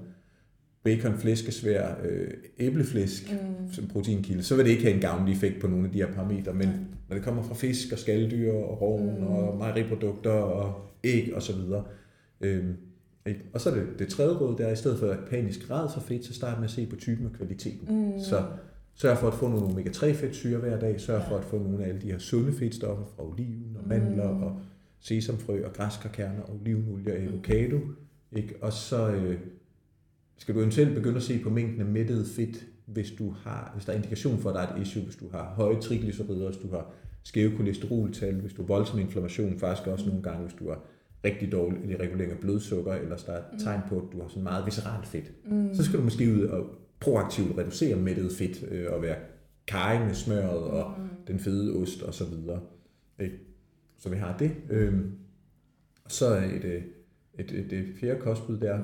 bacon, 0.83 1.17
flæskesvær, 1.17 1.95
øh, 2.03 2.27
æbleflæsk 2.59 3.31
mm. 3.31 3.73
som 3.73 3.87
proteinkilde, 3.87 4.43
så 4.43 4.55
vil 4.55 4.65
det 4.65 4.71
ikke 4.71 4.83
have 4.83 4.95
en 4.95 5.01
gavnlig 5.01 5.33
effekt 5.33 5.61
på 5.61 5.67
nogle 5.67 5.85
af 5.85 5.91
de 5.91 5.97
her 5.97 6.13
parametre. 6.13 6.53
Men 6.53 6.67
Mm. 6.67 6.73
når 7.09 7.15
det 7.15 7.25
kommer 7.25 7.43
fra 7.43 7.55
fisk 7.55 7.91
og 7.91 7.99
skalddyr 7.99 8.51
og 8.51 8.81
rovn 8.81 9.19
mm. 9.19 9.27
og 9.27 9.57
mejeriprodukter 9.57 10.31
og 10.31 10.91
æg 11.03 11.31
og 11.35 11.41
så 11.41 11.55
videre. 11.55 11.83
Øhm, 12.41 12.73
ikke? 13.25 13.41
og 13.53 13.61
så 13.61 13.69
er 13.69 13.73
det, 13.73 13.87
det 13.99 14.07
tredje 14.07 14.37
råd, 14.37 14.57
der 14.57 14.65
er 14.67 14.71
i 14.71 14.75
stedet 14.75 14.99
for 14.99 15.15
panisk 15.29 15.67
grad 15.67 15.89
for 15.93 15.99
fedt, 15.99 16.25
så 16.25 16.33
start 16.33 16.57
med 16.57 16.65
at 16.65 16.71
se 16.71 16.85
på 16.85 16.95
typen 16.95 17.25
og 17.25 17.31
kvaliteten. 17.31 17.87
Mm. 18.13 18.19
Så 18.19 18.43
sørg 18.95 19.17
for 19.17 19.27
at 19.27 19.33
få 19.33 19.47
nogle 19.49 19.65
omega-3 19.65 20.05
fedtsyre 20.13 20.59
hver 20.59 20.79
dag, 20.79 21.01
sørg 21.01 21.23
for 21.29 21.37
at 21.37 21.43
få 21.45 21.57
nogle 21.57 21.83
af 21.83 21.89
alle 21.89 22.01
de 22.01 22.11
her 22.11 22.17
sunde 22.19 22.53
fedtstoffer 22.53 23.05
fra 23.15 23.27
oliven 23.27 23.77
og 23.81 23.87
mandler 23.87 24.31
Mm. 24.31 24.43
og 24.43 24.59
sesamfrø 24.99 25.65
og 25.65 25.73
græskarkerner 25.73 26.41
og 26.41 26.55
olivenolie 26.61 27.13
og 27.13 27.19
avocado. 27.19 27.79
Ikke? 28.31 28.55
Og 28.61 28.73
så 28.73 29.09
øh, 29.11 29.37
skal 30.37 30.55
du 30.55 30.59
eventuelt 30.59 30.95
begynde 30.95 31.17
at 31.17 31.23
se 31.23 31.39
på 31.43 31.49
mængden 31.49 31.79
af 31.79 31.85
mættet 31.85 32.27
fedt, 32.27 32.65
hvis, 32.85 33.11
du 33.11 33.29
har, 33.43 33.71
hvis 33.73 33.85
der 33.85 33.91
er 33.91 33.95
indikation 33.97 34.37
for, 34.37 34.49
at 34.49 34.55
der 34.55 34.61
er 34.61 34.75
et 34.75 34.81
issue, 34.81 35.03
hvis 35.03 35.15
du 35.15 35.29
har 35.31 35.53
høje 35.55 35.81
triglycerider, 35.81 36.45
hvis 36.49 36.57
du 36.57 36.69
har 36.69 36.91
skæve 37.23 37.57
kolesteroltal, 37.57 38.33
hvis 38.35 38.53
du 38.53 38.61
har 38.61 38.67
voldsom 38.67 38.99
inflammation, 38.99 39.59
faktisk 39.59 39.87
også 39.87 40.05
nogle 40.07 40.21
gange, 40.23 40.41
hvis 40.41 40.55
du 40.59 40.69
har 40.69 40.83
rigtig 41.25 41.51
dårlig 41.51 41.99
regulering 41.99 42.31
af 42.33 42.39
blodsukker, 42.39 42.93
eller 42.93 43.17
der 43.17 43.31
er 43.31 43.37
et 43.37 43.59
tegn 43.63 43.81
på, 43.89 43.95
at 43.97 44.03
du 44.13 44.21
har 44.21 44.27
sådan 44.27 44.43
meget 44.43 44.65
visceralt 44.65 45.07
fedt. 45.07 45.31
Mm. 45.51 45.73
Så 45.73 45.83
skal 45.83 45.99
du 45.99 46.03
måske 46.03 46.33
ud 46.33 46.41
og 46.41 46.65
proaktivt 46.99 47.57
reducere 47.57 47.95
mættet 47.95 48.31
fedt, 48.31 48.63
øh, 48.71 48.85
og 48.91 49.01
være 49.01 49.15
kaj 49.67 50.05
med 50.05 50.13
smøret 50.13 50.49
og 50.63 50.93
Mm. 50.99 51.07
den 51.27 51.39
fede 51.39 51.73
ost 51.75 52.01
og 52.01 52.13
så 52.13 52.25
videre. 52.25 52.59
Ikke? 53.19 53.35
Så 53.97 54.09
vi 54.09 54.15
har 54.15 54.37
det. 54.37 54.51
Øhm, 54.69 55.11
så 56.07 56.25
er 56.27 56.43
et, 56.45 56.63
øh, 56.63 56.81
et, 57.39 57.51
et, 57.51 57.73
et 57.73 57.85
fjerde 57.99 58.19
kostbud 58.19 58.57
der, 58.57 58.79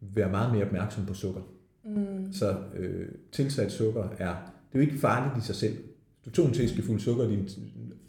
være 0.00 0.30
meget 0.30 0.52
mere 0.52 0.64
opmærksom 0.64 1.06
på 1.06 1.14
sukker. 1.14 1.40
Mm. 1.84 2.32
Så 2.32 2.56
øh, 2.76 3.08
tilsat 3.32 3.72
sukker 3.72 4.02
er, 4.18 4.34
det 4.72 4.78
er 4.78 4.78
jo 4.78 4.80
ikke 4.80 4.98
farligt 4.98 5.44
i 5.44 5.46
sig 5.46 5.54
selv. 5.56 5.76
Du 6.24 6.30
tog 6.30 6.46
en 6.46 6.52
teskefuld 6.54 7.00
sukker 7.00 7.24
i 7.24 7.30
din 7.36 7.48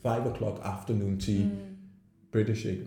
5 0.02 0.12
o'clock 0.22 0.60
afternoon 0.64 1.20
tea, 1.20 1.44
Mm. 1.46 1.50
British 2.32 2.62
shake, 2.62 2.82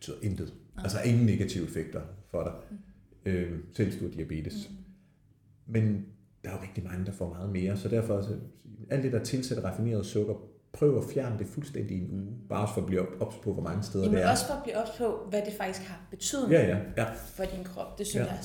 betyder 0.00 0.16
intet. 0.22 0.52
Altså 0.78 0.98
ingen 1.04 1.26
negative 1.26 1.64
effekter 1.64 2.00
for 2.30 2.42
dig, 2.42 2.52
øh, 3.32 3.58
selv 3.72 4.00
du 4.00 4.04
har 4.04 4.12
diabetes. 4.14 4.70
Men 5.66 6.06
der 6.44 6.50
er 6.50 6.54
jo 6.54 6.62
rigtig 6.62 6.84
mange, 6.84 7.06
der 7.06 7.12
får 7.12 7.28
meget 7.34 7.50
mere, 7.52 7.76
så 7.76 7.88
derfor, 7.88 8.22
så, 8.22 8.36
alt 8.90 9.02
det 9.04 9.12
der 9.12 9.24
tilsætter 9.24 9.64
raffineret 9.64 10.06
sukker, 10.06 10.34
prøv 10.72 10.98
at 10.98 11.04
fjerne 11.14 11.38
det 11.38 11.46
fuldstændig 11.46 11.96
i 11.96 12.00
en 12.00 12.10
uge, 12.10 12.32
bare 12.48 12.68
for 12.74 12.80
at 12.80 12.86
blive 12.86 13.00
op- 13.00 13.20
ops 13.20 13.36
på, 13.42 13.52
hvor 13.52 13.62
mange 13.62 13.82
steder 13.82 14.04
Jamen 14.04 14.16
det 14.18 14.24
er. 14.26 14.30
også 14.30 14.46
for 14.46 14.54
at 14.54 14.62
blive 14.62 14.76
ops 14.76 14.90
på, 14.98 15.26
hvad 15.30 15.42
det 15.46 15.52
faktisk 15.52 15.88
har 15.88 16.06
betydning 16.10 16.50
Ja, 16.52 16.66
ja, 16.68 16.78
ja. 16.96 17.06
for 17.12 17.44
din 17.44 17.64
krop. 17.64 17.98
Det 17.98 18.06
synes, 18.06 18.26
Ja. 18.26 18.30
jeg, 18.32 18.40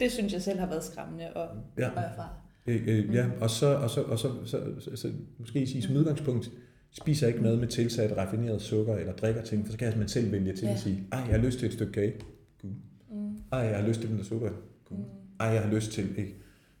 det 0.00 0.12
synes 0.12 0.32
jeg 0.32 0.42
selv 0.42 0.58
har 0.58 0.66
været 0.66 0.84
skræmmende 0.84 1.24
at, 1.26 1.48
Ja. 1.78 1.84
erfare. 1.88 2.28
Øh, 2.66 2.82
øh, 2.88 3.14
ja, 3.14 3.26
og 3.40 3.50
så, 3.50 3.74
og 3.76 3.90
så, 3.90 4.02
og 4.02 4.18
så, 4.18 4.32
så, 4.44 4.74
så, 4.80 4.96
så 4.96 5.12
måske 5.38 5.66
sige 5.66 5.82
som 5.82 5.96
udgangspunkt, 5.96 6.50
spiser 6.90 7.26
ikke 7.26 7.42
mad 7.42 7.56
med 7.56 7.68
tilsat 7.68 8.16
raffineret 8.16 8.62
sukker 8.62 8.96
eller 8.96 9.12
drikker 9.12 9.42
ting, 9.42 9.64
for 9.66 9.72
så 9.72 9.78
kan 9.78 9.98
man 9.98 10.08
selv 10.08 10.32
vælge 10.32 10.52
til 10.52 10.64
Ja. 10.66 10.72
at 10.72 10.78
sige, 10.80 11.06
ej, 11.12 11.18
jeg 11.18 11.40
har 11.40 11.46
lyst 11.46 11.58
til 11.58 11.66
et 11.66 11.72
stykke 11.72 11.92
kage. 11.92 12.14
Cool. 12.62 12.72
Mm. 13.10 13.36
Ej, 13.52 13.58
jeg 13.58 13.80
har 13.80 13.88
lyst 13.88 14.00
til 14.00 14.10
den 14.10 14.18
der 14.18 14.24
sukker. 14.24 14.50
Cool. 14.88 15.00
Mm. 15.00 15.06
Ej, 15.40 15.46
jeg 15.46 15.62
har 15.62 15.74
lyst 15.74 15.92
til, 15.92 16.08
ikke? 16.18 16.34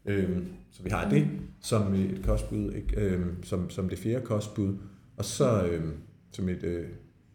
Øhm, 0.06 0.46
så 0.70 0.82
vi 0.82 0.90
har 0.90 1.10
det 1.10 1.28
som 1.60 1.94
et 1.94 2.20
kostbud, 2.24 2.72
ikke? 2.72 3.00
Øhm, 3.00 3.42
som, 3.42 3.70
som 3.70 3.88
det 3.88 3.98
fjerde 3.98 4.24
kostbud. 4.24 4.76
Og 5.16 5.24
så 5.24 5.66
øhm, 5.66 5.92
som 6.32 6.48
et 6.48 6.62
øh, 6.64 6.86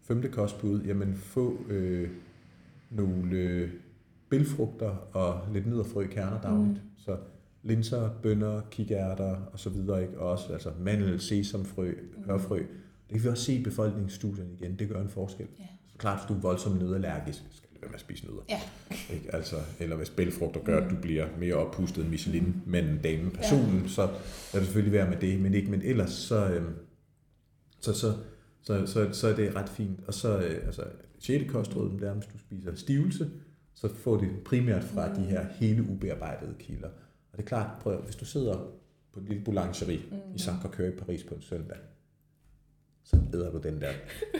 femte 0.01 0.27
kostbud, 0.29 0.81
jamen 0.81 1.13
få 1.15 1.57
øh, 1.69 2.09
nogle 2.89 3.35
øh, 3.37 3.69
bælfrugter 4.29 4.89
og 5.13 5.53
lidt 5.53 5.67
nødderfrø 5.67 6.07
kerner 6.07 6.41
dagligt. 6.41 6.73
Mm. 6.83 6.89
Så 6.97 7.17
linser, 7.63 8.09
bønner, 8.23 8.61
kikærter 8.71 9.35
og 9.53 9.59
så 9.59 9.69
videre, 9.69 10.01
ikke? 10.01 10.19
og 10.19 10.31
også 10.31 10.53
altså 10.53 10.71
mandel, 10.79 11.21
sesamfrø, 11.21 11.93
hørfrø. 12.25 12.57
Det 12.57 12.67
kan 13.11 13.23
vi 13.23 13.27
også 13.27 13.43
se 13.43 13.53
i 13.53 13.63
befolkningsstudierne 13.63 14.53
igen, 14.53 14.79
det 14.79 14.89
gør 14.89 15.01
en 15.01 15.09
forskel. 15.09 15.47
Ja. 15.59 15.63
Så 15.87 15.97
klart, 15.97 16.19
hvis 16.19 16.27
du 16.27 16.33
er 16.33 16.39
voldsomt 16.39 16.79
nødallergisk, 16.81 17.43
skal 17.51 17.69
du 17.73 17.79
være 17.81 17.89
med 17.89 17.95
at 17.95 18.01
spise 18.01 18.25
nødder. 18.25 18.41
Ja. 18.49 18.61
Ikke? 19.13 19.35
Altså, 19.35 19.55
eller 19.79 19.95
hvis 19.95 20.09
bælfrugter 20.09 20.61
gør, 20.63 20.85
at 20.85 20.91
du 20.91 20.95
bliver 21.01 21.27
mere 21.39 21.53
oppustet 21.53 22.01
end 22.01 22.09
Michelin, 22.09 22.61
men 22.65 22.99
damen, 23.03 23.31
personen, 23.31 23.81
ja. 23.81 23.87
så 23.87 24.01
lad 24.53 24.61
det 24.61 24.63
selvfølgelig 24.63 24.93
være 24.93 25.09
med 25.09 25.17
det, 25.17 25.39
men 25.39 25.53
ikke, 25.53 25.71
men 25.71 25.81
ellers 25.81 26.11
så, 26.11 26.49
øhm, 26.49 26.73
så, 27.79 27.93
så, 27.93 28.13
så, 28.61 28.85
så, 28.85 29.09
så 29.11 29.27
er 29.27 29.35
det 29.35 29.55
ret 29.55 29.69
fint. 29.69 29.99
Og 30.07 30.13
så, 30.13 30.37
øh, 30.37 30.65
altså, 30.65 30.83
6. 31.19 31.51
kostråd, 31.51 31.91
det 31.99 32.07
er, 32.07 32.13
hvis 32.13 32.25
du 32.25 32.37
spiser 32.37 32.75
stivelse, 32.75 33.29
så 33.75 33.87
får 33.87 34.17
det 34.17 34.29
primært 34.45 34.83
fra 34.83 35.15
de 35.15 35.21
her 35.21 35.45
hele 35.59 35.83
ubearbejdede 35.89 36.53
kilder. 36.59 36.89
Og 37.33 37.37
det 37.37 37.43
er 37.43 37.47
klart, 37.47 37.67
prøv, 37.81 38.01
hvis 38.01 38.15
du 38.15 38.25
sidder 38.25 38.55
på 39.13 39.19
en 39.19 39.25
lille 39.25 39.43
boulangerie 39.43 40.01
mm. 40.11 40.35
i 40.35 40.39
Saint-Crocœur 40.39 40.83
i 40.83 40.91
Paris 40.91 41.23
på 41.23 41.35
en 41.35 41.41
søndag, 41.41 41.77
så 43.03 43.17
æder 43.33 43.51
du 43.51 43.57
den 43.57 43.81
der 43.81 43.91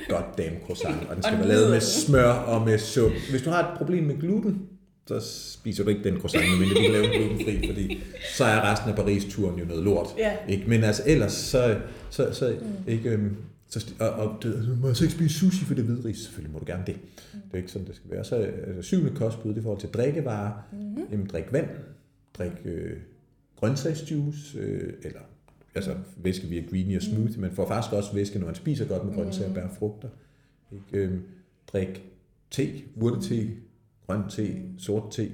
goddamn 0.09 0.55
croissant, 0.65 1.09
og 1.09 1.15
den 1.15 1.23
skal 1.27 1.37
være 1.37 1.47
lavet 1.47 1.69
med 1.71 1.81
smør 1.81 2.29
og 2.29 2.65
med 2.65 2.77
sukker. 2.77 3.17
Hvis 3.29 3.41
du 3.41 3.49
har 3.49 3.71
et 3.71 3.77
problem 3.77 4.03
med 4.03 4.19
gluten, 4.19 4.69
så 5.07 5.19
spiser 5.59 5.83
du 5.83 5.89
ikke 5.89 6.03
den 6.03 6.19
croissant, 6.19 6.49
medmindre 6.49 6.75
du 6.75 6.81
kan 6.81 6.91
lave 6.91 7.03
den 7.03 7.21
glutenfri, 7.21 7.67
fordi 7.67 8.03
så 8.35 8.45
er 8.45 8.71
resten 8.71 8.89
af 8.89 8.95
Paris-turen 8.95 9.59
jo 9.59 9.65
noget 9.65 9.83
lort. 9.83 10.07
Ja. 10.17 10.37
Ikke? 10.47 10.69
Men 10.69 10.83
altså 10.83 11.03
ellers, 11.05 11.33
så, 11.33 11.79
så, 12.09 12.33
så 12.33 12.57
mm. 12.61 12.91
ikke, 12.91 13.09
øhm, 13.09 13.35
så, 13.67 13.93
og, 13.99 14.09
og 14.09 14.43
det, 14.43 14.65
du 14.67 14.75
må 14.81 14.87
jeg 14.87 14.95
så 14.95 15.03
ikke 15.03 15.15
spise 15.15 15.39
sushi, 15.39 15.65
for 15.65 15.73
det 15.73 15.81
er 15.81 15.85
hvidris. 15.85 16.17
Selvfølgelig 16.17 16.53
må 16.53 16.59
du 16.59 16.65
gerne 16.65 16.83
det. 16.87 16.95
Mm. 16.95 17.39
Det 17.39 17.53
er 17.53 17.57
ikke 17.57 17.71
sådan, 17.71 17.87
det 17.87 17.95
skal 17.95 18.11
være. 18.11 18.23
Så 18.23 18.35
altså, 18.35 18.81
syvende 18.81 19.15
kostbud, 19.15 19.53
det 19.53 19.59
i 19.59 19.63
forhold 19.63 19.79
til 19.79 19.89
drikkevarer. 19.89 20.51
Mm-hmm. 20.71 21.03
Jamen, 21.11 21.27
drik 21.27 21.53
vand, 21.53 21.67
drik 22.33 22.51
øh, 22.65 22.97
grøntsagsjuice, 23.55 24.59
øh, 24.59 24.93
eller 25.03 25.19
altså 25.75 25.95
væske 26.17 26.47
via 26.47 26.61
greenie 26.69 26.97
og 26.97 27.01
smoothie. 27.01 27.41
Man 27.41 27.51
får 27.51 27.67
faktisk 27.67 27.93
også 27.93 28.13
væske, 28.13 28.39
når 28.39 28.45
man 28.45 28.55
spiser 28.55 28.87
godt 28.87 29.05
med 29.05 29.13
grøntsager, 29.13 29.53
bær 29.53 29.63
og 29.63 29.71
frugter. 29.71 30.09
Ikke? 30.71 31.03
Øhm, 31.03 31.21
drik 31.67 32.03
te, 32.51 32.69
urtete, 32.95 33.51
grøn 34.07 34.29
te, 34.29 34.61
sort 34.77 35.11
te. 35.11 35.31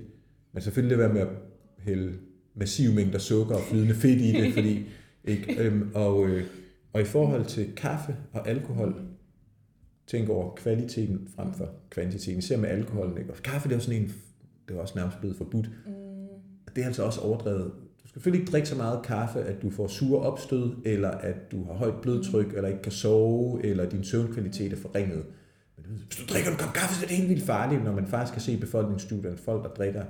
Men 0.53 0.61
selvfølgelig 0.61 0.97
lad 0.97 1.05
være 1.07 1.13
med 1.13 1.21
at 1.21 1.35
hælde 1.79 2.13
massive 2.55 2.95
mængder 2.95 3.19
sukker 3.19 3.55
og 3.55 3.61
flydende 3.61 3.95
fedt 3.95 4.21
i 4.21 4.31
det, 4.31 4.53
fordi, 4.57 4.85
ikke? 5.23 5.63
Øhm, 5.63 5.91
og, 5.93 6.27
øh, 6.27 6.45
og 6.93 7.01
i 7.01 7.05
forhold 7.05 7.45
til 7.45 7.75
kaffe 7.75 8.15
og 8.33 8.49
alkohol, 8.49 9.01
tænk 10.07 10.29
over 10.29 10.55
kvaliteten 10.55 11.27
frem 11.35 11.53
for 11.53 11.69
kvantiteten. 11.89 12.39
Især 12.39 12.57
med 12.57 12.69
alkoholen. 12.69 13.17
Ikke? 13.17 13.33
Og 13.33 13.37
kaffe 13.37 13.69
det 13.69 13.75
er 13.75 13.77
jo 13.77 13.83
sådan 13.83 14.01
en, 14.01 14.13
det 14.67 14.75
er 14.75 14.81
også 14.81 14.93
nærmest 14.95 15.19
blevet 15.19 15.37
forbudt. 15.37 15.69
Mm. 15.85 15.98
Det 16.75 16.81
er 16.81 16.85
altså 16.87 17.03
også 17.03 17.21
overdrevet. 17.21 17.71
Du 18.03 18.07
skal 18.07 18.13
selvfølgelig 18.21 18.41
ikke 18.41 18.51
drikke 18.51 18.67
så 18.69 18.75
meget 18.75 18.99
kaffe, 19.03 19.39
at 19.39 19.61
du 19.61 19.69
får 19.69 19.87
sure 19.87 20.21
opstød, 20.21 20.71
eller 20.85 21.09
at 21.11 21.51
du 21.51 21.65
har 21.65 21.73
højt 21.73 21.93
blodtryk, 22.01 22.53
eller 22.55 22.67
ikke 22.69 22.81
kan 22.81 22.91
sove, 22.91 23.65
eller 23.65 23.89
din 23.89 24.03
søvnkvalitet 24.03 24.73
er 24.73 24.77
forringet. 24.77 25.23
Men 25.77 25.85
hvis 26.07 26.17
du 26.17 26.33
drikker 26.33 26.51
en 26.51 26.57
kop 26.57 26.73
kaffe, 26.73 26.95
så 26.95 27.03
er 27.05 27.07
det 27.07 27.17
helt 27.17 27.29
vildt 27.29 27.43
farligt, 27.45 27.83
når 27.83 27.91
man 27.91 28.07
faktisk 28.07 28.33
kan 28.33 28.41
se 28.41 28.51
i 28.51 28.57
befolkningsstudierne, 28.57 29.37
folk, 29.37 29.63
der 29.63 29.69
drikker 29.69 30.01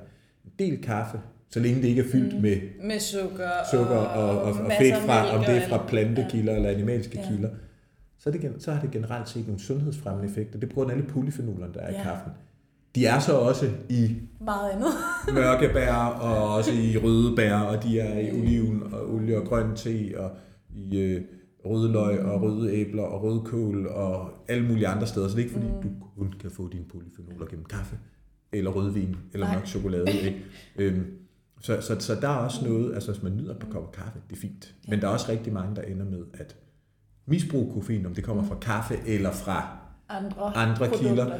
en 0.46 0.52
del 0.60 0.82
kaffe, 0.84 1.20
så 1.50 1.60
længe 1.60 1.82
det 1.82 1.88
ikke 1.88 2.02
er 2.02 2.08
fyldt 2.12 2.36
mm. 2.36 2.42
med 2.42 2.58
Med 2.84 3.00
sukker, 3.00 3.50
sukker 3.72 3.96
og, 3.96 4.42
og, 4.42 4.42
og 4.42 4.56
masser 4.68 4.78
fedt 4.80 5.06
fra, 5.06 5.30
om 5.36 5.40
og 5.40 5.46
det 5.48 5.56
er 5.56 5.68
fra 5.68 5.86
plantekilder 5.88 6.56
eller 6.56 6.70
animalske 6.70 7.20
Ja. 7.20 7.28
kilder, 7.30 7.50
så, 8.20 8.32
det, 8.32 8.54
så 8.60 8.72
har 8.72 8.82
det 8.82 8.92
generelt 8.92 9.30
set 9.30 9.48
nogle 9.48 9.62
sundhedsfremmende 9.62 10.30
effekter. 10.30 10.60
Det 10.60 10.74
er 10.78 10.84
af 10.84 10.92
alle 10.92 11.04
polyfenolerne, 11.04 11.74
der 11.74 11.80
er 11.80 11.92
Ja. 11.94 12.00
i 12.00 12.04
kaffen. 12.04 12.32
De 12.96 13.06
er 13.06 13.20
så 13.20 13.34
også 13.34 13.70
i 13.90 14.16
Meget 14.42 14.70
andet. 14.72 14.88
mørke 15.34 15.70
bær, 15.74 15.96
og 15.96 16.56
også 16.56 16.72
i 16.72 16.98
røde 16.98 17.36
bær, 17.36 17.56
og 17.56 17.84
de 17.84 18.00
er 18.00 18.20
i 18.20 18.32
oliven 18.32 18.94
og 18.94 19.14
olie 19.14 19.38
og 19.38 19.46
grøn 19.48 19.76
te, 19.76 20.14
og 20.18 20.32
i 20.76 21.00
øh, 21.00 21.22
røde 21.66 21.92
løg 21.92 22.20
og 22.20 22.42
røde 22.42 22.74
æbler 22.74 23.04
og 23.04 23.24
rødkål 23.24 23.88
og 23.88 24.32
alle 24.48 24.68
mulige 24.68 24.88
andre 24.88 25.08
steder. 25.08 25.28
Så 25.28 25.36
det 25.36 25.42
er 25.42 25.46
ikke 25.46 25.60
fordi, 25.60 25.72
mm. 25.72 25.82
du 25.82 25.90
kun 26.18 26.34
kan 26.40 26.52
få 26.52 26.70
dine 26.70 26.86
polyfenoler 26.86 27.46
gennem 27.46 27.66
kaffe, 27.66 27.98
eller 28.52 28.72
rødvin, 28.72 29.16
eller 29.34 29.48
Nej. 29.48 29.56
mørk 29.56 29.68
chokolade. 29.68 30.12
Ikke? 30.12 30.46
Øhm, 30.76 31.06
så, 31.62 31.82
så, 31.82 32.00
så 32.00 32.16
der 32.16 32.28
er 32.28 32.38
også 32.38 32.66
noget, 32.68 32.94
altså 32.94 33.12
hvis 33.12 33.24
man 33.24 33.38
nyder 33.38 33.52
et 33.52 33.60
par 33.60 33.68
kopper 33.72 33.92
kaffe, 33.92 34.20
det 34.30 34.36
er 34.36 34.40
fint. 34.42 34.76
Men 34.88 35.02
der 35.02 35.08
er 35.08 35.12
også 35.12 35.32
rigtig 35.32 35.54
mange, 35.54 35.76
der 35.76 35.82
ender 35.82 36.06
med 36.06 36.24
at 36.34 36.56
misbruge 37.26 37.74
koffein, 37.74 38.06
om 38.06 38.14
det 38.14 38.24
kommer 38.24 38.44
fra 38.44 38.56
kaffe 38.62 39.00
eller 39.08 39.32
fra 39.32 39.78
Andre, 40.10 40.58
andre 40.58 40.88
produkter. 40.88 41.08
kilder. 41.08 41.40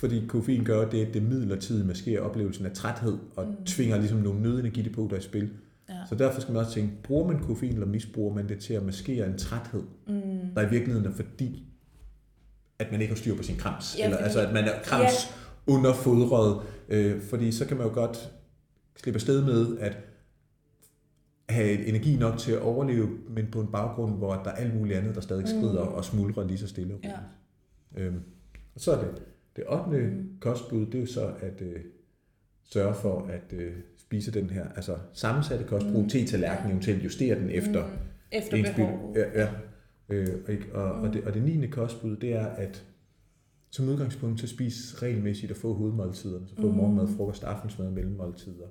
Fordi 0.00 0.26
koffein 0.28 0.64
gør 0.64 0.88
det, 0.90 1.06
at 1.06 1.14
det 1.14 1.22
midlertidigt 1.22 1.86
maskerer 1.86 2.20
oplevelsen 2.20 2.66
af 2.66 2.72
træthed, 2.72 3.18
og 3.36 3.46
mm. 3.46 3.64
tvinger 3.64 3.98
ligesom 3.98 4.18
nogle 4.18 4.42
nødenergidepoter 4.42 5.16
i 5.16 5.20
spil. 5.20 5.50
Ja. 5.88 5.94
Så 6.08 6.14
derfor 6.14 6.40
skal 6.40 6.52
man 6.52 6.60
også 6.60 6.74
tænke, 6.74 6.92
bruger 7.02 7.32
man 7.32 7.42
koffein, 7.42 7.72
eller 7.72 7.86
misbruger 7.86 8.34
man 8.34 8.48
det 8.48 8.58
til 8.58 8.74
at 8.74 8.82
maskere 8.82 9.26
en 9.26 9.38
træthed, 9.38 9.82
mm. 10.06 10.22
der 10.54 10.66
i 10.66 10.70
virkeligheden 10.70 11.06
er 11.06 11.12
fordi, 11.12 11.64
at 12.78 12.90
man 12.90 13.00
ikke 13.00 13.14
har 13.14 13.18
styr 13.18 13.36
på 13.36 13.42
sin 13.42 13.56
krams. 13.56 13.98
Ja, 13.98 14.04
eller 14.04 14.16
fordi- 14.16 14.24
altså, 14.24 14.40
at 14.40 14.54
man 14.54 14.64
er 14.64 14.82
krams 14.84 15.12
ja. 15.66 15.72
underfodret. 15.72 16.62
Øh, 16.88 17.22
fordi 17.22 17.52
så 17.52 17.66
kan 17.66 17.76
man 17.76 17.86
jo 17.86 17.92
godt 17.92 18.32
slippe 18.96 19.16
afsted 19.16 19.44
med 19.44 19.78
at 19.78 19.96
have 21.48 21.86
energi 21.86 22.16
nok 22.16 22.38
til 22.38 22.52
at 22.52 22.60
overleve, 22.60 23.08
men 23.28 23.46
på 23.52 23.60
en 23.60 23.68
baggrund, 23.72 24.16
hvor 24.16 24.34
der 24.34 24.50
er 24.50 24.54
alt 24.54 24.74
muligt 24.74 24.98
andet, 24.98 25.14
der 25.14 25.20
stadig 25.20 25.48
skrider 25.48 25.84
mm. 25.84 25.94
og 25.94 26.04
smuldrer 26.04 26.46
lige 26.46 26.58
så 26.58 26.68
stille 26.68 26.94
og. 26.94 27.00
Ja. 27.04 27.16
Øhm, 27.96 28.20
og 28.74 28.80
så 28.80 28.92
er 28.92 28.98
det 29.04 29.22
det 29.60 29.68
8. 29.68 29.98
Mm. 29.98 30.28
kostbud, 30.40 30.86
det 30.86 30.94
er 30.94 31.00
jo 31.00 31.06
så 31.06 31.32
at 31.40 31.62
øh, 31.62 31.80
sørge 32.64 32.94
for 32.94 33.26
at 33.26 33.52
øh, 33.58 33.72
spise 33.98 34.32
den 34.32 34.50
her 34.50 34.64
altså 34.76 34.96
sammensatte 35.12 35.64
kost, 35.64 35.86
brug 35.92 36.10
te-tallerken, 36.10 36.70
eventuelt 36.70 37.04
justere 37.04 37.38
den 37.38 37.50
efter 37.50 37.84
Mm. 37.86 38.38
Efter 38.38 38.56
ens 38.56 38.70
behov. 38.76 39.16
Ja, 39.16 39.42
ja. 39.42 39.48
Øh, 40.08 40.28
og, 40.72 40.82
og, 40.82 40.92
og, 40.92 41.14
det, 41.14 41.24
og 41.24 41.34
det 41.34 41.42
9. 41.42 41.66
kostbud, 41.66 42.16
det 42.16 42.32
er 42.32 42.46
at 42.46 42.84
som 43.70 43.88
udgangspunkt 43.88 44.40
så 44.40 44.46
spise 44.46 44.96
regelmæssigt 45.02 45.52
og 45.52 45.56
få 45.58 45.74
hovedmåltiderne, 45.74 46.48
så 46.48 46.54
få 46.56 46.70
mm. 46.70 46.76
morgenmad, 46.76 47.08
frokost, 47.16 47.44
aftensmad 47.44 47.86
og 47.86 47.92
mellemmåltider. 47.92 48.66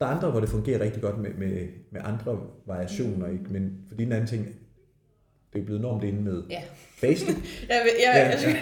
Der 0.00 0.06
er 0.06 0.10
andre, 0.10 0.30
hvor 0.30 0.40
det 0.40 0.48
fungerer 0.48 0.80
rigtig 0.80 1.02
godt 1.02 1.18
med, 1.18 1.30
med, 1.34 1.68
med 1.90 2.00
andre 2.04 2.40
variationer, 2.66 3.28
ikke? 3.28 3.44
men 3.50 3.84
for 3.88 3.94
din 3.94 4.12
anden 4.12 4.26
ting, 4.26 4.46
det 5.52 5.60
er 5.60 5.64
blevet 5.64 5.80
normt 5.80 6.04
inde 6.04 6.22
med 6.22 6.42
Ja. 6.50 6.62
faste. 6.96 7.26
Jeg, 7.32 7.36
jeg, 7.68 7.86
Ja, 8.00 8.28
jeg, 8.28 8.38
ja. 8.42 8.54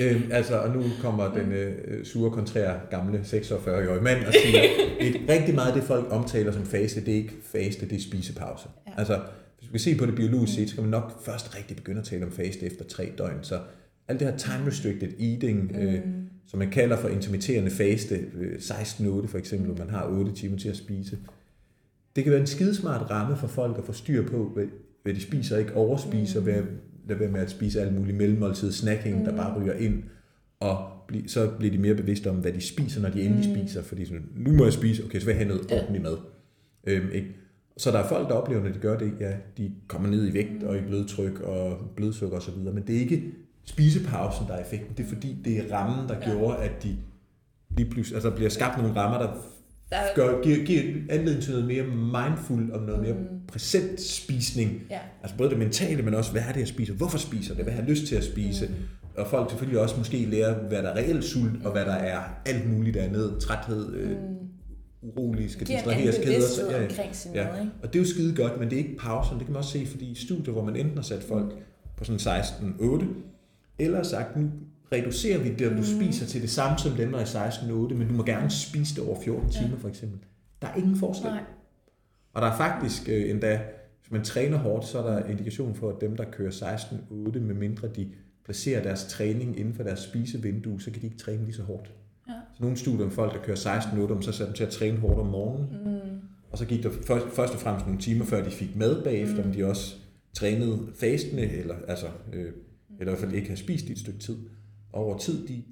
Øhm, 0.00 0.22
altså, 0.32 0.58
og 0.58 0.76
nu 0.76 0.82
kommer 1.02 1.34
den 1.34 1.52
øh, 1.52 2.04
sure, 2.04 2.30
kontrære, 2.30 2.80
gamle 2.90 3.18
46-årige 3.18 4.02
mand 4.02 4.24
og 4.24 4.34
siger, 4.44 4.62
et, 5.00 5.16
rigtig 5.28 5.54
meget 5.54 5.68
af 5.68 5.74
det, 5.74 5.82
folk 5.82 6.06
omtaler 6.10 6.52
som 6.52 6.66
faste, 6.66 7.00
det 7.00 7.08
er 7.08 7.16
ikke 7.16 7.34
faste, 7.42 7.88
det 7.88 7.96
er 7.96 8.02
spisepause. 8.02 8.68
Ja. 8.86 8.92
Altså, 8.96 9.20
hvis 9.58 9.72
vi 9.72 9.78
skal 9.78 9.92
se 9.92 9.98
på 9.98 10.06
det 10.06 10.14
biologisk 10.14 10.54
set, 10.54 10.68
så 10.68 10.74
kan 10.74 10.84
man 10.84 10.90
nok 10.90 11.24
først 11.24 11.56
rigtig 11.56 11.76
begynde 11.76 12.00
at 12.00 12.06
tale 12.06 12.24
om 12.24 12.32
faste 12.32 12.66
efter 12.66 12.84
tre 12.84 13.12
døgn. 13.18 13.38
Så 13.42 13.60
alt 14.08 14.20
det 14.20 14.28
her 14.28 14.36
time-restricted 14.36 15.20
eating, 15.20 15.72
mm. 15.72 15.78
øh, 15.78 16.00
som 16.46 16.58
man 16.58 16.70
kalder 16.70 16.96
for 16.96 17.08
intermitterende 17.08 17.70
faste, 17.70 18.14
øh, 18.14 18.54
16-8 18.58 19.26
for 19.26 19.38
eksempel, 19.38 19.66
hvor 19.66 19.84
man 19.84 19.94
har 19.94 20.06
8 20.06 20.32
timer 20.32 20.58
til 20.58 20.68
at 20.68 20.76
spise, 20.76 21.18
det 22.16 22.24
kan 22.24 22.30
være 22.30 22.40
en 22.40 22.46
skidesmart 22.46 23.10
ramme 23.10 23.36
for 23.36 23.46
folk 23.46 23.78
at 23.78 23.84
få 23.84 23.92
styr 23.92 24.26
på, 24.26 24.50
hvad, 24.54 24.64
hvad 25.02 25.14
de 25.14 25.20
spiser, 25.20 25.58
ikke 25.58 25.74
overspiser, 25.74 26.40
mm. 26.40 26.44
hvad, 26.44 26.62
lade 27.08 27.20
være 27.20 27.30
med 27.30 27.40
at 27.40 27.50
spise 27.50 27.80
alt 27.80 27.94
muligt 27.94 28.16
mellemmåltid, 28.16 28.72
snacking, 28.72 29.18
mm. 29.18 29.24
der 29.24 29.36
bare 29.36 29.60
ryger 29.60 29.72
ind, 29.72 30.02
og 30.60 30.88
bli, 31.08 31.28
så 31.28 31.50
bliver 31.58 31.72
de 31.72 31.78
mere 31.78 31.94
bevidste 31.94 32.30
om, 32.30 32.36
hvad 32.36 32.52
de 32.52 32.60
spiser, 32.60 33.00
når 33.00 33.08
de 33.08 33.22
endelig 33.22 33.50
mm. 33.50 33.56
spiser, 33.56 33.82
fordi 33.82 34.04
sådan, 34.04 34.28
nu 34.36 34.52
må 34.52 34.64
jeg 34.64 34.72
spise, 34.72 35.04
okay, 35.04 35.18
så 35.18 35.26
vil 35.26 35.32
jeg 35.32 35.46
have 35.46 35.48
noget 35.48 35.70
Ja. 35.70 35.76
ordentligt 35.76 36.02
mad. 36.02 36.16
Øhm, 36.86 37.08
ikke? 37.12 37.28
Så 37.76 37.90
der 37.90 37.98
er 37.98 38.08
folk, 38.08 38.28
der 38.28 38.34
oplever, 38.34 38.62
når 38.62 38.70
de 38.70 38.78
gør 38.78 38.98
det, 38.98 39.12
ja, 39.20 39.32
de 39.58 39.72
kommer 39.86 40.08
ned 40.08 40.28
i 40.28 40.34
vægt 40.34 40.62
og 40.62 40.76
i 40.76 40.80
blodtryk 40.80 41.40
og 41.40 41.78
blodsukker 41.96 42.36
osv., 42.36 42.56
men 42.56 42.82
det 42.86 42.96
er 42.96 43.00
ikke 43.00 43.22
spisepausen, 43.64 44.46
der 44.46 44.54
er 44.54 44.64
effekten, 44.64 44.96
det 44.96 45.04
er 45.04 45.08
fordi, 45.08 45.36
det 45.44 45.58
er 45.58 45.76
rammen, 45.76 46.08
der 46.08 46.14
ja. 46.14 46.30
gjorde, 46.30 46.56
at 46.56 46.82
de 46.82 46.96
lige 47.76 47.90
pludselig, 47.90 48.16
altså 48.16 48.30
der 48.30 48.36
bliver 48.36 48.50
skabt 48.50 48.78
nogle 48.78 48.96
rammer, 48.96 49.18
der 49.18 49.28
der, 49.90 49.96
gør, 50.14 50.42
giver, 50.42 50.64
giver 50.64 50.82
anledning 51.10 51.42
til 51.42 51.52
noget 51.52 51.66
mere 51.66 51.84
mindful 51.84 52.72
og 52.72 52.82
noget 52.82 53.02
mere 53.02 53.14
præsent 53.48 54.00
spisning. 54.00 54.82
ja. 54.90 54.98
Altså 55.22 55.36
både 55.36 55.50
det 55.50 55.58
mentale, 55.58 56.02
men 56.02 56.14
også, 56.14 56.32
hvad 56.32 56.42
er 56.48 56.52
det, 56.52 56.60
jeg 56.60 56.68
spiser? 56.68 56.94
Hvorfor 56.94 57.18
spiser 57.18 57.54
det? 57.54 57.64
Hvad 57.64 57.72
har 57.74 57.80
jeg 57.80 57.90
lyst 57.90 58.06
til 58.06 58.16
at 58.16 58.24
spise? 58.24 58.66
Mm. 58.66 58.74
Og 59.16 59.26
folk 59.26 59.50
selvfølgelig 59.50 59.80
også 59.80 59.94
måske 59.98 60.16
lære, 60.16 60.54
hvad 60.54 60.82
der 60.82 60.88
er 60.88 60.96
reelt 60.96 61.24
sult, 61.24 61.64
og 61.66 61.72
hvad 61.72 61.84
der 61.84 61.92
er 61.94 62.20
alt 62.46 62.70
muligt 62.72 62.96
andet. 62.96 63.36
Træthed, 63.40 63.94
øh, 63.94 64.16
urolig, 65.02 65.50
skal 65.50 65.66
Giver 65.66 65.82
en 65.82 65.90
anden 65.90 66.06
distraheres, 66.06 66.56
keder. 66.58 66.70
Ja, 66.72 66.76
ja. 66.78 66.88
omkring 66.88 67.16
sin 67.16 67.34
Ja. 67.34 67.44
mad, 67.52 67.60
ikke? 67.60 67.72
Og 67.82 67.92
det 67.92 67.98
er 67.98 68.02
jo 68.02 68.08
skide 68.08 68.36
godt, 68.36 68.60
men 68.60 68.70
det 68.70 68.78
er 68.78 68.82
ikke 68.84 68.96
pausen. 68.96 69.36
Det 69.38 69.44
kan 69.46 69.52
man 69.52 69.58
også 69.58 69.70
se, 69.70 69.86
fordi 69.86 70.04
i 70.10 70.14
studier, 70.14 70.52
hvor 70.52 70.64
man 70.64 70.76
enten 70.76 70.96
har 70.96 71.02
sat 71.02 71.22
folk 71.22 71.52
på 71.96 72.04
sådan 72.04 72.20
16-8, 72.20 73.04
eller 73.78 74.02
sagt, 74.02 74.36
nu 74.36 74.50
reducerer 74.92 75.38
vi 75.38 75.48
det, 75.48 75.70
du 75.70 75.76
Mm. 75.76 75.82
spiser 75.82 76.26
til 76.26 76.42
det 76.42 76.50
samme 76.50 76.78
som 76.78 76.92
dem, 76.92 77.10
der 77.12 77.18
er 77.18 77.22
i 77.22 77.48
16-8, 77.88 77.94
men 77.94 78.08
du 78.08 78.14
må 78.14 78.22
gerne 78.24 78.50
spise 78.50 78.94
det 78.94 79.04
over 79.04 79.20
14 79.20 79.50
timer 79.50 79.76
for 79.78 79.88
eksempel. 79.88 80.18
Der 80.62 80.68
er 80.68 80.74
ingen 80.74 80.96
forskel. 80.96 81.30
Nej. 81.30 81.42
Og 82.32 82.42
der 82.42 82.48
er 82.48 82.56
faktisk 82.56 83.08
øh, 83.08 83.30
endda, 83.30 83.60
hvis 84.00 84.10
man 84.10 84.24
træner 84.24 84.56
hårdt, 84.58 84.86
så 84.86 84.98
er 84.98 85.06
der 85.12 85.26
indikation 85.28 85.74
for, 85.74 85.90
at 85.90 86.00
dem, 86.00 86.16
der 86.16 86.24
kører 86.24 86.50
16-8, 86.50 87.38
med 87.38 87.54
mindre 87.54 87.88
de 87.88 88.08
placerer 88.44 88.82
deres 88.82 89.04
træning 89.04 89.58
inden 89.58 89.74
for 89.74 89.82
deres 89.82 90.00
spisevindue, 90.00 90.80
så 90.80 90.90
kan 90.90 91.00
de 91.00 91.06
ikke 91.06 91.18
træne 91.18 91.44
lige 91.44 91.54
så 91.54 91.62
hårdt. 91.62 91.92
Ja. 92.28 92.32
Så 92.56 92.62
nogle 92.62 92.76
studier 92.76 93.04
om 93.04 93.10
folk, 93.10 93.32
der 93.34 93.42
kører 93.42 93.56
16-8, 94.16 94.22
så 94.22 94.32
satte 94.32 94.46
dem 94.46 94.54
til 94.54 94.64
at 94.64 94.70
træne 94.70 94.98
hårdt 94.98 95.18
om 95.20 95.26
morgenen. 95.26 95.68
Mm. 95.84 96.18
Og 96.50 96.58
så 96.58 96.64
gik 96.66 96.82
der 96.82 96.90
først, 97.06 97.26
først 97.36 97.54
og 97.54 97.60
fremmest 97.60 97.86
nogle 97.86 98.00
timer, 98.00 98.24
før 98.24 98.44
de 98.44 98.50
fik 98.50 98.76
mad 98.76 99.04
bagefter, 99.04 99.42
mm. 99.42 99.48
om 99.48 99.52
de 99.54 99.64
også 99.64 99.94
trænede 100.34 100.78
fastende, 101.00 101.42
eller, 101.42 101.74
altså, 101.88 102.06
øh, 102.32 102.40
eller 102.44 102.52
i 103.00 103.04
hvert 103.04 103.18
fald 103.18 103.32
ikke 103.32 103.48
havde 103.48 103.60
spist 103.60 103.84
i 103.88 103.92
et 103.92 103.98
stykke 103.98 104.18
tid. 104.18 104.36
Og 104.94 105.04
over 105.04 105.18
tid, 105.18 105.46
de 105.46 105.62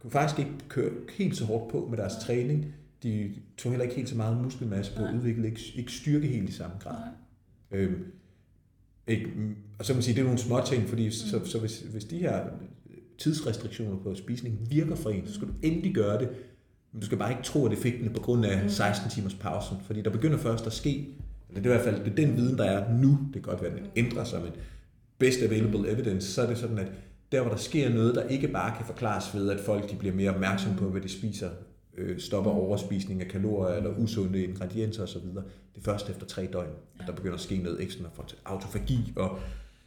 kunne 0.00 0.10
faktisk 0.10 0.38
ikke 0.38 0.52
køre 0.68 0.90
helt 1.10 1.36
så 1.36 1.44
hårdt 1.44 1.70
på 1.72 1.86
med 1.90 1.98
deres 1.98 2.12
træning. 2.22 2.74
De 3.02 3.34
tog 3.58 3.72
heller 3.72 3.84
ikke 3.84 3.96
helt 3.96 4.08
så 4.08 4.16
meget 4.16 4.42
muskelmasse 4.42 4.92
på 4.96 5.04
at 5.04 5.14
udvikle, 5.14 5.46
ikke, 5.46 5.60
ikke 5.74 5.92
styrke 5.92 6.26
helt 6.26 6.48
i 6.48 6.52
samme 6.52 6.76
grad. 6.80 7.02
Øhm, 7.70 8.04
ikke, 9.06 9.26
og 9.78 9.84
så 9.84 9.92
kan 9.92 9.96
man 9.96 10.02
sige, 10.02 10.14
det 10.14 10.20
er 10.20 10.24
nogle 10.24 10.38
små 10.38 10.60
ting, 10.66 10.88
fordi 10.88 11.06
mm. 11.06 11.10
så, 11.10 11.40
så 11.44 11.58
hvis, 11.58 11.80
hvis 11.80 12.04
de 12.04 12.18
her 12.18 12.44
tidsrestriktioner 13.18 13.96
på 13.96 14.14
spisning 14.14 14.58
virker 14.70 14.96
for 14.96 15.10
en, 15.10 15.26
så 15.26 15.34
skal 15.34 15.48
du 15.48 15.52
endelig 15.62 15.94
gøre 15.94 16.18
det. 16.18 16.28
Men 16.92 17.00
du 17.00 17.06
skal 17.06 17.18
bare 17.18 17.30
ikke 17.30 17.42
tro, 17.42 17.66
at 17.66 17.72
effekten 17.72 18.08
er 18.08 18.12
på 18.12 18.20
grund 18.20 18.46
af 18.46 18.70
16 18.70 19.10
timers 19.10 19.34
pausen, 19.34 19.76
fordi 19.86 20.02
der 20.02 20.10
begynder 20.10 20.38
først 20.38 20.66
at 20.66 20.72
ske, 20.72 21.08
eller 21.48 21.62
det 21.62 21.70
er 21.70 21.74
i 21.74 21.82
hvert 21.82 21.94
fald 21.94 22.04
det 22.04 22.12
er 22.12 22.26
den 22.26 22.36
viden, 22.36 22.58
der 22.58 22.64
er 22.64 22.98
nu, 22.98 23.10
det 23.10 23.32
kan 23.32 23.42
godt 23.42 23.62
være, 23.62 23.70
at 23.70 23.78
den 23.78 23.86
ændrer 23.96 24.24
sig, 24.24 24.42
men 24.42 24.52
best 25.18 25.42
available 25.42 25.90
evidence, 25.90 26.32
så 26.32 26.42
er 26.42 26.46
det 26.46 26.58
sådan, 26.58 26.78
at 26.78 26.92
der 27.32 27.40
hvor 27.40 27.50
der 27.50 27.58
sker 27.58 27.88
noget, 27.88 28.14
der 28.14 28.22
ikke 28.22 28.48
bare 28.48 28.76
kan 28.76 28.86
forklares 28.86 29.34
ved, 29.34 29.50
at 29.50 29.60
folk 29.60 29.90
de 29.90 29.96
bliver 29.96 30.14
mere 30.14 30.30
opmærksomme 30.30 30.78
på, 30.78 30.84
hvad 30.84 31.00
de 31.00 31.08
spiser, 31.08 31.50
øh, 31.96 32.20
stopper 32.20 32.50
overspisning 32.50 33.20
af 33.20 33.28
kalorier 33.28 33.76
eller 33.76 33.90
usunde 33.90 34.44
ingredienser 34.44 35.02
osv., 35.02 35.20
det 35.74 35.82
er 35.82 35.84
først 35.84 36.10
efter 36.10 36.26
tre 36.26 36.48
døgn, 36.52 36.70
at 37.00 37.06
der 37.06 37.12
begynder 37.12 37.34
at 37.34 37.40
ske 37.40 37.56
noget 37.56 37.82
ekstra 37.82 38.04
for 38.14 38.26
autofagi 38.44 39.12
og 39.16 39.38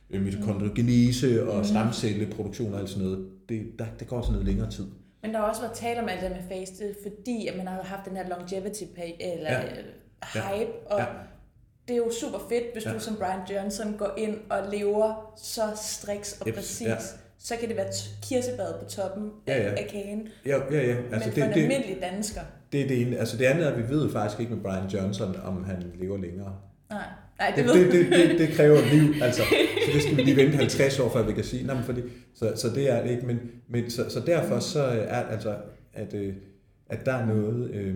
øh, 0.09 0.21
mitokondriogenese 0.21 1.49
og 1.49 1.65
stamcelleproduktion 1.65 2.73
og 2.73 2.79
alt 2.79 2.89
sådan 2.89 3.03
noget. 3.03 3.29
Det, 3.49 3.79
der, 3.79 3.85
det 3.99 4.07
går 4.07 4.21
sådan 4.21 4.33
noget 4.33 4.47
længere 4.47 4.71
tid. 4.71 4.87
Men 5.21 5.33
der 5.33 5.37
har 5.39 5.49
også 5.49 5.61
været 5.61 5.73
tale 5.73 6.01
om 6.01 6.09
alt 6.09 6.21
det 6.21 6.31
med 6.31 6.57
faste, 6.57 6.95
fordi 7.01 7.47
at 7.47 7.57
man 7.57 7.67
har 7.67 7.83
haft 7.83 8.09
den 8.09 8.17
her 8.17 8.29
longevity 8.29 8.83
pay, 8.95 9.11
eller 9.19 9.51
ja. 9.51 9.65
hype, 10.33 10.71
ja. 10.89 10.95
og 10.95 10.99
ja. 10.99 11.05
det 11.87 11.93
er 11.93 11.97
jo 11.97 12.11
super 12.11 12.39
fedt, 12.49 12.63
hvis 12.73 12.85
ja. 12.85 12.93
du 12.93 12.99
som 12.99 13.15
Brian 13.15 13.39
Johnson 13.51 13.97
går 13.97 14.13
ind 14.17 14.37
og 14.49 14.71
lever 14.71 15.33
så 15.37 15.61
striks 15.75 16.41
og 16.41 16.49
Eps, 16.49 16.57
præcis. 16.57 16.87
Ja 16.87 16.97
så 17.39 17.55
kan 17.59 17.69
det 17.69 17.77
være 17.77 17.91
kirsebad 18.21 18.73
på 18.79 18.89
toppen 18.89 19.31
ja, 19.47 19.57
ja. 19.63 19.69
af 19.69 19.87
kagen. 19.91 20.27
Ja, 20.45 20.57
ja, 20.71 20.87
ja. 20.87 20.95
Altså, 20.95 21.11
Men 21.11 21.21
for 21.21 21.29
det, 21.29 21.43
en 21.43 21.51
almindelig 21.51 21.97
dansker. 22.01 22.41
Det 22.71 22.81
er 22.81 22.87
det 22.87 23.01
ene. 23.01 23.17
Altså 23.17 23.37
det 23.37 23.45
andet 23.45 23.67
er, 23.67 23.71
at 23.71 23.77
vi 23.77 23.93
ved 23.93 24.11
faktisk 24.11 24.39
ikke 24.39 24.53
med 24.53 24.63
Brian 24.63 24.87
Johnson, 24.87 25.35
om 25.43 25.63
han 25.63 25.91
lever 25.99 26.17
længere. 26.17 26.55
Nej. 26.89 27.03
Nej, 27.39 27.53
det, 27.55 27.65
det, 27.65 27.91
det, 27.91 28.11
det, 28.11 28.39
det, 28.39 28.49
kræver 28.49 28.81
liv, 28.91 29.13
altså. 29.21 29.41
Så 29.85 29.91
det 29.93 30.01
skal 30.01 30.17
vi 30.17 30.21
lige 30.21 30.35
vente 30.35 30.57
50 30.57 30.99
år, 30.99 31.09
før 31.09 31.23
vi 31.23 31.33
kan 31.33 31.43
sige. 31.43 31.65
Nej, 31.65 31.75
men 31.75 31.83
fordi, 31.83 32.01
så, 32.33 32.53
så 32.55 32.69
det 32.69 32.89
er 32.89 33.03
det 33.03 33.11
ikke. 33.11 33.25
Men, 33.25 33.39
men 33.67 33.89
så, 33.89 34.09
så 34.09 34.19
derfor 34.19 34.59
så 34.59 34.81
er 34.81 35.21
altså, 35.21 35.55
at, 35.93 36.13
øh, 36.13 36.33
at 36.89 37.05
der 37.05 37.13
er 37.13 37.25
noget, 37.25 37.71
øh, 37.71 37.95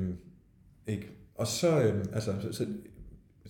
ikke? 0.88 1.10
Og 1.36 1.48
så, 1.48 1.82
øh, 1.82 2.06
altså, 2.14 2.34
så, 2.42 2.54
så, 2.54 2.66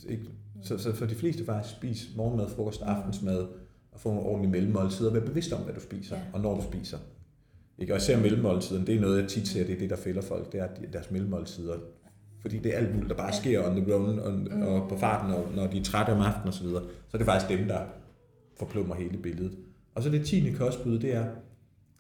ikke? 0.10 0.24
Så, 0.64 0.78
så 0.78 0.94
for 0.96 1.06
de 1.06 1.16
fleste 1.16 1.46
faktisk 1.46 1.76
spise 1.76 2.08
morgenmad, 2.16 2.50
frokost, 2.50 2.82
aftensmad, 2.82 3.48
og 3.94 4.00
få 4.00 4.10
nogle 4.10 4.30
ordentlige 4.30 4.52
mellemmåltider, 4.52 5.10
og 5.10 5.16
være 5.16 5.26
bevidst 5.26 5.54
om, 5.54 5.62
hvad 5.62 5.74
du 5.74 5.82
spiser, 5.82 6.16
ja. 6.16 6.22
og 6.34 6.42
når 6.42 6.56
du 6.56 6.64
spiser. 6.64 6.98
Ikke? 7.78 7.94
Og 7.94 7.98
især 7.98 8.20
mellemmåltiden, 8.20 8.88
det 8.88 8.96
er 8.96 9.02
noget, 9.02 9.22
jeg 9.22 9.30
tit 9.30 9.48
ser, 9.48 9.66
det 9.66 9.76
er 9.76 9.80
det, 9.80 9.90
der 9.90 9.96
fælder 9.96 10.22
folk, 10.22 10.52
det 10.52 10.60
er 10.60 10.68
deres 10.94 11.12
mellemmåltider. 11.12 11.78
Fordi 12.42 12.58
det 12.58 12.74
er 12.74 12.78
alt 12.78 12.94
muligt, 12.94 13.10
der 13.10 13.16
bare 13.16 13.34
sker 13.34 13.70
on 13.70 13.76
the 13.76 13.96
run, 13.96 14.20
og, 14.20 14.34
mm. 14.34 14.62
og 14.62 14.90
på 14.90 14.98
farten, 14.98 15.34
og 15.34 15.48
når 15.56 15.68
de 15.68 15.80
er 15.80 15.84
trætte 15.84 16.10
om 16.10 16.22
aftenen 16.22 16.48
osv., 16.48 16.66
så, 16.66 16.80
så 17.08 17.14
er 17.14 17.18
det 17.18 17.26
faktisk 17.26 17.60
dem, 17.60 17.68
der 17.68 17.80
forplummer 18.58 18.96
hele 18.96 19.18
billedet. 19.18 19.58
Og 19.96 20.04
så 20.04 20.10
det 20.10 20.26
tiende 20.26 20.58
kostbud, 20.58 21.00
det 21.00 21.16
er, 21.16 21.26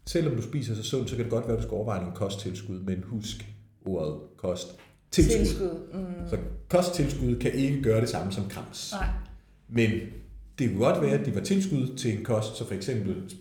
selvom 0.05 0.35
du 0.35 0.41
spiser 0.41 0.75
så 0.75 0.83
sundt, 0.83 1.09
så 1.09 1.15
kan 1.15 1.23
det 1.25 1.31
godt 1.31 1.47
være, 1.47 1.57
at 1.57 1.57
du 1.57 1.63
skal 1.63 1.75
overveje 1.75 1.99
nogle 1.99 2.15
kosttilskud, 2.15 2.79
men 2.79 3.03
husk 3.03 3.55
ordet 3.85 4.15
kost. 4.37 4.79
Tilskud. 5.11 5.37
tilskud. 5.37 5.69
Mm. 5.93 6.29
Så 6.29 6.37
kosttilskud 6.69 7.35
kan 7.35 7.51
ikke 7.53 7.81
gøre 7.81 8.01
det 8.01 8.09
samme 8.09 8.31
som 8.31 8.49
krams. 8.49 8.93
Nej. 8.93 9.07
Men 9.67 9.91
det 10.59 10.69
kunne 10.69 10.85
godt 10.85 11.01
være, 11.01 11.19
at 11.19 11.25
de 11.25 11.35
var 11.35 11.41
tilskud 11.41 11.97
til 11.97 12.17
en 12.17 12.23
kost, 12.23 12.55
så 12.55 12.67
for 12.67 12.73
eksempel 12.73 13.37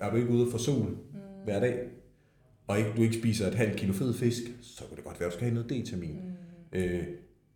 er 0.00 0.10
du 0.10 0.16
ikke 0.16 0.30
ude 0.30 0.50
for 0.50 0.58
sol 0.58 0.88
mm. 0.88 0.96
hver 1.44 1.60
dag, 1.60 1.78
og 2.66 2.78
ikke, 2.78 2.90
du 2.96 3.02
ikke 3.02 3.14
spiser 3.14 3.46
et 3.46 3.54
halvt 3.54 3.76
kilo 3.76 3.92
fed 3.92 4.14
fisk, 4.14 4.42
så 4.60 4.84
kunne 4.84 4.96
det 4.96 5.04
godt 5.04 5.20
være, 5.20 5.26
at 5.26 5.32
du 5.32 5.36
skal 5.36 5.50
have 5.50 5.54
noget 5.54 5.70
D-vitamin. 5.72 6.14
Mm. 6.72 6.78
Øh, 6.78 7.04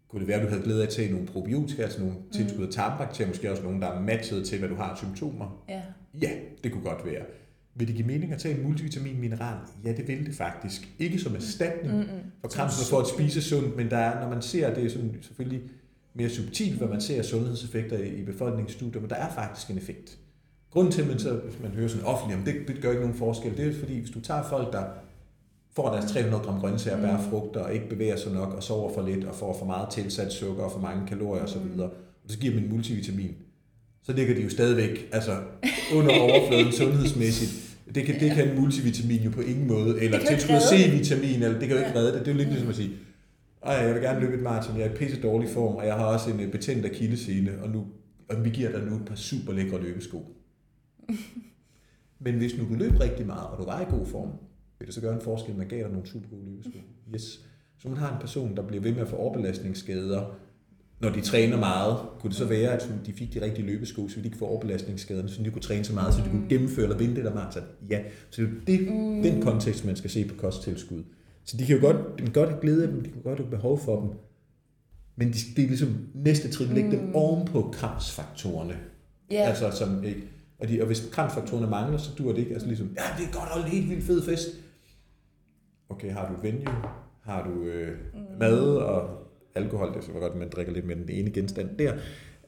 kunne 0.09 0.20
det 0.20 0.28
være, 0.28 0.36
at 0.36 0.45
du 0.45 0.49
havde 0.49 0.62
glæde 0.62 0.82
af 0.82 0.86
at 0.86 0.92
tage 0.92 1.12
nogle 1.12 1.26
probiotika, 1.26 1.82
altså 1.82 2.01
nogle 2.01 2.14
mm. 2.14 2.30
tilskud 2.32 2.66
af 2.66 2.72
tarmbakterier, 2.72 3.28
måske 3.28 3.51
også 3.51 3.62
nogle, 3.62 3.80
der 3.80 3.86
er 3.86 4.01
matchet 4.01 4.47
til, 4.47 4.59
hvad 4.59 4.68
du 4.68 4.74
har 4.74 4.90
af 4.90 4.99
symptomer? 4.99 5.64
Ja. 5.68 5.82
Ja, 6.22 6.30
det 6.64 6.72
kunne 6.72 6.84
godt 6.84 7.07
være. 7.07 7.22
Vil 7.74 7.86
det 7.86 7.97
give 7.97 8.07
mening 8.07 8.32
at 8.32 8.38
tage 8.38 8.59
en 8.59 8.62
multivitamin 8.62 9.20
mineral? 9.20 9.59
Ja, 9.84 9.92
det 9.92 10.09
vil 10.09 10.26
det 10.26 10.34
faktisk. 10.34 10.88
Ikke 10.99 11.18
som 11.18 11.34
erstatning 11.34 11.97
mm-hmm. 11.97 12.20
for 12.40 12.49
kramsen 12.49 12.90
for 12.90 13.01
at 13.01 13.07
spise 13.09 13.42
sundt, 13.42 13.76
men 13.76 13.90
der 13.90 13.97
er, 13.97 14.20
når 14.20 14.28
man 14.28 14.42
ser 14.42 14.74
det 14.74 14.92
sådan, 14.92 15.16
selvfølgelig 15.20 15.62
mere 16.14 16.30
subtilt, 16.30 16.78
hvad 16.78 16.88
man 16.88 17.00
ser 17.00 17.18
af 17.18 17.24
sundhedseffekter 17.24 17.98
i 17.98 18.22
befolkningsstudier, 18.22 19.00
men 19.00 19.10
der 19.10 19.16
er 19.16 19.34
faktisk 19.34 19.70
en 19.70 19.78
effekt. 19.78 20.18
Grunden 20.70 20.92
til, 20.92 21.02
at 21.02 21.08
man, 21.08 21.18
så, 21.18 21.32
hvis 21.32 21.60
man 21.62 21.70
hører 21.70 21.88
sådan 21.88 22.06
offentligt, 22.06 22.38
om 22.38 22.44
det, 22.44 22.54
det 22.68 22.82
gør 22.82 22.90
ikke 22.90 23.02
nogen 23.02 23.18
forskel, 23.18 23.56
det 23.56 23.66
er 23.66 23.78
fordi, 23.78 23.98
hvis 23.98 24.10
du 24.10 24.20
tager 24.20 24.42
folk, 24.42 24.72
der 24.72 24.84
får 25.76 25.92
deres 25.92 26.12
300 26.12 26.42
gram 26.42 26.60
grøntsager, 26.60 27.00
bær, 27.00 27.16
mm. 27.16 27.22
frugter, 27.30 27.60
og 27.60 27.74
ikke 27.74 27.88
bevæger 27.88 28.16
sig 28.16 28.32
nok, 28.32 28.54
og 28.54 28.62
sover 28.62 28.94
for 28.94 29.02
lidt, 29.02 29.24
og 29.24 29.34
får 29.34 29.58
for 29.58 29.66
meget 29.66 29.88
tilsat 29.90 30.32
sukker, 30.32 30.62
og 30.62 30.72
for 30.72 30.80
mange 30.80 31.06
kalorier 31.06 31.42
osv., 31.42 31.80
og 31.80 31.90
så 32.26 32.38
giver 32.38 32.54
dem 32.54 32.64
en 32.64 32.70
multivitamin, 32.70 33.34
så 34.02 34.12
ligger 34.12 34.34
de 34.34 34.42
jo 34.42 34.50
stadigvæk 34.50 35.08
altså, 35.12 35.36
under 35.94 36.20
overfladen 36.20 36.72
sundhedsmæssigt. 36.82 37.52
Det 37.94 38.06
kan, 38.06 38.20
det 38.20 38.32
kan 38.32 38.48
en 38.48 38.60
multivitamin 38.60 39.20
jo 39.20 39.30
på 39.30 39.40
ingen 39.40 39.68
måde, 39.68 40.00
eller 40.02 40.18
tilskud 40.18 40.56
C-vitamin, 40.56 41.42
eller 41.42 41.58
det 41.58 41.68
kan 41.68 41.76
jo 41.76 41.84
ikke 41.84 41.98
redde 41.98 42.12
det. 42.12 42.20
Det 42.20 42.28
er 42.28 42.32
jo 42.32 42.38
lidt 42.38 42.48
ligesom 42.48 42.68
at 42.68 42.76
sige, 42.76 42.90
ej, 43.64 43.72
jeg 43.74 43.94
vil 43.94 44.02
gerne 44.02 44.20
løbe 44.20 44.34
et 44.34 44.42
maraton, 44.42 44.78
jeg 44.78 44.86
er 44.86 44.90
i 44.90 44.96
pisse 44.96 45.22
dårlig 45.22 45.48
form, 45.48 45.76
og 45.76 45.86
jeg 45.86 45.94
har 45.94 46.04
også 46.04 46.30
en 46.30 46.40
øh, 46.40 46.52
betændt 46.52 46.86
akillescene, 46.86 47.62
og, 47.62 47.70
nu, 47.70 47.86
og 48.28 48.44
vi 48.44 48.50
giver 48.50 48.70
dig 48.70 48.86
nu 48.86 48.96
et 48.96 49.04
par 49.04 49.14
super 49.14 49.52
lækre 49.52 49.82
løbesko. 49.82 50.26
Men 52.18 52.34
hvis 52.34 52.52
du 52.52 52.66
kunne 52.66 52.78
løbe 52.78 53.00
rigtig 53.00 53.26
meget, 53.26 53.46
og 53.46 53.58
du 53.58 53.64
var 53.64 53.80
i 53.80 53.84
god 53.84 54.06
form, 54.06 54.30
vil 54.78 54.86
det 54.86 54.94
så 54.94 55.00
gøre 55.00 55.14
en 55.14 55.20
forskel, 55.20 55.56
man 55.56 55.68
gav 55.68 55.82
dig 55.82 55.92
nogle 55.92 56.06
super 56.06 56.28
gode 56.28 56.44
løbesko. 56.50 56.78
Yes. 57.14 57.40
Så 57.78 57.88
man 57.88 57.98
har 57.98 58.14
en 58.14 58.20
person, 58.20 58.56
der 58.56 58.62
bliver 58.62 58.82
ved 58.82 58.92
med 58.92 59.00
at 59.00 59.08
få 59.08 59.16
overbelastningsskader, 59.16 60.34
når 61.00 61.10
de 61.10 61.20
træner 61.20 61.58
meget, 61.58 61.98
kunne 62.20 62.30
det 62.30 62.38
så 62.38 62.44
være, 62.44 62.72
at 62.72 62.90
de 63.06 63.12
fik 63.12 63.34
de 63.34 63.42
rigtige 63.42 63.66
løbesko, 63.66 64.08
så 64.08 64.20
de 64.20 64.24
ikke 64.24 64.38
få 64.38 64.46
overbelastningsskaderne, 64.46 65.28
så 65.28 65.42
de 65.42 65.50
kunne 65.50 65.62
træne 65.62 65.84
så 65.84 65.94
meget, 65.94 66.14
så 66.14 66.20
de 66.24 66.30
kunne 66.30 66.48
gennemføre 66.48 66.84
eller 66.84 66.98
vinde 66.98 67.16
det 67.16 67.24
der 67.24 67.34
maraton? 67.34 67.62
Ja, 67.90 68.02
så 68.30 68.42
det 68.42 68.74
er 68.74 68.78
det, 68.78 68.92
mm. 68.92 69.22
den 69.22 69.42
kontekst, 69.42 69.84
man 69.84 69.96
skal 69.96 70.10
se 70.10 70.28
på 70.28 70.34
kosttilskud. 70.34 71.02
Så 71.45 71.57
de 71.57 71.66
kan 71.66 71.76
jo 71.76 71.86
godt, 71.86 71.97
de 72.18 72.22
kan 72.22 72.32
godt 72.32 72.49
have 72.49 72.61
glæde 72.61 72.82
af 72.82 72.88
dem, 72.88 73.03
de 73.03 73.11
kan 73.11 73.22
godt 73.22 73.38
have 73.38 73.51
behov 73.51 73.78
for 73.78 74.01
dem. 74.01 74.11
Men 75.16 75.28
de, 75.28 75.38
det 75.57 75.64
er 75.64 75.68
ligesom 75.68 75.97
næste 76.14 76.51
trin, 76.51 76.68
lægge 76.68 76.90
mm. 76.90 76.97
dem 76.97 77.14
oven 77.14 77.47
på 77.47 77.70
kramsfaktorerne. 77.72 78.76
Yeah. 79.32 79.49
Altså, 79.49 79.70
som, 79.70 80.05
ikke? 80.05 80.22
Og, 80.59 80.68
de, 80.68 80.80
og 80.80 80.86
hvis 80.86 81.09
kramsfaktorerne 81.12 81.66
mangler, 81.66 81.99
så 81.99 82.11
dur 82.18 82.32
det 82.32 82.38
ikke. 82.38 82.53
Altså 82.53 82.68
ligesom, 82.68 82.97
ja, 82.97 83.03
det 83.18 83.28
er 83.28 83.32
godt 83.32 83.49
holde 83.49 83.66
en 83.66 83.72
helt 83.72 83.90
vildt 83.90 84.05
fed 84.05 84.22
fest. 84.22 84.49
Okay, 85.88 86.12
har 86.12 86.34
du 86.34 86.42
venue? 86.42 86.74
Har 87.22 87.45
du 87.45 87.62
øh, 87.62 87.99
mm. 88.14 88.20
mad 88.38 88.61
og 88.76 89.09
alkohol? 89.55 89.88
Det 89.88 89.97
er 89.97 90.01
så 90.01 90.12
godt, 90.12 90.32
at 90.32 90.38
man 90.38 90.49
drikker 90.49 90.72
lidt 90.72 90.86
med 90.86 90.97
den 90.97 91.09
ene 91.09 91.30
genstand 91.30 91.78
der. 91.78 91.92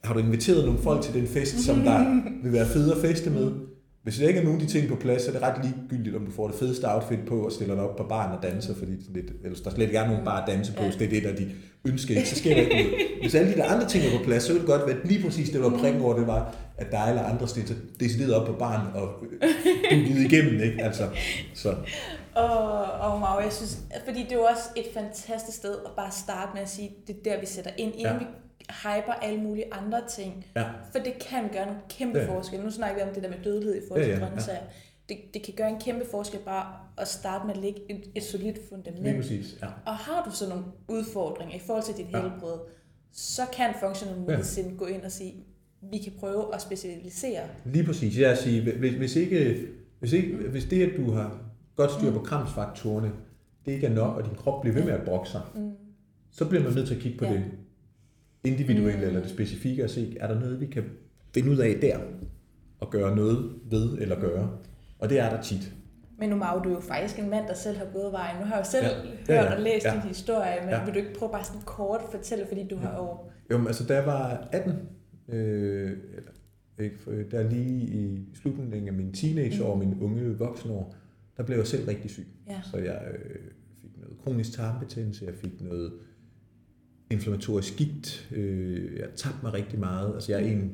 Har 0.05 0.15
du 0.15 0.21
inviteret 0.21 0.65
nogle 0.65 0.81
folk 0.81 1.03
til 1.03 1.15
den 1.15 1.27
fest, 1.27 1.65
som 1.65 1.81
der 1.81 2.23
vil 2.43 2.53
være 2.53 2.67
fede 2.67 2.93
at 2.93 2.99
feste 2.99 3.31
med? 3.31 3.53
Hvis 4.07 4.19
der 4.19 4.29
ikke 4.29 4.41
er 4.41 4.45
nogen 4.45 4.61
af 4.61 4.67
de 4.67 4.73
ting 4.73 4.89
på 4.89 4.97
plads, 4.97 5.23
så 5.23 5.29
er 5.29 5.33
det 5.33 5.43
ret 5.43 5.65
ligegyldigt, 5.65 6.17
om 6.17 6.27
du 6.27 6.33
får 6.33 6.49
det 6.49 6.57
fedeste 6.59 6.85
outfit 6.95 7.19
på 7.29 7.45
og 7.45 7.53
stiller 7.53 7.75
dig 7.75 7.85
op 7.85 7.97
på 7.97 8.03
baren 8.03 8.33
og 8.37 8.43
danser, 8.43 8.75
fordi 8.75 8.93
lidt, 9.15 9.27
eller 9.45 9.59
der 9.65 9.71
slet 9.71 9.85
ikke 9.85 9.99
er 9.99 10.07
nogen 10.07 10.25
bar 10.25 10.41
at 10.41 10.49
danse 10.53 10.73
på, 10.73 10.83
ja. 10.83 10.91
så 10.91 10.99
det 10.99 11.07
er 11.07 11.11
det, 11.11 11.23
der 11.23 11.35
de 11.35 11.51
ønsker 11.85 12.25
så 12.25 12.37
sker 12.37 12.55
der 12.55 12.61
ikke 12.61 12.75
noget. 12.75 12.95
Hvis 13.21 13.35
alle 13.35 13.53
de 13.53 13.57
der 13.57 13.65
andre 13.65 13.89
ting 13.89 14.05
er 14.05 14.19
på 14.19 14.25
plads, 14.25 14.43
så 14.43 14.53
vil 14.53 14.61
det 14.61 14.69
godt 14.69 14.87
være, 14.87 14.97
at 14.97 15.09
lige 15.09 15.23
præcis 15.25 15.51
det, 15.51 15.63
var 15.63 15.79
prikken 15.79 16.03
over, 16.03 16.17
det 16.17 16.27
var, 16.27 16.55
at 16.79 16.93
dig 16.93 17.07
eller 17.09 17.25
andre 17.25 17.49
stiller 17.49 17.75
decideret 18.01 18.35
op 18.35 18.47
på 18.47 18.53
baren 18.53 18.87
og 18.95 19.09
du 19.91 19.97
igennem, 19.97 20.61
ikke? 20.61 20.83
Altså, 20.83 21.09
så. 21.55 21.75
Og, 22.35 22.83
og 22.83 23.21
Mauro, 23.21 23.41
jeg 23.41 23.53
synes, 23.53 23.79
fordi 24.05 24.23
det 24.23 24.33
er 24.33 24.37
jo 24.37 24.43
også 24.43 24.69
et 24.77 24.87
fantastisk 24.95 25.57
sted 25.57 25.75
at 25.87 25.91
bare 25.97 26.11
starte 26.11 26.51
med 26.55 26.63
at 26.63 26.69
sige, 26.69 26.91
det 27.07 27.17
er 27.17 27.31
der, 27.31 27.41
vi 27.41 27.47
sætter 27.47 27.71
ind, 27.77 27.95
inden 27.95 28.13
ja. 28.13 28.19
vi 28.19 28.25
hyper 28.71 29.13
alle 29.13 29.41
mulige 29.41 29.75
andre 29.75 30.01
ting. 30.09 30.47
Ja. 30.57 30.65
For 30.93 30.99
det 30.99 31.13
kan 31.21 31.49
gøre 31.53 31.69
en 31.69 31.77
kæmpe 31.89 32.19
ja. 32.19 32.35
forskel. 32.35 32.61
Nu 32.61 32.71
snakker 32.71 32.97
vi 32.97 33.09
om 33.09 33.15
det 33.15 33.23
der 33.23 33.29
med 33.29 33.39
dødelighed 33.45 33.77
i 33.77 33.81
forhold 33.89 34.05
til 34.05 34.13
ja, 34.13 34.19
ja, 34.19 34.27
grøntsager. 34.27 34.59
Ja. 34.59 34.67
Det, 35.09 35.19
det 35.35 35.43
kan 35.43 35.55
gøre 35.57 35.71
en 35.71 35.81
kæmpe 35.81 36.05
forskel 36.11 36.41
bare 36.45 36.75
at 36.99 37.09
starte 37.09 37.47
med 37.47 37.55
at 37.55 37.61
lægge 37.61 37.81
et, 37.91 38.05
et 38.15 38.23
solidt 38.23 38.59
fundament. 38.69 39.05
Lige 39.05 39.17
præcis, 39.17 39.57
ja. 39.63 39.67
Og 39.87 39.95
har 39.95 40.25
du 40.25 40.31
så 40.31 40.49
nogle 40.49 40.65
udfordringer 40.89 41.57
i 41.57 41.61
forhold 41.67 41.85
til 41.85 41.97
dit 41.97 42.13
ja. 42.13 42.21
helbred, 42.21 42.59
så 43.13 43.43
kan 43.53 43.75
functional 43.81 44.21
medicine 44.21 44.69
ja. 44.69 44.77
gå 44.77 44.87
ind 44.87 45.03
og 45.03 45.13
sige, 45.13 45.35
vi 45.91 45.99
kan 45.99 46.13
prøve 46.19 46.55
at 46.55 46.63
specialisere. 46.63 47.43
Lige 47.65 47.85
præcis. 47.85 48.19
Jeg 48.19 48.39
sige, 48.39 48.73
hvis, 48.79 48.95
hvis, 48.95 49.17
ikke, 49.17 49.69
hvis, 49.99 50.13
ikke, 50.13 50.37
hvis 50.37 50.65
det, 50.65 50.91
at 50.91 50.97
du 50.97 51.11
har 51.11 51.39
godt 51.77 51.93
styr 51.93 52.13
på 52.13 52.19
mm. 52.19 52.25
kramsfaktorerne, 52.25 53.13
det 53.67 53.73
ikke 53.73 53.87
er 53.87 53.95
nok, 53.95 54.17
og 54.17 54.25
din 54.25 54.35
krop 54.35 54.61
bliver 54.61 54.75
ved 54.75 54.85
med 54.85 54.93
at 54.93 55.05
brokke 55.05 55.29
sig, 55.29 55.41
mm. 55.55 55.73
så 56.31 56.45
bliver 56.49 56.63
man 56.63 56.73
nødt 56.73 56.87
til 56.87 56.95
at 56.95 57.01
kigge 57.01 57.19
på 57.19 57.25
ja. 57.25 57.33
det 57.33 57.45
individuelle 58.47 59.01
mm. 59.01 59.07
eller 59.07 59.21
det 59.21 59.31
specifikke 59.31 59.85
og 59.85 59.91
se, 59.91 60.17
er 60.21 60.27
der 60.27 60.41
noget, 60.41 60.61
vi 60.61 60.67
kan 60.67 60.85
finde 61.35 61.51
ud 61.51 61.57
af 61.57 61.79
der 61.81 61.99
og 62.81 62.91
gøre 62.91 63.17
noget 63.17 63.53
ved 63.71 63.99
eller 63.99 64.21
gøre. 64.21 64.51
Og 64.99 65.11
det 65.11 65.19
er 65.21 65.31
der 65.31 65.43
tit. 65.43 65.73
Men 66.19 66.31
nu 66.31 66.37
er 66.37 66.63
du 66.65 66.71
jo 66.71 66.81
faktisk 66.81 67.19
en 67.19 67.31
mand, 67.31 67.47
der 67.49 67.55
selv 67.55 67.77
har 67.77 67.87
gået 67.93 68.13
vejen. 68.13 68.37
Nu 68.41 68.45
har 68.45 68.57
jeg 68.57 68.65
jo 68.65 68.71
selv 68.71 68.85
ja. 68.87 68.95
hørt 69.03 69.29
ja, 69.29 69.45
ja. 69.45 69.55
og 69.55 69.63
læst 69.63 69.87
ja. 69.87 69.93
din 69.93 70.01
historie, 70.01 70.61
men 70.61 70.71
ja. 70.71 70.85
vil 70.85 70.95
du 70.95 70.99
ikke 70.99 71.15
prøve 71.19 71.33
bare 71.33 71.45
sådan 71.45 71.61
kort 71.63 72.01
at 72.01 72.11
fortælle, 72.11 72.47
fordi 72.49 72.69
du 72.69 72.77
ja. 72.77 72.81
har 72.81 72.97
jo... 72.97 73.19
Jo, 73.51 73.59
men 73.59 73.67
altså 73.67 73.87
da 73.87 73.95
jeg 73.95 74.07
var 74.07 74.49
18, 74.53 74.73
øh, 75.29 75.93
eller, 76.17 76.31
ikke, 76.79 77.31
der 77.31 77.51
lige 77.51 77.81
i 77.81 78.29
slutningen 78.35 78.89
af 78.89 78.95
min 78.95 79.13
teenageår, 79.13 79.75
mm. 79.75 79.81
min 79.81 80.01
unge 80.01 80.39
voksenår, 80.39 80.95
der 81.37 81.43
blev 81.43 81.57
jeg 81.57 81.67
selv 81.67 81.89
rigtig 81.89 82.11
syg. 82.11 82.27
Ja. 82.49 82.61
Så 82.71 82.77
jeg 82.77 83.03
øh, 83.11 83.37
fik 83.83 83.91
noget 84.01 84.19
kronisk 84.25 84.53
tarmbetændelse, 84.53 85.25
jeg 85.25 85.35
fik 85.35 85.61
noget 85.61 85.93
inflammatorisk 87.11 87.77
gigt, 87.77 88.29
øh, 88.33 88.97
jeg 88.97 89.07
tabte 89.17 89.39
mig 89.43 89.55
rigtig 89.55 89.79
meget. 89.79 90.15
Altså 90.15 90.33
jeg 90.33 90.43
er 90.43 90.47
en 90.47 90.73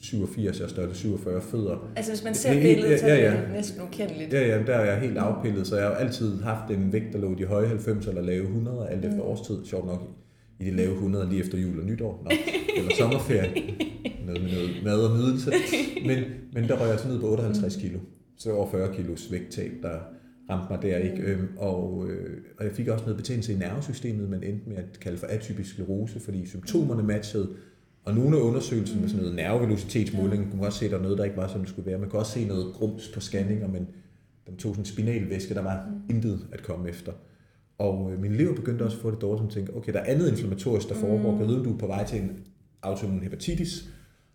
87, 0.00 0.60
jeg 0.60 0.70
størrelse 0.70 1.00
47 1.00 1.40
fødder. 1.40 1.90
Altså 1.96 2.12
hvis 2.12 2.24
man 2.24 2.34
ser 2.34 2.52
det, 2.52 2.62
billedet, 2.62 3.00
så 3.00 3.06
er 3.06 3.14
det 3.14 3.22
ja, 3.22 3.32
ja. 3.32 3.52
næsten 3.52 3.82
ukendeligt. 3.82 4.32
Ja, 4.32 4.46
ja, 4.46 4.62
der 4.62 4.74
er 4.74 4.92
jeg 4.92 5.00
helt 5.00 5.18
afpillet, 5.18 5.66
så 5.66 5.76
jeg 5.76 5.86
har 5.86 5.94
altid 5.94 6.42
haft 6.42 6.70
en 6.70 6.92
vægt, 6.92 7.12
der 7.12 7.18
lå 7.18 7.32
i 7.32 7.34
de 7.34 7.44
høje 7.44 7.66
90 7.66 8.06
eller 8.06 8.22
lave 8.22 8.42
100, 8.42 8.88
alt 8.90 9.04
efter 9.04 9.16
mm. 9.16 9.28
årstid. 9.28 9.64
Sjovt 9.64 9.86
nok 9.86 10.02
i 10.60 10.64
de 10.64 10.70
lave 10.70 10.92
100 10.92 11.28
lige 11.28 11.40
efter 11.40 11.58
jul 11.58 11.80
og 11.80 11.86
nytår, 11.86 12.22
Nå, 12.24 12.30
eller 12.76 12.90
sommerferie, 12.98 13.50
noget 14.26 14.42
med 14.42 14.52
noget 14.52 14.70
mad 14.84 15.00
og 15.00 15.16
nydelse. 15.16 15.52
Men, 16.06 16.18
men 16.52 16.68
der 16.68 16.80
røg 16.80 16.88
jeg 16.88 16.98
så 16.98 17.08
ned 17.08 17.20
på 17.20 17.30
58 17.30 17.76
mm. 17.76 17.82
kilo, 17.82 17.98
så 18.36 18.52
over 18.52 18.70
40 18.70 18.94
kilos 18.94 19.32
vægttab, 19.32 19.72
der 19.82 19.98
ramte 20.50 20.66
mig 20.72 20.82
der. 20.82 20.96
Ikke? 20.96 21.22
Øhm, 21.22 21.48
og, 21.56 22.06
øh, 22.08 22.40
og 22.58 22.64
jeg 22.64 22.72
fik 22.72 22.88
også 22.88 23.04
noget 23.04 23.16
betændelse 23.16 23.52
i 23.52 23.56
nervesystemet, 23.56 24.30
man 24.30 24.42
endte 24.42 24.68
med 24.68 24.76
at 24.76 25.00
kalde 25.00 25.18
for 25.18 25.26
atypisk 25.26 25.70
sklerose, 25.70 26.20
fordi 26.20 26.46
symptomerne 26.46 27.02
matchede 27.02 27.48
og 28.08 28.14
nogle 28.14 28.36
af 28.36 28.40
undersøgelserne 28.40 29.00
med 29.00 29.08
sådan 29.08 29.22
noget 29.22 29.36
nervevelocitetsmåling, 29.36 30.50
kunne 30.50 30.66
også 30.66 30.78
se, 30.78 30.84
at 30.84 30.90
der 30.90 30.96
var 30.96 31.02
noget, 31.02 31.18
der 31.18 31.24
ikke 31.24 31.36
var, 31.36 31.48
som 31.48 31.60
det 31.60 31.68
skulle 31.68 31.86
være. 31.86 31.98
Man 31.98 32.10
kunne 32.10 32.20
også 32.20 32.32
se 32.32 32.44
noget 32.44 32.74
grums 32.74 33.08
på 33.08 33.20
scanninger, 33.20 33.68
men 33.68 33.88
den 34.46 34.56
tog 34.56 34.74
sådan 34.74 34.82
en 34.82 34.86
spinalvæske, 34.86 35.54
der 35.54 35.62
var 35.62 35.86
mm. 35.86 36.14
intet 36.16 36.46
at 36.52 36.62
komme 36.62 36.88
efter. 36.88 37.12
Og 37.78 38.12
øh, 38.12 38.20
min 38.20 38.34
lever 38.34 38.54
begyndte 38.54 38.82
også 38.82 38.96
at 38.96 39.02
få 39.02 39.10
det 39.10 39.20
dårligt, 39.20 39.40
som 39.40 39.50
tænkte, 39.50 39.76
okay, 39.76 39.92
der 39.92 39.98
er 39.98 40.04
andet 40.04 40.30
inflammatorisk, 40.30 40.88
der 40.88 40.94
foregår. 40.94 41.34
Mm. 41.34 41.40
Jeg 41.40 41.48
ved, 41.48 41.64
du 41.64 41.74
er 41.74 41.78
på 41.78 41.86
vej 41.86 42.06
til 42.06 42.20
en 42.20 42.30
autoimmun 42.82 43.22
hepatitis, 43.22 43.88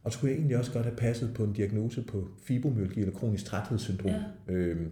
og 0.04 0.12
så 0.12 0.18
skulle 0.18 0.32
jeg 0.32 0.38
egentlig 0.38 0.58
også 0.58 0.72
godt 0.72 0.86
have 0.86 0.96
passet 0.96 1.32
på 1.36 1.44
en 1.44 1.54
diagnose 1.54 2.02
på 2.02 2.28
fibromyalgi 2.44 3.00
eller 3.00 3.14
kronisk 3.14 3.46
træthedssyndrom. 3.46 4.12
Ja. 4.48 4.54
Øhm, 4.54 4.92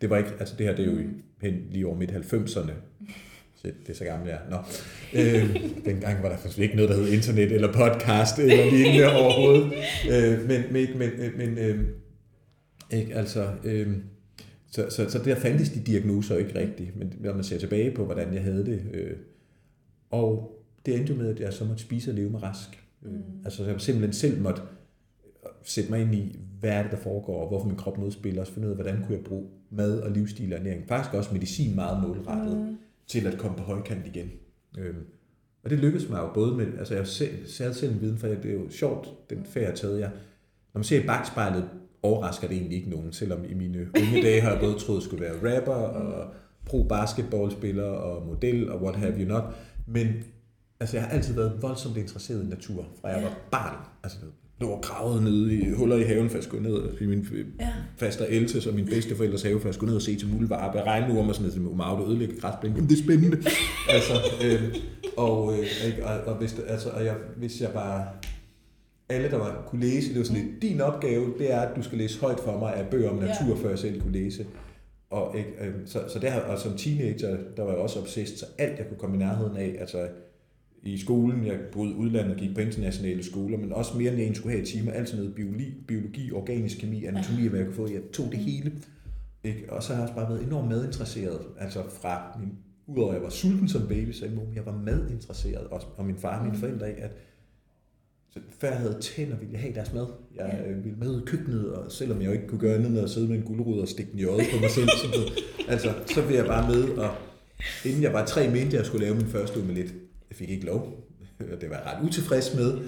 det 0.00 0.10
var 0.10 0.16
ikke, 0.16 0.30
altså 0.38 0.54
det 0.58 0.66
her 0.66 0.76
det 0.76 0.88
er 0.88 0.92
jo 0.92 0.98
hen 1.42 1.54
lige 1.70 1.86
over 1.86 1.96
midt 1.96 2.10
90'erne, 2.10 2.72
Shit, 3.56 3.74
det 3.86 3.92
er 3.92 3.94
så 3.94 4.04
gammelt, 4.04 4.30
ja. 4.30 4.36
Nå. 4.50 4.56
Øh, 5.14 5.56
dengang 5.84 6.22
var 6.22 6.28
der 6.28 6.36
faktisk 6.36 6.58
ikke 6.58 6.76
noget, 6.76 6.90
der 6.90 6.96
hed 6.96 7.08
internet 7.08 7.52
eller 7.52 7.72
podcast 7.72 8.38
eller 8.38 8.70
lignende 8.70 9.12
overhovedet. 9.22 9.72
Øh, 10.12 10.48
men 10.48 10.62
men, 10.72 10.98
men, 10.98 11.10
men 11.36 11.58
øh, 11.58 11.88
ikke, 12.92 13.14
altså, 13.14 13.50
øh, 13.64 13.96
så, 14.70 14.86
så, 14.90 15.10
så 15.10 15.18
der 15.24 15.34
fandtes 15.34 15.70
de 15.70 15.80
diagnoser 15.80 16.36
ikke 16.36 16.58
rigtigt, 16.58 16.96
men 16.96 17.12
når 17.20 17.34
man 17.34 17.44
ser 17.44 17.58
tilbage 17.58 17.90
på, 17.90 18.04
hvordan 18.04 18.34
jeg 18.34 18.42
havde 18.42 18.66
det. 18.66 18.82
Øh, 18.92 19.16
og 20.10 20.52
det 20.86 20.96
endte 20.96 21.12
jo 21.12 21.18
med, 21.18 21.28
at 21.28 21.40
jeg 21.40 21.52
så 21.52 21.64
måtte 21.64 21.82
spise 21.82 22.10
og 22.10 22.14
leve 22.14 22.30
med 22.30 22.42
rask. 22.42 22.84
Øh, 23.06 23.12
mm. 23.12 23.22
Altså, 23.44 23.64
så 23.64 23.70
jeg 23.70 23.80
simpelthen 23.80 24.12
selv 24.12 24.40
måtte 24.40 24.62
sætte 25.64 25.90
mig 25.90 26.00
ind 26.00 26.14
i, 26.14 26.38
hvad 26.60 26.70
er 26.70 26.82
det, 26.82 26.90
der 26.90 26.96
foregår, 26.96 27.42
og 27.42 27.48
hvorfor 27.48 27.66
min 27.66 27.76
krop 27.76 27.98
modspiller, 27.98 28.40
og 28.40 28.48
finde 28.48 28.68
ud 28.68 28.72
af, 28.72 28.76
hvordan 28.76 29.02
kunne 29.02 29.16
jeg 29.16 29.24
bruge 29.24 29.46
mad 29.76 30.00
og 30.00 30.10
livsstil 30.10 30.52
og 30.52 30.58
ernæring. 30.58 30.88
Faktisk 30.88 31.14
også 31.14 31.32
medicin 31.32 31.74
meget 31.74 32.02
målrettet. 32.02 32.56
Mm 32.56 32.76
til 33.06 33.26
at 33.26 33.38
komme 33.38 33.56
på 33.56 33.62
højkant 33.62 34.06
igen. 34.06 34.30
Øhm, 34.78 35.04
og 35.64 35.70
det 35.70 35.78
lykkedes 35.78 36.08
mig 36.08 36.18
jo 36.18 36.30
både 36.34 36.56
med, 36.56 36.78
altså 36.78 36.94
jeg 36.94 37.06
selv, 37.06 37.46
selv 37.46 37.92
en 37.92 38.00
viden, 38.00 38.18
for 38.18 38.26
det 38.26 38.46
er 38.46 38.54
jo 38.54 38.70
sjovt, 38.70 39.30
den 39.30 39.44
færd 39.44 39.64
jeg 39.64 39.74
taget 39.74 40.00
jer. 40.00 40.10
Når 40.74 40.78
man 40.78 40.84
ser 40.84 41.02
i 41.02 41.06
bagspejlet, 41.06 41.68
overrasker 42.02 42.48
det 42.48 42.56
egentlig 42.56 42.78
ikke 42.78 42.90
nogen, 42.90 43.12
selvom 43.12 43.44
i 43.44 43.54
mine 43.54 43.88
unge 43.96 44.22
dage 44.22 44.40
har 44.40 44.50
jeg 44.50 44.60
både 44.60 44.78
troet, 44.78 44.96
at 44.96 45.02
skulle 45.02 45.24
være 45.24 45.56
rapper 45.56 45.72
og 45.72 46.34
pro-basketballspiller 46.66 47.84
og 47.84 48.26
model 48.26 48.70
og 48.70 48.82
what 48.82 48.96
have 48.96 49.14
you 49.18 49.28
not. 49.28 49.44
Men 49.86 50.06
altså, 50.80 50.96
jeg 50.96 51.04
har 51.04 51.10
altid 51.10 51.34
været 51.34 51.62
voldsomt 51.62 51.96
interesseret 51.96 52.44
i 52.44 52.46
natur, 52.46 52.86
fra 53.00 53.08
jeg 53.08 53.22
var 53.22 53.38
barn. 53.50 53.86
Altså, 54.02 54.18
lå 54.60 54.68
og 54.68 54.82
gravede 54.82 55.24
nede 55.24 55.54
i 55.54 55.70
huller 55.70 55.96
i 55.96 56.02
haven, 56.02 56.30
for 56.30 56.38
at 56.38 56.44
skulle 56.44 56.68
ned 56.68 57.00
i 57.00 57.06
min 57.06 57.26
ja. 57.60 57.68
faster 57.96 58.24
Eltes 58.28 58.66
og 58.66 58.74
min 58.74 58.86
bedsteforældres 58.86 59.42
have, 59.42 59.60
for 59.60 59.68
at 59.68 59.74
skulle 59.74 59.88
ned 59.88 59.96
og 59.96 60.02
se 60.02 60.16
til 60.16 60.28
muldvarpe, 60.28 60.82
regnurm 60.82 61.28
og 61.28 61.34
sådan 61.34 61.48
noget, 61.48 61.62
med 61.62 61.76
meget 61.76 62.08
ødelægge 62.08 62.40
græsplæne. 62.40 62.74
Jamen, 62.74 62.90
det 62.90 62.98
er 62.98 63.02
spændende. 63.02 63.36
altså, 63.96 64.14
øh, 64.44 64.74
og, 65.16 65.58
øh, 65.58 65.66
og, 66.02 66.32
og, 66.32 66.34
hvis, 66.34 66.52
det, 66.52 66.64
altså, 66.68 66.88
og 66.88 67.04
jeg, 67.04 67.14
hvis 67.36 67.60
jeg 67.60 67.70
bare 67.72 68.06
alle, 69.08 69.30
der 69.30 69.36
var, 69.36 69.64
kunne 69.66 69.80
læse, 69.80 70.08
det 70.08 70.18
var 70.18 70.24
sådan 70.24 70.42
lidt, 70.42 70.62
din 70.62 70.80
opgave, 70.80 71.34
det 71.38 71.52
er, 71.52 71.60
at 71.60 71.76
du 71.76 71.82
skal 71.82 71.98
læse 71.98 72.20
højt 72.20 72.40
for 72.40 72.58
mig 72.58 72.74
af 72.74 72.86
bøger 72.86 73.10
om 73.10 73.16
natur, 73.16 73.56
ja. 73.56 73.62
før 73.62 73.68
jeg 73.68 73.78
selv 73.78 74.00
kunne 74.00 74.12
læse. 74.12 74.46
Og, 75.10 75.38
ikke, 75.38 75.50
øh, 75.60 75.74
så, 75.86 76.02
så 76.08 76.18
der, 76.18 76.40
og 76.40 76.58
som 76.58 76.76
teenager, 76.76 77.36
der 77.56 77.62
var 77.62 77.70
jeg 77.70 77.80
også 77.80 78.00
obsessed, 78.00 78.36
så 78.38 78.46
alt 78.58 78.78
jeg 78.78 78.88
kunne 78.88 78.98
komme 78.98 79.16
i 79.16 79.18
nærheden 79.18 79.56
af, 79.56 79.76
altså 79.80 80.08
i 80.92 80.98
skolen. 80.98 81.46
Jeg 81.46 81.58
boede 81.72 81.94
udlandet 81.94 82.32
og 82.32 82.38
gik 82.38 82.54
på 82.54 82.60
internationale 82.60 83.24
skoler, 83.24 83.58
men 83.58 83.72
også 83.72 83.98
mere 83.98 84.12
end 84.12 84.20
jeg 84.20 84.36
skulle 84.36 84.52
have 84.52 84.62
i 84.62 84.66
timer. 84.66 84.92
Altid 84.92 85.16
noget 85.16 85.34
biologi, 85.34 85.74
biologi 85.88 86.32
organisk 86.32 86.78
kemi, 86.78 87.04
anatomi, 87.04 87.46
hvad 87.46 87.58
jeg 87.58 87.66
kunne 87.66 87.76
få. 87.76 87.92
Jeg 87.92 88.02
tog 88.12 88.26
det 88.30 88.38
hele. 88.38 88.72
Ikke? 89.44 89.72
Og 89.72 89.82
så 89.82 89.88
har 89.88 90.00
jeg 90.00 90.02
også 90.02 90.14
bare 90.14 90.28
været 90.28 90.46
enormt 90.46 90.68
madinteresseret. 90.68 91.40
Altså 91.58 91.82
fra 91.90 92.38
min, 92.40 92.52
udover 92.86 93.08
at 93.08 93.14
jeg 93.14 93.22
var 93.22 93.30
sulten 93.30 93.68
som 93.68 93.88
baby, 93.88 94.12
så 94.12 94.28
jeg 94.54 94.66
var 94.66 94.82
madinteresseret. 94.84 95.66
Også, 95.66 95.86
og 95.96 96.04
min 96.04 96.16
far 96.16 96.38
og 96.38 96.44
mine 96.44 96.54
mm. 96.54 96.60
forældre, 96.60 96.86
at 96.86 97.10
så 98.30 98.40
før 98.60 98.68
jeg 98.68 98.78
havde 98.78 98.98
tænder, 99.00 99.36
ville 99.36 99.52
jeg 99.52 99.60
have 99.60 99.74
deres 99.74 99.92
mad. 99.92 100.06
Jeg 100.36 100.62
ja. 100.66 100.72
ville 100.72 100.98
med 100.98 101.20
i 101.20 101.24
køkkenet, 101.26 101.72
og 101.72 101.92
selvom 101.92 102.20
jeg 102.20 102.26
jo 102.26 102.32
ikke 102.32 102.46
kunne 102.46 102.60
gøre 102.60 102.74
andet 102.74 102.90
end 102.90 102.98
at 102.98 103.10
sidde 103.10 103.28
med 103.28 103.36
en 103.36 103.42
guldrud 103.42 103.80
og 103.80 103.88
stikke 103.88 104.12
den 104.12 104.20
i 104.20 104.24
øjet 104.24 104.46
på 104.54 104.60
mig 104.60 104.70
selv, 104.70 104.88
så, 104.88 105.32
altså, 105.68 105.92
så 106.14 106.20
ville 106.20 106.36
jeg 106.36 106.46
bare 106.46 106.72
med, 106.72 106.88
og 106.88 107.10
inden 107.84 108.02
jeg 108.02 108.12
var 108.12 108.26
tre, 108.26 108.46
mente 108.46 108.58
jeg, 108.58 108.66
at 108.66 108.72
jeg 108.72 108.86
skulle 108.86 109.04
lave 109.04 109.16
min 109.16 109.26
første 109.26 109.56
omelet. 109.56 109.94
Jeg 110.30 110.36
fik 110.36 110.50
ikke 110.50 110.66
lov. 110.66 111.06
Det 111.60 111.70
var 111.70 111.76
jeg 111.76 111.86
ret 111.86 112.06
utilfreds 112.06 112.54
med. 112.54 112.78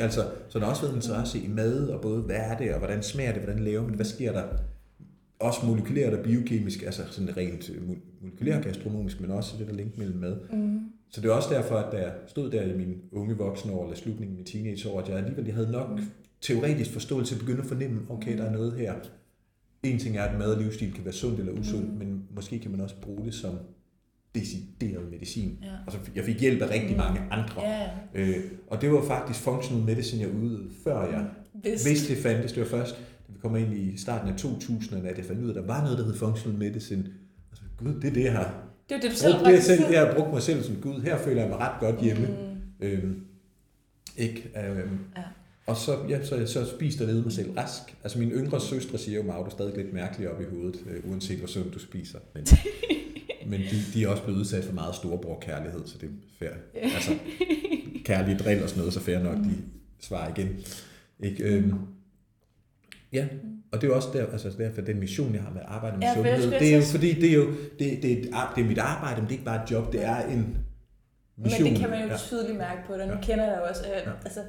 Altså, 0.00 0.26
så 0.48 0.58
der 0.58 0.64
har 0.64 0.70
også 0.70 0.82
været 0.82 0.94
interesse 0.94 1.38
i 1.38 1.48
mad, 1.48 1.88
og 1.88 2.00
både 2.00 2.22
hvad 2.22 2.36
er 2.36 2.56
det, 2.56 2.72
og 2.72 2.78
hvordan 2.78 3.02
smager 3.02 3.32
det, 3.32 3.42
hvordan 3.42 3.64
laver 3.64 3.82
man 3.82 3.94
hvad 3.94 4.06
sker 4.06 4.32
der? 4.32 4.44
Også 5.40 5.66
molekylært 5.66 6.14
og 6.14 6.24
biokemisk, 6.24 6.82
altså 6.82 7.02
sådan 7.10 7.36
rent 7.36 7.70
molekylær 8.20 8.60
gastronomisk, 8.60 9.20
men 9.20 9.30
også 9.30 9.54
det 9.58 9.66
der 9.66 9.74
link 9.74 9.98
mellem 9.98 10.18
mad. 10.18 10.36
Mm. 10.52 10.80
Så 11.10 11.20
det 11.20 11.28
er 11.28 11.32
også 11.32 11.54
derfor, 11.54 11.76
at 11.76 11.92
da 11.92 11.96
jeg 11.96 12.12
stod 12.26 12.50
der 12.50 12.62
i 12.62 12.76
min 12.76 12.96
unge 13.12 13.36
voksne 13.36 13.72
år, 13.72 13.84
eller 13.84 13.96
slutningen 13.96 14.36
af 14.36 14.36
min 14.36 14.46
teenageår, 14.46 15.00
at 15.00 15.08
jeg 15.08 15.16
alligevel 15.16 15.52
havde 15.52 15.70
nok 15.70 16.00
teoretisk 16.40 16.92
forståelse 16.92 17.34
at 17.34 17.40
begynde 17.40 17.60
at 17.60 17.66
fornemme, 17.66 18.00
okay, 18.08 18.38
der 18.38 18.44
er 18.44 18.52
noget 18.52 18.72
her. 18.72 18.94
En 19.82 19.98
ting 19.98 20.16
er, 20.16 20.22
at 20.22 20.38
mad 20.38 20.54
og 20.54 20.62
livsstil 20.62 20.92
kan 20.92 21.04
være 21.04 21.14
sundt 21.14 21.38
eller 21.38 21.52
usundt, 21.52 21.92
mm. 21.92 21.98
men 21.98 22.22
måske 22.30 22.58
kan 22.58 22.70
man 22.70 22.80
også 22.80 22.94
bruge 23.02 23.24
det 23.24 23.34
som 23.34 23.58
decideret 24.40 25.10
medicin. 25.10 25.58
Ja. 25.62 25.68
Altså, 25.86 26.10
jeg 26.14 26.24
fik 26.24 26.40
hjælp 26.40 26.62
af 26.62 26.70
rigtig 26.70 26.90
mm. 26.90 26.96
mange 26.96 27.20
andre. 27.30 27.62
Ja. 27.62 27.88
Øh, 28.14 28.44
og 28.66 28.80
det 28.80 28.92
var 28.92 29.02
faktisk 29.02 29.40
functional 29.40 29.84
medicine, 29.84 30.22
jeg 30.22 30.30
udøvede, 30.30 30.70
før 30.84 31.10
jeg 31.10 31.26
Vist. 31.64 31.86
vidste, 31.86 32.14
det 32.14 32.22
fandtes. 32.22 32.52
Det 32.52 32.62
var 32.62 32.68
først, 32.68 32.94
da 32.96 33.32
vi 33.32 33.38
kom 33.40 33.56
ind 33.56 33.74
i 33.74 33.96
starten 33.96 34.28
af 34.28 34.36
2000'erne, 34.44 35.06
at 35.06 35.18
jeg 35.18 35.24
fandt 35.24 35.42
ud 35.42 35.48
af, 35.48 35.52
at 35.52 35.56
der 35.56 35.66
var 35.66 35.82
noget, 35.82 35.98
der 35.98 36.04
hed 36.04 36.14
functional 36.14 36.58
medicine. 36.58 37.04
Altså, 37.50 37.64
gud, 37.76 37.94
det 38.00 38.04
er 38.04 38.14
det, 38.14 38.24
jeg 38.24 38.32
har 38.32 38.68
det 38.88 38.96
er 38.96 39.00
det, 39.00 39.10
du 39.10 39.16
selv 39.16 39.32
det, 39.32 39.52
jeg, 39.52 39.62
selv, 39.62 39.84
jeg 39.90 40.06
har 40.06 40.14
brugt 40.14 40.32
mig 40.32 40.42
selv 40.42 40.62
som 40.62 40.76
Gud. 40.76 41.00
Her 41.00 41.18
føler 41.18 41.40
jeg 41.40 41.50
mig 41.50 41.58
ret 41.58 41.80
godt 41.80 42.02
hjemme. 42.02 42.26
Mm. 42.26 42.86
Øhm, 42.86 43.20
ikke? 44.16 44.50
Øhm, 44.56 44.98
ja. 45.16 45.22
Og 45.66 45.76
så, 45.76 45.98
ja, 46.08 46.24
så, 46.24 46.46
så 46.46 46.66
spiste 46.76 47.04
jeg 47.04 47.12
nede 47.12 47.22
mig 47.22 47.32
selv 47.32 47.50
rask. 47.50 47.96
Altså 48.02 48.18
min 48.18 48.30
yngre 48.30 48.60
søstre 48.60 48.98
siger 48.98 49.24
jo, 49.24 49.30
at 49.30 49.36
du 49.38 49.42
er 49.42 49.48
stadig 49.48 49.76
lidt 49.76 49.92
mærkelig 49.92 50.30
op 50.30 50.40
i 50.40 50.44
hovedet, 50.44 50.80
øh, 50.90 51.10
uanset 51.10 51.38
hvor 51.38 51.46
sundt 51.46 51.74
du 51.74 51.78
spiser. 51.78 52.18
Men, 52.34 52.46
men 53.46 53.60
de, 53.60 53.76
de 53.94 54.04
er 54.04 54.08
også 54.08 54.22
blevet 54.22 54.38
udsat 54.38 54.64
for 54.64 54.72
meget 54.72 54.94
storebror 54.94 55.38
kærlighed, 55.40 55.86
så 55.86 55.98
det 55.98 56.08
er 56.08 56.12
fair. 56.38 56.50
Altså, 56.74 57.12
kærlige 58.04 58.38
drill 58.38 58.62
og 58.62 58.68
sådan 58.68 58.80
noget, 58.80 58.94
så 58.94 59.00
fair 59.00 59.18
nok, 59.18 59.36
de 59.36 59.54
svarer 60.00 60.30
igen. 60.36 60.56
Ikke? 61.20 61.44
Øhm, 61.44 61.74
ja, 63.12 63.26
og 63.72 63.80
det 63.80 63.86
er 63.86 63.88
jo 63.88 63.96
også 63.96 64.08
der, 64.12 64.26
altså 64.26 64.50
derfor 64.58 64.80
den 64.80 65.00
mission, 65.00 65.34
jeg 65.34 65.42
har 65.42 65.50
med 65.50 65.60
at 65.60 65.66
arbejde 65.68 65.96
med 65.96 66.06
ja, 66.06 66.14
sundhed. 66.14 66.50
Det 66.50 66.72
er 66.72 66.76
jo 66.76 66.82
fordi, 66.82 67.12
det 67.12 67.30
er 67.30 67.34
jo 67.34 67.46
det, 67.50 67.78
det, 67.78 68.02
det, 68.02 68.30
det 68.56 68.62
er 68.62 68.68
mit 68.68 68.78
arbejde, 68.78 69.20
men 69.20 69.24
det 69.24 69.30
er 69.30 69.32
ikke 69.32 69.44
bare 69.44 69.64
et 69.64 69.70
job, 69.70 69.92
det 69.92 70.04
er 70.04 70.26
en 70.26 70.58
mission. 71.36 71.62
Men 71.62 71.72
det 71.72 71.80
kan 71.80 71.90
man 71.90 72.02
jo 72.02 72.08
ja. 72.08 72.16
tydeligt 72.16 72.58
mærke 72.58 72.80
på 72.86 72.94
dig. 72.96 73.06
Nu 73.06 73.12
ja. 73.12 73.20
kender 73.20 73.44
jeg 73.44 73.58
jo 73.58 73.68
også, 73.68 73.82
at, 73.84 74.06
ja. 74.06 74.10
altså, 74.24 74.40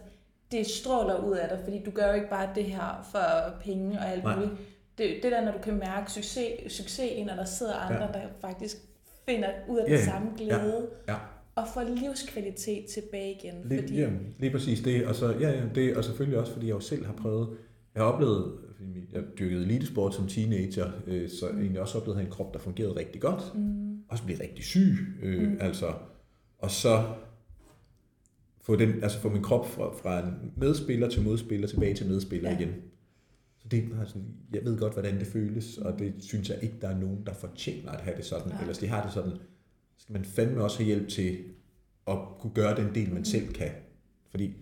det 0.51 0.67
stråler 0.67 1.15
ud 1.15 1.35
af 1.37 1.49
dig, 1.49 1.59
fordi 1.63 1.83
du 1.85 1.91
gør 1.91 2.07
jo 2.07 2.13
ikke 2.13 2.29
bare 2.29 2.49
det 2.55 2.63
her 2.63 3.07
for 3.11 3.53
penge 3.63 3.99
og 3.99 4.11
alt 4.11 4.23
muligt 4.23 4.51
det, 4.99 5.23
det 5.23 5.31
der, 5.31 5.45
når 5.45 5.51
du 5.51 5.57
kan 5.63 5.79
mærke 5.79 6.11
succes, 6.11 6.71
succes 6.71 7.11
i, 7.15 7.23
når 7.23 7.35
der 7.35 7.45
sidder 7.45 7.73
andre, 7.73 8.03
ja. 8.03 8.07
der 8.13 8.27
faktisk 8.41 8.77
finder 9.25 9.49
ud 9.69 9.77
af 9.77 9.89
den 9.89 10.05
samme 10.05 10.29
glæde, 10.37 10.87
ja, 11.07 11.13
ja. 11.13 11.19
og 11.55 11.63
får 11.73 11.83
livskvalitet 11.83 12.85
tilbage 12.85 13.35
igen. 13.39 13.53
Lige, 13.65 13.81
fordi... 13.81 13.99
ja, 13.99 14.09
lige 14.39 14.51
præcis 14.51 14.81
det, 14.81 15.05
og, 15.05 15.15
så, 15.15 15.35
ja, 15.39 15.49
ja, 15.49 15.61
det, 15.75 15.97
og 15.97 16.03
selvfølgelig 16.03 16.39
også, 16.39 16.53
fordi 16.53 16.67
jeg 16.67 16.73
jo 16.73 16.79
selv 16.79 17.05
har 17.05 17.13
prøvet, 17.13 17.57
jeg 17.95 18.03
har 18.03 18.11
oplevet, 18.11 18.53
jeg 19.13 19.23
dyrkede 19.39 19.63
elitesport 19.63 20.15
som 20.15 20.27
teenager, 20.27 20.91
øh, 21.07 21.29
så 21.29 21.47
jeg 21.47 21.59
egentlig 21.59 21.81
også 21.81 21.97
oplevet 21.97 22.15
at 22.15 22.21
have 22.21 22.27
en 22.27 22.33
krop, 22.33 22.53
der 22.53 22.59
fungerede 22.59 22.95
rigtig 22.95 23.21
godt, 23.21 23.55
mm. 23.55 23.97
og 24.09 24.17
så 24.17 24.23
blev 24.25 24.37
rigtig 24.37 24.65
syg, 24.65 24.97
øh, 25.23 25.49
mm. 25.49 25.57
altså, 25.61 25.93
og 26.59 26.71
så 26.71 27.03
få, 28.61 28.75
den, 28.75 29.03
altså 29.03 29.19
få 29.19 29.29
min 29.29 29.43
krop 29.43 29.67
fra, 29.67 29.93
fra 29.93 30.19
en 30.19 30.51
medspiller 30.57 31.09
til 31.09 31.21
modspiller 31.21 31.67
tilbage 31.67 31.93
til 31.93 32.07
medspiller 32.07 32.49
ja. 32.49 32.57
igen. 32.57 32.69
Det 33.71 33.79
er 34.01 34.05
sådan, 34.05 34.27
jeg 34.53 34.65
ved 34.65 34.77
godt, 34.77 34.93
hvordan 34.93 35.19
det 35.19 35.27
føles, 35.27 35.77
og 35.77 35.99
det 35.99 36.13
synes 36.19 36.49
jeg 36.49 36.57
ikke, 36.61 36.75
der 36.81 36.87
er 36.87 36.99
nogen, 36.99 37.23
der 37.25 37.33
fortjener 37.33 37.91
at 37.91 38.01
have 38.01 38.17
det 38.17 38.25
sådan. 38.25 38.51
Ja. 38.51 38.59
Ellers 38.61 38.77
de 38.77 38.87
har 38.87 39.03
det 39.03 39.13
sådan, 39.13 39.31
skal 39.97 40.13
man 40.13 40.25
fandme 40.25 40.63
også 40.63 40.77
have 40.77 40.85
hjælp 40.85 41.07
til 41.07 41.37
at 42.07 42.17
kunne 42.39 42.53
gøre 42.53 42.75
den 42.75 42.95
del, 42.95 43.09
man 43.09 43.17
mm. 43.17 43.25
selv 43.25 43.53
kan. 43.53 43.71
Fordi 44.29 44.53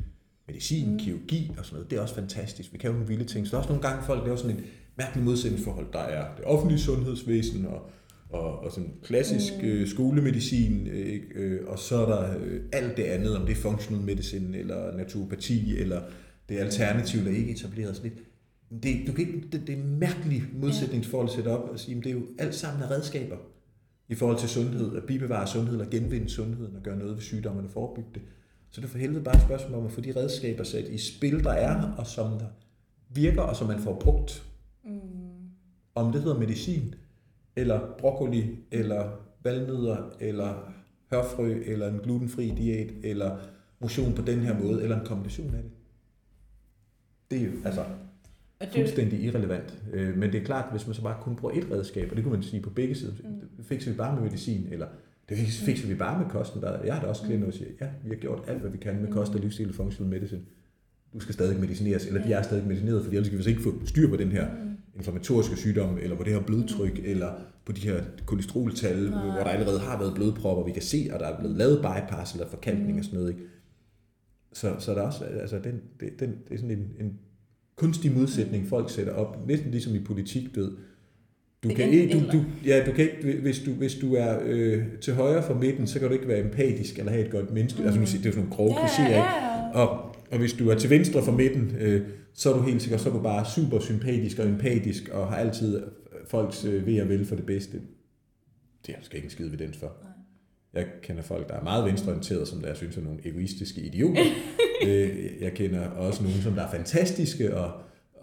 medicin, 0.48 0.92
mm. 0.92 1.00
kirurgi 1.00 1.52
og 1.58 1.66
sådan 1.66 1.76
noget, 1.76 1.92
det 1.92 1.98
er 1.98 2.02
også 2.02 2.16
fantastisk. 2.16 2.74
Vi 2.74 2.78
kan 2.78 2.88
jo 2.88 2.94
nogle 2.94 3.08
vilde 3.08 3.26
ting. 3.26 3.48
Så 3.48 3.52
der 3.52 3.58
er 3.58 3.62
også 3.62 3.74
nogle 3.74 3.88
gange 3.90 4.06
folk, 4.06 4.26
det 4.26 4.32
er 4.32 4.36
sådan 4.36 4.58
et 4.58 4.64
mærkeligt 4.98 5.26
modsætningsforhold. 5.26 5.88
Der 5.94 6.00
er 6.00 6.36
det 6.36 6.46
offentlige 6.46 6.80
sundhedsvæsen 6.80 7.66
og, 7.66 7.90
og, 8.30 8.60
og 8.60 8.72
sådan 8.72 8.94
klassisk 9.04 9.54
mm. 9.62 9.68
øh, 9.68 9.88
skolemedicin? 9.88 10.88
Øh, 10.88 11.68
og 11.68 11.80
så 11.80 11.96
er 11.96 12.06
der 12.06 12.40
øh, 12.40 12.62
alt 12.72 12.98
det 12.98 13.04
andet, 13.04 13.38
om 13.38 13.46
det 13.46 13.52
er 13.52 13.62
functional 13.62 14.04
medicine 14.04 14.58
eller 14.58 14.98
naturopati, 14.98 15.78
eller 15.78 16.02
det 16.50 16.60
er 16.60 16.64
alternativ, 16.64 17.26
der 17.26 17.32
ikke 17.32 17.52
etableret. 17.52 17.96
Sådan 17.96 18.12
lidt. 18.12 18.27
Det, 18.84 19.08
du 19.08 19.12
kan 19.12 19.28
ikke, 19.28 19.48
det, 19.52 19.68
det 19.68 19.70
er 19.70 19.84
en 19.84 20.00
mærkelig 20.00 20.44
modsætningsforhold 20.54 21.30
at 21.30 21.36
sætte 21.36 21.48
op 21.48 21.70
og 21.70 21.80
sige, 21.80 21.98
at 21.98 22.04
det 22.04 22.10
er 22.10 22.14
jo 22.14 22.22
alt 22.40 22.56
sammen 22.56 22.84
af 22.84 22.90
redskaber 22.90 23.38
i 24.10 24.16
forhold 24.16 24.38
til 24.38 24.50
sundhed, 24.50 24.96
at 24.96 25.04
bibevare 25.04 25.48
sundhed 25.48 25.80
og 25.80 25.90
genvinde 25.90 26.30
sundheden 26.30 26.76
og 26.76 26.84
gøre 26.84 26.98
noget 26.98 27.16
ved 27.16 27.22
sygdommene 27.22 27.68
og 27.68 27.72
forebygge 27.72 28.10
det. 28.14 28.22
Så 28.70 28.82
det 28.82 28.88
er 28.88 28.92
for 28.92 28.98
helvede 28.98 29.24
bare 29.24 29.36
et 29.36 29.42
spørgsmål 29.42 29.80
om 29.80 29.86
at 29.86 29.92
få 29.92 30.02
de 30.02 30.14
redskaber 30.16 30.64
sat 30.64 30.88
i 30.88 30.98
spil, 30.98 31.44
der 31.44 31.52
er, 31.52 31.92
og 31.92 32.08
som 32.08 32.40
der 32.40 32.48
virker, 33.10 33.42
og 33.42 33.56
som 33.56 33.68
man 33.68 33.80
får 33.80 34.00
brugt. 34.00 34.46
Mm. 34.84 35.00
Om 35.96 36.12
det 36.12 36.22
hedder 36.22 36.40
medicin, 36.40 36.96
eller 37.56 37.96
broccoli, 37.98 38.56
eller 38.72 39.10
valnødder, 39.44 40.10
eller 40.20 40.74
hørfrø, 41.12 41.64
eller 41.66 41.88
en 41.88 42.00
glutenfri 42.00 42.50
diæt, 42.50 42.92
eller 43.04 43.38
motion 43.80 44.14
på 44.14 44.22
den 44.22 44.40
her 44.40 44.60
måde, 44.60 44.84
eller 44.84 45.00
en 45.00 45.06
kombination 45.06 45.56
af 45.56 45.64
det. 45.64 45.72
Det 47.32 47.42
er 47.42 47.46
jo, 47.46 47.52
altså, 47.66 47.86
det... 48.66 48.74
fuldstændig 48.74 49.20
irrelevant. 49.20 49.78
Øh, 49.94 50.18
men 50.18 50.32
det 50.32 50.42
er 50.42 50.46
klart, 50.46 50.72
hvis 50.72 50.88
man 50.88 50.96
så 50.96 51.02
bare 51.02 51.18
kun 51.22 51.36
bruger 51.36 51.54
et 51.54 51.68
redskab, 51.72 52.10
og 52.10 52.16
det 52.16 52.24
kunne 52.24 52.34
man 52.34 52.44
sige 52.44 52.62
på 52.62 52.70
begge 52.70 52.96
sider, 52.96 53.14
mm. 53.24 53.64
fikser 53.64 53.92
vi 53.92 53.98
bare 53.98 54.16
med 54.16 54.24
medicin, 54.24 54.68
eller 54.72 54.88
det 55.30 55.38
fikser 55.38 55.88
vi 55.88 55.96
bare 55.96 56.20
med 56.20 56.30
kosten. 56.30 56.62
Der, 56.62 56.84
jeg 56.84 56.94
har 56.94 57.02
da 57.02 57.08
også 57.08 57.24
klienter, 57.24 57.46
der 57.46 57.58
siger, 57.58 57.70
ja, 57.82 57.88
vi 58.04 58.10
har 58.10 58.16
gjort 58.16 58.44
alt, 58.48 58.60
hvad 58.60 58.72
vi 58.72 58.78
kan 58.78 59.02
med 59.02 59.12
kost 59.12 59.36
og 59.36 59.40
livsstil 59.40 59.70
og 59.70 59.76
functional 59.76 60.14
medicine. 60.14 60.42
Du 61.14 61.20
skal 61.20 61.34
stadig 61.34 61.60
medicineres, 61.60 62.06
eller 62.06 62.24
de 62.24 62.34
er 62.34 62.42
stadig 62.42 62.68
medicineret, 62.68 63.06
for 63.06 63.12
ellers 63.12 63.30
kan 63.30 63.40
vi 63.40 63.50
ikke 63.50 63.62
få 63.62 63.74
styr 63.86 64.10
på 64.10 64.16
den 64.16 64.32
her 64.32 64.48
inflammatoriske 64.96 65.56
sygdom, 65.56 65.98
eller 66.02 66.16
på 66.16 66.24
det 66.24 66.34
her 66.34 66.42
blodtryk, 66.42 67.00
eller 67.04 67.32
på 67.66 67.72
de 67.72 67.82
her 67.82 68.04
kolesteroltal, 68.26 69.10
Nej. 69.10 69.24
hvor 69.24 69.44
der 69.44 69.50
allerede 69.50 69.80
har 69.80 70.00
været 70.00 70.14
blodpropper, 70.16 70.64
vi 70.64 70.72
kan 70.72 70.82
se, 70.82 71.10
og 71.14 71.20
der 71.20 71.26
er 71.26 71.40
blevet 71.40 71.58
lavet 71.58 71.78
bypass 71.78 72.34
eller 72.34 72.48
forkantning 72.48 72.92
mm. 72.92 72.98
og 72.98 73.06
sådan 73.06 73.20
noget. 73.20 73.34
Ikke? 73.34 73.44
Så, 74.54 74.76
så 74.80 74.92
der 74.92 75.02
er 75.02 75.06
også, 75.06 75.24
altså 75.24 75.60
den, 75.64 75.82
den, 76.00 76.30
det 76.48 76.54
er 76.54 76.58
sådan 76.58 76.72
en, 76.72 76.92
en 77.00 77.20
kunstig 77.78 78.12
modsætning, 78.12 78.68
folk 78.68 78.90
sætter 78.90 79.14
op, 79.14 79.48
næsten 79.48 79.72
ligesom 79.72 79.96
i 79.96 80.00
politik, 80.00 80.56
død. 80.56 80.78
Du 81.64 81.70
kan, 81.70 81.90
ikke, 81.90 82.14
du, 82.14 82.38
du, 82.38 82.44
ja, 82.66 82.86
du 82.86 82.92
kan 82.92 83.10
ikke, 83.10 83.42
hvis 83.42 83.60
du, 83.60 83.72
hvis 83.72 83.96
du 83.96 84.16
er 84.16 84.40
øh, 84.44 84.84
til 85.02 85.14
højre 85.14 85.44
for 85.44 85.54
midten, 85.54 85.88
så 85.88 86.00
kan 86.00 86.08
du 86.08 86.14
ikke 86.14 86.28
være 86.28 86.40
empatisk 86.40 87.00
eller 87.00 87.12
have 87.12 87.26
et 87.26 87.32
godt 87.32 87.54
menneske. 87.54 87.82
Mm. 87.82 87.88
Altså, 87.88 88.00
det 88.00 88.26
er 88.26 88.32
sådan 88.32 88.36
nogle 88.36 88.56
grove 88.56 88.76
ja, 89.00 89.10
ja, 89.10 89.18
ja. 89.18 89.70
Og, 89.74 90.16
og 90.32 90.38
hvis 90.40 90.54
du 90.54 90.70
er 90.70 90.76
til 90.76 90.90
venstre 90.90 91.24
for 91.24 91.32
midten, 91.32 91.76
øh, 91.80 92.02
så 92.34 92.54
er 92.54 92.58
du 92.58 92.64
helt 92.64 92.82
sikkert, 92.82 93.02
så 93.02 93.10
er 93.10 93.14
du 93.14 93.22
bare 93.22 93.46
super 93.56 93.80
sympatisk 93.80 94.40
og 94.40 94.50
empatisk, 94.50 95.10
og 95.10 95.28
har 95.28 95.36
altid 95.36 95.84
folks 96.28 96.66
øh, 96.66 96.86
ved 96.86 97.02
og 97.02 97.10
vel 97.10 97.26
for 97.26 97.36
det 97.36 97.46
bedste. 97.46 97.82
Det 98.88 98.96
er 98.96 99.00
skal 99.02 99.18
ikke 99.18 99.26
en 99.26 99.32
skid 99.32 99.50
ved 99.50 99.58
den 99.58 99.74
for. 99.74 100.07
Jeg 100.74 100.86
kender 101.04 101.24
folk, 101.24 101.50
der 101.50 101.56
er 101.56 101.64
meget 101.64 101.86
venstreorienterede, 101.86 102.46
som 102.46 102.62
der 102.62 102.74
synes 102.74 102.98
er 102.98 103.02
nogle 103.02 103.20
egoistiske 103.26 103.82
idioter. 103.82 104.24
Øh, 104.86 105.10
jeg 105.42 105.54
kender 105.54 105.88
også 105.88 106.24
nogen, 106.24 106.42
som 106.42 106.54
der 106.54 106.62
er 106.62 106.72
fantastiske 106.72 107.58
og, 107.58 107.72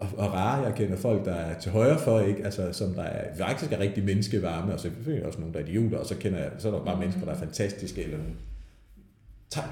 og, 0.00 0.08
og 0.16 0.32
rare. 0.32 0.64
Jeg 0.64 0.74
kender 0.74 0.96
folk, 0.96 1.24
der 1.24 1.34
er 1.34 1.60
til 1.60 1.72
højre 1.72 1.98
for, 1.98 2.20
ikke? 2.20 2.44
Altså, 2.44 2.72
som 2.72 2.94
der 2.94 3.02
er, 3.02 3.36
faktisk 3.38 3.72
er 3.72 3.78
rigtig 3.78 4.04
menneskevarme, 4.04 4.72
og 4.72 4.80
så 4.80 4.88
er 5.08 5.26
også 5.26 5.38
nogle, 5.38 5.54
der 5.54 5.60
er 5.60 5.64
idioter, 5.64 5.98
og 5.98 6.06
så, 6.06 6.16
kender 6.16 6.38
jeg, 6.38 6.50
så 6.58 6.68
er 6.68 6.72
der 6.72 6.84
bare 6.84 7.00
mennesker, 7.00 7.24
der 7.24 7.32
er 7.32 7.38
fantastiske, 7.38 8.02
eller 8.02 8.16
nogle 8.16 8.32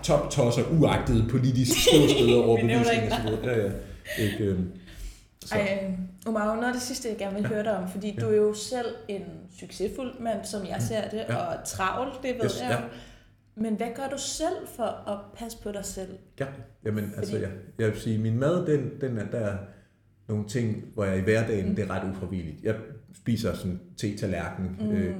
top-tosser, 0.02 0.62
uagtede 0.80 1.26
politisk 1.30 1.72
ståsteder 1.88 2.42
over 2.42 2.56
bevisning 2.60 3.12
og 3.12 3.44
Ja, 3.44 3.64
ja. 3.64 3.70
Ikke, 4.18 4.44
øhm, 4.44 4.68
så. 5.48 5.54
Ej, 5.54 5.94
Omar, 6.26 6.54
noget 6.54 6.66
af 6.66 6.72
det 6.72 6.82
sidste, 6.82 7.08
jeg 7.08 7.18
gerne 7.18 7.34
vil 7.34 7.42
ja. 7.42 7.48
høre 7.48 7.64
dig 7.64 7.76
om, 7.76 7.88
fordi 7.88 8.14
ja. 8.14 8.20
du 8.20 8.28
er 8.28 8.36
jo 8.36 8.54
selv 8.54 8.86
en 9.08 9.22
succesfuld 9.60 10.20
mand, 10.20 10.44
som 10.44 10.66
jeg 10.66 10.82
ser 10.82 11.08
det, 11.08 11.24
ja. 11.28 11.36
og 11.36 11.64
travl, 11.64 12.12
det 12.22 12.34
ved 12.34 12.44
yes, 12.44 12.60
jeg 12.60 12.70
ja. 12.70 12.78
Men 13.54 13.74
hvad 13.74 13.86
gør 13.94 14.08
du 14.08 14.18
selv 14.18 14.66
for 14.76 15.10
at 15.10 15.18
passe 15.34 15.58
på 15.62 15.72
dig 15.72 15.84
selv? 15.84 16.18
Ja, 16.40 16.46
jamen 16.84 17.04
Fordi... 17.04 17.16
altså, 17.16 17.38
jeg, 17.38 17.50
jeg 17.78 17.88
vil 17.88 18.00
sige, 18.00 18.18
min 18.18 18.38
mad, 18.38 18.66
den, 18.66 18.90
den 19.00 19.18
er, 19.18 19.26
der 19.26 19.38
er 19.38 19.56
nogle 20.28 20.48
ting, 20.48 20.84
hvor 20.94 21.04
jeg 21.04 21.18
i 21.18 21.20
hverdagen, 21.20 21.68
mm. 21.68 21.76
det 21.76 21.84
er 21.84 21.90
ret 21.90 22.10
ufravilligt. 22.10 22.62
Jeg 22.62 22.74
spiser 23.14 23.54
sådan 23.54 23.80
te-tallerken. 23.96 24.76
Mm. 24.80 24.90
Øh, 24.90 25.14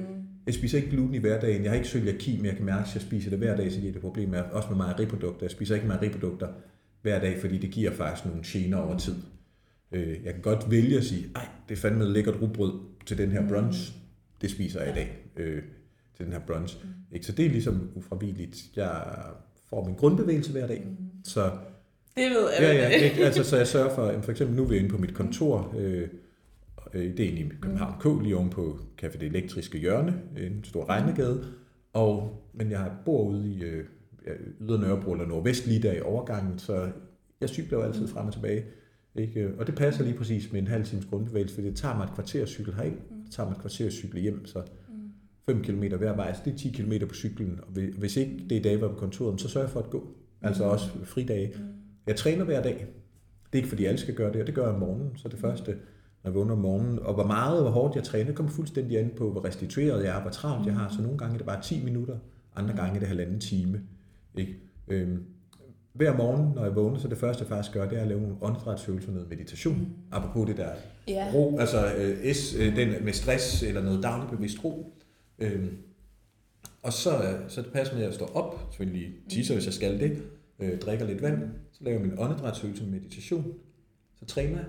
jeg 0.45 0.53
spiser 0.53 0.77
ikke 0.77 0.89
gluten 0.89 1.15
i 1.15 1.17
hverdagen. 1.17 1.63
Jeg 1.63 1.71
har 1.71 1.75
ikke 1.75 1.89
cøliaki, 1.89 2.37
men 2.37 2.45
jeg 2.45 2.55
kan 2.55 2.65
mærke, 2.65 2.87
at 2.87 2.93
jeg 2.93 3.01
spiser 3.01 3.29
det 3.29 3.39
hver 3.39 3.55
dag, 3.55 3.71
så 3.71 3.79
det 3.81 3.87
er 3.87 3.91
det 3.91 4.01
problem. 4.01 4.33
også 4.51 4.69
med 4.69 4.77
mejeriprodukter. 4.77 5.45
Jeg 5.45 5.51
spiser 5.51 5.75
ikke 5.75 5.87
mejeriprodukter 5.87 6.47
hver 7.01 7.19
dag, 7.19 7.41
fordi 7.41 7.57
det 7.57 7.71
giver 7.71 7.91
faktisk 7.91 8.25
nogle 8.25 8.41
gener 8.45 8.77
over 8.77 8.97
tid. 8.97 9.15
Øh, 9.93 10.23
jeg 10.23 10.33
kan 10.33 10.41
godt 10.41 10.71
vælge 10.71 10.97
at 10.97 11.03
sige, 11.03 11.25
ej, 11.35 11.47
det 11.69 11.77
er 11.77 11.81
fandme 11.81 12.13
lækkert 12.13 12.41
rugbrød 12.41 12.73
til 13.05 13.17
den 13.17 13.31
her 13.31 13.41
mm. 13.41 13.47
brunch. 13.47 13.93
Det 14.41 14.51
spiser 14.51 14.81
jeg 14.81 14.91
i 14.91 14.95
dag 14.95 15.17
øh, 15.37 15.63
til 16.17 16.25
den 16.25 16.33
her 16.33 16.39
brunch. 16.39 16.77
Mm. 16.83 16.89
Ikke? 17.11 17.25
Så 17.25 17.31
det 17.31 17.45
er 17.45 17.49
ligesom 17.49 17.89
ufravilligt. 17.95 18.63
Jeg 18.75 19.05
får 19.69 19.85
min 19.85 19.95
grundbevægelse 19.95 20.51
hver 20.51 20.67
dag. 20.67 20.83
Mm. 20.85 20.97
Så, 21.23 21.51
det 22.15 22.29
ved 22.29 22.49
jeg. 22.59 22.61
Ja, 22.61 22.73
ja, 22.73 22.87
ikke? 22.87 23.25
Altså, 23.25 23.43
så 23.43 23.57
jeg 23.57 23.67
sørger 23.67 23.95
for, 23.95 24.21
for 24.21 24.31
eksempel 24.31 24.55
nu 24.55 24.63
er 24.63 24.67
vi 24.67 24.77
inde 24.77 24.89
på 24.89 24.97
mit 24.97 25.13
kontor, 25.13 25.75
øh, 25.77 26.07
øh, 26.93 27.17
det 27.17 27.19
er 27.19 27.29
i 27.29 27.51
København 27.61 27.93
K, 27.99 28.23
lige 28.23 28.37
oven 28.37 28.49
på 28.49 28.79
Café 29.01 29.17
Det 29.17 29.23
Elektriske 29.23 29.77
Hjørne, 29.77 30.21
en 30.37 30.63
stor 30.63 30.89
regnegade. 30.89 31.45
Og, 31.93 32.41
men 32.53 32.71
jeg 32.71 32.91
bor 33.05 33.23
ude 33.23 33.49
i 33.49 33.63
øh, 33.63 33.85
Yder 34.61 34.77
Nørrebro 34.77 35.11
eller 35.11 35.25
Nordvest 35.25 35.67
lige 35.67 35.81
der 35.81 35.93
i 35.93 36.01
overgangen, 36.01 36.59
så 36.59 36.89
jeg 37.41 37.49
cykler 37.49 37.77
jo 37.77 37.83
altid 37.83 38.07
frem 38.07 38.27
og 38.27 38.33
tilbage. 38.33 38.63
Ikke? 39.15 39.53
Og 39.59 39.67
det 39.67 39.75
passer 39.75 40.03
lige 40.03 40.17
præcis 40.17 40.51
med 40.51 40.61
en 40.61 40.67
halv 40.67 40.85
times 40.85 41.05
grundbevægelse, 41.05 41.55
for 41.55 41.61
det 41.61 41.75
tager 41.75 41.97
mig 41.97 42.03
et 42.03 42.13
kvarter 42.13 42.41
at 42.41 42.47
cykle 42.47 42.73
herind, 42.73 42.97
det 43.25 43.31
tager 43.31 43.49
mig 43.49 43.55
et 43.55 43.61
kvarter 43.61 43.85
at 43.85 43.93
cykle 43.93 44.21
hjem, 44.21 44.45
så 44.45 44.63
5 45.45 45.63
km 45.63 45.83
hver 45.83 46.15
vej, 46.15 46.33
så 46.33 46.41
det 46.45 46.53
er 46.53 46.57
10 46.57 46.69
km 46.69 46.93
på 47.07 47.15
cyklen. 47.15 47.59
Og 47.61 47.81
hvis 47.97 48.17
ikke 48.17 48.45
det 48.49 48.57
er 48.57 48.61
dage, 48.61 48.77
hvor 48.77 48.87
på 48.87 48.95
kontoret, 48.95 49.41
så 49.41 49.49
sørger 49.49 49.67
jeg 49.67 49.71
for 49.71 49.79
at 49.79 49.89
gå. 49.89 50.07
Altså 50.41 50.63
også 50.63 50.89
fridage. 51.03 51.53
Jeg 52.07 52.15
træner 52.15 52.45
hver 52.45 52.61
dag. 52.61 52.73
Det 53.45 53.53
er 53.53 53.55
ikke 53.57 53.69
fordi 53.69 53.85
alle 53.85 53.97
skal 53.97 54.15
gøre 54.15 54.33
det, 54.33 54.41
og 54.41 54.47
det 54.47 54.55
gør 54.55 54.65
jeg 54.65 54.73
om 54.73 54.79
morgenen. 54.79 55.17
Så 55.17 55.27
det 55.27 55.39
første, 55.39 55.71
når 56.23 56.31
jeg 56.31 56.33
vågner 56.33 56.53
om 56.53 56.59
morgenen, 56.59 56.99
og 56.99 57.13
hvor 57.13 57.25
meget 57.25 57.57
og 57.57 57.61
hvor 57.61 57.71
hårdt 57.71 57.95
jeg 57.95 58.03
træner, 58.03 58.33
kommer 58.33 58.51
fuldstændig 58.51 58.99
an 58.99 59.11
på, 59.17 59.31
hvor 59.31 59.45
restitueret 59.45 60.03
jeg 60.03 60.17
er, 60.17 60.21
hvor 60.21 60.31
travlt 60.31 60.67
jeg 60.67 60.75
har. 60.75 60.89
Så 60.89 61.01
nogle 61.01 61.17
gange 61.17 61.33
er 61.33 61.37
det 61.37 61.45
bare 61.45 61.61
10 61.61 61.83
minutter, 61.83 62.17
andre 62.55 62.75
gange 62.75 62.95
er 62.95 62.99
det 62.99 63.07
halvanden 63.07 63.39
time. 63.39 63.81
Ikke? 64.37 64.59
Øhm, 64.87 65.23
hver 65.93 66.17
morgen, 66.17 66.55
når 66.55 66.63
jeg 66.63 66.75
vågner, 66.75 66.99
så 66.99 67.07
det 67.07 67.17
første, 67.17 67.41
jeg 67.41 67.47
faktisk 67.47 67.73
gør, 67.73 67.89
det 67.89 67.97
er 67.97 68.01
at 68.01 68.07
lave 68.07 68.21
nogle 68.21 68.35
åndedrætsøvelser, 68.41 69.11
noget 69.11 69.29
meditation. 69.29 69.77
Mm. 69.77 69.87
Apropos 70.11 70.47
det 70.47 70.57
der 70.57 70.69
ja. 71.07 71.31
ro, 71.33 71.57
altså 71.59 71.95
øh, 71.95 72.33
S, 72.33 72.55
øh, 72.55 72.75
den 72.75 73.05
med 73.05 73.13
stress 73.13 73.63
eller 73.63 73.81
noget 73.83 74.03
dagligt 74.03 74.31
bevidst 74.31 74.63
ro. 74.63 74.93
Øhm, 75.39 75.77
og 76.81 76.93
så, 76.93 77.37
så 77.47 77.61
det 77.61 77.71
passer 77.73 77.93
med, 77.95 78.03
at 78.03 78.07
jeg 78.07 78.15
står 78.15 78.35
op, 78.35 78.67
selvfølgelig 78.69 79.13
tisser, 79.29 79.53
hvis 79.53 79.65
jeg 79.65 79.73
skal 79.73 79.99
det, 79.99 80.23
øh, 80.59 80.79
drikker 80.79 81.05
lidt 81.05 81.21
vand, 81.21 81.41
så 81.71 81.83
laver 81.83 81.99
jeg 81.99 82.07
min 82.07 82.19
åndedrætsøvelse 82.19 82.85
meditation, 82.85 83.53
så 84.19 84.25
træner 84.25 84.57
jeg, 84.57 84.65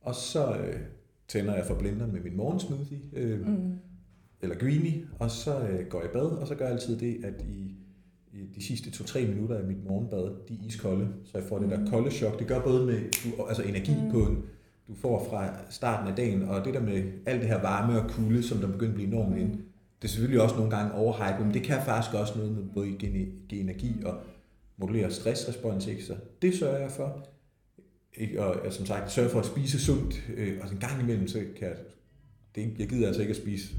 og 0.00 0.14
så 0.14 0.56
øh, 0.56 0.80
tænder 1.28 1.54
jeg 1.54 1.66
for 1.66 1.74
blenderen 1.74 2.12
med 2.12 2.20
min 2.20 2.36
morgensmoothie, 2.36 3.00
øh, 3.12 3.46
mm. 3.46 3.72
eller 4.42 4.56
greenie, 4.56 5.06
og 5.18 5.30
så 5.30 5.60
øh, 5.60 5.86
går 5.86 6.00
jeg 6.00 6.10
i 6.10 6.12
bad, 6.12 6.26
og 6.26 6.46
så 6.46 6.54
gør 6.54 6.64
jeg 6.64 6.74
altid 6.74 6.98
det, 6.98 7.24
at 7.24 7.44
i 7.48 7.76
de 8.54 8.64
sidste 8.64 8.90
2-3 8.90 9.26
minutter 9.26 9.58
af 9.58 9.64
mit 9.64 9.84
morgenbad, 9.84 10.30
de 10.48 10.54
er 10.54 10.66
iskolde, 10.66 11.08
så 11.24 11.38
jeg 11.38 11.46
får 11.46 11.58
det 11.58 11.70
der 11.70 11.80
mm. 11.80 11.90
kolde 11.90 12.10
chok. 12.10 12.38
Det 12.38 12.46
gør 12.46 12.62
både 12.62 12.86
med 12.86 13.00
du, 13.24 13.44
altså 13.44 13.62
energi 13.62 13.94
mm. 14.04 14.10
på 14.10 14.18
en, 14.18 14.42
du 14.88 14.94
får 14.94 15.26
fra 15.30 15.54
starten 15.70 16.08
af 16.08 16.16
dagen, 16.16 16.42
og 16.42 16.64
det 16.64 16.74
der 16.74 16.80
med 16.80 17.02
alt 17.26 17.40
det 17.40 17.48
her 17.48 17.60
varme 17.60 18.00
og 18.00 18.10
kulde, 18.10 18.42
som 18.42 18.58
der 18.58 18.66
begynder 18.66 18.90
at 18.90 18.94
blive 18.94 19.08
enormt 19.08 19.38
ind, 19.38 19.52
det 20.02 20.08
er 20.08 20.08
selvfølgelig 20.08 20.42
også 20.42 20.56
nogle 20.56 20.70
gange 20.70 20.94
overhype, 20.94 21.44
men 21.44 21.54
det 21.54 21.62
kan 21.62 21.82
faktisk 21.84 22.14
også 22.14 22.38
noget 22.38 22.52
med 22.52 22.64
både 22.74 22.92
give 22.98 23.60
energi 23.60 24.02
og 24.04 24.20
modulere 24.76 25.10
stressrespons, 25.10 25.86
ikke? 25.86 26.04
Så 26.04 26.16
det 26.42 26.54
sørger 26.54 26.78
jeg 26.78 26.90
for. 26.90 27.26
Ikke? 28.14 28.42
Og 28.42 28.64
jeg, 28.64 28.72
som 28.72 28.86
sagt, 28.86 29.12
sørger 29.12 29.30
for 29.30 29.40
at 29.40 29.46
spise 29.46 29.84
sundt, 29.84 30.22
øh, 30.36 30.58
og 30.62 30.72
en 30.72 30.78
gang 30.78 31.02
imellem, 31.02 31.28
så 31.28 31.38
kan 31.58 31.68
jeg, 31.68 31.76
det, 32.54 32.74
jeg 32.78 32.88
gider 32.88 33.06
altså 33.06 33.22
ikke 33.22 33.30
at 33.30 33.36
spise 33.36 33.74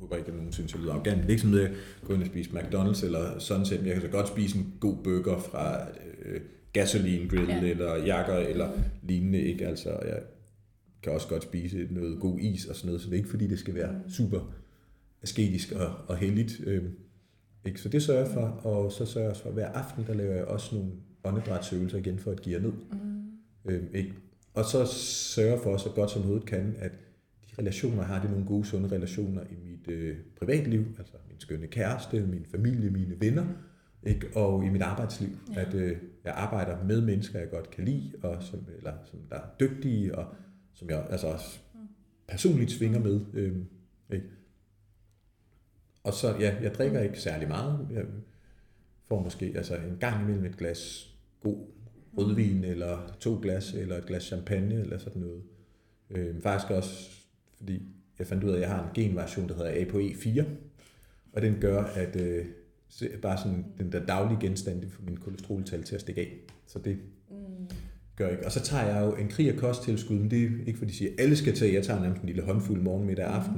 håber 0.00 0.16
ikke, 0.16 0.28
at 0.28 0.36
nogen 0.36 0.52
synes, 0.52 0.72
jeg 0.72 0.80
lyder 0.82 0.92
arrogant. 0.92 1.16
Det 1.16 1.26
er 1.26 1.30
ikke 1.30 1.42
sådan, 1.42 1.58
at 1.58 1.62
jeg 1.62 1.72
går 2.04 2.14
ind 2.14 2.22
og 2.22 2.26
spise 2.28 2.50
McDonald's 2.50 3.04
eller 3.04 3.38
Sunset, 3.38 3.78
men 3.78 3.86
jeg 3.86 3.94
kan 3.94 4.02
så 4.02 4.08
godt 4.08 4.28
spise 4.28 4.58
en 4.58 4.74
god 4.80 4.96
burger 5.04 5.38
fra 5.38 5.86
øh, 6.24 6.40
Gasoline 6.72 7.28
Grill 7.28 7.48
ja. 7.48 7.64
eller 7.64 7.96
Jakker 7.96 8.36
eller 8.36 8.68
lignende. 9.02 9.40
Ikke? 9.40 9.66
Altså, 9.66 9.88
jeg 9.88 10.18
kan 11.02 11.12
også 11.12 11.28
godt 11.28 11.42
spise 11.42 11.88
noget 11.90 12.20
god 12.20 12.38
is 12.38 12.66
og 12.66 12.76
sådan 12.76 12.86
noget, 12.86 13.00
så 13.00 13.06
det 13.06 13.12
er 13.12 13.18
ikke 13.18 13.30
fordi, 13.30 13.46
det 13.46 13.58
skal 13.58 13.74
være 13.74 13.94
super 14.08 14.54
asketisk 15.22 15.72
og, 15.72 15.92
og 16.06 16.16
heldigt. 16.16 16.60
Øh, 16.66 16.82
Ikke? 17.66 17.80
Så 17.80 17.88
det 17.88 18.02
sørger 18.02 18.20
jeg 18.20 18.30
for, 18.32 18.40
og 18.40 18.92
så 18.92 19.06
sørger 19.06 19.28
jeg 19.28 19.36
for, 19.36 19.48
at 19.48 19.54
hver 19.54 19.68
aften, 19.68 20.06
der 20.06 20.14
laver 20.14 20.34
jeg 20.34 20.44
også 20.44 20.74
nogle 20.74 20.90
åndedrætsøvelser 21.24 21.98
igen 21.98 22.18
for 22.18 22.30
at 22.30 22.42
give 22.42 22.60
ned. 22.60 22.72
Mm. 22.72 23.70
Øhm, 23.70 23.88
ikke? 23.94 24.12
Og 24.54 24.64
så 24.64 24.86
sørger 25.34 25.58
for 25.62 25.76
så 25.76 25.88
godt 25.88 26.10
som 26.10 26.22
hovedet 26.22 26.46
kan, 26.46 26.76
at 26.78 26.92
relationer, 27.60 28.02
har, 28.02 28.20
det 28.20 28.30
nogle 28.30 28.46
gode, 28.46 28.64
sunde 28.64 28.88
relationer 28.88 29.42
i 29.42 29.54
mit 29.64 29.88
øh, 29.88 30.16
privatliv, 30.38 30.84
altså 30.98 31.12
min 31.28 31.40
skønne 31.40 31.66
kæreste, 31.66 32.20
min 32.20 32.46
familie, 32.50 32.90
mine 32.90 33.20
venner, 33.20 33.46
ikke? 34.02 34.26
og 34.36 34.64
i 34.64 34.68
mit 34.68 34.82
arbejdsliv. 34.82 35.28
Ja. 35.54 35.60
At 35.60 35.74
øh, 35.74 35.96
jeg 36.24 36.32
arbejder 36.32 36.84
med 36.84 37.00
mennesker, 37.00 37.38
jeg 37.38 37.50
godt 37.50 37.70
kan 37.70 37.84
lide, 37.84 38.12
og 38.22 38.42
som, 38.42 38.66
eller 38.76 38.92
som 39.04 39.18
der 39.30 39.36
er 39.36 39.48
dygtige, 39.60 40.14
og 40.14 40.34
som 40.74 40.90
jeg 40.90 41.06
altså 41.10 41.26
også 41.26 41.60
personligt 42.28 42.70
svinger 42.70 43.00
med. 43.00 43.20
Øh, 43.34 43.56
ikke? 44.12 44.26
Og 46.04 46.12
så, 46.12 46.36
ja, 46.40 46.56
jeg 46.62 46.74
drikker 46.74 47.00
ikke 47.00 47.20
særlig 47.20 47.48
meget. 47.48 47.88
Jeg 47.90 48.04
får 49.08 49.22
måske 49.22 49.52
altså 49.56 49.76
en 49.76 49.96
gang 50.00 50.22
imellem 50.22 50.44
et 50.44 50.56
glas 50.56 51.10
god 51.40 51.66
rødvin, 52.18 52.64
eller 52.64 53.16
to 53.20 53.38
glas, 53.42 53.74
eller 53.74 53.96
et 53.96 54.06
glas 54.06 54.22
champagne, 54.22 54.74
eller 54.74 54.98
sådan 54.98 55.22
noget. 55.22 55.42
Øh, 56.10 56.40
faktisk 56.42 56.70
også, 56.70 57.19
fordi 57.60 57.82
jeg 58.18 58.26
fandt 58.26 58.44
ud 58.44 58.50
af, 58.50 58.54
at 58.54 58.60
jeg 58.60 58.68
har 58.70 58.82
en 58.82 58.88
genvariation, 58.94 59.48
der 59.48 59.54
hedder 59.54 59.70
ApoE4, 59.70 60.44
og 61.32 61.42
den 61.42 61.54
gør, 61.60 61.82
at 61.82 62.16
øh, 62.16 62.44
bare 63.22 63.38
sådan 63.38 63.64
den 63.78 63.92
der 63.92 64.06
daglige 64.06 64.40
genstand, 64.40 64.90
for 64.90 65.02
min 65.02 65.16
kolesteroltal 65.16 65.82
til 65.82 65.94
at 65.94 66.00
stikke 66.00 66.20
af. 66.20 66.32
Så 66.66 66.78
det 66.78 66.98
mm. 67.30 67.36
gør 68.16 68.28
ikke. 68.28 68.46
Og 68.46 68.52
så 68.52 68.60
tager 68.60 68.86
jeg 68.86 69.06
jo 69.06 69.14
en 69.14 69.28
krig 69.28 69.48
af 69.48 69.56
kosttilskud, 69.56 70.16
men 70.16 70.30
det 70.30 70.42
er 70.42 70.48
ikke 70.66 70.78
fordi, 70.78 70.90
de 70.90 70.96
siger, 70.96 71.10
at 71.18 71.20
alle 71.20 71.36
skal 71.36 71.54
tage. 71.54 71.74
Jeg 71.74 71.84
tager 71.84 72.00
nærmest 72.00 72.22
en 72.22 72.26
lille 72.26 72.42
håndfuld 72.42 72.80
morgen, 72.80 73.06
middag 73.06 73.26
og 73.26 73.36
aften. 73.36 73.56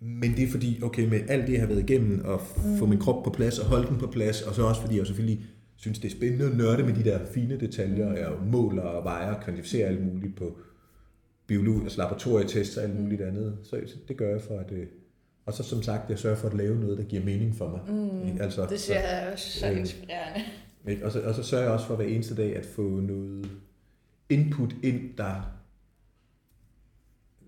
Mm. 0.00 0.06
Men 0.06 0.36
det 0.36 0.44
er 0.44 0.48
fordi, 0.48 0.80
okay, 0.82 1.08
med 1.08 1.20
alt 1.28 1.46
det, 1.46 1.52
jeg 1.52 1.60
har 1.60 1.68
været 1.68 1.90
igennem, 1.90 2.24
og 2.24 2.40
mm. 2.56 2.78
få 2.78 2.86
min 2.86 2.98
krop 2.98 3.24
på 3.24 3.30
plads, 3.30 3.58
og 3.58 3.66
holde 3.66 3.88
den 3.88 3.98
på 3.98 4.06
plads, 4.06 4.42
og 4.42 4.54
så 4.54 4.62
også 4.62 4.80
fordi 4.80 4.98
jeg 4.98 5.06
selvfølgelig 5.06 5.44
synes, 5.76 5.98
det 5.98 6.08
er 6.08 6.16
spændende 6.16 6.44
at 6.44 6.56
nørde 6.56 6.82
med 6.82 6.94
de 6.94 7.04
der 7.04 7.26
fine 7.34 7.60
detaljer, 7.60 8.08
mm. 8.08 8.16
jeg 8.16 8.30
måler 8.46 8.82
og 8.82 9.04
vejer, 9.04 9.40
kvantificerer 9.40 9.88
alt 9.88 10.06
muligt 10.06 10.36
på 10.36 10.58
biologi, 11.48 11.82
altså 11.82 11.98
laboratorietest 11.98 12.78
og 12.78 12.84
alt 12.84 13.00
muligt 13.00 13.20
andet. 13.20 13.58
Så 13.62 13.80
det 14.08 14.16
gør 14.16 14.30
jeg 14.30 14.42
for, 14.42 14.58
at, 14.58 14.72
øh, 14.72 14.86
og 15.46 15.54
så 15.54 15.62
som 15.62 15.82
sagt, 15.82 16.10
jeg 16.10 16.18
sørger 16.18 16.36
for 16.36 16.48
at 16.48 16.54
lave 16.54 16.80
noget, 16.80 16.98
der 16.98 17.04
giver 17.04 17.24
mening 17.24 17.54
for 17.56 17.70
mig. 17.70 17.80
Mm, 17.88 18.40
altså, 18.40 18.66
det 18.70 18.80
synes 18.80 18.98
jeg 18.98 19.28
også 19.32 19.58
så 19.58 19.70
øh, 19.70 19.78
inspirerende. 19.78 20.44
Ikke? 20.88 21.04
Og, 21.04 21.12
så, 21.12 21.20
og 21.20 21.34
så 21.34 21.42
sørger 21.42 21.64
jeg 21.64 21.72
også 21.72 21.86
for 21.86 21.96
hver 21.96 22.04
eneste 22.04 22.34
dag 22.34 22.56
at 22.56 22.66
få 22.66 22.82
noget 22.82 23.50
input 24.28 24.74
ind, 24.82 25.16
der 25.16 25.54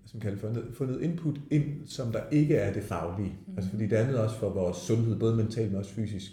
som 0.05 0.19
kalder 0.19 0.37
for, 0.37 0.55
få 0.73 0.85
noget 0.85 1.01
input 1.01 1.35
ind, 1.51 1.87
som 1.87 2.11
der 2.11 2.21
ikke 2.31 2.55
er 2.55 2.73
det 2.73 2.83
faglige. 2.83 3.35
Mm. 3.47 3.53
Altså 3.57 3.71
fordi 3.71 3.87
det 3.87 3.95
andet 3.95 4.19
også 4.19 4.35
for 4.35 4.49
vores 4.49 4.77
sundhed, 4.77 5.19
både 5.19 5.35
mentalt, 5.35 5.71
men 5.71 5.79
også 5.79 5.93
fysisk, 5.93 6.31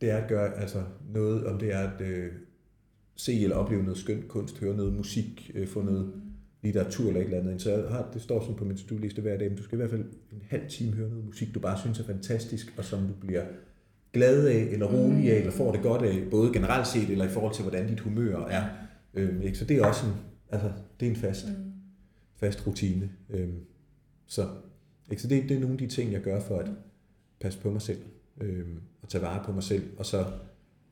det 0.00 0.10
er 0.10 0.16
at 0.16 0.28
gøre 0.28 0.54
altså 0.60 0.82
noget, 1.12 1.46
om 1.46 1.58
det 1.58 1.72
er 1.74 1.78
at 1.78 2.00
øh, 2.00 2.32
se 3.16 3.42
eller 3.42 3.56
opleve 3.56 3.82
noget 3.82 3.98
skønt 3.98 4.28
kunst, 4.28 4.58
høre 4.58 4.76
noget 4.76 4.92
musik, 4.92 5.50
øh, 5.54 5.68
få 5.68 5.82
noget 5.82 6.06
mm 6.06 6.25
litteratur 6.66 7.08
eller 7.08 7.20
et 7.20 7.24
eller 7.24 7.38
andet. 7.40 7.62
Så 7.62 7.70
jeg 7.70 7.88
har, 7.88 8.08
det 8.14 8.22
står 8.22 8.40
sådan 8.40 8.56
på 8.56 8.64
min 8.64 8.78
studieliste 8.78 9.22
hver 9.22 9.38
dag, 9.38 9.48
men 9.48 9.56
du 9.56 9.62
skal 9.62 9.76
i 9.76 9.80
hvert 9.80 9.90
fald 9.90 10.04
en 10.32 10.42
halv 10.48 10.62
time 10.68 10.92
høre 10.92 11.08
noget 11.08 11.24
musik, 11.24 11.54
du 11.54 11.60
bare 11.60 11.78
synes 11.78 12.00
er 12.00 12.04
fantastisk, 12.04 12.74
og 12.76 12.84
som 12.84 13.00
du 13.00 13.26
bliver 13.26 13.44
glad 14.12 14.46
af, 14.46 14.68
eller 14.72 14.86
rolig 14.86 15.32
af, 15.32 15.38
eller 15.38 15.52
får 15.52 15.72
det 15.72 15.82
godt 15.82 16.02
af, 16.02 16.22
både 16.30 16.52
generelt 16.52 16.86
set, 16.86 17.10
eller 17.10 17.24
i 17.24 17.28
forhold 17.28 17.54
til, 17.54 17.62
hvordan 17.62 17.88
dit 17.88 18.00
humør 18.00 18.46
er. 18.46 18.64
Øhm, 19.14 19.42
ikke? 19.42 19.58
Så 19.58 19.64
det 19.64 19.76
er 19.76 19.86
også 19.86 20.06
en, 20.06 20.12
altså, 20.50 20.72
det 21.00 21.06
er 21.06 21.10
en 21.10 21.16
fast, 21.16 21.46
mm. 21.46 21.72
fast 22.36 22.66
rutine. 22.66 23.10
Øhm, 23.30 23.60
så 24.26 24.48
ikke? 25.10 25.22
så 25.22 25.28
det, 25.28 25.42
det 25.42 25.56
er 25.56 25.60
nogle 25.60 25.72
af 25.72 25.78
de 25.78 25.86
ting, 25.86 26.12
jeg 26.12 26.20
gør 26.20 26.40
for 26.40 26.58
at 26.58 26.70
passe 27.40 27.58
på 27.58 27.70
mig 27.70 27.82
selv, 27.82 27.98
øhm, 28.40 28.80
og 29.02 29.08
tage 29.08 29.22
vare 29.22 29.44
på 29.44 29.52
mig 29.52 29.62
selv, 29.62 29.82
og 29.98 30.06
så 30.06 30.24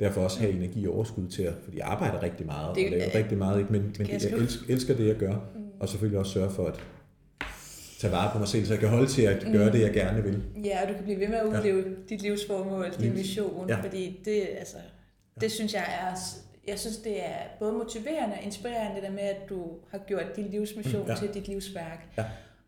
derfor 0.00 0.20
også 0.20 0.40
have 0.40 0.52
energi 0.52 0.86
og 0.86 0.94
overskud 0.94 1.28
til 1.28 1.42
at, 1.42 1.54
fordi 1.64 1.78
jeg 1.78 1.86
arbejder 1.86 2.22
rigtig 2.22 2.46
meget, 2.46 2.76
det, 2.76 2.84
og 2.84 2.90
laver 2.90 3.14
rigtig 3.14 3.38
meget, 3.38 3.58
ikke? 3.58 3.72
men, 3.72 3.94
men 3.98 4.08
jeg 4.08 4.14
elsker, 4.14 4.64
elsker 4.68 4.96
det, 4.96 5.06
jeg 5.06 5.16
gør, 5.16 5.34
mm. 5.54 5.63
Og 5.80 5.88
selvfølgelig 5.88 6.18
også 6.18 6.32
sørge 6.32 6.50
for 6.50 6.66
at 6.66 6.80
tage 7.98 8.12
vare 8.12 8.32
på 8.32 8.38
mig 8.38 8.48
selv, 8.48 8.66
så 8.66 8.72
jeg 8.72 8.80
kan 8.80 8.88
holde 8.88 9.06
til 9.06 9.22
at 9.22 9.46
gøre 9.52 9.66
mm. 9.66 9.72
det, 9.72 9.80
jeg 9.80 9.92
gerne 9.92 10.22
vil. 10.22 10.42
Ja, 10.64 10.82
og 10.82 10.88
du 10.88 10.94
kan 10.94 11.02
blive 11.04 11.20
ved 11.20 11.28
med 11.28 11.38
at 11.38 11.46
udleve 11.46 11.82
ja. 11.82 11.90
dit 12.08 12.22
livsformål, 12.22 12.92
din 13.00 13.14
mission, 13.14 13.68
ja. 13.68 13.80
fordi 13.80 14.20
det, 14.24 14.48
altså, 14.58 14.76
det 15.34 15.42
ja. 15.42 15.48
synes 15.48 15.74
jeg 15.74 15.86
er 16.00 16.16
jeg 16.66 16.78
synes, 16.78 16.96
det 16.96 17.24
er 17.24 17.36
både 17.58 17.72
motiverende 17.72 18.34
og 18.36 18.42
inspirerende, 18.42 18.94
det 18.94 19.02
der 19.02 19.10
med, 19.10 19.22
at 19.22 19.48
du 19.48 19.66
har 19.90 19.98
gjort 19.98 20.36
din 20.36 20.50
livsmission 20.50 21.02
mm, 21.02 21.08
ja. 21.08 21.16
til 21.16 21.34
dit 21.34 21.48
livsværk. 21.48 22.06
Ja. 22.18 22.24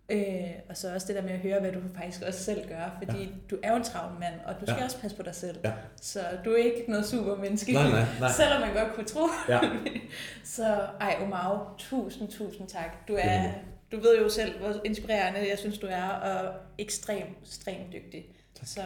Øh, 0.09 0.51
og 0.69 0.77
så 0.77 0.95
også 0.95 1.07
det 1.07 1.17
der 1.17 1.23
med 1.23 1.31
at 1.31 1.39
høre, 1.39 1.61
hvad 1.61 1.73
du 1.73 1.81
faktisk 1.95 2.23
også 2.23 2.45
selv 2.45 2.69
gør, 2.69 2.97
fordi 2.99 3.23
ja. 3.23 3.29
du 3.51 3.59
er 3.63 3.71
jo 3.71 3.77
en 3.77 3.85
travl 3.85 4.21
mand, 4.21 4.35
og 4.47 4.55
du 4.61 4.67
skal 4.67 4.77
ja. 4.79 4.85
også 4.85 5.01
passe 5.01 5.17
på 5.17 5.23
dig 5.23 5.35
selv. 5.35 5.59
Ja. 5.65 5.73
Så 5.97 6.21
du 6.45 6.51
er 6.53 6.57
ikke 6.57 6.85
noget 6.89 7.07
supermenneske, 7.07 7.73
nej, 7.73 7.91
nej, 7.91 8.05
nej. 8.21 8.33
selvom 8.33 8.61
man 8.61 8.75
godt 8.75 8.95
kunne 8.95 9.07
tro. 9.07 9.29
Ja. 9.49 9.61
så 10.57 10.65
ej, 11.01 11.17
Omar, 11.23 11.75
tusind, 11.79 12.29
tusind 12.29 12.69
tak. 12.69 13.09
Du 13.09 13.15
er, 13.15 13.33
ja. 13.33 13.53
du 13.93 14.01
ved 14.01 14.19
jo 14.19 14.29
selv, 14.29 14.59
hvor 14.59 14.75
inspirerende 14.85 15.49
jeg 15.49 15.59
synes, 15.59 15.79
du 15.79 15.87
er, 15.91 16.09
og 16.09 16.55
ekstremt, 16.79 17.37
ekstremt 17.43 17.93
dygtig. 17.93 18.25
Tak. 18.55 18.69
Så 18.69 18.81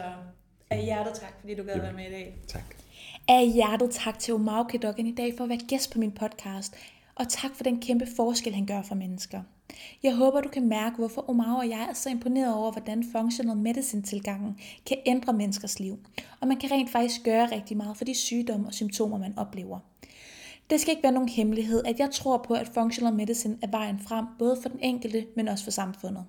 af 0.69 0.83
hjertet 0.83 1.13
tak, 1.13 1.33
fordi 1.39 1.55
du 1.55 1.63
gad 1.63 1.79
være 1.79 1.93
med 1.93 2.07
i 2.07 2.11
dag. 2.11 2.35
Tak. 2.47 2.75
Af 3.27 3.47
hjertet 3.47 3.91
tak 3.91 4.19
til 4.19 4.33
Omar 4.33 4.63
Kedokken 4.63 5.07
i 5.07 5.15
dag 5.15 5.33
for 5.37 5.43
at 5.43 5.49
være 5.49 5.59
gæst 5.67 5.93
på 5.93 5.99
min 5.99 6.11
podcast, 6.11 6.75
og 7.15 7.29
tak 7.29 7.51
for 7.55 7.63
den 7.63 7.81
kæmpe 7.81 8.07
forskel, 8.15 8.55
han 8.55 8.65
gør 8.65 8.81
for 8.81 8.95
mennesker. 8.95 9.41
Jeg 10.03 10.15
håber, 10.15 10.41
du 10.41 10.49
kan 10.49 10.67
mærke, 10.67 10.95
hvorfor 10.95 11.29
Omar 11.29 11.57
og 11.57 11.69
jeg 11.69 11.87
er 11.89 11.93
så 11.93 12.09
imponeret 12.09 12.53
over, 12.53 12.71
hvordan 12.71 13.03
functional 13.11 13.57
medicine-tilgangen 13.57 14.57
kan 14.85 14.97
ændre 15.05 15.33
menneskers 15.33 15.79
liv. 15.79 15.99
Og 16.39 16.47
man 16.47 16.57
kan 16.57 16.71
rent 16.71 16.89
faktisk 16.89 17.23
gøre 17.23 17.51
rigtig 17.51 17.77
meget 17.77 17.97
for 17.97 18.05
de 18.05 18.15
sygdomme 18.15 18.67
og 18.67 18.73
symptomer, 18.73 19.17
man 19.17 19.33
oplever. 19.37 19.79
Det 20.69 20.81
skal 20.81 20.91
ikke 20.91 21.03
være 21.03 21.11
nogen 21.11 21.29
hemmelighed, 21.29 21.83
at 21.85 21.99
jeg 21.99 22.11
tror 22.11 22.37
på, 22.37 22.53
at 22.53 22.67
functional 22.67 23.13
medicine 23.13 23.57
er 23.61 23.67
vejen 23.67 23.99
frem, 23.99 24.25
både 24.39 24.57
for 24.61 24.69
den 24.69 24.79
enkelte, 24.79 25.25
men 25.35 25.47
også 25.47 25.63
for 25.63 25.71
samfundet. 25.71 26.25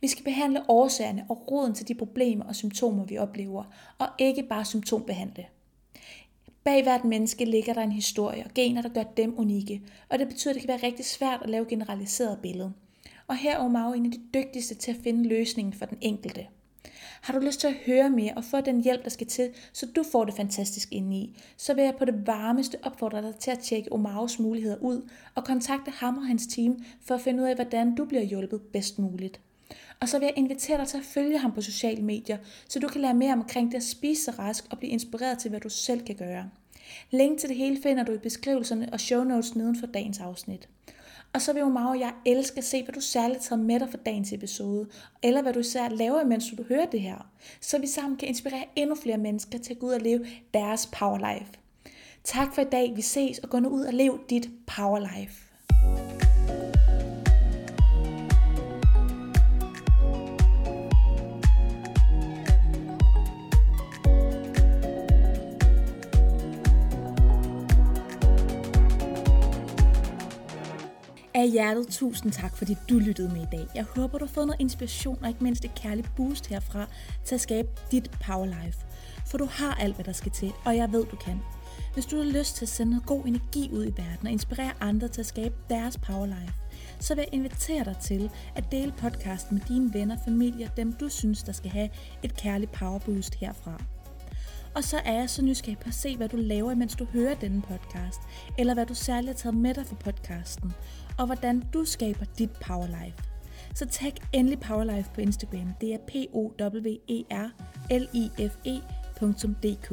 Vi 0.00 0.08
skal 0.08 0.24
behandle 0.24 0.70
årsagerne 0.70 1.26
og 1.28 1.50
roden 1.50 1.74
til 1.74 1.88
de 1.88 1.94
problemer 1.94 2.44
og 2.44 2.56
symptomer, 2.56 3.04
vi 3.04 3.18
oplever, 3.18 3.64
og 3.98 4.06
ikke 4.18 4.42
bare 4.42 4.64
symptombehandle. 4.64 5.46
Bag 6.64 6.82
hvert 6.82 7.04
menneske 7.04 7.44
ligger 7.44 7.74
der 7.74 7.82
en 7.82 7.92
historie 7.92 8.44
og 8.44 8.50
gener, 8.54 8.82
der 8.82 8.88
gør 8.88 9.02
dem 9.02 9.38
unikke, 9.38 9.82
og 10.08 10.18
det 10.18 10.28
betyder, 10.28 10.50
at 10.50 10.54
det 10.54 10.62
kan 10.62 10.68
være 10.68 10.86
rigtig 10.86 11.04
svært 11.04 11.42
at 11.42 11.50
lave 11.50 11.64
generaliseret 11.64 12.38
billede. 12.42 12.72
Og 13.28 13.36
her 13.36 13.54
er 13.54 13.58
Omar 13.58 13.92
en 13.92 14.06
af 14.06 14.12
de 14.12 14.20
dygtigste 14.34 14.74
til 14.74 14.90
at 14.90 14.98
finde 15.04 15.28
løsningen 15.28 15.72
for 15.72 15.86
den 15.86 15.98
enkelte. 16.00 16.46
Har 17.20 17.32
du 17.32 17.46
lyst 17.46 17.60
til 17.60 17.66
at 17.66 17.74
høre 17.86 18.10
mere 18.10 18.34
og 18.36 18.44
få 18.44 18.60
den 18.60 18.82
hjælp, 18.82 19.04
der 19.04 19.10
skal 19.10 19.26
til, 19.26 19.50
så 19.72 19.86
du 19.96 20.04
får 20.12 20.24
det 20.24 20.34
fantastisk 20.34 20.88
indeni, 20.92 21.42
så 21.56 21.74
vil 21.74 21.84
jeg 21.84 21.94
på 21.98 22.04
det 22.04 22.26
varmeste 22.26 22.78
opfordre 22.82 23.22
dig 23.22 23.34
til 23.36 23.50
at 23.50 23.58
tjekke 23.58 23.92
Omaros 23.92 24.38
muligheder 24.38 24.76
ud 24.76 25.08
og 25.34 25.44
kontakte 25.44 25.90
ham 25.90 26.18
og 26.18 26.26
hans 26.26 26.46
team 26.46 26.84
for 27.02 27.14
at 27.14 27.20
finde 27.20 27.42
ud 27.42 27.48
af, 27.48 27.54
hvordan 27.54 27.94
du 27.94 28.04
bliver 28.04 28.22
hjulpet 28.22 28.60
bedst 28.60 28.98
muligt. 28.98 29.40
Og 30.00 30.08
så 30.08 30.18
vil 30.18 30.26
jeg 30.26 30.34
invitere 30.36 30.78
dig 30.78 30.88
til 30.88 30.98
at 30.98 31.04
følge 31.04 31.38
ham 31.38 31.52
på 31.52 31.60
sociale 31.60 32.02
medier, 32.02 32.38
så 32.68 32.78
du 32.78 32.88
kan 32.88 33.00
lære 33.00 33.14
mere 33.14 33.32
omkring 33.32 33.70
det 33.70 33.76
at 33.76 33.84
spise 33.84 34.30
rask 34.30 34.66
og 34.70 34.78
blive 34.78 34.92
inspireret 34.92 35.38
til, 35.38 35.48
hvad 35.48 35.60
du 35.60 35.68
selv 35.68 36.04
kan 36.04 36.14
gøre. 36.16 36.50
Link 37.10 37.38
til 37.38 37.48
det 37.48 37.56
hele 37.56 37.82
finder 37.82 38.04
du 38.04 38.12
i 38.12 38.18
beskrivelserne 38.18 38.88
og 38.92 39.00
show 39.00 39.24
notes 39.24 39.56
neden 39.56 39.76
for 39.76 39.86
dagens 39.86 40.20
afsnit. 40.20 40.68
Og 41.36 41.42
så 41.42 41.52
vil 41.52 41.62
Omar 41.62 41.88
og 41.88 42.00
jeg 42.00 42.12
elske 42.24 42.58
at 42.58 42.64
se, 42.64 42.82
hvad 42.82 42.94
du 42.94 43.00
særligt 43.00 43.42
tager 43.42 43.62
med 43.62 43.80
dig 43.80 43.88
for 43.90 43.96
dagens 43.96 44.32
episode, 44.32 44.88
eller 45.22 45.42
hvad 45.42 45.52
du 45.52 45.58
især 45.58 45.88
laver, 45.88 46.24
mens 46.24 46.44
du 46.58 46.62
hører 46.62 46.86
det 46.86 47.00
her, 47.00 47.30
så 47.60 47.78
vi 47.78 47.86
sammen 47.86 48.16
kan 48.16 48.28
inspirere 48.28 48.64
endnu 48.76 48.94
flere 48.94 49.18
mennesker 49.18 49.58
til 49.58 49.74
at 49.74 49.78
gå 49.78 49.86
ud 49.86 49.92
og 49.92 50.00
leve 50.00 50.26
deres 50.54 50.86
power 50.86 51.34
life. 51.34 51.52
Tak 52.24 52.54
for 52.54 52.62
i 52.62 52.64
dag. 52.64 52.92
Vi 52.96 53.02
ses 53.02 53.38
og 53.38 53.50
gå 53.50 53.58
nu 53.58 53.68
ud 53.68 53.84
og 53.84 53.92
lev 53.92 54.20
dit 54.30 54.50
power 54.66 54.98
life. 54.98 55.42
Af 71.46 71.52
hjertet 71.52 71.88
tusind 71.88 72.32
tak, 72.32 72.56
fordi 72.56 72.76
du 72.88 72.98
lyttede 72.98 73.28
med 73.28 73.42
i 73.42 73.46
dag. 73.52 73.66
Jeg 73.74 73.84
håber, 73.84 74.18
du 74.18 74.24
har 74.24 74.32
fået 74.32 74.46
noget 74.46 74.60
inspiration 74.60 75.18
og 75.22 75.28
ikke 75.28 75.44
mindst 75.44 75.64
et 75.64 75.74
kærligt 75.74 76.10
boost 76.16 76.46
herfra 76.46 76.86
til 77.24 77.34
at 77.34 77.40
skabe 77.40 77.68
dit 77.90 78.10
power 78.26 78.46
life. 78.46 78.78
For 79.26 79.38
du 79.38 79.44
har 79.44 79.74
alt, 79.74 79.94
hvad 79.94 80.04
der 80.04 80.12
skal 80.12 80.32
til, 80.32 80.52
og 80.64 80.76
jeg 80.76 80.92
ved, 80.92 81.04
du 81.04 81.16
kan. 81.16 81.40
Hvis 81.94 82.06
du 82.06 82.16
har 82.16 82.24
lyst 82.24 82.56
til 82.56 82.64
at 82.64 82.68
sende 82.68 82.90
noget 82.90 83.06
god 83.06 83.26
energi 83.26 83.70
ud 83.72 83.84
i 83.84 83.92
verden 83.96 84.26
og 84.26 84.30
inspirere 84.30 84.72
andre 84.80 85.08
til 85.08 85.20
at 85.20 85.26
skabe 85.26 85.54
deres 85.70 85.98
power 85.98 86.26
life, 86.26 86.54
så 87.00 87.14
vil 87.14 87.22
jeg 87.22 87.34
invitere 87.34 87.84
dig 87.84 87.96
til 88.02 88.30
at 88.54 88.72
dele 88.72 88.92
podcasten 88.96 89.54
med 89.58 89.66
dine 89.68 89.94
venner, 89.94 90.16
familie 90.24 90.70
dem 90.76 90.92
du 90.92 91.08
synes, 91.08 91.42
der 91.42 91.52
skal 91.52 91.70
have 91.70 91.88
et 92.22 92.36
kærligt 92.36 92.72
power 92.72 92.98
boost 92.98 93.34
herfra. 93.34 93.82
Og 94.74 94.84
så 94.84 94.96
er 95.04 95.12
jeg 95.12 95.30
så 95.30 95.42
nysgerrig 95.42 95.78
på 95.78 95.88
at 95.88 95.94
se, 95.94 96.16
hvad 96.16 96.28
du 96.28 96.36
laver, 96.36 96.74
mens 96.74 96.96
du 96.96 97.04
hører 97.04 97.34
denne 97.34 97.62
podcast, 97.62 98.20
eller 98.58 98.74
hvad 98.74 98.86
du 98.86 98.94
særligt 98.94 99.28
har 99.28 99.34
taget 99.34 99.56
med 99.56 99.74
dig 99.74 99.86
fra 99.86 99.96
podcasten, 100.04 100.72
og 101.18 101.26
hvordan 101.26 101.62
du 101.74 101.84
skaber 101.84 102.24
dit 102.38 102.50
powerlife. 102.50 103.18
Så 103.74 103.86
tag 103.86 104.14
endelig 104.32 104.60
Powerlife 104.60 105.10
på 105.14 105.20
Instagram. 105.20 105.74
Det 105.80 105.94
er 105.94 105.98
p 105.98 106.12
o 106.32 106.52
w 106.60 106.96
e 107.08 107.24
r 107.30 107.50
l 107.90 108.08
i 108.12 108.30
f 108.38 108.56
e 108.64 108.80
.dk. 109.62 109.92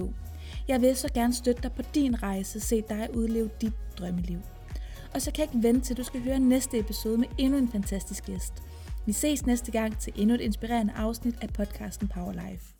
Jeg 0.67 0.81
vil 0.81 0.95
så 0.95 1.13
gerne 1.13 1.33
støtte 1.33 1.61
dig 1.61 1.71
på 1.71 1.81
din 1.95 2.23
rejse, 2.23 2.59
se 2.59 2.83
dig 2.89 3.09
udleve 3.13 3.49
dit 3.61 3.73
drømmeliv. 3.99 4.39
Og 5.13 5.21
så 5.21 5.31
kan 5.31 5.45
jeg 5.45 5.55
ikke 5.55 5.67
vente 5.67 5.87
til, 5.87 5.97
du 5.97 6.03
skal 6.03 6.21
høre 6.21 6.39
næste 6.39 6.79
episode 6.79 7.17
med 7.17 7.27
endnu 7.37 7.57
en 7.57 7.71
fantastisk 7.71 8.25
gæst. 8.25 8.53
Vi 9.05 9.11
ses 9.11 9.45
næste 9.45 9.71
gang 9.71 9.99
til 9.99 10.13
endnu 10.15 10.35
et 10.35 10.41
inspirerende 10.41 10.93
afsnit 10.93 11.35
af 11.41 11.49
podcasten 11.49 12.07
Power 12.07 12.31
Life. 12.31 12.73